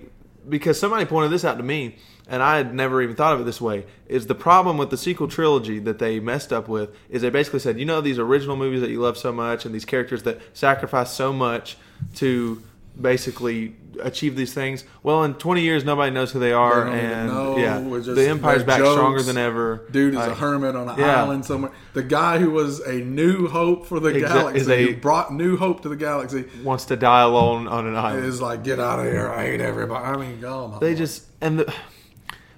because 0.48 0.80
somebody 0.80 1.04
pointed 1.04 1.30
this 1.30 1.44
out 1.44 1.58
to 1.58 1.62
me 1.62 1.96
and 2.30 2.42
I 2.42 2.56
had 2.56 2.74
never 2.74 3.02
even 3.02 3.14
thought 3.14 3.34
of 3.34 3.40
it 3.42 3.44
this 3.44 3.60
way 3.60 3.84
is 4.06 4.26
the 4.26 4.34
problem 4.34 4.78
with 4.78 4.88
the 4.88 4.96
sequel 4.96 5.28
trilogy 5.28 5.78
that 5.80 5.98
they 5.98 6.18
messed 6.20 6.50
up 6.50 6.66
with 6.66 6.90
is 7.10 7.20
they 7.20 7.28
basically 7.28 7.60
said 7.60 7.78
you 7.78 7.84
know 7.84 8.00
these 8.00 8.18
original 8.18 8.56
movies 8.56 8.80
that 8.80 8.88
you 8.90 9.00
love 9.02 9.18
so 9.18 9.32
much 9.32 9.66
and 9.66 9.74
these 9.74 9.84
characters 9.84 10.22
that 10.22 10.40
sacrifice 10.54 11.12
so 11.12 11.30
much 11.34 11.76
to 12.14 12.62
basically 13.00 13.74
achieve 14.02 14.36
these 14.36 14.54
things 14.54 14.84
well 15.02 15.24
in 15.24 15.34
20 15.34 15.60
years 15.60 15.84
nobody 15.84 16.10
knows 16.12 16.30
who 16.30 16.38
they 16.38 16.52
are 16.52 16.84
They 16.88 17.00
and 17.00 17.28
know. 17.28 17.56
yeah 17.56 17.80
just- 18.00 18.14
the 18.14 18.28
empire's 18.28 18.62
back 18.62 18.78
jokes. 18.78 18.92
stronger 18.92 19.22
than 19.22 19.36
ever 19.36 19.86
Dude 19.90 20.14
is 20.14 20.20
a 20.20 20.34
hermit 20.34 20.76
on 20.76 20.88
an 20.88 20.98
yeah. 20.98 21.22
island 21.22 21.44
somewhere. 21.44 21.72
The 21.94 22.02
guy 22.04 22.38
who 22.38 22.50
was 22.50 22.78
a 22.80 22.92
new 23.00 23.48
hope 23.48 23.86
for 23.86 23.98
the 23.98 24.10
Exa- 24.10 24.20
galaxy, 24.28 24.72
a- 24.72 24.86
who 24.92 24.96
brought 24.96 25.32
new 25.34 25.56
hope 25.56 25.80
to 25.82 25.88
the 25.88 25.96
galaxy, 25.96 26.44
wants 26.62 26.84
to 26.86 26.96
die 26.96 27.22
alone 27.22 27.66
on 27.66 27.86
an 27.86 27.96
island 27.96 28.24
is 28.26 28.40
like, 28.40 28.62
get 28.62 28.78
out 28.78 29.00
of 29.00 29.06
here. 29.06 29.28
I 29.30 29.46
hate 29.46 29.60
everybody. 29.60 30.04
I 30.04 30.16
mean, 30.16 30.44
oh 30.44 30.78
they 30.80 30.86
Lord. 30.88 30.96
just 30.98 31.24
and 31.40 31.58
the 31.58 31.74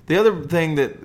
the 0.07 0.16
other 0.18 0.42
thing 0.44 0.74
that 0.74 0.96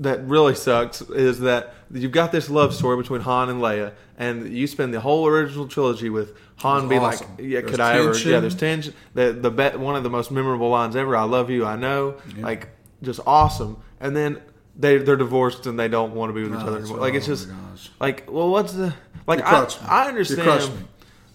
that 0.00 0.24
really 0.26 0.54
sucks 0.54 1.00
is 1.02 1.40
that 1.40 1.74
you've 1.92 2.12
got 2.12 2.32
this 2.32 2.48
love 2.50 2.74
story 2.74 2.96
between 2.96 3.20
Han 3.22 3.48
and 3.48 3.60
Leia, 3.60 3.92
and 4.18 4.48
you 4.52 4.66
spend 4.66 4.92
the 4.94 5.00
whole 5.00 5.26
original 5.26 5.66
trilogy 5.68 6.08
with 6.10 6.34
Han 6.56 6.82
It's 6.82 6.88
being 6.88 7.02
awesome. 7.02 7.28
like, 7.30 7.38
"Yeah, 7.40 7.60
There's 7.60 7.70
could 7.70 7.80
I 7.80 7.98
ever?" 7.98 8.18
Yeah, 8.18 8.40
there's 8.40 8.54
tension. 8.54 8.94
The 9.14 9.32
the 9.32 9.50
bet 9.50 9.78
one 9.80 9.96
of 9.96 10.02
the 10.02 10.10
most 10.10 10.30
memorable 10.30 10.70
lines 10.70 10.94
ever. 10.96 11.16
I 11.16 11.24
love 11.24 11.50
you. 11.50 11.64
I 11.66 11.76
know. 11.76 12.16
Like 12.38 12.68
just 13.02 13.20
awesome. 13.26 13.76
And 14.00 14.16
then 14.16 14.40
they 14.76 14.98
they're 14.98 15.16
divorced 15.16 15.66
and 15.66 15.78
they 15.78 15.88
don't 15.88 16.14
want 16.14 16.30
to 16.30 16.34
be 16.34 16.42
with 16.42 16.52
each 16.52 16.64
Oh, 16.64 16.68
other 16.68 16.78
anymore. 16.78 16.98
Like 16.98 17.14
it's 17.14 17.26
oh 17.28 17.30
my 17.30 17.36
just 17.36 17.90
like 18.00 18.24
well, 18.30 18.50
what's 18.50 18.72
the 18.72 18.94
like? 19.26 19.40
I 19.42 19.60
me. 19.62 19.66
I 19.88 20.08
understand. 20.08 20.86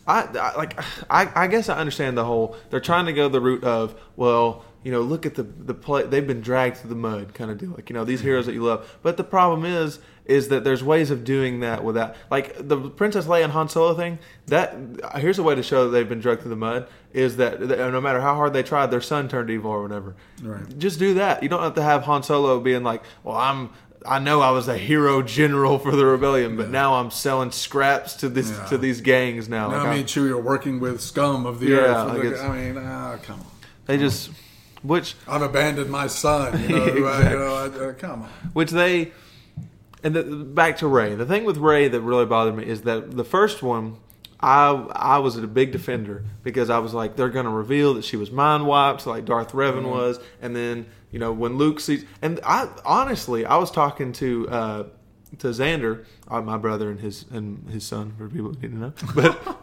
I, 0.08 0.22
I 0.40 0.56
like 0.56 0.80
I, 1.10 1.32
I 1.36 1.48
guess 1.48 1.68
I 1.68 1.78
understand 1.80 2.16
the 2.18 2.24
whole 2.26 2.56
they're 2.70 2.80
trying 2.80 3.08
to 3.08 3.14
go 3.14 3.28
the 3.28 3.42
route 3.42 3.64
of 3.64 4.00
well 4.16 4.64
you 4.86 4.92
know 4.92 5.02
look 5.02 5.26
at 5.26 5.36
the 5.36 5.44
the 5.44 5.74
play 5.74 6.04
they've 6.04 6.28
been 6.28 6.40
dragged 6.42 6.78
through 6.78 6.90
the 6.90 6.96
mud 6.96 7.34
kind 7.34 7.50
of 7.52 7.58
deal 7.58 7.72
like 7.72 7.90
you 7.90 7.94
know 7.96 8.06
these 8.06 8.22
heroes 8.22 8.46
that 8.46 8.54
you 8.54 8.64
love 8.64 8.98
but 9.02 9.18
the 9.18 9.24
problem 9.24 9.66
is 9.66 10.00
is 10.26 10.48
that 10.50 10.64
there's 10.64 10.84
ways 10.84 11.12
of 11.12 11.24
doing 11.24 11.60
that 11.60 11.84
without 11.84 12.16
like 12.32 12.56
the 12.68 12.78
Princess 12.92 13.26
Leia 13.26 13.44
and 13.44 13.52
Han 13.54 13.68
Solo 13.68 13.94
thing 13.96 14.20
that 14.48 14.76
here's 15.16 15.40
a 15.40 15.44
way 15.44 15.56
to 15.56 15.62
show 15.64 15.86
that 15.86 15.90
they've 15.90 16.08
been 16.08 16.20
dragged 16.20 16.42
through 16.42 16.52
the 16.52 16.56
mud 16.56 16.88
is 17.14 17.38
that 17.38 17.68
that 17.68 17.78
no 17.92 18.00
matter 18.00 18.22
how 18.22 18.36
hard 18.36 18.54
they 18.54 18.64
tried 18.64 18.88
their 18.92 19.02
son 19.02 19.28
turned 19.28 19.50
evil 19.50 19.72
or 19.72 19.82
whatever 19.82 20.16
Right. 20.44 20.78
just 20.78 21.00
do 21.00 21.16
that 21.16 21.42
you 21.44 21.50
don't 21.50 21.64
have 21.64 21.76
to 21.76 21.84
have 21.84 22.04
Han 22.04 22.22
Solo 22.24 22.60
being 22.60 22.84
like 22.84 23.02
well 23.24 23.36
I'm 23.38 23.72
I 24.08 24.20
know 24.20 24.40
I 24.42 24.52
was 24.52 24.68
a 24.68 24.78
hero 24.78 25.24
general 25.24 25.80
for 25.80 25.96
the 25.96 26.06
rebellion, 26.06 26.56
but 26.58 26.70
now 26.70 26.94
I'm 26.94 27.10
selling 27.10 27.50
scraps 27.50 28.14
to 28.18 28.30
this 28.30 28.52
Yeah. 28.52 28.66
to 28.66 28.78
these 28.78 29.02
gangs 29.02 29.50
now. 29.50 29.68
Now, 29.70 29.78
Like, 29.78 29.82
I 29.82 29.90
I'm- 29.90 29.98
mean, 29.98 30.06
Chewie 30.06 30.30
are 30.30 30.38
working 30.38 30.80
with 30.80 31.02
scum 31.02 31.48
of 31.48 31.60
the 31.60 31.70
Yeah, 31.70 31.78
earth. 31.78 32.14
like 32.14 32.40
I 32.40 32.56
mean, 32.56 32.78
ah, 32.78 33.16
come 33.24 33.40
on. 33.40 33.46
They 33.88 33.98
just, 33.98 34.30
which 34.88 35.16
I've 35.28 35.42
abandoned 35.42 35.90
my 35.90 36.08
son. 36.08 36.62
You 36.62 36.70
know, 36.70 36.86
who 36.86 37.06
I, 37.08 37.32
you 37.32 37.38
know 37.38 37.56
I, 37.56 37.86
uh, 37.90 37.94
come 37.94 38.24
on. 38.24 38.30
which 38.54 38.72
they, 38.72 39.12
and 40.04 40.16
the, 40.16 40.24
back 40.24 40.78
to 40.78 40.88
Rey. 40.88 41.16
The 41.16 41.26
thing 41.26 41.46
with 41.46 41.58
Rey 41.58 41.88
that 41.88 42.02
really 42.02 42.26
bothered 42.26 42.56
me 42.56 42.66
is 42.66 42.82
that 42.84 43.12
the 43.16 43.24
first 43.24 43.64
one, 43.64 43.98
I 44.40 44.70
I 44.70 45.18
was 45.20 45.38
a 45.38 45.48
big 45.48 45.72
defender 45.72 46.24
because 46.44 46.70
I 46.70 46.80
was 46.80 46.94
like, 46.94 47.16
they're 47.16 47.30
going 47.30 47.46
to 47.46 47.52
reveal 47.52 47.94
that 47.96 48.06
she 48.06 48.18
was 48.18 48.32
mind 48.32 48.66
wiped, 48.68 49.06
like 49.08 49.26
Darth 49.26 49.52
Revan 49.54 49.84
Mm-hmm. 49.84 49.90
was, 49.90 50.20
and 50.42 50.56
then 50.56 50.86
you 51.12 51.20
know 51.20 51.32
when 51.32 51.58
Luke 51.58 51.80
sees, 51.80 52.06
and 52.22 52.40
I 52.46 52.68
honestly, 52.86 53.46
I 53.46 53.58
was 53.58 53.72
talking 53.72 54.14
to. 54.14 54.50
Uh, 54.50 54.84
to 55.40 55.48
Xander, 55.48 56.06
uh, 56.30 56.42
my 56.42 56.56
brother 56.56 56.90
and 56.90 56.98
his 56.98 57.26
and 57.30 57.70
his 57.70 57.84
son, 57.86 58.14
for 58.18 58.30
people 58.30 58.54
who 58.54 58.62
need 58.62 58.72
to 58.72 58.78
know. 58.78 58.94
But 59.16 59.58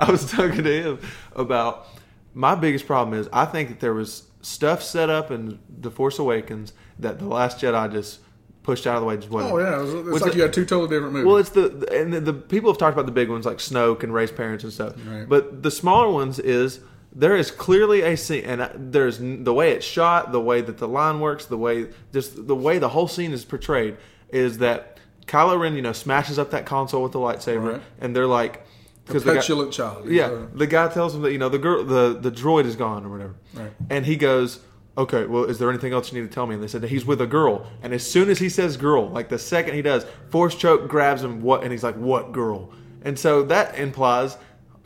I 0.00 0.10
was 0.10 0.28
talking 0.28 0.64
to 0.64 0.82
him 0.82 0.98
about 1.36 1.86
my 2.34 2.56
biggest 2.56 2.86
problem 2.86 3.16
is 3.16 3.28
I 3.32 3.44
think 3.44 3.68
that 3.68 3.78
there 3.78 3.94
was 3.94 4.24
stuff 4.46 4.82
set 4.82 5.10
up 5.10 5.30
in 5.30 5.58
The 5.80 5.90
Force 5.90 6.18
Awakens 6.18 6.72
that 6.98 7.18
The 7.18 7.26
Last 7.26 7.58
Jedi 7.60 7.90
just 7.92 8.20
pushed 8.62 8.86
out 8.86 8.94
of 8.96 9.00
the 9.02 9.06
way. 9.06 9.16
Just 9.16 9.30
wasn't. 9.30 9.54
Oh 9.54 9.58
yeah, 9.58 9.82
it's, 9.82 9.92
it's 9.92 10.08
Which 10.08 10.22
like 10.22 10.32
the- 10.32 10.36
you 10.38 10.42
had 10.42 10.52
two 10.52 10.64
totally 10.64 10.88
different 10.88 11.12
movies. 11.14 11.26
well, 11.26 11.36
it's 11.36 11.50
the 11.50 11.88
and 11.92 12.12
the, 12.12 12.20
the 12.20 12.32
people 12.32 12.70
have 12.70 12.78
talked 12.78 12.94
about 12.94 13.06
the 13.06 13.12
big 13.12 13.28
ones 13.28 13.44
like 13.46 13.58
Snoke 13.58 14.02
and 14.02 14.12
Rey's 14.14 14.30
parents 14.32 14.64
and 14.64 14.72
stuff. 14.72 14.94
Right. 15.06 15.28
But 15.28 15.62
the 15.62 15.70
smaller 15.70 16.10
ones 16.10 16.38
is 16.38 16.80
there 17.14 17.36
is 17.36 17.50
clearly 17.50 18.02
a 18.02 18.16
scene, 18.16 18.44
and 18.44 18.92
there's 18.92 19.18
the 19.18 19.54
way 19.54 19.72
it's 19.72 19.86
shot, 19.86 20.32
the 20.32 20.40
way 20.40 20.60
that 20.60 20.78
the 20.78 20.88
line 20.88 21.20
works, 21.20 21.46
the 21.46 21.56
way 21.58 21.86
just 22.12 22.46
the 22.46 22.56
way 22.56 22.78
the 22.78 22.90
whole 22.90 23.08
scene 23.08 23.32
is 23.32 23.44
portrayed 23.44 23.96
is 24.30 24.58
that 24.58 24.98
Kylo 25.26 25.58
Ren, 25.58 25.74
you 25.76 25.82
know, 25.82 25.92
smashes 25.92 26.38
up 26.38 26.50
that 26.50 26.66
console 26.66 27.02
with 27.02 27.12
the 27.12 27.18
lightsaber, 27.18 27.74
Right. 27.74 27.82
and 28.00 28.14
they're 28.14 28.26
like, 28.26 28.65
the 29.06 29.14
the 29.20 29.20
guy- 29.20 29.34
petulant 29.36 29.72
child. 29.72 30.08
Yeah, 30.08 30.30
a- 30.30 30.56
the 30.56 30.66
guy 30.66 30.88
tells 30.88 31.14
him 31.14 31.22
that 31.22 31.32
you 31.32 31.38
know 31.38 31.48
the 31.48 31.58
girl, 31.58 31.84
the 31.84 32.18
the 32.20 32.30
droid 32.30 32.64
is 32.66 32.76
gone 32.76 33.04
or 33.04 33.08
whatever, 33.10 33.34
Right. 33.54 33.72
and 33.90 34.04
he 34.06 34.16
goes, 34.16 34.60
"Okay, 34.98 35.26
well, 35.26 35.44
is 35.44 35.58
there 35.58 35.68
anything 35.70 35.92
else 35.92 36.12
you 36.12 36.20
need 36.20 36.28
to 36.28 36.34
tell 36.34 36.46
me?" 36.46 36.54
And 36.54 36.62
they 36.62 36.68
said 36.68 36.80
that 36.82 36.90
he's 36.90 37.04
with 37.06 37.20
a 37.20 37.26
girl, 37.26 37.66
and 37.82 37.92
as 37.94 38.02
soon 38.04 38.28
as 38.30 38.38
he 38.38 38.48
says 38.48 38.76
"girl," 38.76 39.08
like 39.08 39.28
the 39.28 39.38
second 39.38 39.74
he 39.74 39.82
does, 39.82 40.06
Force 40.30 40.54
choke 40.54 40.88
grabs 40.88 41.22
him. 41.22 41.42
What? 41.42 41.62
And 41.62 41.72
he's 41.72 41.82
like, 41.84 41.96
"What 41.96 42.32
girl?" 42.32 42.70
And 43.02 43.18
so 43.18 43.42
that 43.44 43.78
implies. 43.78 44.36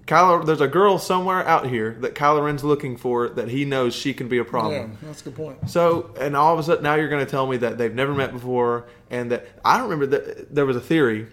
Kylo, 0.06 0.44
there's 0.44 0.60
a 0.60 0.66
girl 0.66 0.98
somewhere 0.98 1.46
out 1.46 1.68
here 1.68 1.96
that 2.00 2.16
Kylo 2.16 2.44
Ren's 2.44 2.64
looking 2.64 2.96
for 2.96 3.28
that 3.28 3.48
he 3.48 3.64
knows 3.64 3.94
she 3.94 4.12
can 4.12 4.26
be 4.26 4.38
a 4.38 4.44
problem. 4.44 4.74
yeah, 5.00 5.06
that's 5.06 5.20
a 5.20 5.24
good 5.24 5.36
point. 5.36 5.70
So, 5.70 6.10
and 6.18 6.34
all 6.36 6.52
of 6.52 6.58
a 6.58 6.64
sudden 6.64 6.82
now 6.82 6.96
you're 6.96 7.08
going 7.08 7.24
to 7.24 7.30
tell 7.30 7.46
me 7.46 7.56
that 7.58 7.78
they've 7.78 7.94
never 7.94 8.12
met 8.12 8.32
before, 8.32 8.86
and 9.08 9.30
that 9.30 9.46
I 9.64 9.78
don't 9.78 9.88
remember 9.88 10.06
that 10.06 10.52
there 10.52 10.66
was 10.66 10.74
a 10.74 10.80
theory 10.80 11.28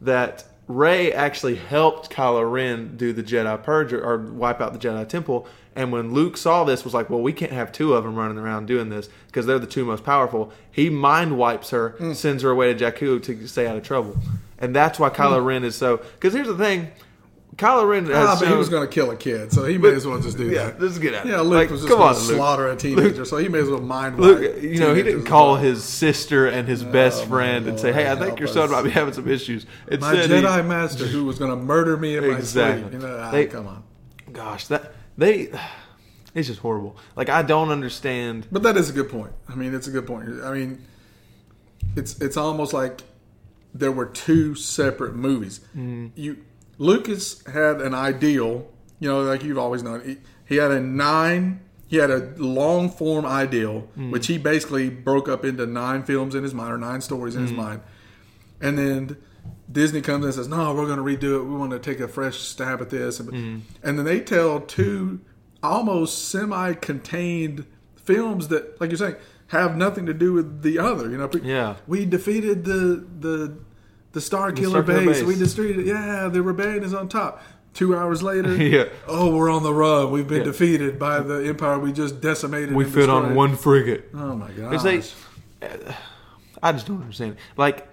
that 0.00 0.44
Rey 0.76 1.12
actually 1.12 1.56
helped 1.56 2.10
Kylo 2.10 2.50
Ren 2.50 2.96
do 2.96 3.12
the 3.12 3.22
Jedi 3.22 3.62
purge 3.62 3.92
or, 3.92 4.02
or 4.04 4.18
wipe 4.18 4.60
out 4.60 4.72
the 4.72 4.78
Jedi 4.78 5.08
Temple. 5.08 5.46
And 5.74 5.90
when 5.90 6.12
Luke 6.12 6.36
saw 6.36 6.64
this, 6.64 6.84
was 6.84 6.92
like, 6.94 7.08
well, 7.08 7.20
we 7.20 7.32
can't 7.32 7.52
have 7.52 7.72
two 7.72 7.94
of 7.94 8.04
them 8.04 8.14
running 8.14 8.38
around 8.38 8.66
doing 8.66 8.88
this 8.90 9.08
because 9.26 9.46
they're 9.46 9.58
the 9.58 9.66
two 9.66 9.84
most 9.84 10.04
powerful. 10.04 10.52
He 10.70 10.90
mind 10.90 11.38
wipes 11.38 11.70
her, 11.70 11.90
Hmm. 11.98 12.12
sends 12.12 12.42
her 12.42 12.50
away 12.50 12.72
to 12.74 12.84
Jakku 12.84 13.22
to 13.22 13.46
stay 13.48 13.66
out 13.66 13.76
of 13.76 13.82
trouble, 13.82 14.16
and 14.58 14.76
that's 14.76 14.98
why 14.98 15.08
Kylo 15.10 15.44
Ren 15.44 15.64
is 15.64 15.74
so. 15.74 15.96
Because 15.98 16.34
here's 16.34 16.46
the 16.48 16.56
thing, 16.58 16.88
Kylo 17.56 17.86
Ren 17.86 18.06
has. 18.06 18.14
Ah, 18.16 18.36
but 18.40 18.48
he 18.48 18.54
was 18.54 18.70
going 18.70 18.86
to 18.88 18.92
kill 18.92 19.10
a 19.10 19.16
kid, 19.16 19.52
so 19.52 19.64
he 19.66 19.76
may 19.76 19.90
as 19.94 20.06
well 20.06 20.18
just 20.18 20.38
do 20.38 20.48
yeah, 20.48 20.66
that. 20.70 20.80
let's 20.80 20.98
get 20.98 21.14
out. 21.14 21.26
Yeah, 21.26 21.40
Luke 21.40 21.52
Like, 21.54 21.70
was 21.70 21.82
just 21.82 21.92
going 21.92 22.14
to 22.14 22.18
slaughter 22.20 22.68
a 22.70 22.76
teenager, 22.76 23.24
so 23.26 23.36
he 23.36 23.48
may 23.48 23.58
as 23.58 23.68
well 23.68 23.80
mind 23.80 24.16
wipe 24.18 24.40
you 24.62 24.78
know, 24.78 24.94
he 24.94 25.02
didn't 25.02 25.24
call 25.24 25.52
well. 25.52 25.60
his 25.60 25.84
sister 25.84 26.46
and 26.46 26.66
his 26.66 26.82
best 26.82 27.18
Oh, 27.20 27.24
my 27.24 27.28
friend 27.30 27.66
and 27.68 27.78
say, 27.78 27.92
"Hey, 27.92 28.10
I 28.10 28.16
think 28.16 28.38
your 28.38 28.48
son 28.48 28.64
us. 28.64 28.70
might 28.70 28.82
be 28.84 28.90
having 28.90 29.12
some 29.12 29.28
issues." 29.28 29.66
It 29.86 30.00
my 30.00 30.14
said 30.14 30.30
he- 30.30 30.36
Jedi 30.36 30.66
master 30.66 31.04
who 31.06 31.24
was 31.26 31.38
going 31.38 31.50
to 31.50 31.56
murder 31.56 31.96
me 31.98 32.16
in 32.16 32.26
my 32.26 32.36
Exactly. 32.36 32.82
sleep. 32.90 32.92
You 32.94 32.98
know, 33.06 33.18
ah, 33.20 33.30
They- 33.30 33.46
come 33.46 33.66
on. 33.66 33.84
gosh, 34.32 34.66
that 34.68 34.94
they, 35.18 35.50
it's 36.34 36.48
just 36.48 36.60
horrible. 36.60 36.96
Like 37.16 37.28
I 37.28 37.42
don't 37.42 37.68
understand. 37.70 38.46
But 38.50 38.62
that 38.62 38.78
is 38.78 38.88
a 38.88 38.94
good 38.94 39.10
point. 39.10 39.32
I 39.48 39.56
mean, 39.56 39.74
it's 39.74 39.86
a 39.86 39.90
good 39.90 40.06
point. 40.06 40.28
I 40.42 40.52
mean, 40.54 40.82
it's 41.96 42.18
it's 42.20 42.38
almost 42.38 42.72
like 42.72 43.02
there 43.74 43.92
were 43.92 44.06
two 44.06 44.54
separate 44.54 45.14
movies. 45.14 45.60
Mm-hmm. 45.76 46.06
You 46.14 46.38
Lucas 46.78 47.42
had 47.46 47.80
an 47.80 47.94
ideal, 47.94 48.66
you 49.00 49.08
know, 49.08 49.22
like 49.22 49.42
you've 49.44 49.58
always 49.58 49.82
known. 49.82 50.02
He, 50.04 50.16
he 50.46 50.56
had 50.56 50.70
a 50.70 50.80
nine. 50.80 51.60
He 51.86 51.98
had 51.98 52.10
a 52.10 52.32
long 52.38 52.88
form 52.90 53.26
ideal, 53.26 53.88
Mm. 53.98 54.10
which 54.10 54.26
he 54.26 54.38
basically 54.38 54.88
broke 54.88 55.28
up 55.28 55.44
into 55.44 55.66
nine 55.66 56.02
films 56.04 56.34
in 56.34 56.42
his 56.42 56.54
mind 56.54 56.72
or 56.72 56.78
nine 56.78 57.00
stories 57.02 57.36
in 57.36 57.42
his 57.42 57.52
Mm. 57.52 57.56
mind, 57.56 57.80
and 58.60 58.78
then. 58.78 59.16
Disney 59.70 60.02
comes 60.02 60.18
in 60.22 60.26
and 60.26 60.34
says, 60.34 60.48
"No, 60.48 60.74
we're 60.74 60.84
going 60.84 60.98
to 60.98 61.02
redo 61.26 61.40
it. 61.40 61.44
We 61.44 61.56
want 61.56 61.70
to 61.70 61.78
take 61.78 61.98
a 61.98 62.06
fresh 62.06 62.40
stab 62.40 62.82
at 62.82 62.90
this," 62.90 63.18
and, 63.20 63.30
Mm-hmm. 63.30 63.58
and 63.82 63.98
then 63.98 64.04
they 64.04 64.20
tell 64.20 64.60
two 64.60 65.20
almost 65.62 66.28
semi-contained 66.28 67.64
films 67.96 68.48
that, 68.48 68.78
like 68.80 68.90
you're 68.90 68.98
saying, 68.98 69.16
have 69.48 69.76
nothing 69.76 70.04
to 70.06 70.12
do 70.14 70.32
with 70.34 70.62
the 70.62 70.78
other. 70.78 71.08
You 71.10 71.16
know, 71.16 71.30
Yeah. 71.42 71.76
we 71.86 72.04
defeated 72.04 72.64
the 72.64 73.02
the 73.20 73.54
the 74.12 74.20
Starkiller 74.20 74.84
base. 74.84 75.06
base. 75.18 75.22
We 75.22 75.34
destroyed 75.36 75.78
it. 75.78 75.86
Yeah, 75.86 76.28
the 76.28 76.42
rebellion 76.42 76.84
is 76.84 76.94
on 76.94 77.08
top. 77.08 77.42
Two 77.74 77.96
hours 77.96 78.22
later, 78.22 78.54
Yeah. 78.62 78.84
oh, 79.08 79.34
we're 79.34 79.50
on 79.50 79.62
the 79.62 79.72
run. 79.72 80.10
We've 80.10 80.28
been 80.28 80.38
Yeah. 80.40 80.44
defeated 80.44 80.98
by 80.98 81.20
the 81.20 81.46
empire 81.46 81.78
we 81.78 81.92
just 81.92 82.20
decimated. 82.20 82.74
We 82.74 82.84
fit 82.84 83.08
on 83.08 83.34
one 83.34 83.56
frigate. 83.56 84.10
Oh 84.14 84.34
my 84.36 84.50
god! 84.50 84.78
They, 84.82 85.02
I 86.62 86.72
just 86.72 86.86
don't 86.86 87.00
understand. 87.00 87.36
Like, 87.56 87.88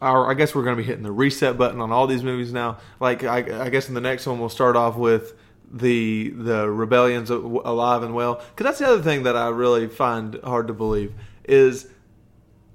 our, 0.00 0.28
I 0.30 0.34
guess 0.34 0.54
we're 0.54 0.64
going 0.64 0.76
to 0.76 0.82
be 0.82 0.86
hitting 0.86 1.04
the 1.04 1.12
reset 1.12 1.56
button 1.56 1.80
on 1.80 1.92
all 1.92 2.06
these 2.06 2.22
movies 2.24 2.52
now. 2.52 2.78
Like, 3.00 3.24
I, 3.24 3.64
I 3.64 3.68
guess 3.70 3.88
in 3.88 3.94
the 3.94 4.00
next 4.00 4.26
one 4.26 4.40
we'll 4.40 4.48
start 4.48 4.76
off 4.76 4.96
with 4.96 5.34
the 5.74 6.30
the 6.36 6.68
rebellions 6.68 7.30
alive 7.30 8.02
and 8.02 8.14
well. 8.14 8.34
Because 8.34 8.64
that's 8.64 8.78
the 8.80 8.86
other 8.88 9.02
thing 9.02 9.22
that 9.22 9.36
I 9.36 9.48
really 9.48 9.86
find 9.88 10.38
hard 10.44 10.66
to 10.66 10.74
believe 10.74 11.14
is 11.44 11.86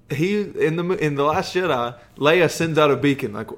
he 0.10 0.42
in 0.42 0.76
the 0.78 0.84
in 0.94 1.16
the 1.16 1.24
Last 1.24 1.54
Jedi, 1.54 1.96
Leia 2.18 2.50
sends 2.50 2.78
out 2.78 2.92
a 2.92 2.96
beacon 2.96 3.34
like 3.34 3.50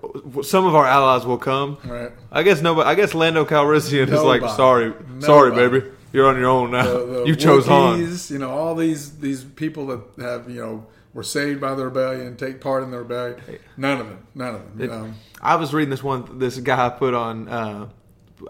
some 0.44 0.66
of 0.66 0.76
our 0.76 0.86
allies 0.86 1.26
will 1.26 1.38
come. 1.38 1.78
Right. 1.86 2.12
I 2.32 2.44
guess 2.44 2.62
nobody. 2.62 2.90
I 2.90 2.96
guess 2.96 3.14
Lando 3.14 3.46
Calrissian 3.46 4.08
is 4.08 4.24
like, 4.24 4.42
Nobody. 4.42 4.56
sorry, 4.56 4.94
sorry, 5.20 5.52
baby, 5.52 5.86
you're 6.12 6.28
on 6.28 6.38
your 6.38 6.50
own 6.50 6.72
now. 6.72 6.84
the, 6.84 7.06
the 7.06 7.24
you 7.26 7.36
chose 7.36 7.68
Han. 7.68 8.00
You 8.30 8.38
know, 8.40 8.50
all 8.50 8.76
these 8.76 9.20
these 9.20 9.44
people 9.44 9.88
that 9.88 10.02
have 10.24 10.50
you 10.50 10.60
know 10.62 10.88
were 11.14 11.24
saved 11.24 11.60
by 11.62 11.76
the 11.76 11.86
rebellion, 11.86 12.36
take 12.36 12.62
part 12.62 12.84
in 12.84 12.92
the 12.92 12.98
rebellion. 13.00 13.42
None 13.78 14.02
of 14.02 14.08
them. 14.08 14.28
None 14.36 14.56
of 14.56 14.62
them. 14.62 14.82
You 14.82 14.88
know. 14.88 15.14
I 15.42 15.56
was 15.56 15.74
reading 15.74 15.90
this 15.90 16.04
one. 16.04 16.40
This 16.40 16.58
guy 16.60 16.90
put 16.90 17.14
on, 17.14 17.48
uh, 17.48 17.90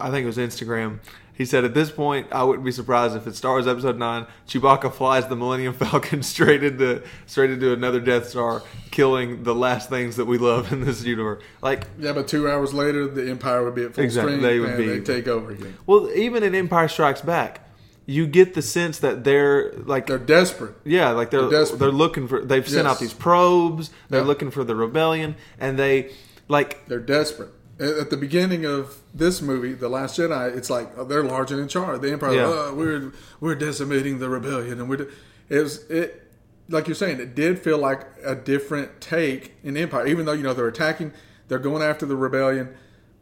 I 0.00 0.10
think 0.10 0.24
it 0.24 0.26
was 0.26 0.36
Instagram. 0.36 1.00
He 1.40 1.46
said, 1.46 1.64
"At 1.64 1.72
this 1.72 1.90
point, 1.90 2.26
I 2.32 2.44
wouldn't 2.44 2.66
be 2.66 2.70
surprised 2.70 3.16
if 3.16 3.26
in 3.26 3.32
Star 3.32 3.52
Wars 3.52 3.66
Episode 3.66 3.96
Nine, 3.96 4.26
Chewbacca 4.46 4.92
flies 4.92 5.26
the 5.26 5.36
Millennium 5.36 5.72
Falcon 5.72 6.22
straight 6.34 6.62
into 6.62 7.02
straight 7.24 7.48
into 7.48 7.72
another 7.72 7.98
Death 7.98 8.28
Star, 8.28 8.62
killing 8.90 9.42
the 9.42 9.54
last 9.54 9.88
things 9.88 10.16
that 10.16 10.26
we 10.26 10.36
love 10.36 10.70
in 10.70 10.82
this 10.84 11.02
universe." 11.02 11.42
Like, 11.62 11.86
Yeah, 11.98 12.12
but 12.12 12.28
two 12.28 12.46
hours 12.46 12.74
later, 12.74 13.06
the 13.06 13.30
empire 13.30 13.64
would 13.64 13.74
be 13.74 13.84
at 13.84 13.94
full 13.94 14.04
Exactly, 14.04 14.32
strength, 14.34 14.42
they 14.42 14.58
would 14.60 14.68
and 14.68 14.76
be- 14.76 14.86
they 14.88 15.00
take 15.00 15.28
over 15.28 15.50
again. 15.52 15.72
well, 15.86 16.10
even 16.14 16.42
in 16.42 16.54
Empire 16.54 16.88
Strikes 16.88 17.22
Back, 17.22 17.66
you 18.04 18.26
get 18.26 18.52
the 18.52 18.60
sense 18.60 18.98
that 18.98 19.24
they're 19.24 19.72
like 19.86 20.08
They're 20.08 20.18
desperate. 20.18 20.74
Yeah, 20.84 21.12
like 21.12 21.30
they're 21.30 21.48
They're 21.48 21.64
they're, 21.64 21.90
looking 21.90 22.28
for. 22.28 22.44
They've 22.44 22.68
sent 22.68 22.84
Yes. 22.84 22.92
out 22.96 23.00
these 23.00 23.14
probes. 23.14 23.88
They're 24.10 24.20
Yeah. 24.20 24.26
looking 24.26 24.50
for 24.50 24.62
the 24.62 24.74
rebellion, 24.76 25.36
and 25.58 25.78
they 25.78 26.10
like 26.48 26.86
They're 26.86 26.98
desperate. 26.98 27.48
At 27.80 28.10
the 28.10 28.16
beginning 28.18 28.66
of 28.66 28.98
this 29.14 29.40
movie, 29.40 29.72
The 29.72 29.88
Last 29.88 30.18
Jedi, 30.18 30.54
it's 30.56 30.68
like 30.68 30.90
oh, 30.98 31.04
they're 31.04 31.24
large 31.24 31.50
and 31.50 31.60
in 31.60 31.66
charge. 31.68 32.00
The 32.02 32.12
Empire, 32.12 32.34
Yeah. 32.34 32.44
oh, 32.46 32.74
we're 32.76 33.12
we're 33.40 33.54
decimating 33.54 34.18
the 34.18 34.28
rebellion, 34.28 34.78
and 34.80 34.88
we're. 34.88 34.96
de-" 34.98 35.08
It 35.48 35.60
was 35.62 35.84
it, 35.90 36.30
like 36.68 36.86
you're 36.86 36.94
saying, 36.94 37.18
it 37.20 37.34
did 37.34 37.58
feel 37.58 37.78
like 37.78 38.06
a 38.24 38.34
different 38.36 39.00
take 39.00 39.54
in 39.64 39.76
Empire. 39.76 40.06
Even 40.06 40.26
though 40.26 40.32
you 40.34 40.42
know 40.42 40.52
they're 40.54 40.68
attacking, 40.68 41.12
they're 41.48 41.58
going 41.58 41.82
after 41.82 42.04
the 42.06 42.16
rebellion, 42.16 42.68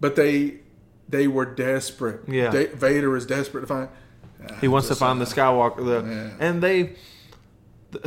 but 0.00 0.16
they 0.16 0.58
they 1.08 1.26
were 1.28 1.46
desperate. 1.46 2.20
Yeah. 2.28 2.50
Da- 2.50 2.74
Vader 2.74 3.16
is 3.16 3.24
desperate 3.26 3.62
to 3.62 3.66
find. 3.68 3.88
He 4.60 4.68
wants 4.68 4.88
to 4.88 4.94
find 4.94 5.20
the 5.20 5.24
Skywalker. 5.24 5.84
The, 5.84 6.06
Yeah. 6.08 6.30
And 6.40 6.62
they, 6.62 6.94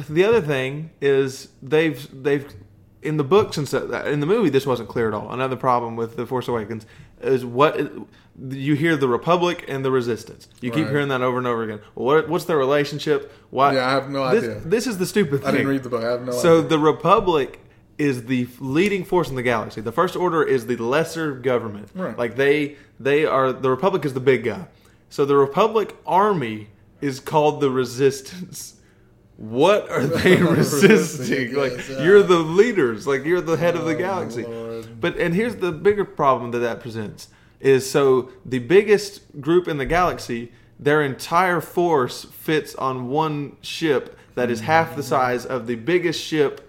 the 0.09 0.23
other 0.23 0.41
thing 0.41 0.91
is 1.01 1.47
they've 1.61 2.07
they've 2.23 2.53
in 3.01 3.17
the 3.17 3.23
books 3.23 3.57
and 3.57 3.67
stuff. 3.67 4.05
In 4.05 4.19
the 4.19 4.25
movie, 4.25 4.49
this 4.49 4.65
wasn't 4.65 4.89
clear 4.89 5.07
at 5.07 5.13
all. 5.13 5.31
Another 5.31 5.55
problem 5.55 5.95
with 5.95 6.15
the 6.15 6.25
Force 6.25 6.47
Awakens 6.47 6.85
is 7.21 7.43
what 7.43 7.91
you 8.49 8.75
hear 8.75 8.95
the 8.95 9.07
Republic 9.07 9.65
and 9.67 9.83
the 9.83 9.91
Resistance. 9.91 10.47
You 10.61 10.71
keep 10.71 10.87
hearing 10.87 11.09
that 11.09 11.21
over 11.21 11.37
and 11.37 11.47
over 11.47 11.63
again. 11.63 11.81
What, 11.93 12.29
what's 12.29 12.45
their 12.45 12.57
relationship? 12.57 13.31
Why? 13.49 13.75
Yeah, 13.75 13.87
I 13.87 13.91
have 13.91 14.09
no 14.09 14.29
this, 14.31 14.43
idea. 14.43 14.59
This 14.61 14.87
is 14.87 14.97
the 14.97 15.05
stupid 15.05 15.41
thing. 15.41 15.49
I 15.49 15.51
didn't 15.51 15.67
read 15.67 15.83
the 15.83 15.89
book. 15.89 16.03
I 16.03 16.11
have 16.11 16.21
no 16.21 16.31
So 16.31 16.37
idea. 16.37 16.41
So 16.41 16.61
the 16.61 16.79
Republic 16.79 17.59
is 17.97 18.25
the 18.25 18.47
leading 18.59 19.03
force 19.03 19.29
in 19.29 19.35
the 19.35 19.43
galaxy. 19.43 19.81
The 19.81 19.91
First 19.91 20.15
Order 20.15 20.43
is 20.43 20.65
the 20.65 20.77
lesser 20.77 21.33
government. 21.33 21.89
Right. 21.93 22.17
Like 22.17 22.35
they 22.35 22.77
they 22.99 23.25
are 23.25 23.53
the 23.53 23.69
Republic 23.69 24.05
is 24.05 24.13
the 24.13 24.19
big 24.19 24.43
guy. 24.43 24.65
So 25.09 25.25
the 25.25 25.35
Republic 25.35 25.95
army 26.05 26.69
is 27.01 27.19
called 27.19 27.61
the 27.61 27.69
Resistance. 27.69 28.75
What 29.37 29.89
are 29.89 30.05
they 30.05 30.35
resisting? 30.37 31.53
Like 31.55 31.73
yes, 31.73 31.89
yeah. 31.89 32.03
you're 32.03 32.23
the 32.23 32.37
leaders. 32.37 33.07
Like 33.07 33.25
you're 33.25 33.41
the 33.41 33.57
head 33.57 33.75
of 33.75 33.85
the 33.85 33.95
Oh, 33.95 33.97
galaxy. 33.97 34.43
Lord. 34.43 35.01
But 35.01 35.17
and 35.17 35.33
here's 35.33 35.55
the 35.55 35.71
bigger 35.71 36.05
problem 36.05 36.51
that 36.51 36.59
that 36.59 36.79
presents 36.79 37.29
is 37.59 37.89
so 37.89 38.29
the 38.45 38.59
biggest 38.59 39.39
group 39.39 39.67
in 39.67 39.77
the 39.77 39.85
galaxy, 39.85 40.51
their 40.79 41.03
entire 41.03 41.61
force 41.61 42.25
fits 42.25 42.73
on 42.75 43.07
one 43.09 43.55
ship 43.61 44.17
that 44.35 44.49
is 44.49 44.61
half 44.61 44.95
the 44.95 45.01
mm-hmm. 45.01 45.09
size 45.09 45.45
of 45.45 45.67
the 45.67 45.75
biggest 45.75 46.21
ship 46.21 46.67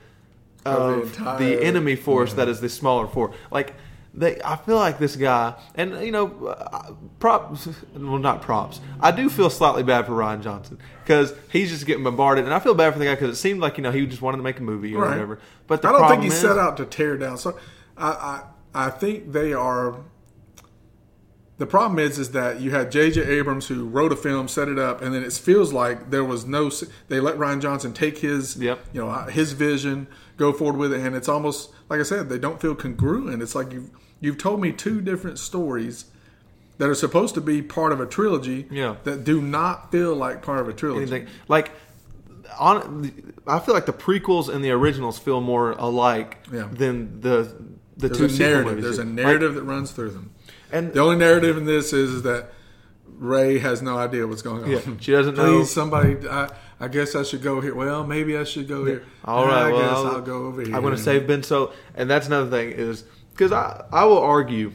of, 0.64 0.74
Of 0.74 1.12
the 1.12 1.18
entire- 1.18 1.38
the 1.38 1.64
enemy 1.64 1.96
force 1.96 2.34
that 2.34 2.48
is 2.48 2.60
the 2.60 2.68
smaller 2.68 3.06
force. 3.06 3.34
Like 3.50 3.74
they, 4.14 4.40
I 4.44 4.56
feel 4.56 4.76
like 4.76 4.98
this 4.98 5.16
guy, 5.16 5.54
and 5.74 6.04
you 6.04 6.12
know, 6.12 6.46
uh, 6.48 6.92
props. 7.18 7.66
Well, 7.94 8.18
not 8.18 8.42
props. 8.42 8.80
I 9.00 9.10
do 9.10 9.30
feel 9.30 9.48
slightly 9.48 9.82
bad 9.82 10.04
for 10.06 10.12
Rian 10.12 10.42
Johnson 10.42 10.78
because 11.02 11.34
he's 11.50 11.70
just 11.70 11.86
getting 11.86 12.04
bombarded, 12.04 12.44
and 12.44 12.52
I 12.52 12.58
feel 12.58 12.74
bad 12.74 12.92
for 12.92 12.98
the 12.98 13.06
guy 13.06 13.14
because 13.14 13.30
it 13.30 13.40
seemed 13.40 13.60
like 13.60 13.78
you 13.78 13.82
know 13.82 13.90
he 13.90 14.04
just 14.06 14.20
wanted 14.20 14.36
to 14.36 14.42
make 14.42 14.58
a 14.58 14.62
movie 14.62 14.94
or 14.94 15.02
Right. 15.02 15.10
whatever. 15.12 15.38
But 15.66 15.80
the 15.82 15.88
I 15.88 15.92
don't 15.92 16.08
think 16.10 16.22
he 16.22 16.28
is, 16.28 16.38
set 16.38 16.58
out 16.58 16.76
to 16.76 16.84
tear 16.84 17.16
down. 17.16 17.38
So 17.38 17.58
I, 17.96 18.42
I 18.74 18.86
I 18.86 18.90
think 18.90 19.32
they 19.32 19.54
are. 19.54 19.96
The 21.58 21.66
problem 21.66 21.98
is, 21.98 22.18
is 22.18 22.32
that 22.32 22.60
you 22.60 22.72
had 22.72 22.90
J.J. 22.90 23.22
Abrams 23.24 23.68
who 23.68 23.84
wrote 23.86 24.10
a 24.10 24.16
film, 24.16 24.48
set 24.48 24.68
it 24.68 24.78
up, 24.78 25.00
and 25.00 25.14
then 25.14 25.22
it 25.22 25.32
feels 25.32 25.72
like 25.72 26.10
there 26.10 26.24
was 26.24 26.44
no. 26.44 26.70
They 27.08 27.20
let 27.20 27.36
Rian 27.36 27.60
Johnson 27.62 27.92
take 27.92 28.18
his, 28.18 28.56
Yep. 28.56 28.80
you 28.92 29.00
know, 29.04 29.12
his 29.24 29.52
vision, 29.52 30.08
go 30.36 30.52
forward 30.52 30.78
with 30.78 30.92
it, 30.92 31.00
and 31.06 31.14
it's 31.14 31.28
almost 31.28 31.70
like 31.88 32.00
I 32.00 32.04
said, 32.04 32.28
they 32.28 32.38
don't 32.38 32.60
feel 32.60 32.74
congruent. 32.74 33.42
It's 33.42 33.54
like 33.54 33.72
you've 33.72 33.90
you've 34.22 34.38
told 34.38 34.60
me 34.62 34.72
two 34.72 35.02
different 35.02 35.38
stories 35.38 36.06
that 36.78 36.88
are 36.88 36.94
supposed 36.94 37.34
to 37.34 37.40
be 37.42 37.60
part 37.60 37.92
of 37.92 38.00
a 38.00 38.06
trilogy, 38.06 38.66
Yeah. 38.70 38.96
that 39.04 39.24
do 39.24 39.42
not 39.42 39.92
feel 39.92 40.14
like 40.16 40.40
part 40.40 40.60
of 40.60 40.68
a 40.68 40.72
trilogy. 40.72 41.02
anything 41.02 41.26
like 41.48 41.70
on. 42.58 43.12
I 43.46 43.58
feel 43.58 43.74
like 43.74 43.86
the 43.86 43.92
prequels 43.92 44.48
and 44.48 44.64
the 44.64 44.70
originals 44.70 45.18
feel 45.18 45.40
more 45.40 45.72
alike 45.72 46.38
Yeah. 46.52 46.68
than 46.72 47.20
the 47.20 47.48
the 47.96 48.08
There's 48.08 48.36
two 48.38 48.42
narrative. 48.42 48.66
movies. 48.66 48.84
There's 48.84 48.98
a 48.98 49.04
Like, 49.04 49.08
narrative 49.14 49.54
that 49.54 49.62
runs 49.64 49.90
through 49.92 50.10
them. 50.10 50.30
and 50.72 50.92
The 50.92 51.00
only 51.00 51.16
narrative 51.16 51.56
in 51.58 51.66
this 51.66 51.92
is, 51.92 52.10
is 52.10 52.22
that 52.22 52.52
Rey 53.18 53.58
has 53.58 53.82
no 53.82 53.98
idea 53.98 54.26
what's 54.26 54.42
going 54.42 54.64
on. 54.64 54.70
Yeah, 54.70 54.80
she 54.98 55.12
doesn't 55.12 55.34
Please, 55.34 55.40
know- 55.44 55.64
somebody. 55.64 56.16
I, 56.28 56.48
I 56.80 56.88
guess 56.88 57.14
I 57.14 57.22
should 57.22 57.42
go 57.42 57.60
here. 57.60 57.74
Well, 57.74 58.04
maybe 58.04 58.36
I 58.36 58.44
should 58.44 58.66
go 58.66 58.84
here. 58.84 59.02
All 59.24 59.46
right, 59.46 59.66
I 59.66 59.72
well, 59.72 59.80
guess 59.80 59.90
I'll, 59.98 60.06
I'll, 60.16 60.20
go 60.22 60.46
over 60.46 60.62
here. 60.62 60.74
I'm 60.74 60.82
going 60.82 60.96
to 60.96 61.00
save 61.00 61.26
Ben 61.28 61.42
Solo, 61.42 61.72
and 61.94 62.10
that's 62.10 62.26
another 62.26 62.50
thing 62.50 62.70
is 62.72 63.04
because 63.32 63.52
I 63.52 63.84
I 63.92 64.04
will 64.04 64.18
argue 64.20 64.72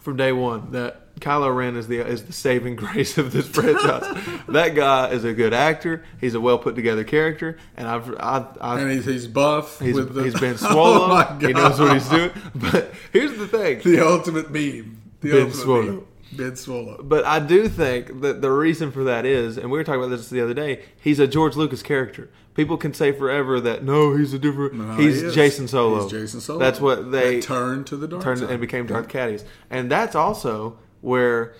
from 0.00 0.16
day 0.16 0.32
one 0.32 0.72
that 0.72 0.96
Kylo 1.20 1.54
Ren 1.54 1.76
is 1.76 1.86
the 1.88 2.00
is 2.06 2.24
the 2.24 2.32
saving 2.32 2.76
grace 2.82 3.18
of 3.18 3.32
this 3.32 3.46
franchise. 3.46 4.04
that 4.48 4.74
guy 4.74 5.10
is 5.10 5.24
a 5.24 5.32
good 5.34 5.52
actor. 5.52 6.04
He's 6.20 6.34
a 6.34 6.40
well 6.40 6.58
put 6.58 6.74
together 6.74 7.04
character, 7.04 7.58
and 7.76 7.86
I've 7.88 8.14
I, 8.18 8.46
I 8.60 8.80
And 8.80 8.90
he's, 8.90 9.04
he's 9.04 9.26
buff. 9.26 9.78
he's 9.80 9.94
with 9.94 10.14
the, 10.14 10.22
he's 10.24 10.38
been 10.38 10.54
Oh 10.62 10.72
swallowed. 10.72 11.08
my 11.10 11.46
he 11.46 11.52
knows 11.52 11.78
what 11.78 11.92
he's 11.92 12.08
doing. 12.08 12.30
But 12.54 12.92
here's 13.12 13.36
the 13.36 13.46
thing. 13.46 13.80
The 13.80 14.06
ultimate 14.06 14.50
meme. 14.50 15.00
The 15.20 15.32
Ben 15.32 15.42
ultimate 15.46 15.84
meme. 15.84 16.06
Ben 16.32 16.52
Swolo. 16.52 17.00
But 17.02 17.24
I 17.24 17.38
do 17.40 17.68
think 17.68 18.20
that 18.20 18.40
the 18.40 18.50
reason 18.50 18.92
for 18.92 19.04
that 19.04 19.24
is, 19.26 19.56
and 19.56 19.70
we 19.70 19.78
were 19.78 19.84
talking 19.84 20.00
about 20.00 20.10
this 20.16 20.28
the 20.28 20.40
other 20.40 20.54
day, 20.54 20.82
he's 21.00 21.18
a 21.18 21.26
George 21.26 21.56
Lucas 21.56 21.82
character. 21.82 22.30
People 22.54 22.76
can 22.76 22.92
say 22.94 23.12
forever 23.12 23.60
that 23.60 23.84
no, 23.84 24.16
he's 24.16 24.32
a 24.34 24.38
different. 24.38 24.74
No, 24.74 24.92
he's 24.94 25.20
he. 25.20 25.26
Jacen 25.28 25.68
Solo. 25.68 26.08
He's 26.08 26.12
Jacen 26.34 26.40
Solo. 26.40 26.58
That's 26.58 26.80
what 26.80 27.10
they 27.12 27.36
That 27.36 27.42
turned 27.44 27.86
to 27.88 27.96
the 27.96 28.06
dark 28.08 28.22
turned 28.22 28.40
side. 28.40 28.50
and 28.50 28.60
became 28.60 28.86
Darth 28.86 29.08
Caedus, 29.08 29.44
and 29.70 29.90
that's 29.90 30.14
also 30.14 30.78
where. 31.00 31.54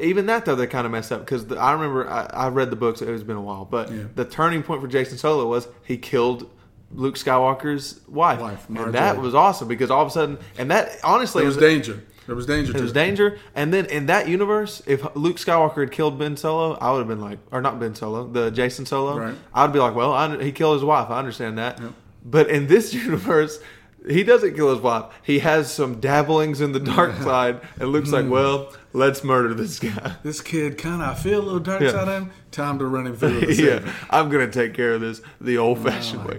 Even 0.00 0.26
that 0.26 0.44
though 0.44 0.56
they 0.56 0.66
kind 0.66 0.86
of 0.86 0.90
messed 0.92 1.12
up 1.12 1.20
because 1.20 1.50
I 1.52 1.70
remember 1.72 2.08
I, 2.10 2.24
I 2.32 2.48
read 2.48 2.70
the 2.70 2.76
books. 2.76 3.00
It 3.00 3.06
has 3.08 3.22
been 3.22 3.36
a 3.36 3.40
while, 3.40 3.64
but 3.64 3.92
Yeah. 3.92 4.04
the 4.16 4.24
turning 4.24 4.64
point 4.64 4.80
for 4.82 4.88
Jacen 4.88 5.16
Solo 5.18 5.46
was 5.46 5.68
he 5.84 5.96
killed 5.96 6.50
Luke 6.90 7.14
Skywalker's 7.14 8.00
wife, 8.08 8.40
Wife, 8.40 8.68
and 8.68 8.94
that 8.94 9.18
was 9.20 9.36
awesome 9.36 9.68
because 9.68 9.88
all 9.90 10.02
of 10.02 10.08
a 10.08 10.10
sudden, 10.10 10.38
and 10.58 10.70
that 10.72 10.98
honestly 11.04 11.42
There 11.42 11.46
was 11.46 11.56
is- 11.56 11.60
danger. 11.62 12.02
There 12.28 12.36
was 12.36 12.44
danger. 12.44 12.74
to 12.74 12.82
was 12.82 12.92
danger. 12.92 13.38
And 13.54 13.72
then 13.72 13.86
in 13.86 14.04
that 14.06 14.28
universe, 14.28 14.82
if 14.84 15.02
Luke 15.16 15.38
Skywalker 15.38 15.80
had 15.80 15.90
killed 15.90 16.18
Ben 16.18 16.36
Solo, 16.36 16.74
I 16.74 16.92
would 16.92 16.98
have 16.98 17.08
been 17.08 17.22
like, 17.22 17.38
or 17.50 17.62
not 17.62 17.80
Ben 17.80 17.94
Solo, 17.94 18.26
the 18.28 18.50
Jacen 18.50 18.86
Solo. 18.86 19.18
Right. 19.18 19.34
I'd 19.54 19.72
be 19.72 19.78
like, 19.78 19.94
well, 19.94 20.12
I, 20.12 20.36
he 20.44 20.52
killed 20.52 20.74
his 20.74 20.84
wife. 20.84 21.08
I 21.08 21.18
understand 21.18 21.56
that. 21.56 21.80
But 22.22 22.50
in 22.50 22.66
this 22.66 22.92
universe, 23.06 23.60
he 24.08 24.22
doesn't 24.24 24.54
kill 24.54 24.70
his 24.70 24.80
wife. 24.80 25.06
He 25.22 25.38
has 25.40 25.72
some 25.72 26.00
dabblings 26.00 26.60
in 26.60 26.72
the 26.72 26.80
dark 26.80 27.14
side, 27.22 27.60
and 27.80 27.90
Luke's 27.90 28.08
Hmm. 28.10 28.14
like, 28.14 28.28
well, 28.30 28.72
let's 28.92 29.22
murder 29.24 29.54
this 29.54 29.78
guy. 29.78 30.14
This 30.22 30.40
kid 30.40 30.78
kind 30.78 31.02
of 31.02 31.18
feel 31.18 31.40
a 31.40 31.42
little 31.42 31.60
dark 31.60 31.80
Yeah. 31.82 31.90
side 31.90 32.08
of 32.08 32.22
him. 32.22 32.30
Time 32.50 32.78
to 32.78 32.86
run 32.86 33.06
him 33.06 33.14
through 33.16 33.40
the 33.46 33.54
yeah. 33.54 33.92
I'm 34.08 34.30
gonna 34.30 34.50
take 34.50 34.72
care 34.72 34.94
of 34.94 35.02
this 35.02 35.20
the 35.40 35.58
old-fashioned 35.58 36.22
Oh 36.24 36.28
way. 36.28 36.38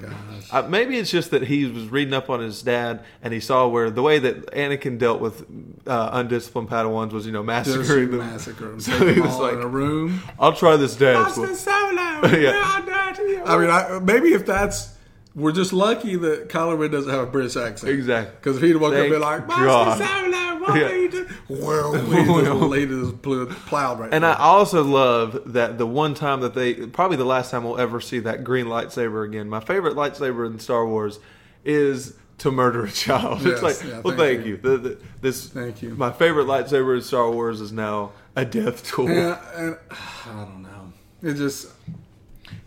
Uh, 0.52 0.64
maybe 0.64 0.98
it's 0.98 1.12
just 1.12 1.30
that 1.30 1.44
he 1.44 1.66
was 1.66 1.88
reading 1.90 2.16
up 2.16 2.32
on 2.32 2.40
his 2.40 2.64
dad, 2.64 3.04
and 3.22 3.32
he 3.32 3.40
saw 3.40 3.68
where 3.68 3.92
the 3.92 4.02
way 4.02 4.18
that 4.18 4.48
Anakin 4.48 4.98
dealt 4.98 5.22
with 5.22 5.46
uh, 5.86 6.10
undisciplined 6.12 6.68
Padawans 6.70 7.12
was, 7.12 7.28
you 7.28 7.32
know, 7.32 7.44
massacring 7.44 8.10
them. 8.10 8.20
massacre 8.20 8.72
him. 8.72 8.80
So 8.80 8.92
he 9.06 9.14
them 9.14 9.22
was 9.22 9.36
all 9.36 9.42
like, 9.44 9.54
in 9.54 9.62
a 9.62 9.68
room. 9.68 10.22
I'll 10.40 10.54
try 10.56 10.76
this 10.78 10.96
dad. 10.96 11.14
Master 11.14 11.54
Solo. 11.56 12.36
Yeah. 12.36 13.44
I 13.46 13.58
mean, 13.60 13.70
I, 13.70 14.00
maybe 14.02 14.34
if 14.34 14.46
that's 14.48 14.96
we're 15.36 15.52
just 15.52 15.74
lucky 15.74 16.16
that 16.16 16.50
Kylo 16.50 16.78
Ren 16.78 16.92
doesn't 16.92 17.10
have 17.12 17.22
a 17.22 17.26
British 17.32 17.56
accent. 17.56 17.92
Exactly. 17.94 18.36
Because 18.36 18.58
if 18.58 18.64
he'd 18.64 18.76
woke 18.76 18.94
up 18.94 19.00
and 19.02 19.10
be 19.12 19.18
like, 19.18 19.48
God. 19.48 20.00
Master 20.00 20.06
Solo, 20.06 20.60
what 20.60 20.76
Yeah. 20.80 20.86
are 20.88 20.96
you 20.96 21.10
doing? 21.10 21.28
Well, 21.48 21.92
we 21.94 22.24
just 22.26 22.62
laid 22.62 23.22
plowed 23.68 24.00
right 24.00 24.14
And 24.14 24.24
through 24.24 24.30
I 24.32 24.36
also 24.38 24.84
love 24.84 25.54
that 25.54 25.78
the 25.78 25.86
one 25.86 26.14
time 26.14 26.42
that 26.42 26.54
they, 26.56 26.74
probably 26.88 27.18
the 27.18 27.26
last 27.26 27.52
time 27.52 27.64
we'll 27.64 27.80
ever 27.80 28.02
see 28.02 28.20
that 28.20 28.44
green 28.44 28.66
lightsaber 28.66 29.26
again. 29.26 29.50
My 29.50 29.60
favorite 29.60 29.96
lightsaber 29.96 30.46
in 30.48 30.60
Star 30.60 30.86
Wars 30.86 31.20
is 31.64 32.16
to 32.40 32.52
murder 32.52 32.86
a 32.86 32.92
child. 32.92 33.42
Yes, 33.46 33.54
it's 33.54 33.62
like, 33.62 33.84
yeah, 33.90 34.00
well, 34.02 34.16
thank 34.18 34.38
thank 34.40 34.46
you. 34.46 34.52
you. 34.54 34.58
The, 34.58 34.78
the, 34.78 34.98
this, 35.22 35.48
Thank 35.50 35.82
you. 35.82 35.90
My 35.92 36.12
favorite 36.12 36.48
lightsaber 36.48 36.96
in 36.96 37.02
Star 37.04 37.30
Wars 37.30 37.62
is 37.62 37.72
now 37.72 38.12
a 38.36 38.46
death 38.46 38.86
tool. 38.88 39.10
Yeah, 39.10 39.40
and 39.56 39.78
I 39.92 40.34
don't 40.36 40.64
know. 40.64 40.94
It 41.22 41.34
just 41.36 41.68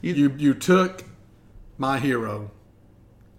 You- 0.00 0.14
you 0.14 0.34
you 0.36 0.54
took 0.54 1.04
my 1.82 1.98
hero 1.98 2.48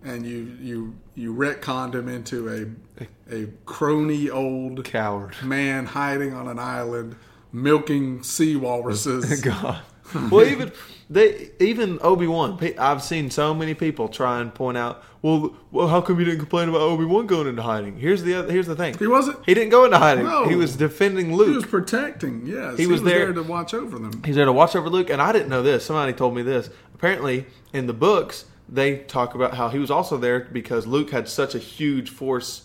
and 0.03 0.25
you 0.25 0.57
you 0.59 0.93
you 1.15 1.33
retconned 1.33 1.95
him 1.95 2.09
into 2.09 2.49
a 2.49 3.33
a 3.33 3.47
crony 3.65 4.29
old 4.29 4.83
Coward. 4.83 5.33
man 5.41 5.85
hiding 5.85 6.33
on 6.33 6.49
an 6.49 6.59
island 6.59 7.15
milking 7.53 8.21
sea 8.21 8.57
walruses. 8.57 9.39
God. 9.41 9.79
Well, 10.31 10.45
even 10.45 10.71
they, 11.09 11.51
even 11.59 11.99
Obi 12.01 12.27
Wan. 12.27 12.59
I've 12.77 13.03
seen 13.03 13.29
so 13.29 13.53
many 13.53 13.73
people 13.73 14.07
try 14.07 14.39
and 14.41 14.53
point 14.53 14.77
out, 14.77 15.03
well, 15.21 15.55
well, 15.71 15.87
how 15.87 16.01
come 16.01 16.19
you 16.19 16.25
didn't 16.25 16.39
complain 16.39 16.69
about 16.69 16.81
Obi 16.81 17.05
Wan 17.05 17.27
going 17.27 17.47
into 17.47 17.61
hiding? 17.61 17.97
Here's 17.97 18.23
the 18.23 18.33
other, 18.35 18.51
here's 18.51 18.67
the 18.67 18.75
thing. 18.75 18.97
He 18.97 19.07
wasn't. 19.07 19.39
He 19.45 19.53
didn't 19.53 19.69
go 19.69 19.85
into 19.85 19.97
hiding. 19.97 20.25
No. 20.25 20.47
He 20.47 20.55
was 20.55 20.75
defending 20.75 21.33
Luke. 21.35 21.49
He 21.49 21.55
was 21.55 21.65
protecting. 21.65 22.45
Yes, 22.45 22.77
He 22.77 22.87
was 22.87 23.03
there- 23.03 23.31
to 23.31 23.43
watch 23.43 23.73
over 23.73 23.97
them. 23.99 24.21
He's 24.25 24.35
there 24.35 24.45
to 24.45 24.51
watch 24.53 24.75
over 24.75 24.89
Luke, 24.89 25.09
and 25.09 25.21
I 25.21 25.31
didn't 25.31 25.49
know 25.49 25.61
this. 25.63 25.85
Somebody 25.85 26.13
told 26.13 26.35
me 26.35 26.41
this. 26.41 26.69
Apparently, 26.93 27.45
in 27.73 27.87
the 27.87 27.93
books, 27.93 28.45
they 28.69 28.97
talk 28.97 29.35
about 29.35 29.55
how 29.55 29.69
he 29.69 29.79
was 29.79 29.91
also 29.91 30.17
there 30.17 30.41
because 30.51 30.87
Luke 30.87 31.11
had 31.11 31.27
such 31.29 31.53
a 31.55 31.59
huge 31.59 32.09
force, 32.09 32.63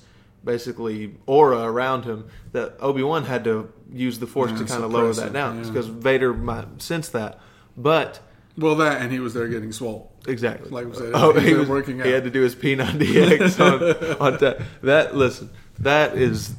basically 0.49 1.15
aura 1.27 1.61
around 1.63 2.07
him, 2.07 2.27
that 2.53 2.77
Obi 2.81 3.03
Wan 3.03 3.25
had 3.25 3.45
to 3.45 3.71
use 3.93 4.19
the 4.19 4.27
force 4.27 4.51
Yeah, 4.53 4.59
to 4.59 4.65
kind 4.65 4.83
of 4.83 4.91
lower 4.91 5.13
that 5.13 5.35
down 5.35 5.59
yeah. 5.59 5.69
because 5.69 5.87
Vader 5.87 6.33
might 6.33 6.81
sense 6.81 7.11
that. 7.11 7.39
But 7.77 8.21
Well, 8.57 8.75
that 8.77 9.03
and 9.03 9.13
he 9.13 9.21
was 9.21 9.35
there 9.35 9.47
getting 9.47 9.73
swole. 9.73 10.11
exactly, 10.27 10.71
Like 10.71 10.87
we 10.87 10.95
said, 10.95 11.11
oh, 11.13 11.33
he 11.33 11.39
was 11.39 11.45
he 11.45 11.55
was 11.55 11.69
working 11.69 12.01
He 12.01 12.11
had 12.11 12.25
to 12.25 12.31
do 12.31 12.41
his 12.41 12.55
P90X 12.57 13.61
on, 14.21 14.33
on 14.35 14.39
that. 14.39 14.63
That 14.83 15.15
listen, 15.15 15.51
that 15.81 16.17
is 16.17 16.55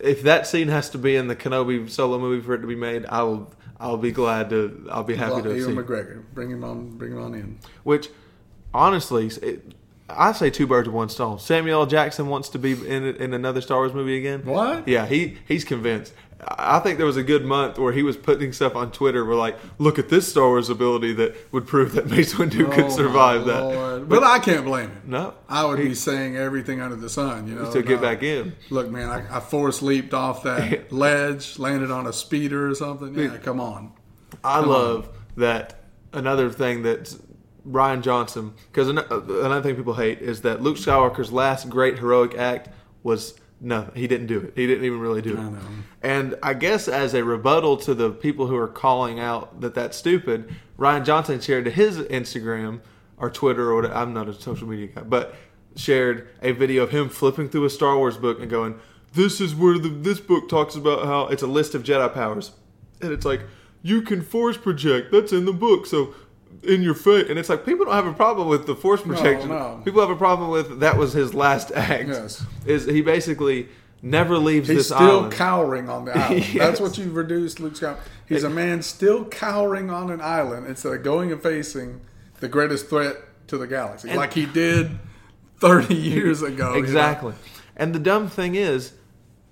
if 0.00 0.22
that 0.22 0.46
scene 0.46 0.68
has 0.68 0.88
to 0.90 0.98
be 0.98 1.14
in 1.14 1.28
the 1.28 1.36
Kenobi 1.36 1.90
solo 1.90 2.18
movie 2.18 2.42
for 2.42 2.54
it 2.54 2.60
to 2.60 2.66
be 2.66 2.76
made, 2.76 3.04
I 3.06 3.22
will. 3.22 3.52
I'll 3.78 3.96
be 3.98 4.12
glad 4.12 4.50
to. 4.50 4.88
I'll 4.90 5.04
be 5.04 5.16
happy 5.16 5.42
to 5.42 5.50
see. 5.50 5.70
Ewan 5.70 5.84
McGregor, 5.84 6.22
bring 6.32 6.50
him 6.50 6.64
on, 6.64 6.96
bring 6.96 7.12
him 7.12 7.22
on 7.22 7.34
in. 7.34 7.58
Which, 7.82 8.08
honestly, 8.72 9.26
it, 9.42 9.74
I 10.08 10.32
say 10.32 10.50
two 10.50 10.66
birds 10.66 10.86
with 10.88 10.94
one 10.94 11.08
stone. 11.08 11.38
Samuel 11.38 11.80
L. 11.80 11.86
Jackson 11.86 12.28
wants 12.28 12.48
to 12.50 12.58
be 12.58 12.72
in 12.72 13.04
in 13.16 13.32
another 13.32 13.60
Star 13.60 13.78
Wars 13.78 13.94
movie 13.94 14.18
again. 14.18 14.44
What? 14.44 14.86
Yeah, 14.86 15.06
he 15.06 15.38
he's 15.48 15.64
convinced. 15.64 16.12
I 16.46 16.76
I 16.76 16.80
think 16.80 16.98
there 16.98 17.06
was 17.06 17.16
a 17.16 17.22
good 17.22 17.44
month 17.46 17.78
where 17.78 17.92
he 17.92 18.02
was 18.02 18.18
putting 18.18 18.52
stuff 18.52 18.76
on 18.76 18.92
Twitter 18.92 19.24
where 19.24 19.34
like, 19.36 19.56
look 19.78 19.98
at 19.98 20.10
this 20.10 20.28
Star 20.28 20.46
Wars 20.48 20.68
ability 20.68 21.14
that 21.14 21.34
would 21.52 21.66
prove 21.66 21.92
that 21.92 22.06
Mace 22.10 22.34
Windu 22.34 22.66
Oh, 22.66 22.70
could 22.70 22.92
survive 22.92 23.46
that. 23.46 23.62
Lord. 23.62 24.08
But 24.10 24.22
I 24.24 24.40
can't 24.40 24.64
blame 24.66 24.90
him. 24.90 25.02
No, 25.06 25.34
I 25.48 25.64
would 25.64 25.78
He- 25.78 25.88
be 25.88 25.94
saying 25.94 26.36
everything 26.36 26.82
under 26.82 26.96
the 26.96 27.08
sun, 27.08 27.48
you 27.48 27.54
know. 27.54 27.70
to 27.72 27.82
get 27.82 27.96
no. 27.96 28.02
back 28.02 28.22
in. 28.22 28.54
Look, 28.68 28.90
man, 28.90 29.08
I, 29.08 29.38
I 29.38 29.40
force 29.40 29.80
leaped 29.80 30.12
off 30.12 30.42
that 30.42 30.92
ledge, 31.06 31.58
landed 31.58 31.90
on 31.90 32.06
a 32.06 32.12
speeder 32.12 32.68
or 32.70 32.74
something. 32.74 33.14
Yeah, 33.18 33.38
come 33.38 33.58
on. 33.60 33.92
I 34.42 34.60
love 34.60 35.08
that. 35.38 35.80
Another 36.12 36.50
thing 36.50 36.82
that 36.82 37.16
Rian 37.68 38.02
Johnson, 38.02 38.54
because 38.70 38.88
another 38.88 39.62
thing 39.62 39.76
people 39.76 39.94
hate 39.94 40.20
is 40.20 40.42
that 40.42 40.62
Luke 40.62 40.76
Skywalker's 40.76 41.32
last 41.32 41.68
great 41.68 41.98
heroic 41.98 42.36
act 42.36 42.68
was 43.02 43.38
no, 43.60 43.90
he 43.94 44.06
didn't 44.06 44.26
do 44.26 44.40
it. 44.40 44.52
He 44.56 44.66
didn't 44.66 44.84
even 44.84 45.00
really 45.00 45.22
do 45.22 45.32
it. 45.32 45.40
Know. 45.40 45.58
And 46.02 46.34
I 46.42 46.52
guess 46.52 46.86
as 46.86 47.14
a 47.14 47.24
rebuttal 47.24 47.78
to 47.78 47.94
the 47.94 48.10
people 48.10 48.46
who 48.46 48.56
are 48.56 48.68
calling 48.68 49.18
out 49.18 49.62
that 49.62 49.74
that's 49.74 49.96
stupid, 49.96 50.54
Rian 50.78 51.04
Johnson 51.04 51.40
shared 51.40 51.64
to 51.64 51.70
his 51.70 51.98
Instagram 51.98 52.80
or 53.16 53.30
Twitter 53.30 53.70
or 53.70 53.76
whatever. 53.76 53.94
I'm 53.94 54.12
not 54.12 54.28
a 54.28 54.34
social 54.34 54.68
media 54.68 54.88
guy, 54.88 55.02
but 55.02 55.34
shared 55.76 56.28
a 56.42 56.52
video 56.52 56.82
of 56.82 56.90
him 56.90 57.08
flipping 57.08 57.48
through 57.48 57.64
a 57.64 57.70
Star 57.70 57.96
Wars 57.96 58.18
book 58.18 58.40
and 58.40 58.50
going, 58.50 58.78
"This 59.14 59.40
is 59.40 59.54
where 59.54 59.78
the, 59.78 59.88
this 59.88 60.20
book 60.20 60.48
talks 60.48 60.74
about 60.74 61.06
how 61.06 61.28
it's 61.28 61.42
a 61.42 61.46
list 61.46 61.74
of 61.74 61.84
Jedi 61.84 62.12
powers, 62.12 62.52
and 63.00 63.12
it's 63.12 63.24
like 63.24 63.42
you 63.82 64.02
can 64.02 64.22
force 64.22 64.56
project. 64.56 65.12
That's 65.12 65.32
in 65.32 65.44
the 65.44 65.52
book. 65.52 65.86
So 65.86 66.14
in 66.66 66.82
your 66.82 66.94
foot, 66.94 67.28
and 67.30 67.38
it's 67.38 67.48
like 67.48 67.64
people 67.64 67.84
don't 67.84 67.94
have 67.94 68.06
a 68.06 68.12
problem 68.12 68.48
with 68.48 68.66
the 68.66 68.74
force 68.74 69.02
protection. 69.02 69.48
no. 69.50 69.80
People 69.84 70.00
have 70.00 70.10
a 70.10 70.16
problem 70.16 70.50
with 70.50 70.80
that 70.80 70.96
was 70.98 71.12
his 71.12 71.34
last 71.34 71.70
act. 71.72 72.08
Yes. 72.08 72.44
Is 72.66 72.84
he 72.86 73.00
basically 73.02 73.68
never 74.02 74.36
leaves 74.38 74.68
He's 74.68 74.78
this 74.78 74.86
still 74.88 74.98
island? 75.20 75.32
cowering 75.32 75.88
on 75.88 76.04
the 76.04 76.12
island. 76.18 76.40
Yes. 76.54 76.58
That's 76.58 76.80
what 76.80 76.98
you've 76.98 77.14
reduced 77.16 77.60
Luke 77.60 77.74
Skywalker. 77.74 77.98
He's 78.26 78.44
a 78.44 78.50
man 78.50 78.82
still 78.82 79.24
cowering 79.26 79.90
on 79.90 80.10
an 80.10 80.20
island 80.20 80.66
instead 80.66 80.92
of 80.94 81.02
going 81.02 81.30
and 81.32 81.42
facing 81.42 82.00
the 82.40 82.48
greatest 82.48 82.88
threat 82.88 83.16
to 83.48 83.58
the 83.58 83.66
galaxy, 83.66 84.12
like 84.14 84.32
he 84.32 84.46
did 84.46 84.98
thirty 85.58 85.94
years 86.14 86.42
ago. 86.42 86.68
you 86.68 86.72
know? 86.72 86.78
Exactly. 86.78 87.34
And 87.76 87.94
the 87.94 87.98
dumb 87.98 88.28
thing 88.28 88.54
is, 88.54 88.92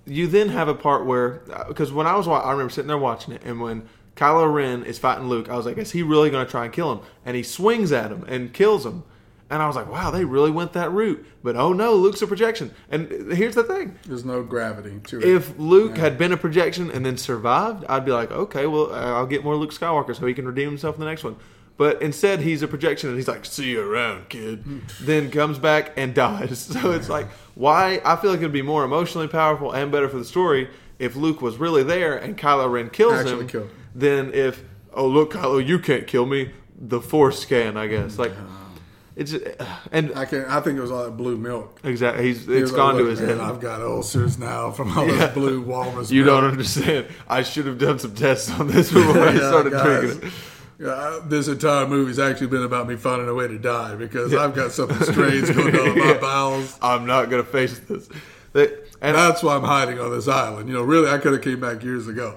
you 0.05 0.27
then 0.27 0.49
have 0.49 0.67
a 0.67 0.73
part 0.75 1.05
where, 1.05 1.41
uh, 1.53 1.65
because 1.67 1.91
when 1.93 2.07
I 2.07 2.15
was, 2.15 2.27
I 2.27 2.51
remember 2.51 2.69
sitting 2.71 2.87
there 2.87 2.97
watching 2.97 3.33
it, 3.33 3.41
and 3.45 3.59
when 3.61 3.87
Kylo 4.15 4.51
Ren 4.53 4.83
is 4.83 4.99
fighting 4.99 5.27
Luke, 5.27 5.49
I 5.49 5.55
was 5.55 5.65
like, 5.65 5.77
is 5.77 5.91
he 5.91 6.03
really 6.03 6.29
going 6.29 6.45
to 6.45 6.51
try 6.51 6.65
and 6.65 6.73
kill 6.73 6.91
him? 6.91 6.99
And 7.25 7.35
he 7.35 7.43
swings 7.43 7.91
at 7.91 8.11
him 8.11 8.23
and 8.27 8.53
kills 8.53 8.85
him. 8.85 9.03
And 9.49 9.61
I 9.61 9.67
was 9.67 9.75
like, 9.75 9.87
wow, 9.91 10.09
they 10.09 10.25
really 10.25 10.49
went 10.49 10.73
that 10.73 10.91
route. 10.91 11.23
But 11.43 11.55
oh 11.55 11.73
no, 11.73 11.93
Luke's 11.95 12.21
a 12.21 12.27
projection. 12.27 12.71
And 12.89 13.31
here's 13.33 13.55
the 13.55 13.63
thing 13.63 13.99
There's 14.07 14.25
no 14.25 14.41
gravity 14.41 14.99
to 15.07 15.19
it. 15.19 15.23
if 15.25 15.57
Luke 15.59 15.97
had 15.97 16.17
been 16.17 16.31
a 16.31 16.37
projection 16.37 16.89
and 16.89 17.05
then 17.05 17.17
survived, 17.17 17.85
I'd 17.87 18.05
be 18.05 18.11
like, 18.11 18.31
okay, 18.31 18.65
well, 18.65 18.93
I'll 18.93 19.27
get 19.27 19.43
more 19.43 19.55
Luke 19.55 19.71
Skywalker 19.71 20.15
so 20.15 20.25
he 20.25 20.33
can 20.33 20.47
redeem 20.47 20.69
himself 20.69 20.95
in 20.95 21.01
the 21.01 21.05
next 21.05 21.23
one. 21.23 21.35
But 21.75 22.01
instead, 22.01 22.41
he's 22.41 22.61
a 22.61 22.67
projection 22.67 23.09
and 23.09 23.17
he's 23.17 23.27
like, 23.27 23.45
see 23.45 23.71
you 23.71 23.81
around, 23.81 24.29
kid. 24.29 24.63
then 25.01 25.29
comes 25.31 25.59
back 25.59 25.93
and 25.97 26.13
dies. 26.13 26.71
So 26.73 26.91
it's 26.91 27.09
like, 27.09 27.27
why? 27.55 28.01
I 28.05 28.15
feel 28.15 28.31
like 28.31 28.39
it'd 28.39 28.51
be 28.51 28.61
more 28.61 28.83
emotionally 28.83 29.27
powerful 29.27 29.71
and 29.71 29.91
better 29.91 30.09
for 30.09 30.17
the 30.17 30.25
story 30.25 30.69
if 30.97 31.15
Luke 31.15 31.41
was 31.41 31.57
really 31.57 31.83
there 31.83 32.15
and 32.17 32.37
Kylo 32.37 32.71
Ren 32.71 32.89
kills 32.89 33.13
Actually 33.13 33.41
him 33.41 33.47
killed 33.47 33.69
him. 33.69 33.77
Than 33.95 34.33
if, 34.33 34.63
oh, 34.93 35.07
look, 35.07 35.33
Kylo, 35.33 35.65
you 35.65 35.79
can't 35.79 36.07
kill 36.07 36.25
me. 36.25 36.51
The 36.79 36.99
Force 37.01 37.45
can, 37.45 37.77
I 37.77 37.87
guess. 37.87 38.17
Like, 38.19 38.31
it's, 39.15 39.33
uh, 39.33 39.65
and 39.91 40.11
I 40.15 40.25
can. 40.25 40.43
I 40.45 40.59
think 40.59 40.77
it 40.77 40.81
was 40.81 40.91
all 40.91 41.03
that 41.05 41.15
blue 41.15 41.37
milk. 41.37 41.79
exactly, 41.83 42.25
he's, 42.25 42.45
He 42.47 42.53
it's 42.57 42.71
like, 42.71 42.77
gone 42.77 42.97
to 42.97 43.05
his 43.05 43.19
head. 43.19 43.37
I've 43.39 43.59
got 43.59 43.81
ulcers 43.81 44.39
now 44.39 44.71
from 44.71 44.97
all 44.97 45.07
Yeah. 45.07 45.27
this 45.27 45.33
blue 45.35 45.61
walrus. 45.61 46.09
You 46.11 46.25
milk. 46.25 46.41
don't 46.41 46.51
understand. 46.51 47.05
I 47.27 47.43
should 47.43 47.67
have 47.67 47.77
done 47.77 47.99
some 47.99 48.15
tests 48.15 48.49
on 48.59 48.67
this 48.67 48.91
before 48.93 49.19
I 49.21 49.35
started 49.37 49.71
guys. 49.73 49.83
drinking 50.17 50.27
it. 50.29 50.33
Yeah, 50.79 51.19
this 51.27 51.47
entire 51.47 51.87
movie's 51.87 52.17
actually 52.17 52.47
been 52.47 52.63
about 52.63 52.87
me 52.87 52.95
finding 52.95 53.29
a 53.29 53.33
way 53.33 53.47
to 53.47 53.59
die 53.59 53.93
because 53.95 54.33
I've 54.33 54.55
got 54.55 54.71
something 54.71 54.97
strange 55.03 55.53
going 55.55 55.75
on 55.75 55.87
in 55.89 55.99
my 55.99 56.05
Yeah. 56.13 56.17
bowels. 56.17 56.77
I'm 56.81 57.05
not 57.05 57.29
going 57.29 57.43
to 57.45 57.49
face 57.49 57.77
this. 57.79 58.09
That- 58.53 58.89
And 58.99 59.15
That's 59.15 59.43
why 59.43 59.55
I'm 59.55 59.63
hiding 59.63 59.99
on 59.99 60.09
this 60.11 60.27
island. 60.27 60.67
You 60.67 60.73
know, 60.75 60.81
really, 60.81 61.09
I 61.09 61.19
could 61.19 61.33
have 61.33 61.41
came 61.43 61.59
back 61.61 61.83
years 61.83 62.07
ago. 62.07 62.35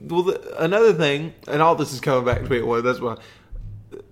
Well, 0.00 0.22
the, 0.22 0.62
another 0.62 0.92
thing, 0.92 1.34
and 1.46 1.60
all 1.62 1.74
this 1.74 1.92
is 1.92 2.00
coming 2.00 2.24
back 2.24 2.42
to 2.42 2.48
me. 2.48 2.62
Well, 2.62 2.82
that's 2.82 3.00
why 3.00 3.16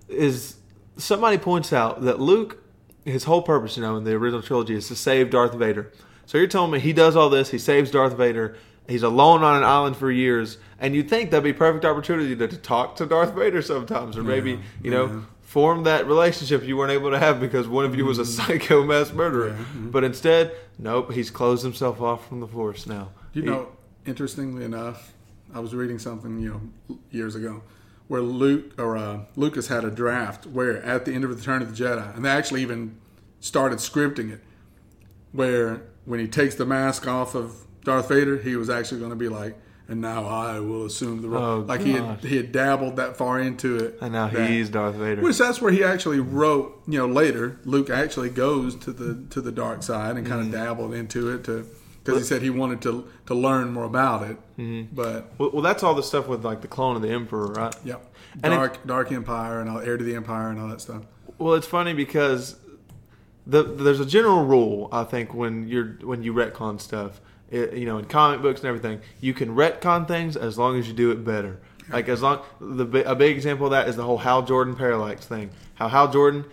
is 0.09 0.55
somebody 0.97 1.37
points 1.37 1.73
out 1.73 2.01
that 2.03 2.19
Luke, 2.19 2.63
his 3.05 3.25
whole 3.25 3.41
purpose, 3.41 3.77
you 3.77 3.83
know, 3.83 3.97
in 3.97 4.03
the 4.03 4.13
original 4.13 4.41
trilogy, 4.41 4.75
is 4.75 4.87
to 4.87 4.95
save 4.95 5.29
Darth 5.29 5.53
Vader. 5.53 5.91
So 6.25 6.37
you're 6.37 6.47
telling 6.47 6.71
me 6.71 6.79
he 6.79 6.93
does 6.93 7.15
all 7.15 7.29
this, 7.29 7.51
he 7.51 7.57
saves 7.57 7.91
Darth 7.91 8.17
Vader. 8.17 8.55
He's 8.87 9.03
alone 9.03 9.43
on 9.43 9.57
an 9.57 9.63
island 9.63 9.97
for 9.97 10.09
years, 10.09 10.57
and 10.79 10.95
you'd 10.95 11.09
think 11.09 11.31
that'd 11.31 11.43
be 11.43 11.51
perfect 11.51 11.83
opportunity 11.83 12.35
to, 12.37 12.47
to 12.47 12.57
talk 12.57 12.95
to 12.97 13.05
Darth 13.05 13.33
Vader 13.35 13.61
sometimes, 13.61 14.17
or 14.17 14.23
maybe 14.23 14.59
you 14.81 14.91
know 14.91 15.07
yeah. 15.07 15.21
form 15.41 15.83
that 15.83 16.07
relationship 16.07 16.63
you 16.63 16.77
weren't 16.77 16.91
able 16.93 17.11
to 17.11 17.19
have 17.19 17.41
because 17.41 17.67
one 17.67 17.83
of 17.83 17.95
you 17.95 18.05
was 18.05 18.17
a 18.17 18.25
psycho 18.25 18.85
mass 18.85 19.11
murderer. 19.11 19.49
Mm-hmm. 19.49 19.61
Yeah, 19.61 19.87
mhm. 19.89 19.91
But 19.91 20.05
instead, 20.05 20.55
nope, 20.79 21.11
he's 21.11 21.29
closed 21.29 21.63
himself 21.63 22.01
off 22.01 22.29
from 22.29 22.39
the 22.39 22.47
Force 22.47 22.87
now. 22.87 23.09
You 23.33 23.41
He- 23.41 23.47
know, 23.49 23.67
interestingly 24.05 24.63
enough, 24.63 25.11
I 25.53 25.59
was 25.59 25.73
reading 25.73 25.99
something 25.99 26.39
you 26.39 26.49
know 26.89 26.97
years 27.11 27.35
ago 27.35 27.63
where 28.07 28.21
Luke 28.21 28.73
or 28.79 28.95
uh, 28.97 29.21
Lucas 29.35 29.67
had 29.67 29.83
a 29.83 29.91
draft 29.91 30.45
where 30.45 30.81
at 30.83 31.03
the 31.05 31.13
end 31.13 31.23
of 31.25 31.29
Return 31.29 31.61
of 31.61 31.75
the 31.75 31.83
Jedi, 31.83 32.15
and 32.15 32.23
they 32.23 32.29
actually 32.29 32.61
even 32.61 32.97
started 33.41 33.79
scripting 33.79 34.31
it, 34.31 34.41
where 35.31 35.81
when 36.05 36.19
he 36.19 36.27
takes 36.27 36.55
the 36.55 36.65
mask 36.65 37.07
off 37.07 37.35
of 37.35 37.65
Darth 37.83 38.09
Vader, 38.09 38.37
he 38.37 38.55
was 38.55 38.69
actually 38.69 38.99
going 38.99 39.09
to 39.11 39.15
be 39.17 39.27
like, 39.29 39.57
"And 39.89 39.99
now 40.01 40.25
I 40.25 40.59
will 40.59 40.85
assume 40.85 41.21
the 41.21 41.29
role." 41.29 41.43
Oh, 41.43 41.59
like 41.59 41.81
he 41.81 41.93
had 41.93 42.23
he 42.23 42.37
had 42.37 42.51
dabbled 42.51 42.95
that 42.97 43.17
far 43.17 43.39
into 43.39 43.77
it, 43.77 43.97
and 44.01 44.13
now 44.13 44.27
that- 44.29 44.49
he's 44.49 44.69
Darth 44.69 44.95
Vader. 44.95 45.21
Which 45.21 45.37
that's 45.37 45.61
where 45.61 45.71
he 45.71 45.83
actually 45.83 46.19
wrote. 46.19 46.81
You 46.87 46.99
know, 46.99 47.07
later 47.07 47.59
Luke 47.65 47.89
actually 47.89 48.29
goes 48.29 48.75
to 48.77 48.91
the 48.91 49.25
to 49.31 49.41
the 49.41 49.51
dark 49.51 49.83
side 49.83 50.15
and 50.17 50.25
kind 50.25 50.41
Mm-hmm. 50.45 50.53
of 50.53 50.59
dabbled 50.61 50.93
into 50.93 51.29
it 51.33 51.43
to 51.45 51.65
because 52.07 52.21
he 52.21 52.27
said 52.27 52.41
he 52.41 52.49
wanted 52.49 52.81
to 52.81 53.07
to 53.27 53.35
learn 53.35 53.71
more 53.71 53.83
about 53.85 54.23
it. 54.29 54.37
Mm-hmm. 54.57 54.95
But 54.95 55.31
Well, 55.37 55.51
well, 55.51 55.61
that's 55.61 55.83
all 55.83 55.93
the 55.93 56.03
stuff 56.03 56.27
with 56.27 56.43
like 56.45 56.61
the 56.61 56.67
clone 56.67 56.95
of 56.95 57.01
the 57.01 57.09
Emperor, 57.09 57.47
right? 57.47 57.75
yep, 57.83 58.03
And 58.43 58.53
it- 58.53 58.57
dark 58.57 58.85
dark 58.87 59.11
empire 59.11 59.59
and 59.61 59.69
all, 59.69 59.79
heir 59.79 59.97
to 59.97 60.03
the 60.03 60.15
empire 60.15 60.49
and 60.49 60.59
all 60.59 60.67
that 60.69 60.81
stuff. 60.81 61.03
Well, 61.37 61.53
it's 61.53 61.67
funny 61.67 61.93
because 61.93 62.55
the 63.45 63.63
there's 63.63 63.99
a 63.99 64.05
general 64.05 64.43
rule 64.45 64.89
I 64.91 65.03
think 65.03 65.33
when 65.33 65.67
you're 65.67 65.97
when 66.01 66.23
you 66.23 66.33
retcon 66.33 66.79
stuff, 66.81 67.21
it, 67.49 67.73
you 67.73 67.85
know, 67.85 67.97
in 67.97 68.05
comic 68.05 68.41
books 68.41 68.61
and 68.61 68.67
everything, 68.67 68.99
you 69.21 69.33
can 69.33 69.55
retcon 69.55 70.07
things 70.07 70.35
as 70.35 70.57
long 70.57 70.77
as 70.79 70.87
you 70.87 70.93
do 70.93 71.11
it 71.11 71.23
better. 71.23 71.59
Like 71.89 72.09
as 72.09 72.21
long 72.21 72.41
the 72.59 72.85
a 73.09 73.15
big 73.15 73.35
example 73.37 73.67
of 73.67 73.71
that 73.71 73.87
is 73.87 73.95
the 73.95 74.03
whole 74.03 74.17
Hal 74.17 74.41
Jordan 74.43 74.75
parallax 74.75 75.25
thing. 75.25 75.51
How 75.75 75.87
Hal 75.87 76.11
Jordan 76.11 76.43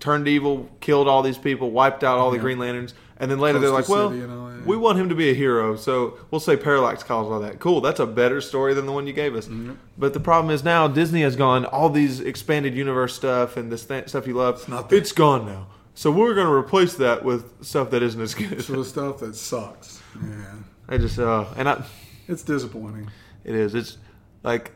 turned 0.00 0.28
evil, 0.28 0.68
killed 0.80 1.08
all 1.08 1.22
these 1.22 1.38
people, 1.38 1.70
wiped 1.70 2.04
out 2.04 2.18
all 2.18 2.30
the 2.30 2.38
Green 2.38 2.58
Lanterns, 2.58 2.94
and 3.18 3.30
then 3.30 3.38
later 3.38 3.58
they're 3.58 3.70
like, 3.70 3.88
"Well, 3.88 4.10
City 4.10 4.22
and 4.22 4.32
all 4.32 4.48
that, 4.48 4.58
yeah. 4.58 4.64
we 4.64 4.76
want 4.76 4.98
him 4.98 5.08
to 5.08 5.14
be 5.14 5.30
a 5.30 5.34
hero, 5.34 5.76
so 5.76 6.18
we'll 6.30 6.40
say 6.40 6.56
Parallax 6.56 7.02
caused 7.02 7.30
all 7.30 7.40
that." 7.40 7.60
Cool, 7.60 7.80
that's 7.80 8.00
a 8.00 8.06
better 8.06 8.40
story 8.40 8.74
than 8.74 8.86
the 8.86 8.92
one 8.92 9.06
you 9.06 9.12
gave 9.12 9.34
us. 9.34 9.46
Mm-hmm. 9.46 9.74
But 9.96 10.12
the 10.12 10.20
problem 10.20 10.52
is 10.52 10.64
now 10.64 10.88
Disney 10.88 11.22
has 11.22 11.36
gone 11.36 11.64
all 11.64 11.88
these 11.88 12.20
expanded 12.20 12.74
universe 12.74 13.14
stuff 13.14 13.56
and 13.56 13.70
this 13.70 13.86
th- 13.86 14.08
stuff 14.08 14.26
you 14.26 14.34
love. 14.34 14.56
It's 14.56 14.68
not 14.68 14.90
there. 14.90 14.98
It's 14.98 15.12
gone 15.12 15.46
now. 15.46 15.68
So 15.94 16.10
we're 16.10 16.34
going 16.34 16.48
to 16.48 16.52
replace 16.52 16.94
that 16.96 17.24
with 17.24 17.64
stuff 17.64 17.90
that 17.90 18.02
isn't 18.02 18.20
as 18.20 18.34
good. 18.34 18.62
So 18.62 18.74
the 18.74 18.84
stuff 18.84 19.20
that 19.20 19.36
sucks. 19.36 20.02
Yeah, 20.20 20.54
I 20.88 20.98
just 20.98 21.18
uh, 21.18 21.46
and 21.56 21.68
I, 21.68 21.84
it's 22.28 22.42
disappointing. 22.42 23.10
it 23.44 23.54
is. 23.54 23.74
It's 23.74 23.98
like. 24.42 24.72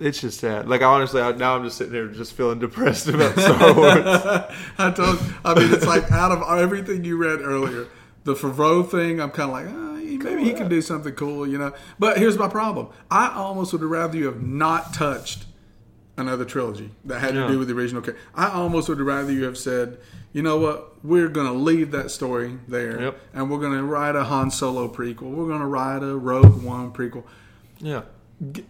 It's 0.00 0.20
just 0.20 0.40
sad. 0.40 0.68
Like 0.68 0.82
honestly, 0.82 1.20
I, 1.20 1.32
now 1.32 1.56
I'm 1.56 1.64
just 1.64 1.76
sitting 1.76 1.92
here 1.92 2.06
just 2.08 2.32
feeling 2.34 2.58
depressed 2.58 3.08
about 3.08 3.32
Star 3.38 3.74
Wars. 3.74 4.04
I 4.78 4.90
told. 4.92 5.18
I 5.44 5.54
mean, 5.54 5.72
it's 5.72 5.86
like 5.86 6.10
out 6.12 6.30
of 6.32 6.58
everything 6.58 7.04
you 7.04 7.16
read 7.16 7.40
earlier, 7.40 7.86
the 8.24 8.34
Favreau 8.34 8.88
thing. 8.88 9.20
I'm 9.20 9.30
kind 9.30 9.50
of 9.50 9.54
like, 9.54 9.66
ah, 9.68 9.94
maybe 10.24 10.44
he 10.44 10.52
can 10.52 10.68
do 10.68 10.80
something 10.82 11.14
cool, 11.14 11.46
you 11.46 11.58
know. 11.58 11.72
But 11.98 12.18
here's 12.18 12.38
my 12.38 12.48
problem. 12.48 12.88
I 13.10 13.32
almost 13.34 13.72
would 13.72 13.82
have 13.82 13.90
rather 13.90 14.16
you 14.16 14.26
have 14.26 14.42
not 14.42 14.94
touched 14.94 15.46
another 16.16 16.44
trilogy 16.44 16.90
that 17.04 17.20
had 17.20 17.34
Yeah. 17.34 17.42
to 17.46 17.52
do 17.52 17.58
with 17.58 17.68
the 17.68 17.74
original 17.74 18.02
character. 18.02 18.22
I 18.34 18.48
almost 18.50 18.88
would 18.88 18.98
have 18.98 19.06
rather 19.06 19.32
you 19.32 19.44
have 19.44 19.56
said, 19.58 19.98
you 20.32 20.42
know 20.42 20.58
what, 20.58 21.04
we're 21.04 21.28
going 21.28 21.46
to 21.46 21.52
leave 21.52 21.92
that 21.92 22.10
story 22.10 22.58
there, 22.66 23.00
Yep. 23.00 23.20
and 23.34 23.50
we're 23.50 23.60
going 23.60 23.74
to 23.78 23.84
write 23.84 24.16
a 24.16 24.24
Han 24.24 24.50
Solo 24.50 24.88
prequel. 24.88 25.30
We're 25.30 25.46
going 25.46 25.60
to 25.60 25.66
write 25.66 26.02
a 26.02 26.16
Rogue 26.16 26.62
One 26.64 26.92
prequel 26.92 27.22
yeah. 27.78 28.02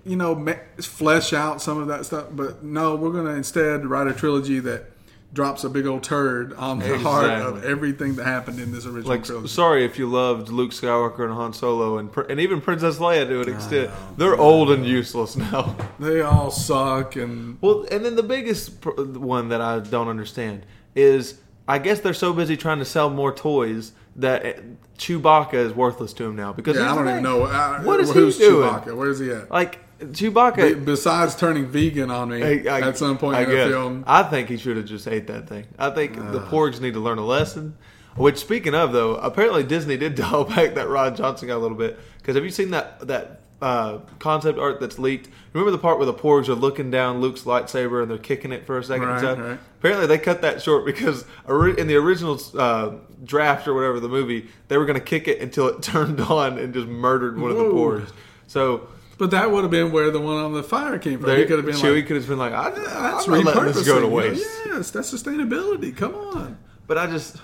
You 0.05 0.16
know, 0.16 0.47
flesh 0.81 1.33
out 1.33 1.61
some 1.61 1.79
of 1.79 1.89
that 1.89 2.07
stuff. 2.07 2.27
But 2.31 2.62
no, 2.62 2.97
we're 2.97 3.12
going 3.12 3.27
to 3.27 3.35
instead 3.35 3.85
write 3.87 4.07
a 4.07 4.14
trilogy 4.14 4.61
that 4.61 4.91
drops 5.31 5.62
a 5.62 5.69
big 5.69 5.85
old 5.87 6.03
turd 6.03 6.55
on 6.55 6.79
the 6.79 6.99
heart 6.99 7.29
of 7.29 7.62
everything 7.62 8.14
that 8.14 8.25
happened 8.25 8.59
in 8.59 8.73
this 8.73 8.87
original 8.87 9.11
Like, 9.11 9.25
trilogy. 9.25 9.49
sorry 9.49 9.85
if 9.85 9.99
you 9.99 10.07
loved 10.09 10.49
Luke 10.49 10.71
Skywalker 10.71 11.23
and 11.25 11.35
Han 11.35 11.53
Solo 11.53 11.99
and 11.99 12.11
and 12.31 12.41
even 12.41 12.62
Princess 12.62 12.97
Leia 12.99 13.29
to 13.29 13.43
an 13.43 13.55
extent. 13.55 13.91
They're 14.16 14.39
old 14.39 14.71
and 14.71 14.87
useless 14.87 15.37
now. 15.37 15.77
They 16.01 16.23
all 16.23 16.51
suck, 16.51 17.16
and 17.16 17.59
Well, 17.61 17.85
and 17.91 18.05
then 18.05 18.16
the 18.16 18.23
biggest 18.23 18.73
one 18.87 19.49
that 19.51 19.61
I 19.61 19.81
don't 19.81 20.09
understand 20.09 20.64
is 20.95 21.39
I 21.66 21.79
guess 21.79 22.01
they're 22.01 22.14
so 22.14 22.33
busy 22.33 22.57
trying 22.57 22.79
to 22.79 22.87
sell 22.87 23.11
more 23.11 23.35
toys 23.35 23.93
that 24.19 24.45
uh, 24.45 24.53
Chewbacca 24.99 25.55
is 25.55 25.73
worthless 25.73 26.12
to 26.14 26.25
him 26.25 26.37
now 26.37 26.53
because 26.53 26.77
yeah, 26.77 26.93
I 26.93 26.95
don't 26.95 27.09
even 27.09 27.23
know 27.23 27.45
uh, 27.45 27.81
What 27.83 28.01
is 28.01 28.12
he 28.12 28.19
who's 28.19 28.37
doing? 28.39 28.69
Chewbacca. 28.69 28.97
Where's 28.97 29.19
he 29.19 29.31
at? 29.31 29.51
Like 29.51 29.79
Chewbacca. 30.01 30.57
Be- 30.57 30.75
Besides 30.75 31.35
turning 31.37 31.66
vegan 31.66 32.11
on 32.11 32.29
me 32.31 32.43
I- 32.69 32.79
I- 32.79 32.81
at 32.89 32.99
some 32.99 33.16
point 33.19 33.37
I 33.37 33.43
in 33.45 33.51
the 33.51 33.57
film, 33.69 34.05
I 34.07 34.23
think 34.25 34.49
he 34.49 34.57
should 34.57 34.77
have 34.77 34.87
just 34.87 35.07
ate 35.09 35.27
that 35.29 35.49
thing. 35.49 35.66
I 35.79 35.91
think 35.91 36.16
the 36.16 36.41
porgs 36.41 36.81
need 36.81 36.95
to 36.95 37.01
learn 37.01 37.19
a 37.19 37.25
lesson. 37.25 37.77
Which, 38.16 38.39
speaking 38.39 38.75
of 38.75 38.93
though, 38.93 39.14
apparently 39.14 39.62
Disney 39.62 39.97
did 39.97 40.14
dial 40.16 40.45
back 40.45 40.75
that 40.75 40.89
Ron 40.89 41.14
Johnson 41.14 41.49
guy 41.49 41.55
a 41.55 41.59
little 41.59 41.77
bit. 41.77 41.99
Because 42.19 42.35
have 42.35 42.45
you 42.45 42.51
seen 42.51 42.71
that 42.73 43.07
that 43.07 43.41
uh, 43.61 43.99
concept 44.19 44.59
art 44.59 44.81
that's 44.81 44.99
leaked? 44.99 45.29
Remember 45.53 45.71
the 45.71 45.79
part 45.79 45.99
where 45.99 46.07
the 46.07 46.15
porgs 46.15 46.49
are 46.49 46.55
looking 46.55 46.91
down 46.91 47.21
Luke's 47.21 47.43
lightsaber 47.43 48.01
and 48.03 48.11
they're 48.11 48.19
kicking 48.19 48.53
it 48.53 48.67
for 48.67 48.79
a 48.79 48.85
second 48.85 49.05
and 49.05 49.13
Right, 49.13 49.21
stuff? 49.21 49.39
right. 49.39 49.59
Apparently 49.81 50.07
they 50.07 50.19
cut 50.19 50.43
that 50.43 50.63
short 50.63 50.85
because 50.87 51.25
in 51.49 51.87
the 51.87 51.97
original 51.97 52.41
uh, 52.57 52.93
draft 53.25 53.67
or 53.69 53.75
whatever 53.75 54.01
the 54.01 54.09
movie, 54.09 54.49
they 54.69 54.77
were 54.79 54.85
going 54.87 54.99
to 54.99 55.05
kick 55.05 55.27
it 55.29 55.41
until 55.41 55.69
it 55.69 55.83
turned 55.83 56.21
on 56.21 56.59
and 56.59 56.73
just 56.75 56.87
murdered 56.89 57.39
one 57.41 57.51
of 57.51 57.57
the 57.57 57.65
porgs. 57.65 58.11
So 58.47 58.89
but 59.19 59.33
that 59.33 59.51
would 59.51 59.63
have 59.63 59.71
been 59.73 59.91
where 59.91 60.13
the 60.13 60.21
one 60.21 60.37
on 60.37 60.53
the 60.55 60.63
fire 60.63 60.97
came 60.97 61.19
from. 61.19 61.29
there, 61.29 61.39
he 61.39 61.45
could 61.45 61.57
have 61.57 61.67
been 61.67 61.75
Chewie 61.75 61.97
like, 61.97 62.07
could 62.07 62.17
have 62.17 62.29
been 62.29 62.39
like, 62.39 62.53
I, 62.53 62.71
"That's 62.71 63.27
I'm 63.27 63.43
not 63.43 63.57
letting 63.57 63.73
this 63.73 63.85
go 63.85 63.99
to 64.01 64.07
repurposing, 64.07 64.11
you 64.11 64.11
know? 64.11 64.15
waste. 64.15 64.61
Yes, 64.67 64.91
that's 64.93 65.13
sustainability. 65.13 65.97
Come 65.97 66.15
on. 66.15 66.57
But 66.87 66.99
I 66.99 67.09
just, 67.09 67.37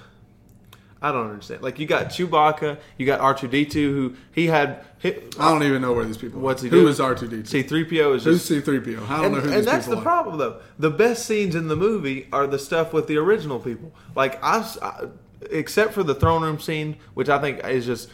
I 1.04 1.12
don't 1.12 1.28
understand. 1.28 1.60
Like 1.60 1.78
you 1.78 1.86
got 1.86 2.06
Chewbacca, 2.06 2.78
you 2.96 3.04
got 3.04 3.20
R 3.20 3.34
two 3.34 3.46
D 3.46 3.66
two, 3.66 3.92
who 3.92 4.16
he 4.32 4.46
had. 4.46 4.82
He, 5.00 5.12
I 5.38 5.50
don't 5.50 5.62
even 5.62 5.82
know 5.82 5.92
where 5.92 6.06
these 6.06 6.16
people. 6.16 6.40
What's 6.40 6.62
he 6.62 6.68
are. 6.68 6.70
doing? 6.70 6.84
Who 6.84 6.88
is 6.88 6.98
R 6.98 7.14
two 7.14 7.28
D 7.28 7.42
two? 7.42 7.44
C 7.44 7.62
three 7.62 7.84
PO 7.84 8.14
is 8.14 8.24
Who's 8.24 8.36
just 8.36 8.48
C 8.48 8.60
three 8.62 8.80
PO? 8.80 9.04
I 9.04 9.16
don't 9.18 9.24
and, 9.26 9.34
know 9.34 9.40
who 9.40 9.52
and 9.52 9.66
that's 9.66 9.86
the 9.86 9.98
are. 9.98 10.02
problem 10.02 10.38
though. 10.38 10.60
The 10.78 10.88
best 10.88 11.26
scenes 11.26 11.54
in 11.54 11.68
the 11.68 11.76
movie 11.76 12.26
are 12.32 12.46
the 12.46 12.58
stuff 12.58 12.94
with 12.94 13.06
the 13.06 13.18
original 13.18 13.60
people. 13.60 13.92
Like 14.16 14.42
I, 14.42 14.66
except 15.50 15.92
for 15.92 16.02
the 16.02 16.14
throne 16.14 16.42
room 16.42 16.58
scene, 16.58 16.96
which 17.12 17.28
I 17.28 17.38
think 17.38 17.62
is 17.64 17.84
just 17.84 18.08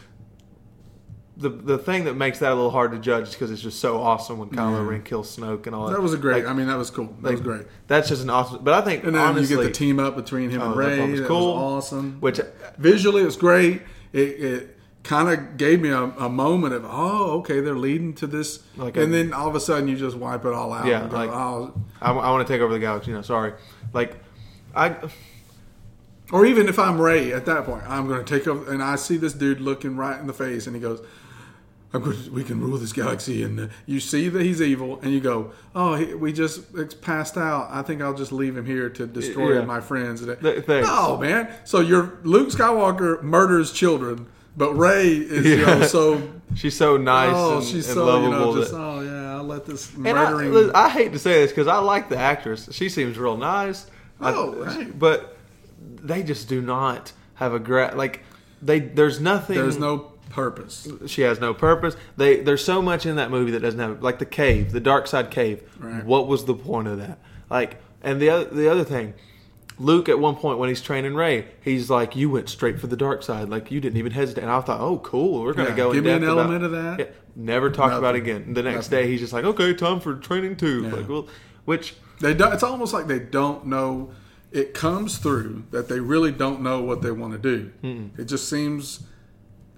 the 1.41 1.49
the 1.49 1.77
thing 1.77 2.05
that 2.05 2.15
makes 2.15 2.39
that 2.39 2.51
a 2.51 2.55
little 2.55 2.71
hard 2.71 2.91
to 2.91 2.99
judge 2.99 3.27
is 3.29 3.33
because 3.33 3.51
it's 3.51 3.61
just 3.61 3.79
so 3.79 4.01
awesome 4.01 4.37
when 4.39 4.49
Kylo 4.49 4.87
Ren 4.87 5.01
kills 5.03 5.35
Snoke 5.35 5.65
and 5.67 5.75
all 5.75 5.87
that. 5.87 5.93
That 5.93 6.01
was 6.01 6.13
a 6.13 6.17
great. 6.17 6.43
Like, 6.45 6.51
I 6.51 6.55
mean, 6.55 6.67
that 6.67 6.77
was 6.77 6.89
cool. 6.89 7.13
That 7.21 7.31
was 7.33 7.41
great. 7.41 7.65
That's 7.87 8.07
just 8.07 8.23
an 8.23 8.29
awesome. 8.29 8.63
But 8.63 8.73
I 8.75 8.81
think 8.81 9.03
And 9.03 9.15
then 9.15 9.21
honestly, 9.21 9.55
you 9.55 9.61
get 9.61 9.67
the 9.67 9.73
team 9.73 9.99
up 9.99 10.15
between 10.15 10.49
him 10.49 10.61
and 10.61 10.73
Oh, 10.73 10.75
that 10.77 10.87
Rey. 10.87 10.97
part 10.99 11.09
was 11.11 11.19
That 11.19 11.27
cool. 11.27 11.53
was 11.55 11.85
awesome. 11.85 12.17
which 12.21 12.39
uh, 12.39 12.43
Visually, 12.77 13.23
it 13.23 13.25
was 13.25 13.35
great. 13.37 13.81
It, 14.13 14.19
it 14.19 14.77
kind 15.03 15.29
of 15.29 15.57
gave 15.57 15.81
me 15.81 15.89
a, 15.89 16.03
a 16.03 16.29
moment 16.29 16.75
of, 16.75 16.85
oh, 16.87 17.39
okay, 17.39 17.59
they're 17.59 17.73
leading 17.75 18.13
to 18.13 18.27
this, 18.27 18.59
Like 18.77 18.95
and 18.97 19.13
a- 19.13 19.17
then 19.17 19.33
all 19.33 19.47
of 19.49 19.55
a 19.55 19.59
sudden 19.59 19.87
you 19.87 19.97
just 19.97 20.15
wipe 20.15 20.45
it 20.45 20.53
all 20.53 20.71
out. 20.73 20.85
Yeah, 20.85 21.01
and 21.01 21.09
go, 21.09 21.17
like- 21.17 21.31
oh. 21.31 21.73
I, 22.01 22.11
want 22.11 22.47
to 22.47 22.53
take 22.53 22.61
over 22.61 22.71
the 22.73 22.79
galaxy. 22.79 23.11
No, 23.11 23.21
sorry. 23.23 23.53
Like 23.93 24.15
I. 24.75 24.95
Or 26.31 26.45
even 26.45 26.69
if 26.69 26.79
I'm 26.79 26.99
Rey 27.01 27.33
at 27.33 27.45
that 27.45 27.65
point, 27.65 27.83
I'm 27.87 28.07
going 28.07 28.23
to 28.23 28.39
take 28.39 28.47
over, 28.47 28.71
and 28.71 28.81
I 28.81 28.95
see 28.95 29.17
this 29.17 29.33
dude 29.33 29.59
looking 29.59 29.97
right 29.97 30.17
in 30.19 30.27
the 30.27 30.33
face, 30.33 30.65
and 30.65 30.73
he 30.75 30.81
goes, 30.81 31.01
I'm 31.93 32.03
to, 32.03 32.31
"We 32.31 32.43
can 32.43 32.61
rule 32.61 32.77
this 32.77 32.93
galaxy." 32.93 33.43
And 33.43 33.59
uh, 33.59 33.67
you 33.85 33.99
see 33.99 34.29
that 34.29 34.41
he's 34.41 34.61
evil, 34.61 34.99
and 35.01 35.11
you 35.11 35.19
go, 35.19 35.51
"Oh, 35.75 35.95
he, 35.95 36.13
we 36.13 36.31
just 36.33 36.61
it's 36.75 36.93
passed 36.93 37.37
out. 37.37 37.67
I 37.69 37.81
think 37.81 38.01
I'll 38.01 38.13
just 38.13 38.31
leave 38.31 38.55
him 38.57 38.65
here 38.65 38.89
to 38.89 39.05
destroy 39.05 39.55
Yeah. 39.59 39.65
my 39.65 39.81
friends." 39.81 40.25
Th- 40.25 40.67
No, 40.67 41.17
man. 41.17 41.49
So 41.65 41.79
you're 41.81 42.19
Luke 42.23 42.49
Skywalker 42.49 43.21
murders 43.21 43.71
children, 43.73 44.27
but 44.55 44.73
Rey 44.73 45.09
is 45.17 45.45
you 45.45 45.65
know 45.65 45.83
so. 45.83 46.21
She's 46.53 46.75
so 46.75 46.97
nice 46.97 47.31
Oh, 47.33 47.57
and, 47.59 47.65
she's 47.65 47.87
and 47.87 47.95
so 47.95 48.05
you 48.19 48.27
lovable. 48.27 48.53
know 48.53 48.59
just 48.59 48.71
that- 48.73 48.77
oh 48.77 48.99
yeah, 49.01 49.35
I'll 49.37 49.43
let 49.45 49.65
this 49.65 49.93
And 49.95 50.07
I, 50.09 50.31
murdering. 50.33 50.71
I 50.75 50.89
hate 50.89 51.13
to 51.13 51.19
say 51.19 51.41
this 51.41 51.49
because 51.51 51.67
I 51.67 51.77
like 51.77 52.09
the 52.09 52.17
actress. 52.17 52.67
She 52.73 52.89
seems 52.89 53.17
real 53.17 53.37
nice. 53.37 53.87
I- 54.19 54.33
Oh, 54.33 54.53
right. 54.55 54.99
but 54.99 55.37
they 55.79 56.23
just 56.23 56.49
do 56.49 56.61
not 56.61 57.13
have 57.35 57.53
a 57.53 57.59
gra- 57.59 57.93
like 57.95 58.23
they. 58.61 58.79
There's 58.81 59.21
nothing. 59.21 59.55
There's 59.55 59.77
no 59.79 60.10
purpose. 60.31 60.87
She 61.07 61.21
has 61.21 61.39
no 61.39 61.53
purpose. 61.53 61.95
They 62.17 62.41
there's 62.41 62.63
so 62.63 62.81
much 62.81 63.05
in 63.05 63.15
that 63.17 63.29
movie 63.31 63.51
that 63.51 63.59
doesn't 63.61 63.79
have 63.79 64.01
like 64.01 64.19
the 64.19 64.25
cave, 64.25 64.71
the 64.71 64.79
dark 64.79 65.07
side 65.07 65.29
cave. 65.31 65.61
Right. 65.79 66.03
What 66.05 66.27
was 66.27 66.45
the 66.45 66.53
point 66.55 66.87
of 66.87 66.97
that? 66.99 67.19
Like, 67.49 67.81
and 68.01 68.21
the 68.21 68.29
other 68.29 68.45
the 68.45 68.69
other 68.71 68.83
thing, 68.83 69.13
Luke 69.77 70.09
at 70.09 70.19
one 70.19 70.35
point 70.35 70.57
when 70.59 70.69
he's 70.69 70.81
training 70.81 71.15
Rey, 71.15 71.45
he's 71.61 71.89
like, 71.89 72.15
"You 72.15 72.29
went 72.29 72.49
straight 72.49 72.79
for 72.79 72.87
the 72.87 72.97
dark 72.97 73.23
side, 73.23 73.49
like 73.49 73.71
you 73.71 73.79
didn't 73.81 73.97
even 73.97 74.11
hesitate." 74.13 74.41
And 74.41 74.51
I 74.51 74.61
thought, 74.61 74.79
"Oh, 74.81 74.99
cool, 74.99 75.41
we're 75.43 75.53
gonna 75.53 75.69
Yeah, 75.69 75.75
go." 75.75 75.89
in 75.91 75.95
give 75.95 76.03
me 76.05 76.11
an 76.11 76.23
about- 76.23 76.37
element 76.39 76.63
of 76.63 76.71
that. 76.71 76.99
Yeah, 76.99 77.05
never 77.35 77.69
talked 77.69 77.95
about 77.95 78.15
it 78.15 78.19
again. 78.19 78.53
The 78.53 78.63
next 78.63 78.91
Nothing. 78.91 79.05
day, 79.05 79.11
he's 79.11 79.19
just 79.19 79.33
like, 79.33 79.43
"Okay, 79.45 79.73
time 79.73 79.99
for 79.99 80.15
training 80.15 80.55
too." 80.55 80.83
Yeah. 80.83 80.93
Like, 80.95 81.09
well, 81.09 81.27
which 81.65 81.95
They 82.19 82.33
do, 82.35 82.45
it's 82.51 82.63
almost 82.63 82.93
like 82.93 83.07
they 83.07 83.19
don't 83.19 83.65
know. 83.65 84.11
It 84.51 84.73
comes 84.73 85.17
through 85.17 85.63
that 85.71 85.87
they 85.87 85.99
really 85.99 86.31
don't 86.31 86.61
know 86.61 86.81
what 86.83 87.01
they 87.01 87.09
want 87.11 87.33
to 87.33 87.39
do. 87.39 87.71
It 88.17 88.25
just 88.25 88.47
seems 88.49 88.99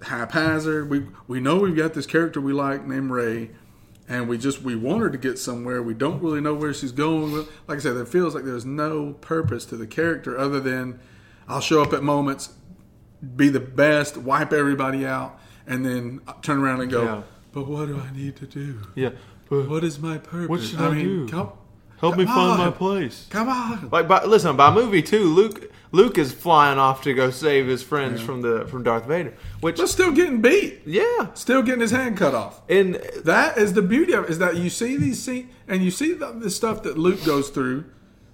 haphazard. 0.04 0.88
We 0.90 1.06
we 1.26 1.40
know 1.40 1.58
we've 1.58 1.76
got 1.76 1.94
this 1.94 2.06
character 2.06 2.40
we 2.40 2.52
like 2.52 2.86
named 2.86 3.10
Rey, 3.10 3.50
and 4.08 4.28
we 4.28 4.38
just 4.38 4.62
we 4.62 4.76
want 4.76 5.02
her 5.02 5.10
to 5.10 5.18
get 5.18 5.38
somewhere. 5.38 5.82
We 5.82 5.94
don't 5.94 6.22
really 6.22 6.40
know 6.40 6.54
where 6.54 6.72
she's 6.74 6.92
going. 6.92 7.32
Like 7.66 7.78
I 7.78 7.80
said, 7.80 7.96
it 7.96 8.08
feels 8.08 8.34
like 8.34 8.44
there's 8.44 8.64
no 8.66 9.14
purpose 9.14 9.64
to 9.66 9.76
the 9.76 9.86
character 9.86 10.38
other 10.38 10.60
than 10.60 11.00
I'll 11.48 11.60
show 11.60 11.82
up 11.82 11.92
at 11.92 12.02
moments, 12.02 12.54
be 13.36 13.48
the 13.48 13.60
best, 13.60 14.16
wipe 14.16 14.52
everybody 14.52 15.04
out, 15.06 15.38
and 15.66 15.84
then 15.84 16.20
turn 16.42 16.58
around 16.58 16.80
and 16.82 16.90
go. 16.90 17.04
Yeah. 17.04 17.22
But 17.52 17.68
what 17.68 17.86
do 17.86 18.00
I 18.00 18.14
need 18.16 18.36
to 18.36 18.46
do? 18.46 18.80
yeah, 18.96 19.10
but 19.48 19.68
What 19.68 19.84
is 19.84 19.98
my 19.98 20.18
purpose? 20.18 20.48
What 20.48 20.60
should 20.62 20.80
I 20.80 20.94
do? 20.94 21.28
Come, 21.28 21.52
help 22.04 22.16
me 22.18 22.24
come 22.24 22.56
find 22.56 22.58
my 22.58 22.70
place. 22.70 23.26
Come 23.30 23.48
on. 23.48 23.88
Like, 23.90 24.06
by, 24.08 24.24
listen, 24.24 24.56
by 24.56 24.72
movie 24.74 25.02
two, 25.02 25.24
Luke 25.24 25.70
Luke 25.92 26.18
is 26.18 26.32
flying 26.32 26.78
off 26.78 27.02
to 27.02 27.14
go 27.14 27.30
save 27.30 27.66
his 27.66 27.82
friends 27.82 28.20
Yeah. 28.20 28.26
from 28.26 28.42
the 28.42 28.66
from 28.66 28.82
Darth 28.82 29.06
Vader. 29.06 29.34
Which, 29.60 29.76
But 29.76 29.88
still 29.88 30.10
getting 30.12 30.40
beat. 30.40 30.82
yeah, 30.86 31.28
Still 31.34 31.62
getting 31.62 31.80
his 31.80 31.92
hand 31.92 32.16
cut 32.16 32.34
off. 32.34 32.60
and 32.68 32.96
That 33.24 33.56
is 33.58 33.72
the 33.74 33.82
beauty 33.82 34.12
of 34.12 34.24
it, 34.24 34.30
is 34.30 34.38
that 34.38 34.56
you 34.56 34.70
see 34.70 34.96
these 34.96 35.22
scenes 35.22 35.50
and 35.68 35.82
you 35.82 35.90
see 35.90 36.12
the, 36.12 36.32
the 36.32 36.50
stuff 36.50 36.82
that 36.82 36.98
Luke 36.98 37.24
goes 37.24 37.48
through. 37.50 37.84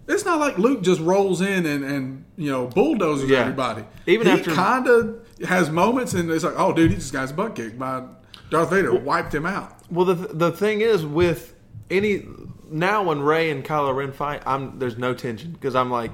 It's 0.08 0.24
not 0.24 0.40
like 0.40 0.58
Luke 0.58 0.82
just 0.82 1.00
rolls 1.00 1.40
in 1.40 1.66
and, 1.66 1.84
and 1.84 2.24
you 2.36 2.50
know 2.50 2.66
bulldozes 2.66 3.28
Yeah. 3.30 3.40
everybody. 3.40 3.84
Even 4.06 4.26
he 4.26 4.32
after- 4.32 4.52
kind 4.52 4.88
of 4.88 5.20
has 5.46 5.70
moments 5.70 6.14
and 6.14 6.30
it's 6.30 6.44
like, 6.44 6.54
oh, 6.58 6.72
dude, 6.72 6.90
he 6.90 6.96
just 6.96 7.12
got 7.12 7.22
his 7.22 7.32
butt 7.32 7.54
kicked 7.54 7.78
by 7.78 8.02
Darth 8.50 8.70
Vader, 8.70 8.92
wiped 8.94 9.34
him 9.34 9.44
out. 9.46 9.76
Well, 9.90 10.06
the 10.06 10.14
the 10.14 10.50
thing 10.50 10.80
is 10.80 11.04
with 11.04 11.54
any 11.90 12.24
now 12.70 13.02
when 13.02 13.20
Rey 13.20 13.50
and 13.50 13.64
Kylo 13.64 13.94
Ren 13.94 14.12
fight, 14.12 14.42
I'm 14.46 14.78
there's 14.78 14.96
no 14.98 15.14
tension 15.14 15.52
because 15.52 15.74
I'm 15.74 15.90
like 15.90 16.12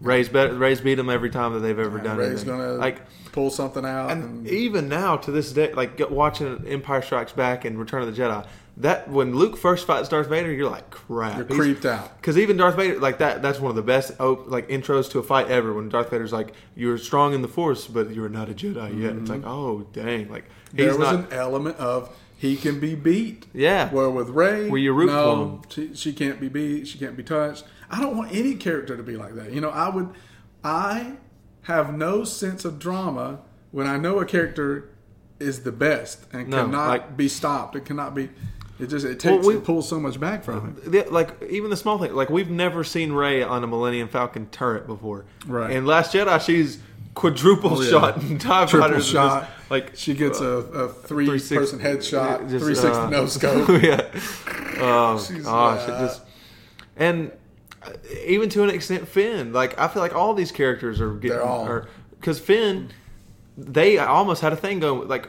Rey's 0.00 0.28
better, 0.28 0.54
Rey's 0.54 0.80
beat 0.80 0.94
them 0.94 1.10
every 1.10 1.30
time 1.30 1.54
that 1.54 1.60
they've 1.60 1.78
ever 1.78 1.98
done 1.98 2.16
it. 2.18 2.22
Rey's 2.22 2.30
anything. 2.42 2.48
gonna 2.58 2.72
like 2.74 3.00
pull 3.32 3.50
something 3.50 3.84
out. 3.84 4.10
and 4.10 4.22
And, 4.22 4.48
even 4.48 4.88
now 4.88 5.16
to 5.16 5.30
this 5.32 5.52
day, 5.52 5.72
like 5.72 6.00
watching 6.10 6.64
Empire 6.68 7.02
Strikes 7.02 7.32
Back 7.32 7.64
and 7.64 7.78
Return 7.78 8.02
of 8.02 8.14
the 8.14 8.20
Jedi, 8.22 8.46
that 8.76 9.10
when 9.10 9.34
Luke 9.34 9.56
first 9.56 9.88
fights 9.88 10.08
Darth 10.08 10.28
Vader, 10.28 10.52
you're 10.52 10.70
like 10.70 10.88
crap, 10.90 11.36
You're 11.36 11.46
creeped 11.46 11.84
out. 11.84 12.16
Because 12.16 12.38
even 12.38 12.56
Darth 12.56 12.76
Vader, 12.76 13.00
like 13.00 13.18
that, 13.18 13.42
that's 13.42 13.58
one 13.58 13.70
of 13.70 13.76
the 13.76 13.82
best 13.82 14.12
op- 14.20 14.48
like 14.48 14.68
intros 14.68 15.10
to 15.10 15.18
a 15.18 15.22
fight 15.24 15.48
ever. 15.48 15.72
When 15.74 15.88
Darth 15.88 16.10
Vader's 16.10 16.32
like, 16.32 16.52
"You're 16.76 16.96
strong 16.98 17.34
in 17.34 17.42
the 17.42 17.48
Force, 17.48 17.88
but 17.88 18.14
you're 18.14 18.28
not 18.28 18.48
a 18.48 18.54
Jedi 18.54 19.02
yet." 19.02 19.16
It's 19.16 19.30
like, 19.30 19.44
oh 19.44 19.84
dang, 19.92 20.30
like 20.30 20.44
Mm-hmm. 20.68 20.76
there 20.76 20.88
was 20.90 20.98
not. 20.98 21.14
an 21.14 21.26
element 21.32 21.76
of 21.78 22.14
he 22.38 22.56
can 22.56 22.78
be 22.80 22.94
beat. 22.94 23.46
Yeah. 23.52 23.92
Well, 23.92 24.12
with 24.12 24.28
Rey, 24.30 24.70
Where 24.70 24.80
you 24.80 24.92
root 24.92 25.06
no, 25.08 25.60
for 25.68 25.72
She, 25.74 25.94
she 25.94 26.12
can't 26.12 26.40
be 26.40 26.48
beat. 26.48 26.86
She 26.86 26.96
can't 26.96 27.16
be 27.16 27.24
touched. 27.24 27.64
I 27.90 28.00
don't 28.00 28.16
want 28.16 28.32
any 28.32 28.54
character 28.54 28.96
to 28.96 29.02
be 29.02 29.16
like 29.16 29.34
that. 29.34 29.52
You 29.52 29.60
know, 29.60 29.70
I 29.70 29.88
would. 29.88 30.10
I 30.64 31.14
have 31.62 31.94
no 31.94 32.24
sense 32.24 32.64
of 32.64 32.78
drama 32.78 33.40
when 33.72 33.86
I 33.86 33.96
know 33.96 34.20
a 34.20 34.24
character 34.24 34.90
is 35.40 35.62
the 35.64 35.72
best 35.72 36.26
and 36.32 36.48
No, 36.48 36.64
cannot 36.64 36.88
like- 36.88 37.16
be 37.16 37.28
stopped. 37.28 37.76
It 37.76 37.84
cannot 37.84 38.14
be. 38.14 38.30
It 38.80 38.86
just 38.86 39.04
it 39.04 39.22
Well, 39.24 39.34
takes 39.36 39.46
we- 39.46 39.56
it 39.56 39.64
pulls 39.64 39.88
so 39.88 39.98
much 39.98 40.20
back 40.20 40.44
from 40.44 40.76
it. 40.92 41.12
like 41.12 41.30
even 41.50 41.70
the 41.70 41.76
small 41.76 41.98
thing, 41.98 42.14
like 42.14 42.30
we've 42.30 42.50
never 42.50 42.84
seen 42.84 43.12
Rey 43.12 43.42
on 43.42 43.64
a 43.64 43.66
Millennium 43.66 44.06
Falcon 44.08 44.46
turret 44.52 44.86
before. 44.86 45.24
Right. 45.48 45.72
And 45.72 45.84
Last 45.86 46.14
Jedi, 46.14 46.40
she's 46.40 46.78
quadruple 47.18 47.82
yeah. 47.82 47.90
shot 47.90 48.16
and 48.22 48.40
tie 48.40 48.64
Triple 48.64 48.94
and 48.94 49.04
shot. 49.04 49.42
just, 49.42 49.70
like 49.70 49.96
She 49.96 50.14
gets 50.14 50.40
a, 50.40 50.46
a 50.46 50.88
three-person 50.88 51.80
headshot, 51.80 52.48
just, 52.48 52.64
three 52.64 52.74
sixty 52.74 53.02
uh, 53.02 53.10
no 53.10 53.26
scope. 53.26 53.68
yeah. 53.82 54.08
Oh 54.80 55.18
She's, 55.18 55.42
gosh, 55.42 55.88
uh, 55.88 55.92
it 55.92 55.98
just 56.06 56.22
and 56.96 57.32
uh, 57.82 57.90
even 58.24 58.48
to 58.50 58.62
an 58.62 58.70
extent, 58.70 59.08
Finn. 59.08 59.52
Like 59.52 59.76
I 59.76 59.88
feel 59.88 60.00
like 60.02 60.14
all 60.14 60.34
these 60.34 60.52
characters 60.52 61.00
are 61.00 61.14
getting 61.14 61.40
all- 61.40 61.84
because 62.12 62.38
Finn. 62.38 62.90
They 63.60 63.98
almost 63.98 64.40
had 64.40 64.52
a 64.52 64.56
thing 64.56 64.78
going. 64.78 65.08
Like, 65.08 65.28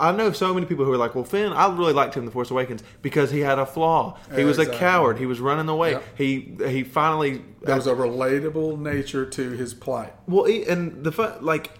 I 0.00 0.10
know 0.10 0.32
so 0.32 0.54
many 0.54 0.64
people 0.64 0.86
who 0.86 0.92
are 0.92 0.96
like, 0.96 1.14
"Well, 1.14 1.24
Finn, 1.24 1.52
I 1.52 1.70
really 1.76 1.92
liked 1.92 2.14
him 2.14 2.22
in 2.22 2.24
The 2.24 2.32
Force 2.32 2.50
Awakens 2.50 2.82
because 3.02 3.30
he 3.30 3.40
had 3.40 3.58
a 3.58 3.66
flaw. 3.66 4.16
He 4.34 4.44
was 4.44 4.58
a 4.58 4.64
coward. 4.66 5.18
He 5.18 5.26
was 5.26 5.38
running 5.38 5.68
away. 5.68 5.92
Yep. 5.92 6.04
He 6.16 6.56
he 6.66 6.82
finally 6.82 7.42
There 7.60 7.76
was 7.76 7.86
a 7.86 7.94
relatable 7.94 8.78
nature 8.80 9.26
to 9.26 9.50
his 9.50 9.74
plight. 9.74 10.14
well, 10.26 10.46
and 10.46 11.04
the 11.04 11.12
fun, 11.12 11.34
like 11.44 11.72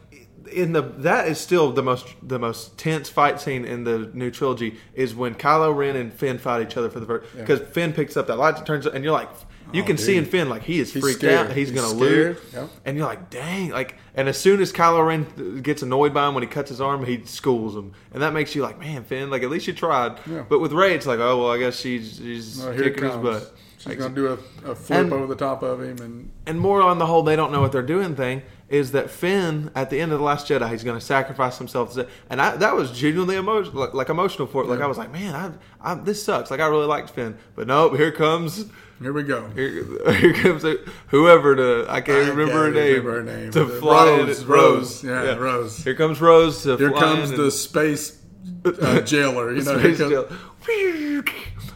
in 0.52 0.72
the 0.72 0.82
that 0.82 1.26
is 1.28 1.38
still 1.40 1.72
the 1.72 1.82
most 1.82 2.06
the 2.22 2.38
most 2.38 2.76
tense 2.76 3.08
fight 3.08 3.40
scene 3.40 3.64
in 3.64 3.84
the 3.84 4.10
new 4.12 4.30
trilogy 4.30 4.76
is 4.92 5.14
when 5.14 5.34
Kylo 5.34 5.74
Ren 5.74 5.96
and 5.96 6.12
Finn 6.12 6.36
fight 6.36 6.60
each 6.66 6.76
other 6.76 6.90
for 6.90 7.00
the 7.00 7.06
first 7.06 7.34
because 7.34 7.60
Finn 7.60 7.94
picks 7.94 8.16
up 8.16 8.26
that 8.26 8.36
light 8.36 8.66
turns 8.66 8.84
and 8.84 9.02
you're 9.02 9.12
like 9.14 9.30
you 9.72 9.82
Oh, 9.82 9.86
can 9.86 9.96
see 9.98 10.16
in. 10.16 10.24
Finn 10.24 10.48
like 10.48 10.62
he 10.62 10.78
is 10.80 10.92
He's 10.92 11.02
freaked 11.02 11.18
scared. 11.20 11.48
out 11.50 11.56
he's, 11.56 11.68
He's 11.68 11.76
gonna 11.80 11.94
scared. 11.94 12.36
lose 12.36 12.52
Yep. 12.54 12.70
and 12.84 12.96
you're 12.96 13.06
like 13.06 13.30
dang 13.30 13.70
like 13.70 13.96
and 14.14 14.28
as 14.28 14.38
soon 14.38 14.60
as 14.60 14.72
Kylo 14.72 15.06
Ren 15.06 15.60
gets 15.62 15.82
annoyed 15.82 16.12
by 16.14 16.28
him 16.28 16.34
when 16.34 16.42
he 16.42 16.48
cuts 16.48 16.68
his 16.70 16.80
arm 16.80 17.04
he 17.04 17.24
schools 17.24 17.74
him 17.76 17.92
and 18.12 18.22
that 18.22 18.32
makes 18.32 18.54
you 18.54 18.62
like 18.62 18.78
man 18.78 19.04
Finn 19.04 19.30
like 19.30 19.42
at 19.42 19.50
least 19.50 19.66
you 19.66 19.72
tried 19.72 20.18
Yeah. 20.30 20.44
but 20.48 20.60
with 20.60 20.72
Rey 20.72 20.94
it's 20.94 21.06
like 21.06 21.18
oh 21.18 21.38
well 21.38 21.50
I 21.50 21.58
guess 21.58 21.78
she's 21.78 22.16
she's 22.16 22.58
Well, 22.62 22.74
kicking 22.76 23.04
his 23.04 23.16
butt 23.16 23.54
She's 23.78 23.88
Like, 23.88 23.98
going 23.98 24.14
to 24.14 24.20
do 24.20 24.26
a, 24.28 24.70
a 24.70 24.74
flip 24.76 25.00
And- 25.00 25.12
over 25.12 25.26
the 25.26 25.34
top 25.34 25.64
of 25.64 25.82
him, 25.82 25.98
and 25.98 26.30
and 26.46 26.60
more 26.60 26.80
on 26.80 26.98
the 27.00 27.06
whole, 27.06 27.24
they 27.24 27.34
don't 27.34 27.50
know 27.50 27.60
what 27.60 27.72
they're 27.72 27.82
doing 27.82 28.14
thing 28.14 28.42
is 28.72 28.92
that 28.92 29.10
Finn 29.10 29.70
at 29.74 29.90
the 29.90 30.00
end 30.00 30.10
of 30.12 30.18
the 30.18 30.24
Last 30.24 30.48
Jedi, 30.48 30.68
he's 30.70 30.82
going 30.82 30.98
to 30.98 31.04
sacrifice 31.04 31.58
himself. 31.58 31.92
To, 31.94 32.08
and 32.30 32.40
I, 32.40 32.56
that 32.56 32.74
was 32.74 32.90
genuinely 32.90 33.36
emotional, 33.36 33.78
like, 33.80 33.92
like 33.94 34.08
emotional 34.08 34.48
for 34.48 34.62
it. 34.64 34.66
Like 34.66 34.80
I 34.80 34.86
was 34.86 34.96
like, 34.98 35.12
man, 35.12 35.34
I, 35.34 35.92
I, 35.92 35.94
this 35.94 36.24
sucks. 36.24 36.50
Like 36.50 36.60
I 36.60 36.66
really 36.66 36.86
liked 36.86 37.10
Finn, 37.10 37.36
but 37.54 37.66
nope, 37.66 37.96
here 37.96 38.10
comes. 38.10 38.64
here 39.00 39.12
we 39.12 39.24
go. 39.24 39.46
Here, 39.50 39.84
here 40.14 40.32
comes 40.32 40.64
whoever 41.08 41.54
to 41.54 41.86
I 41.88 42.00
can't 42.00 42.26
I 42.26 42.30
remember 42.30 42.52
her 42.54 42.72
can't 42.72 42.74
name 42.74 43.04
remember 43.06 43.32
her 43.32 43.40
name. 43.40 43.50
to 43.52 43.66
fly 43.66 44.10
in 44.12 44.26
Rose, 44.26 44.44
Rose. 44.44 45.04
Yeah, 45.04 45.34
Rose. 45.34 45.84
Here 45.84 45.94
comes 45.94 46.20
Rose 46.20 46.62
to 46.62 46.76
Here 46.78 46.92
comes 46.92 47.30
the 47.30 47.42
and- 47.44 47.52
space 47.52 48.18
uh, 48.64 49.00
jailer. 49.04 49.52
You 49.54 49.62
know, 49.64 49.78
Space 49.78 49.98
here 49.98 50.10
comes- 50.10 50.30
Jail. 50.30 51.24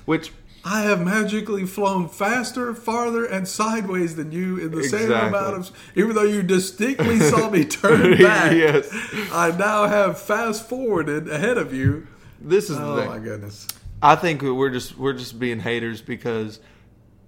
which 0.07 0.33
I 0.69 0.81
have 0.83 1.01
magically 1.05 1.65
flown 1.65 2.09
faster, 2.09 2.75
farther, 2.75 3.25
and 3.25 3.47
sideways 3.47 4.17
than 4.17 4.33
you 4.33 4.59
in 4.59 4.73
the 4.73 4.83
same 4.83 5.03
Exactly. 5.03 5.29
amount 5.29 5.55
of. 5.57 5.71
Even 5.95 6.17
though 6.17 6.25
you 6.25 6.43
distinctly 6.43 7.21
saw 7.21 7.49
me 7.49 7.65
turn 7.81 8.19
back, 8.19 8.51
Yes. 8.53 8.89
I 9.33 9.55
now 9.57 9.87
have 9.87 10.21
fast 10.21 10.69
forwarded 10.69 11.29
ahead 11.29 11.57
of 11.57 11.73
you. 11.73 12.09
This 12.41 12.69
is 12.69 12.79
the 12.79 12.83
Oh 12.85 13.07
my 13.07 13.19
goodness! 13.21 13.69
I 14.03 14.17
think 14.17 14.43
we're 14.43 14.71
just 14.71 14.99
we're 14.99 15.13
just 15.13 15.39
being 15.39 15.61
haters 15.61 16.03
because 16.03 16.59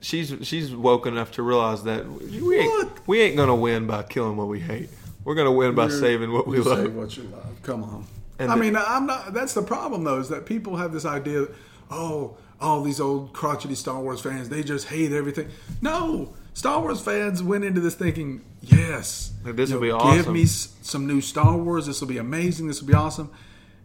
she's 0.00 0.34
she's 0.42 0.74
woken 0.74 1.14
enough 1.14 1.30
to 1.32 1.42
realize 1.42 1.84
that 1.84 2.06
we 2.10 2.58
ain't, 2.58 2.66
What? 2.72 3.06
we 3.08 3.20
ain't 3.20 3.36
gonna 3.36 3.54
win 3.54 3.86
by 3.86 4.02
killing 4.02 4.36
what 4.36 4.48
we 4.48 4.58
hate. 4.58 4.90
We're 5.24 5.36
gonna 5.36 5.52
win 5.52 5.76
by 5.76 5.86
You're- 5.86 6.00
saving 6.00 6.32
what 6.32 6.48
we 6.48 6.58
love. 6.58 6.78
Save 6.78 6.94
what 6.94 7.16
you 7.16 7.22
love. 7.24 7.62
Come 7.62 7.84
on. 7.84 8.04
And 8.40 8.50
I 8.50 8.54
the- 8.56 8.60
mean, 8.60 8.76
I'm 8.76 9.06
not. 9.06 9.32
That's 9.32 9.54
the 9.54 9.62
problem, 9.62 10.02
though, 10.04 10.18
is 10.18 10.28
that 10.28 10.44
people 10.44 10.76
have 10.76 10.92
this 10.92 11.04
idea. 11.04 11.42
That, 11.42 11.54
oh, 11.90 12.36
all 12.60 12.82
these 12.82 13.00
old 13.00 13.32
crotchety 13.32 13.74
Star 13.74 14.00
Wars 14.00 14.20
fans, 14.20 14.48
they 14.48 14.62
just 14.62 14.88
hate 14.88 15.12
everything. 15.12 15.48
No, 15.80 16.34
Star 16.54 16.80
Wars 16.80 17.00
fans 17.00 17.42
went 17.42 17.64
into 17.64 17.80
this 17.80 17.94
thinking, 17.94 18.44
yes, 18.62 19.32
Like, 19.44 19.56
this 19.56 19.72
will 19.72 19.80
be 19.80 19.90
awesome. 19.92 20.16
Give 20.16 20.32
me 20.32 20.42
s- 20.42 20.74
some 20.82 21.06
new 21.06 21.20
Star 21.20 21.56
Wars. 21.56 21.86
This 21.86 22.00
will 22.00 22.08
be 22.08 22.18
amazing. 22.18 22.66
This 22.66 22.80
will 22.80 22.88
be 22.88 22.94
awesome. 22.94 23.30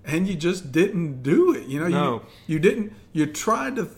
And 0.06 0.28
you 0.28 0.36
just 0.36 0.72
didn't 0.72 1.22
do 1.24 1.54
it. 1.54 1.68
You 1.68 1.80
know, 1.80 1.88
No. 1.88 2.14
you 2.48 2.56
you 2.56 2.60
didn't. 2.60 2.94
You 3.14 3.26
tried 3.28 3.76
to. 3.78 3.90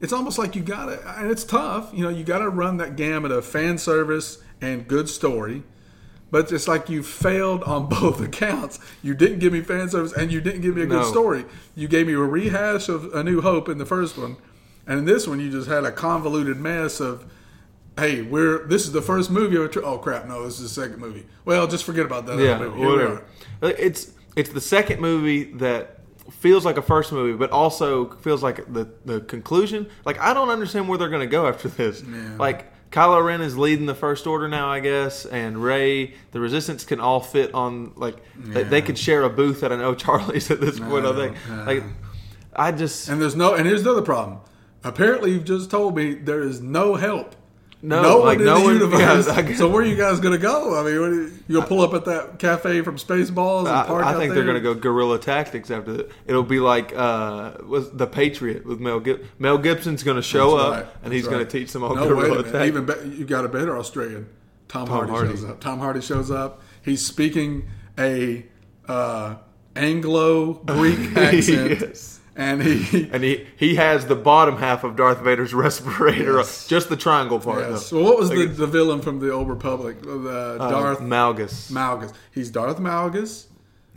It's 0.00 0.12
almost 0.12 0.36
like 0.38 0.54
you 0.56 0.62
got 0.62 0.86
to, 0.86 1.18
and 1.20 1.30
it's 1.30 1.44
tough. 1.44 1.90
You 1.94 2.02
know, 2.04 2.10
you 2.10 2.22
got 2.24 2.38
to 2.40 2.48
run 2.48 2.76
that 2.78 2.96
gamut 2.96 3.30
of 3.32 3.44
fan 3.46 3.78
service 3.78 4.38
and 4.60 4.86
good 4.86 5.08
story. 5.08 5.62
But 6.32 6.50
it's 6.50 6.66
like 6.66 6.88
you 6.88 7.02
failed 7.04 7.62
on 7.62 7.88
both 8.00 8.20
accounts. 8.20 8.80
You 9.02 9.14
didn't 9.14 9.38
give 9.38 9.52
me 9.52 9.60
fan 9.60 9.88
service, 9.90 10.12
and 10.14 10.32
you 10.32 10.40
didn't 10.40 10.62
give 10.62 10.74
me 10.74 10.82
a 10.82 10.86
good 10.86 11.04
story. 11.04 11.44
You 11.76 11.86
gave 11.86 12.08
me 12.08 12.14
a 12.14 12.18
rehash 12.18 12.88
of 12.88 13.14
A 13.14 13.22
New 13.22 13.42
Hope 13.42 13.68
in 13.68 13.78
the 13.78 13.86
first 13.86 14.18
one, 14.18 14.36
and 14.86 14.98
in 14.98 15.04
this 15.04 15.28
one, 15.28 15.38
you 15.38 15.50
just 15.50 15.68
had 15.68 15.84
a 15.84 15.92
convoluted 15.92 16.56
mess 16.56 17.00
of, 17.00 17.26
"Hey, 17.98 18.22
we're 18.22 18.66
this 18.66 18.86
is 18.86 18.92
the 18.92 19.02
first 19.02 19.30
movie 19.30 19.56
of 19.56 19.70
tri- 19.70 19.82
oh 19.82 19.98
crap, 19.98 20.26
no, 20.26 20.42
this 20.44 20.58
is 20.58 20.74
the 20.74 20.80
second 20.82 20.98
movie. 21.00 21.26
Well, 21.44 21.66
just 21.66 21.84
forget 21.84 22.06
about 22.06 22.24
that. 22.26 22.38
Yeah. 22.38 22.66
Whatever. 22.66 23.24
Uh, 23.62 23.66
it's 23.78 24.10
it's 24.34 24.50
the 24.50 24.60
second 24.60 25.00
movie 25.00 25.44
that 25.58 25.98
feels 26.30 26.64
like 26.64 26.78
a 26.78 26.82
first 26.82 27.12
movie, 27.12 27.36
but 27.36 27.50
also 27.50 28.08
feels 28.22 28.42
like 28.42 28.72
the 28.72 28.88
the 29.04 29.20
conclusion. 29.20 29.86
Like 30.06 30.18
I 30.18 30.32
don't 30.32 30.48
understand 30.48 30.88
where 30.88 30.96
they're 30.96 31.10
going 31.10 31.20
to 31.20 31.26
go 31.26 31.46
after 31.46 31.68
this. 31.68 32.02
Yeah. 32.02 32.36
Like 32.38 32.71
Kylo 32.92 33.24
Ren 33.24 33.40
is 33.40 33.56
leading 33.56 33.86
the 33.86 33.94
First 33.94 34.26
Order 34.26 34.48
now, 34.48 34.68
I 34.70 34.80
guess, 34.80 35.24
and 35.24 35.62
Rey, 35.62 36.14
the 36.32 36.40
Resistance 36.40 36.84
can 36.84 37.00
all 37.00 37.20
fit 37.20 37.52
on 37.54 37.92
like 37.96 38.16
they, 38.36 38.62
they 38.62 38.82
could 38.82 38.98
share 38.98 39.22
a 39.22 39.30
booth 39.30 39.62
at 39.62 39.72
an 39.72 39.80
O'Charlie's 39.80 40.50
at 40.50 40.60
this 40.60 40.78
point. 40.78 41.06
I 41.06 41.14
think. 41.14 41.36
yeah. 41.48 41.64
Like 41.64 41.84
I 42.54 42.70
just 42.70 43.08
And 43.08 43.20
there's 43.20 43.34
no, 43.34 43.54
and 43.54 43.66
here's 43.66 43.80
another 43.80 44.02
problem. 44.02 44.40
Apparently, 44.84 45.32
you've 45.32 45.44
just 45.44 45.70
told 45.70 45.96
me 45.96 46.14
there 46.14 46.42
is 46.42 46.60
no 46.60 46.96
help. 46.96 47.34
No, 47.84 48.18
one 48.18 48.26
like, 48.26 48.38
in 48.38 48.44
no 48.44 48.58
the 48.58 48.64
one- 48.64 48.72
universe. 48.74 49.26
yeah, 49.26 49.32
I- 49.34 49.52
so 49.54 49.68
where 49.68 49.82
are 49.82 49.84
you 49.86 49.96
guys 49.96 50.20
gonna 50.20 50.38
go? 50.38 50.78
I 50.78 50.84
mean, 50.84 50.94
you, 50.94 51.32
you 51.48 51.54
gonna 51.56 51.66
pull 51.66 51.80
up 51.80 51.92
at 51.94 52.04
that 52.04 52.38
cafe 52.38 52.80
from 52.82 52.96
Spaceballs 52.96 53.60
and 53.66 53.68
I, 53.70 53.86
park 53.86 54.04
I 54.06 54.14
think 54.16 54.34
they're 54.34 54.44
going 54.44 54.54
to 54.54 54.60
go 54.60 54.72
guerrilla 54.74 55.18
tactics 55.18 55.68
after 55.70 55.92
that. 55.94 56.10
It'll 56.26 56.44
be 56.44 56.60
like 56.60 56.92
uh, 56.94 57.54
was 57.66 57.90
the 57.90 58.06
Patriot 58.06 58.64
with 58.64 58.78
Mel 58.78 59.00
Gibson. 59.00 59.28
Mel 59.40 59.58
Gibson's 59.58 60.04
going 60.04 60.14
to 60.16 60.22
show 60.22 60.56
That's 60.56 60.68
up 60.68 60.72
right. 60.86 60.94
and 61.02 61.12
he's 61.12 61.26
gonna 61.26 61.44
teach 61.44 61.72
them 61.72 61.82
all 61.82 61.96
No, 61.96 62.06
guerrilla 62.06 62.44
tactics. 62.44 62.64
Even 62.66 62.84
be, 62.86 63.16
you 63.18 63.24
got 63.24 63.44
a 63.44 63.48
better 63.48 63.76
Australian. 63.76 64.28
Tom, 64.68 64.86
Hardy, 64.86 65.10
Hardy. 65.10 65.30
shows 65.30 65.44
up. 65.44 65.60
Tom 65.60 65.80
Hardy 65.80 66.00
shows 66.00 66.30
up. 66.30 66.62
He's 66.84 67.04
speaking 67.04 67.68
a 67.98 68.46
uh, 68.88 69.34
Anglo 69.76 70.54
Greek 70.54 70.98
accent, 71.16 71.80
Yes. 71.80 72.20
And 72.36 72.62
he. 72.62 73.08
And 73.12 73.22
he, 73.22 73.46
he 73.56 73.74
has 73.76 74.06
the 74.06 74.14
bottom 74.16 74.56
half 74.56 74.84
of 74.84 74.96
Darth 74.96 75.20
Vader's 75.20 75.52
respirator, 75.54 76.36
Yes. 76.38 76.66
just 76.66 76.88
the 76.88 76.96
triangle 76.96 77.38
part. 77.40 77.60
Yes. 77.68 77.90
though. 77.90 77.96
Well, 77.98 78.04
what 78.06 78.18
was 78.18 78.30
the, 78.30 78.46
the 78.46 78.66
villain 78.66 79.00
from 79.02 79.18
the 79.20 79.30
Old 79.32 79.48
Republic? 79.48 80.00
The 80.02 80.56
uh, 80.58 80.70
Darth 80.70 81.00
Malgus. 81.00 81.70
Malgus. 81.70 82.12
He's 82.32 82.50
Darth 82.50 82.78
Malgus, 82.78 83.46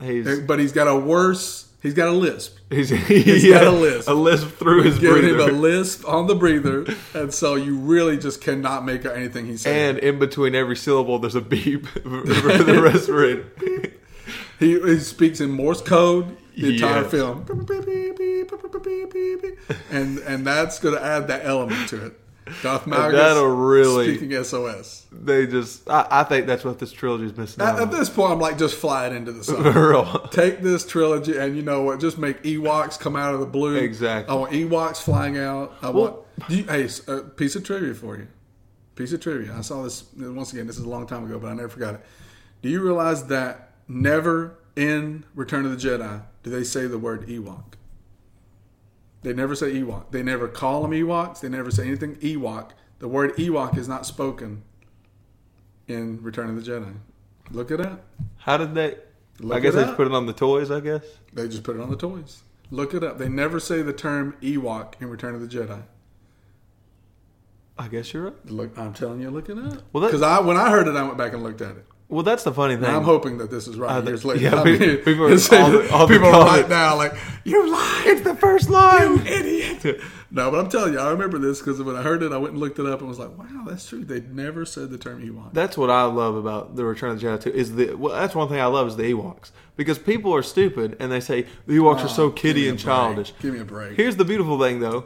He's 0.02 0.40
but 0.42 0.60
he's 0.60 0.72
got 0.74 0.88
a 0.88 0.96
worse. 0.96 1.64
He's 1.82 1.94
got 1.94 2.08
a 2.08 2.12
lisp. 2.12 2.58
he's, 2.72 2.90
he's 3.08 3.48
got 3.48 3.64
a 3.68 3.70
lisp. 3.72 4.10
a 4.10 4.14
lisp 4.14 4.48
through 4.58 4.82
his 4.84 4.98
Giving 4.98 5.22
breather. 5.22 5.50
him 5.52 5.56
a 5.56 5.60
lisp 5.60 6.08
on 6.08 6.26
the 6.26 6.34
breather, 6.34 6.84
and 7.14 7.32
so 7.32 7.54
you 7.56 7.78
really 7.78 8.18
just 8.18 8.42
cannot 8.42 8.84
make 8.84 9.06
out 9.06 9.16
anything 9.16 9.46
he's 9.46 9.62
saying. 9.62 9.90
and 9.92 10.00
in 10.00 10.18
between 10.18 10.56
every 10.56 10.76
syllable, 10.76 11.20
there's 11.20 11.36
a 11.36 11.42
beep 11.42 11.86
for 11.86 12.00
the 12.10 12.82
respirator. 12.82 13.46
He, 14.60 14.80
he 14.80 15.00
speaks 15.00 15.40
in 15.42 15.52
Morse 15.52 15.82
code 15.82 16.36
the 16.58 16.74
entire 16.76 17.02
Yes. 17.04 17.12
film, 17.12 17.44
and 19.92 20.20
and 20.20 20.46
that's 20.46 20.80
going 20.80 20.96
to 20.96 21.04
add 21.04 21.28
that 21.28 21.46
element 21.46 21.90
to 21.90 22.06
it. 22.06 22.20
Darth 22.62 22.86
Malgus 22.86 23.14
that'll 23.14 23.48
really- 23.48 24.18
speaking 24.18 24.44
SOS. 24.44 25.08
they 25.12 25.48
just, 25.48 25.90
I, 25.90 26.08
I 26.12 26.24
think 26.24 26.46
that's 26.46 26.64
what 26.64 26.78
this 26.78 26.92
trilogy 26.92 27.26
is 27.26 27.36
missing. 27.36 27.64
At, 27.64 27.80
at 27.80 27.92
this 27.92 28.08
point, 28.08 28.34
I'm 28.34 28.40
like, 28.40 28.60
just 28.60 28.76
fly 28.76 29.08
it 29.08 29.14
into 29.14 29.32
the 29.32 29.44
sun. 29.44 30.30
Take 30.32 30.62
this 30.62 30.86
trilogy, 30.86 31.38
and 31.38 31.56
you 31.56 31.64
know 31.64 31.82
what? 31.82 32.00
Just 32.00 32.20
make 32.20 32.44
Ewoks 32.44 33.00
come 33.00 33.16
out 33.16 33.34
of 33.34 33.40
the 33.40 33.48
blue. 33.48 33.76
Exactly. 33.78 34.32
I 34.32 34.38
want 34.38 34.52
Ewoks 34.52 35.02
flying 35.02 35.38
out. 35.38 35.74
I 35.82 35.90
want. 35.90 36.18
You, 36.50 36.66
hey, 36.66 36.88
a 37.08 37.12
uh, 37.12 37.22
piece 37.30 37.56
of 37.56 37.64
trivia 37.64 37.96
for 37.96 38.18
you. 38.18 38.28
Piece 38.96 39.12
of 39.12 39.22
trivia. 39.22 39.56
I 39.56 39.62
saw 39.62 39.82
this 39.82 40.04
uh, 40.22 40.32
once 40.32 40.54
again. 40.54 40.68
This 40.68 40.78
is 40.78 40.84
a 40.84 40.90
long 40.90 41.08
time 41.08 41.26
ago, 41.26 41.40
but 41.40 41.48
I 41.48 41.54
never 41.54 41.70
forgot 41.70 41.96
it. 41.96 42.02
Do 42.62 42.70
you 42.70 42.82
realize 42.82 43.26
that 43.28 43.72
never 43.88 44.60
in 44.76 45.24
Return 45.34 45.66
of 45.66 45.72
the 45.72 45.90
Jedi 45.90 46.22
do 46.44 46.52
they 46.52 46.64
say 46.64 46.86
the 46.86 47.00
word 47.00 47.28
Ewok? 47.28 47.74
They 49.26 49.34
never 49.34 49.56
say 49.56 49.74
Ewok. 49.74 50.12
They 50.12 50.22
never 50.22 50.48
call 50.48 50.84
them 50.84 50.92
Ewoks. 50.92 51.40
They 51.40 51.50
never 51.50 51.72
say 51.72 51.88
anything 51.88 52.16
Ewok. 52.18 52.74
The 53.00 53.08
word 53.08 53.36
Ewok 53.38 53.76
is 53.76 53.88
not 53.88 54.06
spoken 54.06 54.62
in 55.88 56.22
Return 56.22 56.48
of 56.48 56.64
the 56.64 56.72
Jedi. 56.72 56.94
Look 57.50 57.72
it 57.72 57.82
up. 57.82 58.06
How 58.38 58.58
did 58.58 58.76
they? 58.76 58.98
Look 59.40 59.58
I 59.58 59.60
guess 59.62 59.74
they 59.74 59.82
up. 59.82 59.88
just 59.88 59.98
put 59.98 60.06
it 60.06 60.14
on 60.14 60.28
the 60.28 60.34
toys. 60.34 60.70
I 60.70 60.80
guess. 60.80 61.04
They 61.34 61.48
just 61.48 61.64
put 61.64 61.76
it 61.76 61.82
on 61.82 61.90
the 61.90 61.98
toys. 61.98 62.44
Look 62.70 62.94
it 62.94 63.04
up. 63.04 63.18
They 63.18 63.28
never 63.28 63.60
say 63.60 63.82
the 63.82 63.94
term 63.94 64.38
Ewok 64.44 65.02
in 65.02 65.10
Return 65.10 65.34
of 65.34 65.42
the 65.42 65.48
Jedi. 65.48 65.82
I 67.80 67.88
guess 67.88 68.14
you're 68.14 68.26
right. 68.26 68.46
Look, 68.46 68.78
I'm 68.78 68.94
telling 68.94 69.22
you, 69.22 69.32
look 69.32 69.50
it 69.50 69.58
up. 69.58 69.82
Well, 69.92 70.06
because 70.06 70.22
I 70.22 70.40
when 70.40 70.56
I 70.56 70.70
heard 70.70 70.88
it, 70.88 70.96
I 70.96 71.02
went 71.02 71.18
back 71.18 71.34
and 71.34 71.42
looked 71.42 71.62
at 71.62 71.78
it. 71.78 71.86
Well, 72.08 72.22
that's 72.22 72.44
the 72.44 72.54
funny 72.54 72.76
thing. 72.76 72.86
And 72.86 72.96
I'm 72.98 73.04
hoping 73.04 73.40
that 73.40 73.50
this 73.50 73.68
is 73.68 73.78
right 73.78 73.98
Uh, 73.98 74.04
years 74.04 74.24
later. 74.24 74.42
yeah, 74.42 74.62
I 74.62 74.64
mean, 74.64 74.98
people 74.98 75.26
are- 75.26 75.32
all 75.32 75.72
the- 75.72 75.90
all 75.92 76.08
people 76.08 76.28
are 76.28 76.46
right 76.46 76.70
now 76.70 76.96
like 76.96 77.16
you 77.44 77.68
lied. 77.72 78.04
it's 78.08 78.22
the 78.22 78.36
first 78.36 78.70
line. 78.70 79.18
You 79.18 79.22
idiot. 79.26 80.02
no, 80.30 80.52
but 80.52 80.60
I'm 80.60 80.70
telling 80.70 80.94
you, 80.94 81.00
I 81.00 81.10
remember 81.10 81.40
this 81.40 81.60
because 81.60 81.82
when 81.82 81.96
I 81.96 82.04
heard 82.04 82.22
it, 82.22 82.32
I 82.32 82.38
went 82.38 82.52
and 82.54 82.60
looked 82.62 82.78
it 82.78 82.86
up 82.86 83.00
and 83.00 83.10
was 83.10 83.18
like, 83.18 83.36
wow, 83.38 83.64
that's 83.68 83.88
true. 83.90 84.04
They 84.06 84.22
never 84.22 84.66
said 84.66 84.92
the 84.92 85.00
term 85.00 85.20
Ewok. 85.28 85.54
That's 85.54 85.78
what 85.80 85.90
I 85.90 86.04
love 86.04 86.36
about 86.36 86.76
the 86.76 86.86
Return 86.86 87.10
of 87.12 87.20
the 87.20 87.26
Jedi 87.28 87.42
too. 87.42 87.52
Is 87.52 87.76
the 87.76 87.96
well, 87.96 88.14
that's 88.14 88.36
one 88.36 88.50
thing 88.50 88.60
I 88.60 88.66
love 88.68 88.88
is 88.88 88.98
the 88.98 89.12
Ewoks 89.12 89.50
because 89.76 89.98
people 89.98 90.34
are 90.36 90.44
stupid 90.44 90.96
and 91.00 91.12
they 91.12 91.20
say 91.20 91.48
the 91.66 91.78
Ewoks 91.78 92.06
are 92.06 92.08
so 92.08 92.26
Oh, 92.26 92.30
kiddie 92.32 92.70
and 92.70 92.78
break. 92.78 92.86
childish. 92.86 93.34
Give 93.42 93.54
me 93.56 93.62
a 93.62 93.66
break. 93.66 93.98
Here's 93.98 94.16
the 94.16 94.26
beautiful 94.26 94.60
thing 94.60 94.80
though. 94.80 95.06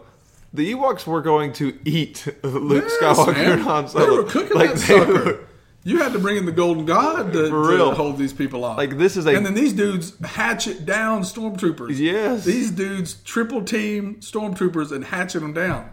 The 0.54 0.74
Ewoks 0.74 1.08
were 1.08 1.22
going 1.22 1.54
to 1.54 1.78
eat 1.86 2.28
Luke 2.44 2.86
Yes, 3.02 3.18
Skywalker 3.18 3.34
man. 3.36 3.52
and 3.54 3.62
Han 3.62 3.88
Solo. 3.88 4.06
They 4.06 4.12
were 4.18 4.24
cooking 4.24 4.58
Like, 4.58 4.72
that 4.74 4.80
sucker. 4.80 5.14
were- 5.14 5.40
You 5.84 6.00
had 6.00 6.12
to 6.14 6.20
bring 6.20 6.36
in 6.38 6.46
the 6.46 6.52
Golden 6.52 6.86
God 6.86 7.32
to, 7.34 7.50
to 7.50 7.92
hold 7.92 8.18
these 8.18 8.34
people 8.34 8.66
off. 8.66 8.78
Like, 8.78 8.98
this 8.98 9.16
is 9.16 9.26
a- 9.26 9.36
and 9.36 9.46
then 9.46 9.54
these 9.54 9.74
dudes 9.74 10.14
hatchet 10.20 10.86
down 10.86 11.22
stormtroopers. 11.22 11.98
Yes. 11.98 12.44
these 12.44 12.70
dudes 12.72 13.16
triple 13.24 13.64
team 13.64 14.16
stormtroopers 14.16 14.92
and 14.92 15.06
hatchet 15.06 15.40
them 15.40 15.54
down. 15.54 15.90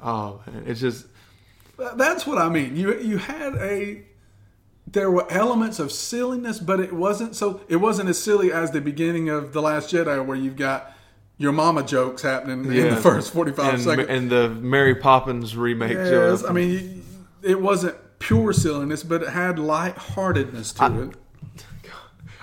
oh 0.00 0.40
man, 0.46 0.64
it's 0.66 0.80
just 0.80 1.06
That's 1.96 2.26
what 2.26 2.38
I 2.38 2.48
mean. 2.48 2.76
You 2.76 2.98
you 3.00 3.18
had 3.18 3.54
a 3.56 4.02
there 4.86 5.10
were 5.10 5.26
elements 5.32 5.80
of 5.80 5.90
silliness, 5.90 6.60
but 6.60 6.78
it 6.78 6.92
wasn't 6.92 7.34
so 7.34 7.60
it 7.68 7.76
wasn't 7.76 8.08
as 8.08 8.22
silly 8.22 8.52
as 8.52 8.70
the 8.70 8.80
beginning 8.80 9.28
of 9.28 9.52
the 9.52 9.60
Last 9.60 9.92
Jedi, 9.92 10.24
where 10.24 10.36
you've 10.36 10.56
got 10.56 10.92
your 11.36 11.50
mama 11.50 11.82
jokes 11.82 12.22
happening 12.22 12.64
in 12.72 12.90
the 12.94 12.96
first 12.96 13.32
forty 13.32 13.50
five 13.50 13.74
and, 13.74 13.82
seconds. 13.82 14.08
and 14.08 14.30
the 14.30 14.48
Mary 14.50 14.94
Poppins 14.94 15.56
remake. 15.56 15.92
Yes, 15.94 16.44
up. 16.44 16.50
I 16.50 16.52
mean 16.52 17.02
it 17.42 17.60
wasn't 17.60 17.96
pure 18.26 18.52
silliness, 18.52 19.02
but 19.02 19.22
it 19.22 19.28
had 19.30 19.58
lightheartedness 19.58 20.72
to 20.74 21.02
it. 21.02 21.14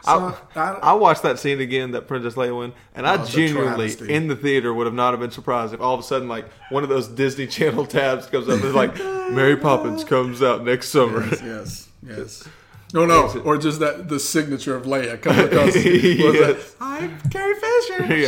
I, 0.04 0.14
So, 0.18 0.38
I- 0.56 0.80
I 0.82 0.94
watched 0.94 1.22
that 1.24 1.38
scene 1.38 1.60
again, 1.62 1.92
that 1.92 2.08
Princess 2.08 2.34
Leia 2.34 2.56
one, 2.56 2.74
and 2.96 3.06
I 3.06 3.18
Oh, 3.18 3.24
a 3.24 3.26
genuinely, 3.28 3.94
in 4.10 4.28
the 4.28 4.36
theater, 4.36 4.74
would 4.74 4.88
have 4.88 4.96
not 4.96 5.12
have 5.12 5.20
been 5.20 5.30
surprised 5.30 5.76
if 5.76 5.82
all 5.82 5.94
of 5.94 6.00
a 6.00 6.04
sudden, 6.04 6.28
like, 6.28 6.46
one 6.72 6.82
of 6.82 6.90
those 6.90 7.08
Disney 7.08 7.46
Channel 7.46 7.86
tabs 7.86 8.26
comes 8.26 8.48
up 8.50 8.56
and 8.56 8.66
it's 8.66 8.74
like, 8.74 8.98
Mary 9.32 9.56
Poppins 9.56 10.04
comes 10.04 10.42
out 10.42 10.64
next 10.66 10.90
summer. 10.90 11.24
Yes, 11.28 11.42
yes, 11.44 11.90
yes. 12.08 12.44
No, 12.94 13.06
no, 13.06 13.28
Yes. 13.28 13.36
or 13.46 13.58
just 13.58 13.80
that 13.80 14.10
the 14.10 14.20
signature 14.20 14.76
of 14.76 14.84
Leia 14.84 15.22
comes 15.22 15.38
across. 15.38 15.76
Yes. 15.86 16.76
I'm 16.82 17.18
Carrie 17.30 17.54
Fisher, 17.54 18.04
Yeah. 18.16 18.28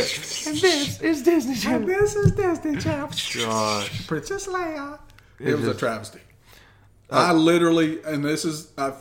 and 0.50 0.56
this 0.58 1.00
is 1.02 1.22
Disney 1.22 1.52
and 1.52 1.60
Channel. 1.60 1.86
this 1.88 2.14
is 2.16 2.32
Disney 2.32 2.76
Channel. 2.78 3.10
Gosh. 3.44 4.06
Princess 4.06 4.46
Leia. 4.46 4.98
It, 5.38 5.48
It 5.48 5.54
was 5.56 5.64
just- 5.64 5.76
a 5.76 5.78
travesty. 5.78 6.20
I 7.10 7.32
literally, 7.32 8.02
and 8.04 8.24
this 8.24 8.44
is, 8.44 8.72
I've 8.76 8.96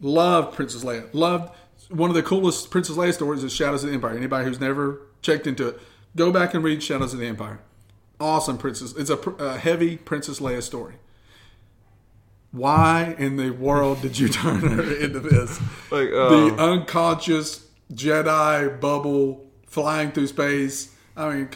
loved 0.00 0.54
Princess 0.54 0.84
Leia. 0.84 1.08
Loved 1.12 1.52
one 1.90 2.10
of 2.10 2.16
the 2.16 2.22
coolest 2.22 2.70
Princess 2.70 2.96
Leia 2.96 3.12
stories 3.12 3.44
is 3.44 3.52
Shadows 3.52 3.84
of 3.84 3.90
the 3.90 3.94
Empire. 3.94 4.16
Anybody 4.16 4.46
who's 4.46 4.60
never 4.60 5.02
checked 5.22 5.46
into 5.46 5.68
it, 5.68 5.80
go 6.16 6.30
back 6.32 6.54
and 6.54 6.64
read 6.64 6.82
Shadows 6.82 7.12
of 7.12 7.20
the 7.20 7.26
Empire. 7.26 7.60
awesome 8.20 8.56
princess. 8.58 8.94
It's 8.96 9.10
a, 9.10 9.16
a 9.16 9.58
heavy 9.58 9.96
Princess 9.96 10.40
Leia 10.40 10.62
story. 10.62 10.94
Why 12.52 13.16
in 13.18 13.36
the 13.36 13.50
world 13.50 14.00
did 14.00 14.18
you 14.18 14.28
turn 14.40 14.60
her 14.60 14.94
into 14.96 15.20
this? 15.20 15.60
Like 15.90 16.10
the 16.10 16.54
uh, 16.58 16.72
unconscious 16.72 17.66
Jedi 17.92 18.80
bubble 18.80 19.50
flying 19.66 20.12
through 20.12 20.28
space. 20.28 20.94
I 21.16 21.32
mean, 21.32 21.48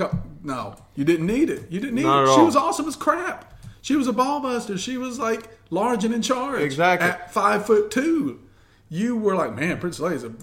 no, 0.43 0.77
you 0.95 1.05
didn't 1.05 1.27
need 1.27 1.51
it. 1.51 1.71
You 1.71 1.81
didn't 1.81 1.97
need 1.97 2.03
it. 2.03 2.27
She 2.27 2.41
all. 2.41 2.47
was 2.47 2.57
awesome 2.57 2.87
as 2.87 2.97
crap. 2.97 3.58
She 3.89 3.97
was 3.97 4.07
a 4.07 4.13
ball 4.13 4.41
buster. 4.41 4.77
She 4.77 4.99
was 4.99 5.19
like 5.19 5.49
large 5.71 6.05
and 6.05 6.13
in 6.13 6.21
charge. 6.21 6.61
Exactly. 6.61 7.09
At 7.09 7.33
five 7.33 7.65
foot 7.65 7.91
two, 7.91 8.39
you 8.91 9.17
were 9.17 9.35
like, 9.35 9.55
man, 9.55 9.79
Prince 9.81 9.99
Leia's 9.99 10.25
a 10.25 10.35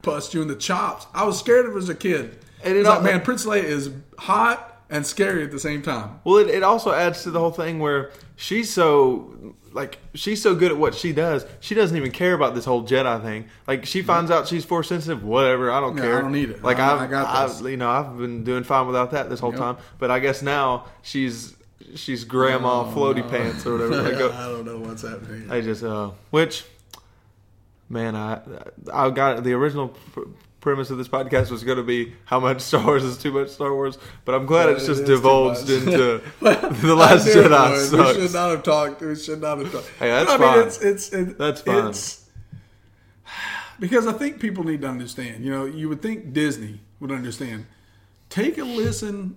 bust 0.00 0.32
you 0.32 0.40
in 0.40 0.48
the 0.48 0.56
chops. 0.56 1.06
I 1.12 1.24
was 1.24 1.38
scared 1.38 1.66
of 1.66 1.72
her 1.72 1.78
as 1.78 1.90
a 1.90 1.94
kid. 1.94 2.38
And 2.64 2.78
it's 2.78 2.88
like, 2.88 3.02
man, 3.02 3.20
Prince 3.20 3.44
Leia 3.44 3.62
is 3.62 3.90
hot 4.16 4.82
and 4.88 5.04
scary 5.06 5.44
at 5.44 5.50
the 5.50 5.58
same 5.60 5.82
time. 5.82 6.18
Well, 6.24 6.38
it, 6.38 6.48
it 6.48 6.62
also 6.62 6.92
adds 6.92 7.24
to 7.24 7.30
the 7.30 7.38
whole 7.40 7.50
thing 7.50 7.78
where 7.78 8.10
she's 8.36 8.72
so 8.72 9.54
like 9.72 9.98
she's 10.14 10.40
so 10.40 10.54
good 10.54 10.72
at 10.72 10.78
what 10.78 10.94
she 10.94 11.12
does. 11.12 11.44
She 11.60 11.74
doesn't 11.74 11.94
even 11.98 12.10
care 12.10 12.32
about 12.32 12.54
this 12.54 12.64
whole 12.64 12.84
Jedi 12.86 13.22
thing. 13.22 13.48
Like 13.66 13.84
she 13.84 14.00
finds 14.00 14.30
out 14.30 14.48
she's 14.48 14.64
force 14.64 14.88
sensitive, 14.88 15.22
whatever. 15.22 15.70
I 15.70 15.80
don't 15.80 15.94
Yeah, 15.98 16.04
care. 16.04 16.18
I 16.20 16.22
don't 16.22 16.32
need 16.32 16.48
it. 16.48 16.62
Like 16.62 16.78
I- 16.78 16.94
I've, 16.94 17.00
I 17.02 17.06
got 17.08 17.26
I've- 17.50 17.70
you 17.70 17.76
know, 17.76 17.90
I've 17.90 18.16
been 18.16 18.44
doing 18.44 18.64
fine 18.64 18.86
without 18.86 19.10
that 19.10 19.28
this 19.28 19.40
whole 19.40 19.50
Yep. 19.50 19.60
time. 19.60 19.76
But 19.98 20.10
I 20.10 20.20
guess 20.20 20.40
now 20.40 20.86
she's 21.02 21.54
she's 21.94 22.24
grandma 22.24 22.84
floaty 22.92 23.28
pants 23.28 23.66
or 23.66 23.78
whatever. 23.78 24.10
Go, 24.18 24.32
I 24.32 24.46
don't 24.46 24.64
know 24.64 24.78
what's 24.78 25.02
happening. 25.02 25.50
I 25.50 25.60
just 25.60 25.82
uh, 25.82 26.10
which 26.30 26.64
man, 27.88 28.16
I 28.16 28.40
I 28.92 29.10
got 29.10 29.44
the 29.44 29.52
original 29.52 29.88
pr- 29.88 30.22
premise 30.60 30.88
of 30.90 30.96
this 30.98 31.08
podcast 31.08 31.50
was 31.50 31.62
going 31.62 31.76
to 31.76 31.84
be 31.84 32.14
how 32.24 32.40
much 32.40 32.60
Star 32.62 32.84
Wars 32.84 33.04
is 33.04 33.18
too 33.18 33.30
much 33.32 33.50
Star 33.50 33.74
Wars, 33.74 33.98
but 34.24 34.34
I'm 34.34 34.46
glad 34.46 34.66
But 34.66 34.76
it's 34.76 34.84
it 34.84 34.86
just 34.86 35.04
divulged 35.04 35.68
into 35.68 36.22
the 36.40 36.94
Last 36.94 37.26
I 37.28 37.30
Jedi. 37.32 37.86
Sucks. 37.86 38.16
We 38.16 38.22
should 38.22 38.32
not 38.34 38.50
have 38.50 38.62
talked. 38.62 39.00
We 39.02 39.14
should 39.16 39.40
not 39.42 39.58
have 39.58 39.70
talked. 39.72 39.88
Hey, 39.98 40.08
that's 40.08 40.30
But, 40.30 40.40
I 40.40 40.44
fine. 40.44 40.58
mean, 40.58 40.66
it's 40.66 40.78
it's 40.80 41.12
it, 41.12 41.38
That's 41.38 41.60
fine. 41.60 41.86
It's, 41.88 42.20
because 43.78 44.06
I 44.06 44.12
think 44.12 44.40
people 44.40 44.64
need 44.64 44.80
to 44.82 44.88
understand. 44.88 45.44
You 45.44 45.50
know, 45.50 45.64
you 45.64 45.88
would 45.88 46.00
think 46.00 46.32
Disney 46.32 46.80
would 47.00 47.10
understand. 47.12 47.66
Take 48.30 48.56
a 48.56 48.64
listen 48.64 49.36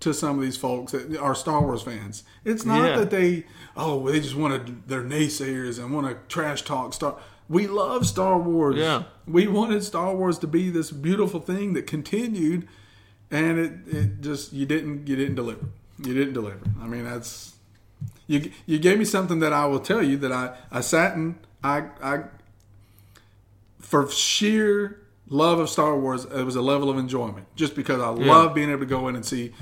to 0.00 0.14
some 0.14 0.36
of 0.38 0.42
these 0.42 0.56
folks 0.56 0.92
that 0.92 1.16
are 1.16 1.34
Star 1.34 1.60
Wars 1.62 1.82
fans. 1.82 2.22
It's 2.44 2.64
not 2.64 2.88
Yeah. 2.90 2.96
that 2.98 3.10
they 3.10 3.44
oh 3.76 4.10
they 4.10 4.20
just 4.20 4.36
want 4.36 4.66
to 4.66 4.74
they're 4.86 5.02
naysayers 5.02 5.78
and 5.78 5.92
want 5.92 6.06
to 6.06 6.16
trash 6.32 6.62
talk 6.62 6.94
Star. 6.94 7.16
We 7.48 7.66
love 7.66 8.06
Star 8.06 8.38
Wars. 8.38 8.76
Yeah. 8.76 9.04
we 9.26 9.46
wanted 9.48 9.82
Star 9.82 10.14
Wars 10.14 10.38
to 10.40 10.46
be 10.46 10.70
this 10.70 10.90
beautiful 10.90 11.40
thing 11.40 11.72
that 11.72 11.86
continued, 11.86 12.68
and 13.30 13.58
it 13.58 13.72
it 13.86 14.20
just 14.20 14.52
you 14.52 14.66
didn't 14.66 15.08
you 15.08 15.16
didn't 15.16 15.34
deliver. 15.34 15.66
You 15.98 16.14
didn't 16.14 16.34
deliver. 16.34 16.60
I 16.80 16.86
mean 16.86 17.04
that's 17.04 17.54
you 18.28 18.52
you 18.66 18.78
gave 18.78 18.98
me 18.98 19.04
something 19.04 19.40
that 19.40 19.52
I 19.52 19.66
will 19.66 19.80
tell 19.80 20.02
you 20.02 20.16
that 20.18 20.30
I 20.30 20.56
I 20.70 20.80
sat 20.80 21.16
and 21.16 21.36
I 21.64 21.86
I 22.02 22.24
for 23.80 24.08
sheer 24.10 25.00
love 25.28 25.58
of 25.58 25.68
Star 25.68 25.98
Wars 25.98 26.24
it 26.24 26.44
was 26.44 26.56
a 26.56 26.62
level 26.62 26.88
of 26.90 26.98
enjoyment 26.98 27.46
just 27.56 27.74
because 27.74 28.00
I 28.00 28.08
love 28.08 28.54
being 28.54 28.70
able 28.70 28.80
to 28.80 28.86
go 28.86 29.08
in 29.08 29.16
and 29.16 29.24
see 29.24 29.52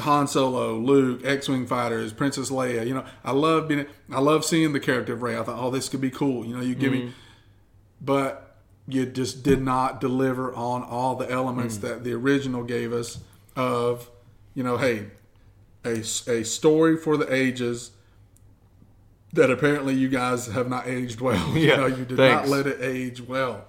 Han 0.00 0.26
Solo, 0.26 0.76
Luke, 0.76 1.22
X-wing 1.24 1.66
fighters, 1.66 2.12
Princess 2.12 2.50
Leia. 2.50 2.86
You 2.86 2.94
know, 2.94 3.04
I 3.24 3.32
love 3.32 3.68
being 3.68 3.86
I 4.10 4.20
love 4.20 4.44
seeing 4.44 4.72
the 4.72 4.80
character 4.80 5.12
of 5.12 5.22
Rey. 5.22 5.38
I 5.38 5.42
thought, 5.42 5.58
oh, 5.58 5.70
this 5.70 5.88
could 5.88 6.00
be 6.00 6.10
cool. 6.10 6.44
You 6.44 6.56
know, 6.56 6.62
you 6.62 6.74
give 6.74 6.92
me, 6.92 7.00
mm-hmm. 7.00 7.10
but 8.00 8.56
you 8.88 9.06
just 9.06 9.42
did 9.42 9.62
not 9.62 10.00
deliver 10.00 10.52
on 10.54 10.82
all 10.82 11.14
the 11.16 11.30
elements 11.30 11.78
mm. 11.78 11.82
that 11.82 12.04
the 12.04 12.12
original 12.12 12.64
gave 12.64 12.92
us 12.92 13.18
of, 13.56 14.10
you 14.54 14.62
know, 14.62 14.76
hey, 14.76 15.06
a, 15.84 16.00
a 16.00 16.44
story 16.44 16.96
for 16.96 17.16
the 17.16 17.32
ages 17.32 17.92
that 19.32 19.50
apparently 19.50 19.94
you 19.94 20.08
guys 20.08 20.46
have 20.46 20.68
not 20.68 20.86
aged 20.86 21.20
well. 21.20 21.48
Yeah, 21.54 21.60
you 21.60 21.76
know, 21.76 21.86
you 21.86 22.04
did 22.04 22.16
thanks. 22.16 22.48
not 22.48 22.56
let 22.56 22.66
it 22.66 22.80
age 22.82 23.20
well. 23.20 23.64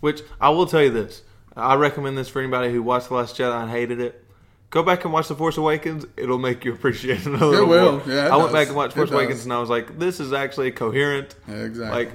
Which 0.00 0.22
I 0.40 0.50
will 0.50 0.66
tell 0.66 0.82
you 0.82 0.90
this. 0.90 1.22
I 1.56 1.74
recommend 1.74 2.16
this 2.16 2.28
for 2.28 2.40
anybody 2.40 2.72
who 2.72 2.82
watched 2.82 3.08
The 3.08 3.14
Last 3.14 3.36
Jedi 3.36 3.62
and 3.62 3.70
hated 3.70 4.00
it. 4.00 4.24
Go 4.70 4.82
back 4.84 5.04
and 5.04 5.12
watch 5.12 5.28
The 5.28 5.34
Force 5.34 5.56
Awakens. 5.56 6.06
It'll 6.16 6.38
make 6.38 6.64
you 6.64 6.72
appreciate 6.74 7.20
it 7.20 7.26
a 7.26 7.30
little 7.46 7.66
will. 7.66 7.92
more. 7.98 8.02
Yeah, 8.06 8.26
it 8.26 8.30
I 8.30 8.36
went 8.36 8.52
back 8.52 8.68
and 8.68 8.76
watched 8.76 8.92
It 8.92 8.96
Force 8.96 9.10
does. 9.10 9.18
Awakens 9.18 9.44
and 9.44 9.52
I 9.52 9.58
was 9.60 9.68
like, 9.70 9.98
this 9.98 10.20
is 10.20 10.32
actually 10.32 10.70
coherent. 10.70 11.34
Yeah, 11.48 11.56
exactly. 11.56 12.04
Like, 12.04 12.12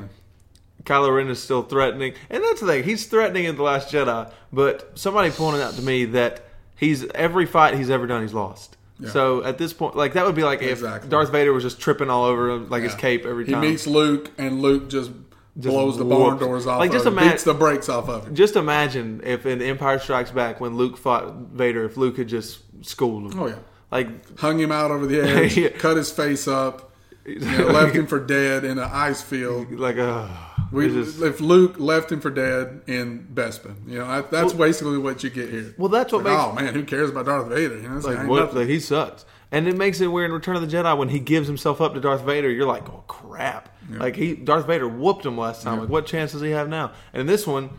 Kylo 0.85 1.15
Ren 1.15 1.27
is 1.29 1.41
still 1.41 1.63
threatening. 1.63 2.13
And 2.29 2.43
that's 2.43 2.61
the 2.61 2.67
thing. 2.67 2.83
He's 2.83 3.07
threatening 3.07 3.45
in 3.45 3.55
The 3.55 3.63
Last 3.63 3.91
Jedi, 3.91 4.31
but 4.53 4.97
somebody 4.97 5.31
pointed 5.31 5.61
out 5.61 5.73
to 5.73 5.81
me 5.81 6.05
that 6.05 6.43
he's 6.77 7.05
every 7.15 7.45
fight 7.45 7.73
he's 7.75 7.89
ever 7.89 8.05
done, 8.07 8.21
he's 8.21 8.33
lost. 8.33 8.77
Yeah. 8.99 9.09
So 9.09 9.43
at 9.43 9.57
this 9.57 9.73
point, 9.73 9.95
like 9.97 10.13
that 10.13 10.25
would 10.25 10.35
be 10.35 10.43
like 10.43 10.61
Exactly. 10.61 11.07
if 11.07 11.09
Darth 11.09 11.31
Vader 11.31 11.51
was 11.51 11.63
just 11.63 11.81
tripping 11.81 12.09
all 12.09 12.23
over 12.23 12.55
like 12.59 12.83
his 12.83 12.95
cape 12.95 13.25
every 13.25 13.45
time. 13.45 13.61
he 13.63 13.69
meets 13.71 13.85
Luke, 13.87 14.31
and 14.37 14.61
Luke 14.61 14.87
just, 14.89 15.11
blows 15.55 15.97
the 15.97 16.03
whoops. 16.05 16.17
barn 16.19 16.37
doors 16.37 16.67
off. 16.67 16.79
Like, 16.79 16.89
of 16.89 16.95
just 16.95 17.05
imagine- 17.05 17.31
beats 17.31 17.43
the 17.43 17.53
brakes 17.53 17.89
off 17.89 18.09
of 18.09 18.27
him. 18.27 18.35
Just 18.35 18.55
imagine 18.55 19.21
if 19.23 19.45
in 19.45 19.61
Empire 19.61 19.99
Strikes 19.99 20.31
Back 20.31 20.59
when 20.59 20.75
Luke 20.75 20.97
fought 20.97 21.33
Vader, 21.53 21.85
if 21.85 21.95
Luke 21.97 22.17
had 22.17 22.27
just 22.27 22.59
schooled 22.81 23.31
him. 23.33 23.39
Oh 23.39 23.47
yeah, 23.47 23.55
Like, 23.91 24.37
hung 24.39 24.59
him 24.59 24.71
out 24.71 24.91
over 24.91 25.05
the 25.05 25.21
edge, 25.27 25.57
Yeah. 25.57 25.69
cut 25.69 25.97
his 25.97 26.11
face 26.11 26.47
up, 26.47 26.91
you 27.25 27.39
know, 27.39 27.67
left 27.67 27.95
him 27.95 28.05
for 28.07 28.19
dead 28.19 28.63
in 28.65 28.77
an 28.77 28.89
ice 28.91 29.21
field. 29.21 29.71
like, 29.79 29.97
uh, 29.97 30.27
We, 30.71 30.89
just- 30.89 31.21
if 31.21 31.39
Luke 31.39 31.75
left 31.79 32.11
him 32.11 32.19
for 32.19 32.29
dead 32.31 32.81
in 32.87 33.27
Bespin, 33.33 33.75
you 33.87 33.99
know 33.99 34.07
that, 34.07 34.29
that's 34.31 34.51
basically 34.53 34.97
what 34.97 35.23
you 35.23 35.29
get 35.29 35.49
here. 35.49 35.73
well, 35.77 35.87
that's 35.89 36.11
what 36.11 36.23
Like, 36.25 36.33
makes 36.33 36.43
oh 36.45 36.53
man, 36.53 36.73
who 36.73 36.83
cares 36.83 37.09
about 37.11 37.25
Darth 37.27 37.47
Vader? 37.47 37.77
You 37.77 37.87
know, 37.87 37.95
it's 37.97 38.05
like 38.05 38.19
ain't 38.19 38.27
what 38.27 38.53
like, 38.53 38.67
he 38.67 38.79
sucks, 38.79 39.23
and 39.51 39.67
it 39.67 39.77
makes 39.77 40.01
it 40.01 40.07
weird 40.07 40.31
in 40.31 40.33
Return 40.35 40.55
of 40.57 40.69
the 40.69 40.75
Jedi 40.77 40.97
when 40.97 41.09
he 41.09 41.19
gives 41.19 41.47
himself 41.47 41.79
up 41.79 41.93
to 41.93 41.99
Darth 42.01 42.21
Vader. 42.21 42.49
You're 42.51 42.67
like, 42.67 42.89
oh 42.89 43.03
crap! 43.07 43.69
Like 43.89 44.15
he 44.15 44.33
Darth 44.35 44.65
Vader 44.67 44.87
whooped 44.87 45.25
him 45.25 45.37
last 45.37 45.61
time. 45.63 45.79
Like, 45.79 45.89
what 45.89 46.05
chance 46.05 46.31
does 46.31 46.41
he 46.41 46.51
have 46.51 46.69
now? 46.69 46.91
And 47.13 47.27
this 47.29 47.45
one. 47.45 47.69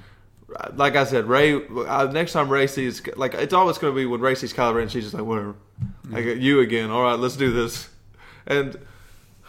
Like 0.75 0.95
I 0.95 1.03
said, 1.03 1.25
Rey. 1.25 1.55
Uh, 1.55 2.09
next 2.13 2.33
time 2.33 2.49
Rey 2.49 2.69
sees, 2.69 3.05
like, 3.17 3.35
it's 3.35 3.53
always 3.53 3.79
going 3.79 3.93
to 3.93 3.97
be 3.97 4.07
when 4.07 4.21
Rey 4.21 4.37
sees 4.37 4.53
Kylo 4.55 4.77
Ren, 4.77 4.89
she's 4.89 5.03
just 5.03 5.15
like, 5.15 5.25
whatever. 5.25 5.57
I 6.15 6.23
get 6.23 6.39
you 6.39 6.61
again. 6.61 6.89
All 6.89 7.03
right, 7.03 7.19
let's 7.19 7.37
do 7.37 7.53
this. 7.53 7.89
And 8.47 8.79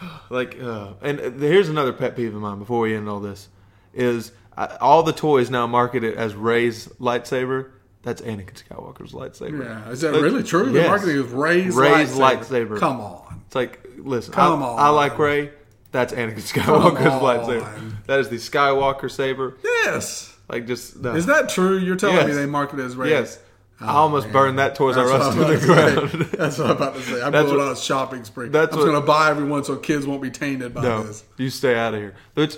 like, 0.30 0.60
uh, 0.60 0.94
and 1.00 1.40
here's 1.40 1.68
another 1.68 1.92
pet 1.92 2.16
peeve 2.16 2.34
of 2.34 2.40
mine 2.40 2.58
before 2.58 2.80
we 2.80 2.96
end 2.96 3.08
all 3.08 3.20
this 3.20 3.48
is 3.94 4.32
uh, 4.56 4.76
all 4.80 5.02
the 5.04 5.12
toys 5.12 5.50
now 5.50 5.66
marketed 5.68 6.16
as 6.16 6.34
Rey's 6.34 6.88
lightsaber. 7.00 7.70
That's 8.02 8.20
Anakin 8.22 8.54
Skywalker's 8.54 9.12
lightsaber. 9.12 9.64
Yeah, 9.64 9.90
is 9.90 10.00
that 10.00 10.12
Look, 10.12 10.22
really 10.22 10.42
true? 10.42 10.70
The 10.70 10.82
marketing 10.82 11.16
is 11.16 11.26
Rey's, 11.26 11.74
Rey's 11.74 12.14
lightsaber. 12.14 12.68
lightsaber. 12.68 12.78
Come 12.80 13.00
on. 13.00 13.42
It's 13.46 13.54
like, 13.54 13.88
listen, 13.96 14.32
Come 14.34 14.62
I, 14.62 14.66
on. 14.66 14.78
I 14.78 14.88
like 14.90 15.18
Rey. 15.18 15.50
That's 15.90 16.12
Anakin 16.12 16.34
Skywalker's 16.52 16.98
lightsaber. 17.22 18.06
That 18.06 18.20
is 18.20 18.28
the 18.28 18.36
Skywalker 18.36 19.10
saber. 19.10 19.56
Yes. 19.64 20.36
Like, 20.48 20.66
just 20.66 20.96
no. 21.00 21.14
Is 21.14 21.26
that 21.26 21.48
true? 21.48 21.78
You're 21.78 21.96
telling 21.96 22.16
Yes. 22.16 22.26
me 22.26 22.32
they 22.34 22.46
market 22.46 22.78
it 22.78 22.84
as 22.84 22.96
yes? 22.96 23.38
I 23.80 23.92
oh, 23.92 23.96
almost 23.98 24.26
man. 24.26 24.32
burned 24.32 24.58
that 24.58 24.74
Toys 24.74 24.96
R 24.96 25.08
Us 25.08 25.34
to 25.34 25.38
the 25.38 25.44
about 25.44 25.52
to 25.52 25.60
say. 25.60 25.66
ground. 25.66 26.10
That's 26.32 26.58
what 26.58 26.70
I'm 26.70 26.76
about 26.76 26.94
to 26.96 27.00
say. 27.02 27.22
I'm 27.22 27.30
That's 27.30 27.46
going 27.46 27.58
what- 27.58 27.66
on 27.68 27.72
a 27.72 27.76
shopping 27.76 28.24
spree. 28.24 28.48
that's 28.48 28.72
I'm 28.72 28.78
what- 28.80 28.86
going 28.86 29.00
to 29.00 29.06
buy 29.06 29.30
everyone 29.30 29.62
so 29.62 29.76
kids 29.76 30.04
won't 30.04 30.20
be 30.20 30.30
tainted 30.32 30.74
by 30.74 30.82
No, 30.82 31.04
this. 31.04 31.22
you 31.36 31.48
stay 31.48 31.76
out 31.76 31.94
of 31.94 32.00
here. 32.00 32.14
Which 32.34 32.56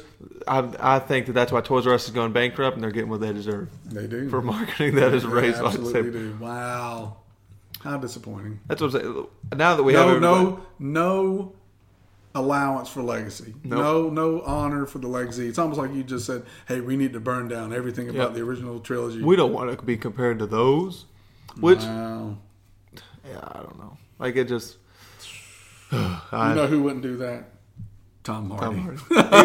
I, 0.49 0.67
I 0.81 0.99
think 0.99 1.27
that 1.27 1.33
that's 1.35 1.53
why 1.53 1.61
Toys 1.61 1.87
R 1.87 1.93
Us 1.93 2.07
is 2.07 2.11
going 2.13 2.33
bankrupt 2.33 2.75
and 2.77 2.83
they're 2.83 2.91
getting 2.91 3.11
what 3.11 3.21
they 3.21 3.33
deserve 3.35 3.69
They 3.85 4.07
do. 4.07 4.31
for 4.31 4.41
marketing 4.41 4.95
that 4.95 5.13
as 5.13 5.25
They 5.25 5.29
Rey's 5.29 5.57
absolutely 5.59 6.05
lightsaber. 6.05 6.13
do. 6.13 6.37
Wow. 6.41 7.17
How 7.81 7.99
disappointing. 7.99 8.61
That's 8.67 8.81
what 8.81 8.95
I'm 8.95 9.01
saying. 9.03 9.27
Now 9.57 9.77
that 9.77 9.83
we 9.83 9.93
No, 9.93 10.09
have 10.09 10.21
no, 10.23 10.61
no 10.79 11.53
allowance 12.35 12.89
for 12.89 13.03
legacy. 13.03 13.55
No, 13.65 14.09
no 14.11 14.41
honor 14.43 14.87
for 14.87 14.99
the 14.99 15.09
legacy. 15.09 15.49
It's 15.49 15.59
almost 15.59 15.79
like 15.81 15.93
you 15.95 16.03
just 16.05 16.27
said, 16.27 16.45
"Hey, 16.69 16.81
we 16.81 16.97
need 16.97 17.13
to 17.15 17.21
burn 17.21 17.49
down 17.49 17.73
everything 17.73 18.09
about 18.09 18.29
Yep. 18.31 18.35
the 18.35 18.41
original 18.43 18.81
trilogy." 18.81 19.23
we 19.23 19.37
don't 19.37 19.53
want 19.53 19.77
to 19.77 19.85
be 19.85 19.97
compared 19.97 20.39
to 20.39 20.47
those. 20.47 21.07
Which 21.59 21.81
yeah, 21.83 22.35
I 23.43 23.59
don't 23.59 23.79
know. 23.79 23.97
Like 24.19 24.37
it 24.37 24.49
just. 24.49 24.77
You 25.93 25.99
I, 26.39 26.55
know 26.55 26.69
who 26.69 26.83
wouldn't 26.85 27.03
do 27.03 27.17
that? 27.17 27.47
Tom 28.23 28.51
Hardy. 28.51 28.77
Tom 28.77 28.99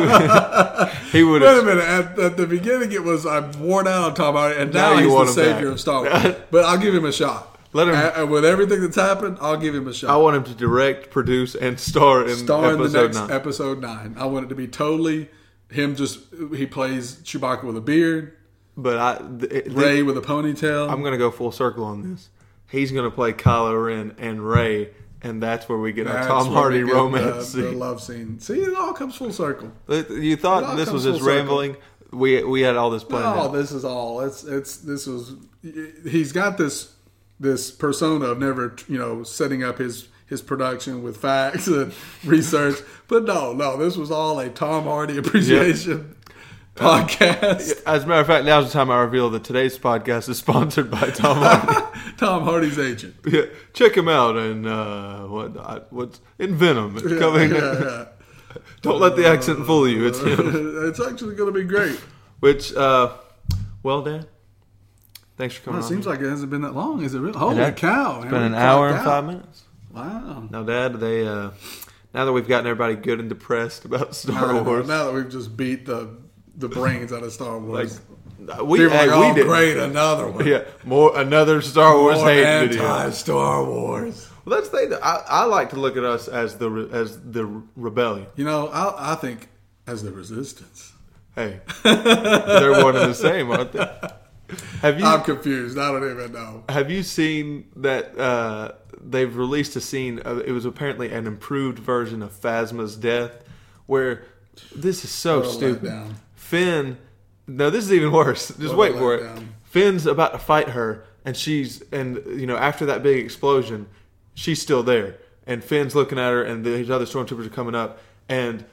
Hardy. 0.08 0.92
he 1.12 1.24
would 1.24 1.42
Wait 1.42 1.48
a 1.50 1.54
have. 1.56 1.66
minute. 1.66 1.84
At, 1.84 2.20
at 2.20 2.38
the 2.38 2.46
beginning, 2.46 2.92
it 2.92 3.04
was 3.04 3.26
I'm 3.26 3.52
worn 3.60 3.88
out 3.88 4.04
on 4.04 4.14
Tom 4.14 4.36
Hardy, 4.36 4.62
and 4.62 4.72
now, 4.72 4.94
Now 4.94 5.00
you 5.00 5.06
he's 5.06 5.14
want 5.14 5.28
the 5.30 5.34
savior 5.34 5.56
back. 5.66 5.74
of 5.74 5.80
Star 5.80 6.02
Wars. 6.24 6.36
but 6.52 6.66
I'll 6.66 6.78
give 6.78 6.94
him 6.94 7.06
a 7.06 7.12
shot. 7.12 7.55
Let 7.76 7.88
him- 7.90 7.96
A- 7.96 8.22
and 8.22 8.32
with 8.32 8.46
everything 8.46 8.82
that's 8.82 8.96
happened, 8.96 9.38
I'll 9.42 9.58
give 9.58 9.76
him 9.76 9.88
a 9.88 9.94
shot. 9.94 10.10
I 10.10 10.16
want 10.18 10.38
him 10.38 10.44
to 10.46 10.54
direct, 10.56 11.10
produce, 11.12 11.56
and 11.56 11.78
star 11.80 12.26
in 12.26 12.36
Star 12.38 12.72
in 12.72 12.78
the 12.78 12.84
episode 12.86 13.04
next 13.08 13.18
nine. 13.18 13.32
episode 13.32 13.82
nine. 13.82 14.16
I 14.18 14.26
want 14.28 14.46
it 14.46 14.50
to 14.50 14.56
be 14.56 14.68
totally 14.68 15.30
him. 15.70 15.96
Just 15.96 16.20
he 16.56 16.66
plays 16.66 17.16
Chewbacca 17.24 17.64
with 17.64 17.76
a 17.76 17.82
beard, 17.82 18.34
but 18.78 18.98
I, 18.98 19.18
th- 19.40 19.52
it- 19.52 19.72
Rey 19.74 20.04
with 20.04 20.18
a 20.18 20.22
ponytail. 20.22 20.90
I'm 20.90 21.02
going 21.02 21.12
to 21.12 21.18
go 21.18 21.32
full 21.32 21.52
circle 21.52 21.84
on 21.84 22.10
this. 22.12 22.30
He's 22.70 22.92
going 22.94 23.10
to 23.10 23.14
play 23.16 23.34
Kylo 23.34 23.86
Ren 23.88 24.16
and 24.20 24.42
Rey, 24.48 24.92
and 25.22 25.44
that's 25.44 25.68
where 25.68 25.78
we 25.78 25.92
get 25.92 26.08
our 26.08 26.26
Tom 26.26 26.48
Hardy 26.48 26.84
get 26.84 26.94
romance 26.94 27.52
the, 27.52 27.62
the 27.62 27.70
scene. 27.72 27.80
love 27.80 28.02
scene. 28.02 28.40
See, 28.40 28.54
it 28.62 28.76
all 28.76 28.94
comes 28.94 29.16
full 29.16 29.34
circle. 29.34 29.72
You 29.90 30.34
It 30.34 30.40
thought 30.40 30.64
all 30.64 30.76
this 30.78 30.90
was 30.90 31.04
comes 31.04 31.18
just 31.18 31.20
full 31.20 31.28
circle. 31.28 31.36
rambling. 31.60 31.78
We 32.12 32.42
we 32.44 32.62
had 32.62 32.78
all 32.78 32.90
this 32.90 33.04
planned 33.04 33.26
Oh, 33.26 33.44
out. 33.48 33.54
this 33.54 33.74
is 33.74 33.84
all. 33.84 34.22
It's 34.22 34.46
it's 34.46 34.78
this 34.78 35.06
was. 35.08 35.34
He's 36.08 36.32
got 36.32 36.58
this 36.58 36.94
this 37.40 37.72
persona 37.72 38.26
of 38.26 38.40
never, 38.40 38.76
you 38.88 38.98
know, 38.98 39.24
setting 39.24 39.64
up 39.64 39.78
his 39.78 40.08
his 40.28 40.42
production 40.42 41.04
with 41.04 41.18
facts 41.18 41.68
and 41.68 41.94
research. 42.26 42.80
But 43.08 43.26
no, 43.26 43.54
no, 43.54 43.78
this 43.78 43.96
was 43.96 44.12
all 44.12 44.40
a 44.40 44.50
Tom 44.50 44.86
Hardy 44.86 45.18
appreciation 45.18 46.16
podcast. 46.76 47.82
As 47.86 48.04
a 48.04 48.08
matter 48.08 48.22
of 48.22 48.28
fact, 48.28 48.46
now's 48.46 48.68
the 48.68 48.74
time 48.74 48.92
I 48.92 49.02
reveal 49.02 49.30
that 49.32 49.44
today's 49.44 49.78
podcast 49.80 50.30
is 50.30 50.38
sponsored 50.38 50.92
by 50.92 51.10
Tom 51.10 51.38
Hardy. 51.38 52.12
Tom 52.18 52.44
Hardy's 52.44 52.78
agent. 52.80 53.16
yeah, 53.26 53.44
check 53.74 53.96
him 53.96 54.08
out 54.08 54.38
and 54.38 54.68
uh, 54.68 55.24
what 55.24 55.92
what's 55.92 56.22
in 56.40 56.56
Venom. 56.56 56.98
It's 56.98 57.20
coming. 57.20 57.52
Yeah, 57.52 57.80
yeah. 57.82 58.06
Don't 58.82 59.00
let 59.00 59.16
the 59.16 59.28
accent 59.28 59.66
fool 59.66 59.88
you. 59.88 60.06
It's 60.08 60.20
him. 60.20 60.88
it's 60.88 61.00
actually 61.00 61.36
going 61.36 61.54
to 61.54 61.60
be 61.60 61.66
great. 61.66 62.00
Which, 62.40 62.74
uh, 62.74 63.14
well, 63.84 64.02
Dan, 64.02 64.26
thanks 65.38 65.56
for 65.56 65.72
Well, 65.72 65.80
coming. 65.80 65.82
it 65.82 65.84
on 65.84 65.90
seems 65.90 66.06
here. 66.06 66.14
like 66.14 66.22
it 66.22 66.30
hasn't 66.30 66.50
been 66.52 66.62
that 66.62 66.76
long. 66.76 67.04
Is 67.04 67.14
it 67.14 67.20
really? 67.20 67.38
Holy 67.38 67.56
had- 67.58 67.76
cow! 67.76 68.22
it's 68.22 68.32
been 68.32 68.42
an 68.44 68.56
hour 68.56 68.90
and 68.90 69.04
five 69.04 69.26
minutes. 69.26 69.64
Wow. 69.94 70.48
Now, 70.50 70.64
Dad, 70.64 70.96
they 71.00 71.26
uh, 71.28 71.52
now 72.14 72.26
that 72.26 72.32
we've 72.34 72.48
gotten 72.48 72.68
everybody 72.68 72.96
good 72.96 73.20
and 73.20 73.30
depressed 73.30 73.86
about 73.86 74.14
Star 74.16 74.54
Now, 74.54 74.64
Wars, 74.64 74.88
now 74.88 75.06
that 75.06 75.14
we've 75.14 75.30
just 75.30 75.56
beat 75.56 75.86
the 75.86 76.18
the 76.58 76.68
brains 76.70 77.12
out 77.14 77.24
of 77.24 77.32
Star 77.34 77.58
like 77.60 77.64
Wars, 77.64 78.02
we, 78.64 78.80
people 78.80 78.86
are 78.86 78.90
hey, 79.00 79.08
like, 79.08 79.10
we 79.20 79.26
oh, 79.32 79.34
did. 79.36 79.48
great, 79.48 79.78
another 79.78 80.28
one. 80.30 80.46
Yeah, 80.46 80.64
more 80.84 81.18
another 81.18 81.62
Star 81.62 81.98
Wars 81.98 82.18
More 82.18 82.28
hate 82.30 82.68
video. 82.68 82.84
anti-Star 82.86 83.64
Wars. 83.66 84.30
Well, 84.44 84.58
that's 84.58 84.70
the 84.70 84.78
thing. 84.78 84.90
that 84.92 85.04
I, 85.04 85.24
I 85.28 85.44
like 85.46 85.70
to 85.72 85.78
look 85.78 85.98
at 85.98 86.04
us 86.04 86.28
as 86.28 86.58
the 86.58 86.90
as 86.92 87.20
the 87.22 87.46
rebellion. 87.76 88.28
You 88.36 88.44
know, 88.46 88.68
I, 88.68 89.14
I 89.14 89.16
think 89.16 89.50
as 89.88 90.04
the 90.04 90.12
resistance. 90.12 90.94
Hey, 91.36 91.60
they're 91.84 92.84
one 92.84 92.96
and 92.96 93.10
the 93.10 93.14
same, 93.14 93.50
aren't 93.52 93.72
they? 93.74 93.80
Have 94.82 95.00
you 95.00 95.06
I'm 95.06 95.24
confused. 95.24 95.78
I 95.78 95.92
don't 95.92 96.10
even 96.10 96.32
know. 96.32 96.64
have 96.70 96.92
you 96.92 97.04
seen 97.04 97.68
that 97.78 98.18
uh, 98.18 98.74
they've 99.02 99.36
released 99.36 99.76
a 99.76 99.82
scene? 99.82 100.20
Of, 100.20 100.40
it 100.40 100.52
was 100.52 100.66
apparently 100.66 101.12
an 101.12 101.28
improved 101.28 101.80
version 101.80 102.22
of 102.22 102.32
Phasma's 102.32 102.96
death, 102.96 103.44
where 103.86 104.26
this 104.76 105.04
is 105.04 105.12
so 105.12 105.44
stupid. 105.44 106.16
Finn, 106.36 106.98
no, 107.48 107.70
this 107.70 107.86
is 107.86 107.94
even 107.94 108.12
worse. 108.12 108.50
Just 108.58 108.76
wait 108.76 108.94
for 108.96 109.16
it. 109.16 109.44
Finn's 109.64 110.06
about 110.06 110.34
to 110.34 110.40
fight 110.40 110.70
her, 110.70 111.06
and 111.26 111.36
she's 111.36 111.82
and 111.92 112.22
you 112.28 112.46
know 112.46 112.58
after 112.58 112.86
that 112.86 113.04
big 113.04 113.24
explosion, 113.24 113.88
she's 114.34 114.62
still 114.62 114.84
there, 114.84 115.18
and 115.46 115.64
Finn's 115.64 115.96
looking 115.96 116.20
at 116.20 116.30
her, 116.32 116.44
and 116.44 116.64
these 116.64 116.90
other 116.90 117.06
stormtroopers 117.06 117.48
are 117.48 117.50
coming 117.50 117.76
up, 117.76 118.00
and 118.30 118.66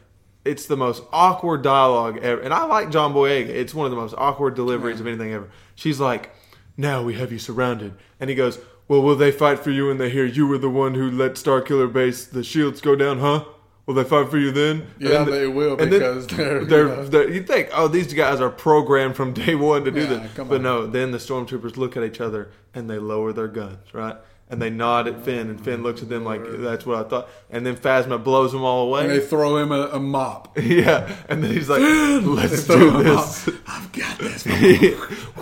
it's 0.45 0.67
the 0.67 0.77
most 0.77 1.03
awkward 1.13 1.63
dialogue 1.63 2.19
ever. 2.23 2.41
And 2.41 2.53
I 2.53 2.65
like 2.65 2.91
John 2.91 3.13
Boyega. 3.15 3.49
It's 3.49 3.75
one 3.75 3.87
of 3.87 3.91
the 3.91 3.97
most 3.97 4.15
awkward 4.19 4.55
deliveries 4.55 5.01
of 5.01 5.07
anything 5.07 5.33
ever. 5.33 5.49
She's 5.75 6.01
like, 6.01 6.31
"Now 6.77 7.03
we 7.03 7.15
have 7.15 7.31
you 7.33 7.39
surrounded," 7.39 7.95
and 8.21 8.29
he 8.31 8.37
goes, 8.37 8.59
"Well, 8.89 9.03
will 9.03 9.17
they 9.17 9.31
fight 9.33 9.59
for 9.61 9.71
you 9.71 9.87
when 9.89 9.99
they 9.99 10.11
hear 10.11 10.25
you 10.25 10.47
were 10.47 10.59
the 10.59 10.69
one 10.71 10.95
who 10.95 11.11
let 11.11 11.33
Starkiller 11.35 11.93
Base 11.93 12.25
the 12.25 12.43
shields 12.45 12.81
go 12.81 12.97
down, 12.97 13.19
huh?" 13.21 13.45
Will 13.85 13.95
they 13.95 14.05
fight 14.05 14.31
for 14.31 14.39
you 14.39 14.53
then? 14.53 14.87
Yeah, 15.01 15.23
And 15.25 15.33
they 15.33 15.49
will 15.49 15.75
then 15.77 15.91
because 15.91 16.29
they're, 16.29 16.61
you 16.61 16.67
they're, 16.67 16.87
know. 16.87 17.05
they're- 17.05 17.29
you 17.29 17.43
think, 17.43 17.69
oh, 17.75 17.89
these 17.89 18.13
guys 18.15 18.41
are 18.41 18.49
programmed 18.49 19.17
from 19.17 19.33
day 19.33 19.57
one 19.57 19.85
to 19.85 19.91
do 19.91 20.03
Yeah, 20.03 20.07
this, 20.07 20.31
but 20.37 20.53
on. 20.53 20.63
no. 20.63 20.87
Then 20.87 21.11
the 21.11 21.19
stormtroopers 21.19 21.77
look 21.77 21.97
at 21.97 22.05
each 22.05 22.21
other 22.21 22.51
and 22.75 22.89
they 22.89 22.99
lower 23.01 23.33
their 23.33 23.49
guns, 23.49 23.93
right? 23.93 24.15
And 24.53 24.61
they 24.61 24.69
nod 24.71 25.09
at 25.09 25.25
Finn, 25.25 25.49
and 25.49 25.59
Finn 25.59 25.83
looks 25.83 26.03
at 26.03 26.11
them 26.11 26.25
like, 26.25 26.43
"That's 26.47 26.85
what 26.85 26.99
I 27.05 27.09
thought." 27.09 27.29
And 27.51 27.65
then 27.65 27.75
Phasma 27.75 28.23
blows 28.23 28.53
them 28.53 28.63
all 28.63 28.87
away. 28.89 29.01
and 29.05 29.11
they 29.11 29.21
throw 29.21 29.57
him 29.57 29.73
a, 29.73 29.89
a 29.95 29.99
mop. 29.99 30.57
yeah, 30.61 31.11
and 31.31 31.43
then 31.43 31.53
he's 31.53 31.71
like, 31.71 31.81
"Let's 31.81 32.67
do 32.67 33.03
this." 33.03 33.49
I've 33.67 33.91
got 33.93 34.19
this. 34.19 34.45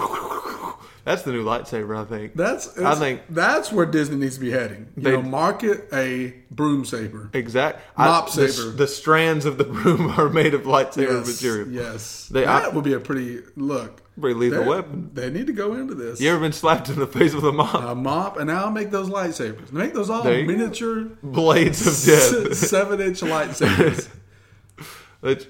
That's 1.05 1.23
the 1.23 1.33
new 1.33 1.43
lightsaber, 1.45 1.97
I 1.99 2.05
think. 2.05 2.37
That's 2.37 2.79
I 2.79 2.95
think- 2.95 3.23
that's 3.31 3.73
where 3.73 3.87
Disney 3.87 4.17
needs 4.17 4.35
to 4.35 4.41
be 4.41 4.51
heading. 4.51 4.87
You 4.97 5.03
They- 5.03 5.11
know, 5.13 5.23
market 5.23 5.89
a 5.93 6.35
broom 6.53 6.85
saber. 6.85 7.31
exact 7.33 7.81
Mop 7.99 8.29
I- 8.29 8.37
the, 8.37 8.49
saber. 8.49 8.71
the 8.77 8.87
strands 8.87 9.45
of 9.47 9.57
the 9.59 9.65
broom 9.65 10.11
are 10.21 10.29
made 10.29 10.55
of 10.55 10.63
lightsaber 10.65 11.25
Yes, 11.25 11.43
material. 11.43 11.69
yes. 11.69 12.29
They- 12.31 12.45
that 12.45 12.67
I- 12.67 12.69
would 12.69 12.85
be 12.85 12.93
a 12.93 13.01
pretty 13.01 13.41
look. 13.57 14.03
Pretty 14.21 14.39
lethal 14.39 14.63
they- 14.63 14.69
weapon. 14.69 15.11
They 15.15 15.31
need 15.31 15.47
to 15.49 15.53
go 15.53 15.75
into 15.75 15.95
this. 15.95 16.21
You 16.21 16.31
ever 16.31 16.41
been 16.41 16.53
slapped 16.53 16.89
in 16.89 16.99
the 16.99 17.07
face 17.07 17.35
with 17.35 17.45
a 17.45 17.53
mop? 17.53 17.75
a 17.75 17.95
mop, 17.95 18.37
and 18.37 18.47
now 18.49 18.65
I'll 18.65 18.71
make 18.71 18.91
those 18.91 19.09
lightsabers. 19.09 19.73
Make 19.73 19.95
those 19.95 20.11
all 20.11 20.25
you 20.31 20.43
go. 20.47 20.53
miniature 20.53 21.05
Blades 21.23 21.87
of 21.87 22.45
death. 22.45 22.57
seven 22.57 23.01
inch 23.01 23.21
lightsabers. 23.21 24.09
Which, 25.21 25.47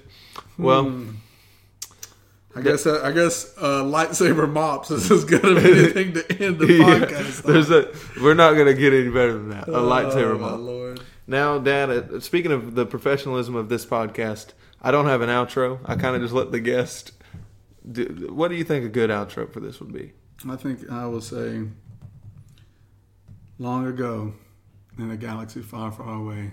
well. 0.57 0.83
Hmm. 0.85 1.09
I 2.53 2.61
guess 2.61 2.85
uh, 2.85 2.99
I 3.01 3.11
guess 3.13 3.53
uh, 3.57 3.81
lightsaber 3.83 4.51
mops 4.51 4.91
is 4.91 5.09
as 5.09 5.23
good 5.23 5.45
of 5.45 5.57
anything 5.65 6.13
to 6.15 6.43
end 6.43 6.59
the 6.59 6.67
Yeah, 6.67 6.83
podcast. 6.99 7.45
on. 7.45 7.53
there's 7.53 7.71
a. 7.71 7.89
We're 8.21 8.33
not 8.33 8.53
gonna 8.55 8.73
get 8.73 8.91
any 8.91 9.07
better 9.09 9.31
than 9.33 9.49
that. 9.51 9.69
A 9.69 9.71
lightsaber 9.71 10.35
oh, 10.35 10.37
my 10.37 10.49
mop. 10.51 10.59
lord. 10.59 10.99
Now, 11.27 11.59
Dad. 11.59 11.89
Uh, 11.89 12.19
speaking 12.19 12.51
of 12.51 12.75
the 12.75 12.85
professionalism 12.85 13.55
of 13.55 13.69
this 13.69 13.85
podcast, 13.85 14.47
I 14.81 14.91
don't 14.91 15.05
have 15.05 15.21
an 15.21 15.29
outro. 15.29 15.79
I 15.85 15.95
kind 15.95 16.13
of 16.13 16.21
just 16.21 16.33
let 16.33 16.51
the 16.51 16.59
guest. 16.59 17.13
Do, 17.89 18.29
what 18.33 18.49
do 18.49 18.55
you 18.55 18.63
think 18.63 18.85
a 18.85 18.89
good 18.89 19.09
outro 19.09 19.51
for 19.51 19.59
this 19.59 19.79
would 19.79 19.91
be? 19.93 20.13
I 20.49 20.55
think 20.55 20.89
I 20.91 21.05
will 21.05 21.21
say, 21.21 21.63
long 23.59 23.87
ago, 23.87 24.33
in 24.97 25.09
a 25.11 25.17
galaxy 25.17 25.61
far, 25.61 25.91
far 25.91 26.15
away, 26.15 26.51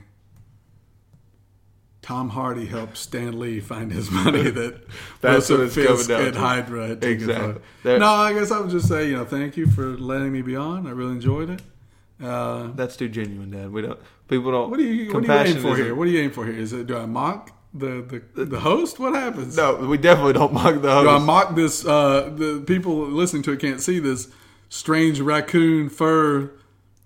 Tom 2.03 2.31
Hardy 2.31 2.67
helped 2.67 2.97
Stan 2.97 3.39
Lee 3.39 3.61
find 3.61 3.93
his 3.93 4.11
money 4.11 4.43
that 4.51 4.87
That's 5.21 5.51
what 5.51 5.59
Wilson 5.61 5.65
it's 5.67 5.75
coming 5.75 5.97
Fisk 5.97 6.09
down 6.09 6.23
and 6.23 6.33
to. 6.35 6.39
Hydra 6.41 6.87
had 6.89 7.03
taken 7.03 7.29
Exactly. 7.31 7.63
There- 7.83 7.99
No, 7.99 8.07
I 8.07 8.33
guess 8.33 8.51
I 8.51 8.61
would 8.61 8.71
just 8.71 8.89
say, 8.89 9.09
you 9.09 9.17
know, 9.17 9.25
thank 9.25 9.57
you 9.57 9.67
for 9.67 9.97
letting 9.99 10.33
me 10.33 10.41
be 10.43 10.57
on. 10.57 10.87
I 10.87 10.91
really 10.91 11.13
enjoyed 11.13 11.51
it. 11.51 11.63
Uh, 12.23 12.69
That's 12.75 12.97
too 12.97 13.09
genuine, 13.09 13.51
Dad. 13.51 13.71
We 13.71 13.83
don't. 13.83 13.99
People 14.27 14.51
don't. 14.51 14.71
what 14.71 14.79
do 14.79 14.85
you 14.85 15.13
what 15.13 15.23
do 15.23 15.27
you 15.27 15.33
aim 15.33 15.45
compassion 15.45 15.61
for 15.63 15.77
here? 15.77 15.95
What 15.95 16.05
do 16.07 16.11
you 16.11 16.21
aim 16.21 16.31
for 16.31 16.45
here? 16.45 16.55
Is 16.55 16.73
it 16.73 16.87
do 16.87 16.97
I 16.97 17.07
mock 17.07 17.53
the 17.75 18.23
the, 18.35 18.45
the 18.45 18.61
host? 18.61 18.99
What 18.99 19.15
happens? 19.15 19.57
No, 19.57 19.77
we 19.77 19.99
definitely 19.99 20.35
don't 20.35 20.53
mock 20.53 20.81
the 20.81 20.91
host. 20.91 21.05
Do 21.05 21.11
I 21.11 21.19
mock 21.19 21.55
this? 21.55 21.85
Uh, 21.85 22.31
the 22.35 22.63
people 22.67 22.95
listening 22.95 23.43
to 23.45 23.53
it 23.53 23.61
can't 23.61 23.81
see 23.81 23.99
this 23.99 24.29
strange 24.69 25.21
raccoon 25.21 25.89
fur 25.89 26.51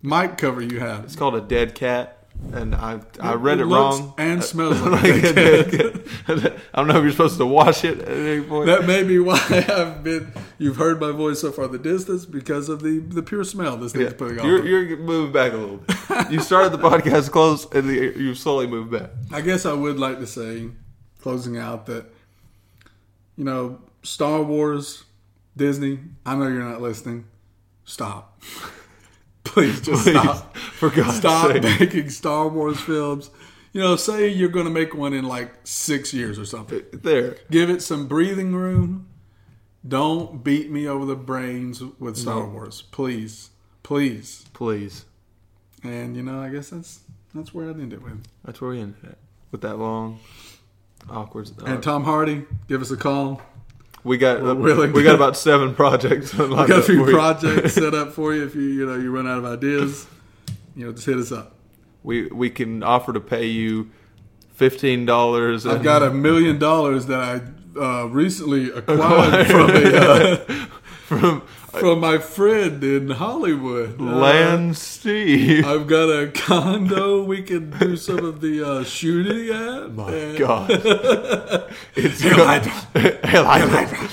mic 0.03 0.39
cover 0.39 0.61
you 0.63 0.81
have. 0.81 1.05
It's 1.05 1.17
called 1.17 1.35
a 1.35 1.41
dead 1.41 1.75
cat, 1.75 2.22
and 2.53 2.75
I 2.75 3.01
I 3.21 3.35
read 3.35 3.61
it, 3.61 3.67
looks 3.67 3.99
wrong. 4.01 4.15
and 4.19 4.41
uh, 4.41 4.43
smells 4.43 4.81
Like 4.83 5.03
like 5.03 5.33
a 5.35 6.03
a. 6.29 6.61
I 6.75 6.79
don't 6.79 6.89
know 6.89 6.97
if 6.99 7.03
you're 7.03 7.11
supposed 7.13 7.39
to 7.39 7.47
wash 7.47 7.85
it 7.85 8.01
at 8.01 8.09
any 8.09 8.43
point. 8.43 8.67
That 8.67 8.85
may 8.87 9.03
be 9.05 9.19
why 9.19 9.39
I've 9.69 10.03
been. 10.03 10.33
You've 10.59 10.77
heard 10.77 11.01
my 11.01 11.13
voice 11.13 11.41
so 11.41 11.53
far 11.53 11.69
the 11.69 11.79
distance 11.79 12.25
because 12.27 12.69
of 12.69 12.83
the 12.83 12.99
the 12.99 13.23
pure 13.23 13.45
smell 13.45 13.77
this 13.77 13.93
thing's 13.93 14.11
Yeah. 14.13 14.17
putting 14.19 14.39
off. 14.41 14.45
You're, 14.47 14.65
you're 14.67 14.97
moving 14.99 15.33
back 15.33 15.53
a 15.53 15.57
little 15.57 15.77
bit. 15.79 15.97
You 16.31 16.41
started 16.41 16.73
the 16.73 16.79
podcast 16.79 17.31
close, 17.31 17.65
and 17.73 17.89
the, 17.89 17.95
you 18.19 18.35
slowly 18.35 18.67
moved 18.67 18.91
back. 18.91 19.11
I 19.33 19.41
guess 19.41 19.65
I 19.67 19.73
would 19.73 19.99
like 19.99 20.19
to 20.19 20.27
say, 20.27 20.69
closing 21.21 21.57
out, 21.59 21.87
that 21.87 22.07
you 23.37 23.45
know 23.45 23.81
Star 24.03 24.43
Wars, 24.43 25.05
Disney. 25.57 26.01
I 26.27 26.35
know 26.35 26.49
you're 26.49 26.69
not 26.69 26.81
listening. 26.83 27.27
Stop. 27.85 28.41
Please 29.53 29.81
just 29.81 30.05
Please, 30.05 30.19
stop. 30.19 30.57
for 30.57 30.91
God's 30.91 31.17
stop 31.17 31.53
sake. 31.53 31.63
making 31.81 32.11
Star 32.11 32.49
Wars 32.49 32.81
films. 32.81 33.31
You 33.73 33.81
know, 33.81 33.97
say 33.97 34.29
you're 34.29 34.51
going 34.51 34.67
to 34.67 34.71
make 34.71 34.95
one 34.95 35.13
in 35.13 35.25
like 35.25 35.51
six 35.65 36.13
years 36.13 36.39
or 36.39 36.45
something. 36.45 36.83
There. 36.93 37.37
Give 37.51 37.71
it 37.71 37.83
some 37.83 38.07
breathing 38.07 38.55
room. 38.55 39.09
Don't 39.87 40.45
beat 40.45 40.71
me 40.71 40.87
over 40.87 41.05
the 41.05 41.17
brains 41.17 41.83
with 41.99 42.17
Star 42.17 42.47
Wars, 42.47 42.83
please, 42.83 43.51
please. 43.83 44.45
Please. 44.53 45.07
And 45.83 46.17
you 46.17 46.23
know, 46.23 46.41
I 46.41 46.51
guess 46.51 46.71
that's 46.71 47.01
that's 47.35 47.53
where 47.53 47.69
I'd 47.69 47.81
end 47.81 47.93
it 47.93 48.01
with. 48.03 48.23
That's 48.45 48.61
where 48.61 48.71
we 48.71 48.81
ended 48.81 49.05
at. 49.05 49.19
With 49.51 49.63
that 49.63 49.79
long, 49.79 50.21
awkward. 51.11 51.51
And 51.67 51.83
Tom 51.83 52.05
Hardy, 52.05 52.45
give 52.69 52.81
us 52.81 52.93
a 52.93 52.97
call. 52.97 53.43
We 54.05 54.19
got 54.19 54.43
we're 54.43 54.55
willing 54.55 54.93
we 54.93 55.03
to- 55.03 55.09
got 55.09 55.15
about 55.15 55.37
seven 55.37 55.75
projects. 55.75 56.33
We 56.39 56.49
got 56.49 56.71
a 56.71 56.83
few 56.83 57.05
projects 57.07 57.75
set 57.83 57.95
up 57.95 58.13
for 58.13 58.35
you. 58.35 58.45
If 58.45 58.55
you 58.55 58.63
you 58.63 58.87
know 58.87 58.97
you 58.97 59.11
run 59.15 59.27
out 59.27 59.39
of 59.39 59.45
ideas, 59.45 60.07
you 60.77 60.87
know, 60.87 60.93
just 60.93 61.07
hit 61.07 61.17
us 61.19 61.33
up. 61.33 61.55
We 62.03 62.27
we 62.27 62.51
can 62.51 62.83
offer 62.83 63.13
to 63.13 63.21
pay 63.21 63.47
you 63.47 63.91
fifteen 64.55 65.07
dollars. 65.07 65.67
I've 65.67 65.83
got 65.83 66.03
a 66.03 66.11
million 66.11 66.59
dollars 66.59 67.07
that 67.07 67.21
I 67.21 67.41
uh, 67.81 68.07
recently 68.07 68.71
acquired 68.75 69.47
from 69.47 69.71
a, 69.71 69.97
uh, 69.97 70.37
from 71.07 71.43
from 71.73 72.01
my 72.01 72.19
friend 72.19 72.85
in 72.85 73.11
Hollywood. 73.11 74.01
Uh, 74.01 74.73
Steve. 74.75 75.65
I've 75.67 75.87
got 75.87 76.09
a 76.11 76.31
condo 76.31 77.23
we 77.25 77.43
can 77.43 77.71
do 77.79 77.97
some 77.97 78.25
of 78.25 78.41
the 78.41 78.63
uh, 78.67 78.85
shooting 78.85 79.49
at. 79.55 79.93
My 79.95 80.13
and- 80.13 80.39
God, 80.39 80.71
it's 81.97 82.23
go- 82.23 82.45
Hydra. 82.45 82.73
Hail 83.27 83.45
Hydra. 83.45 84.09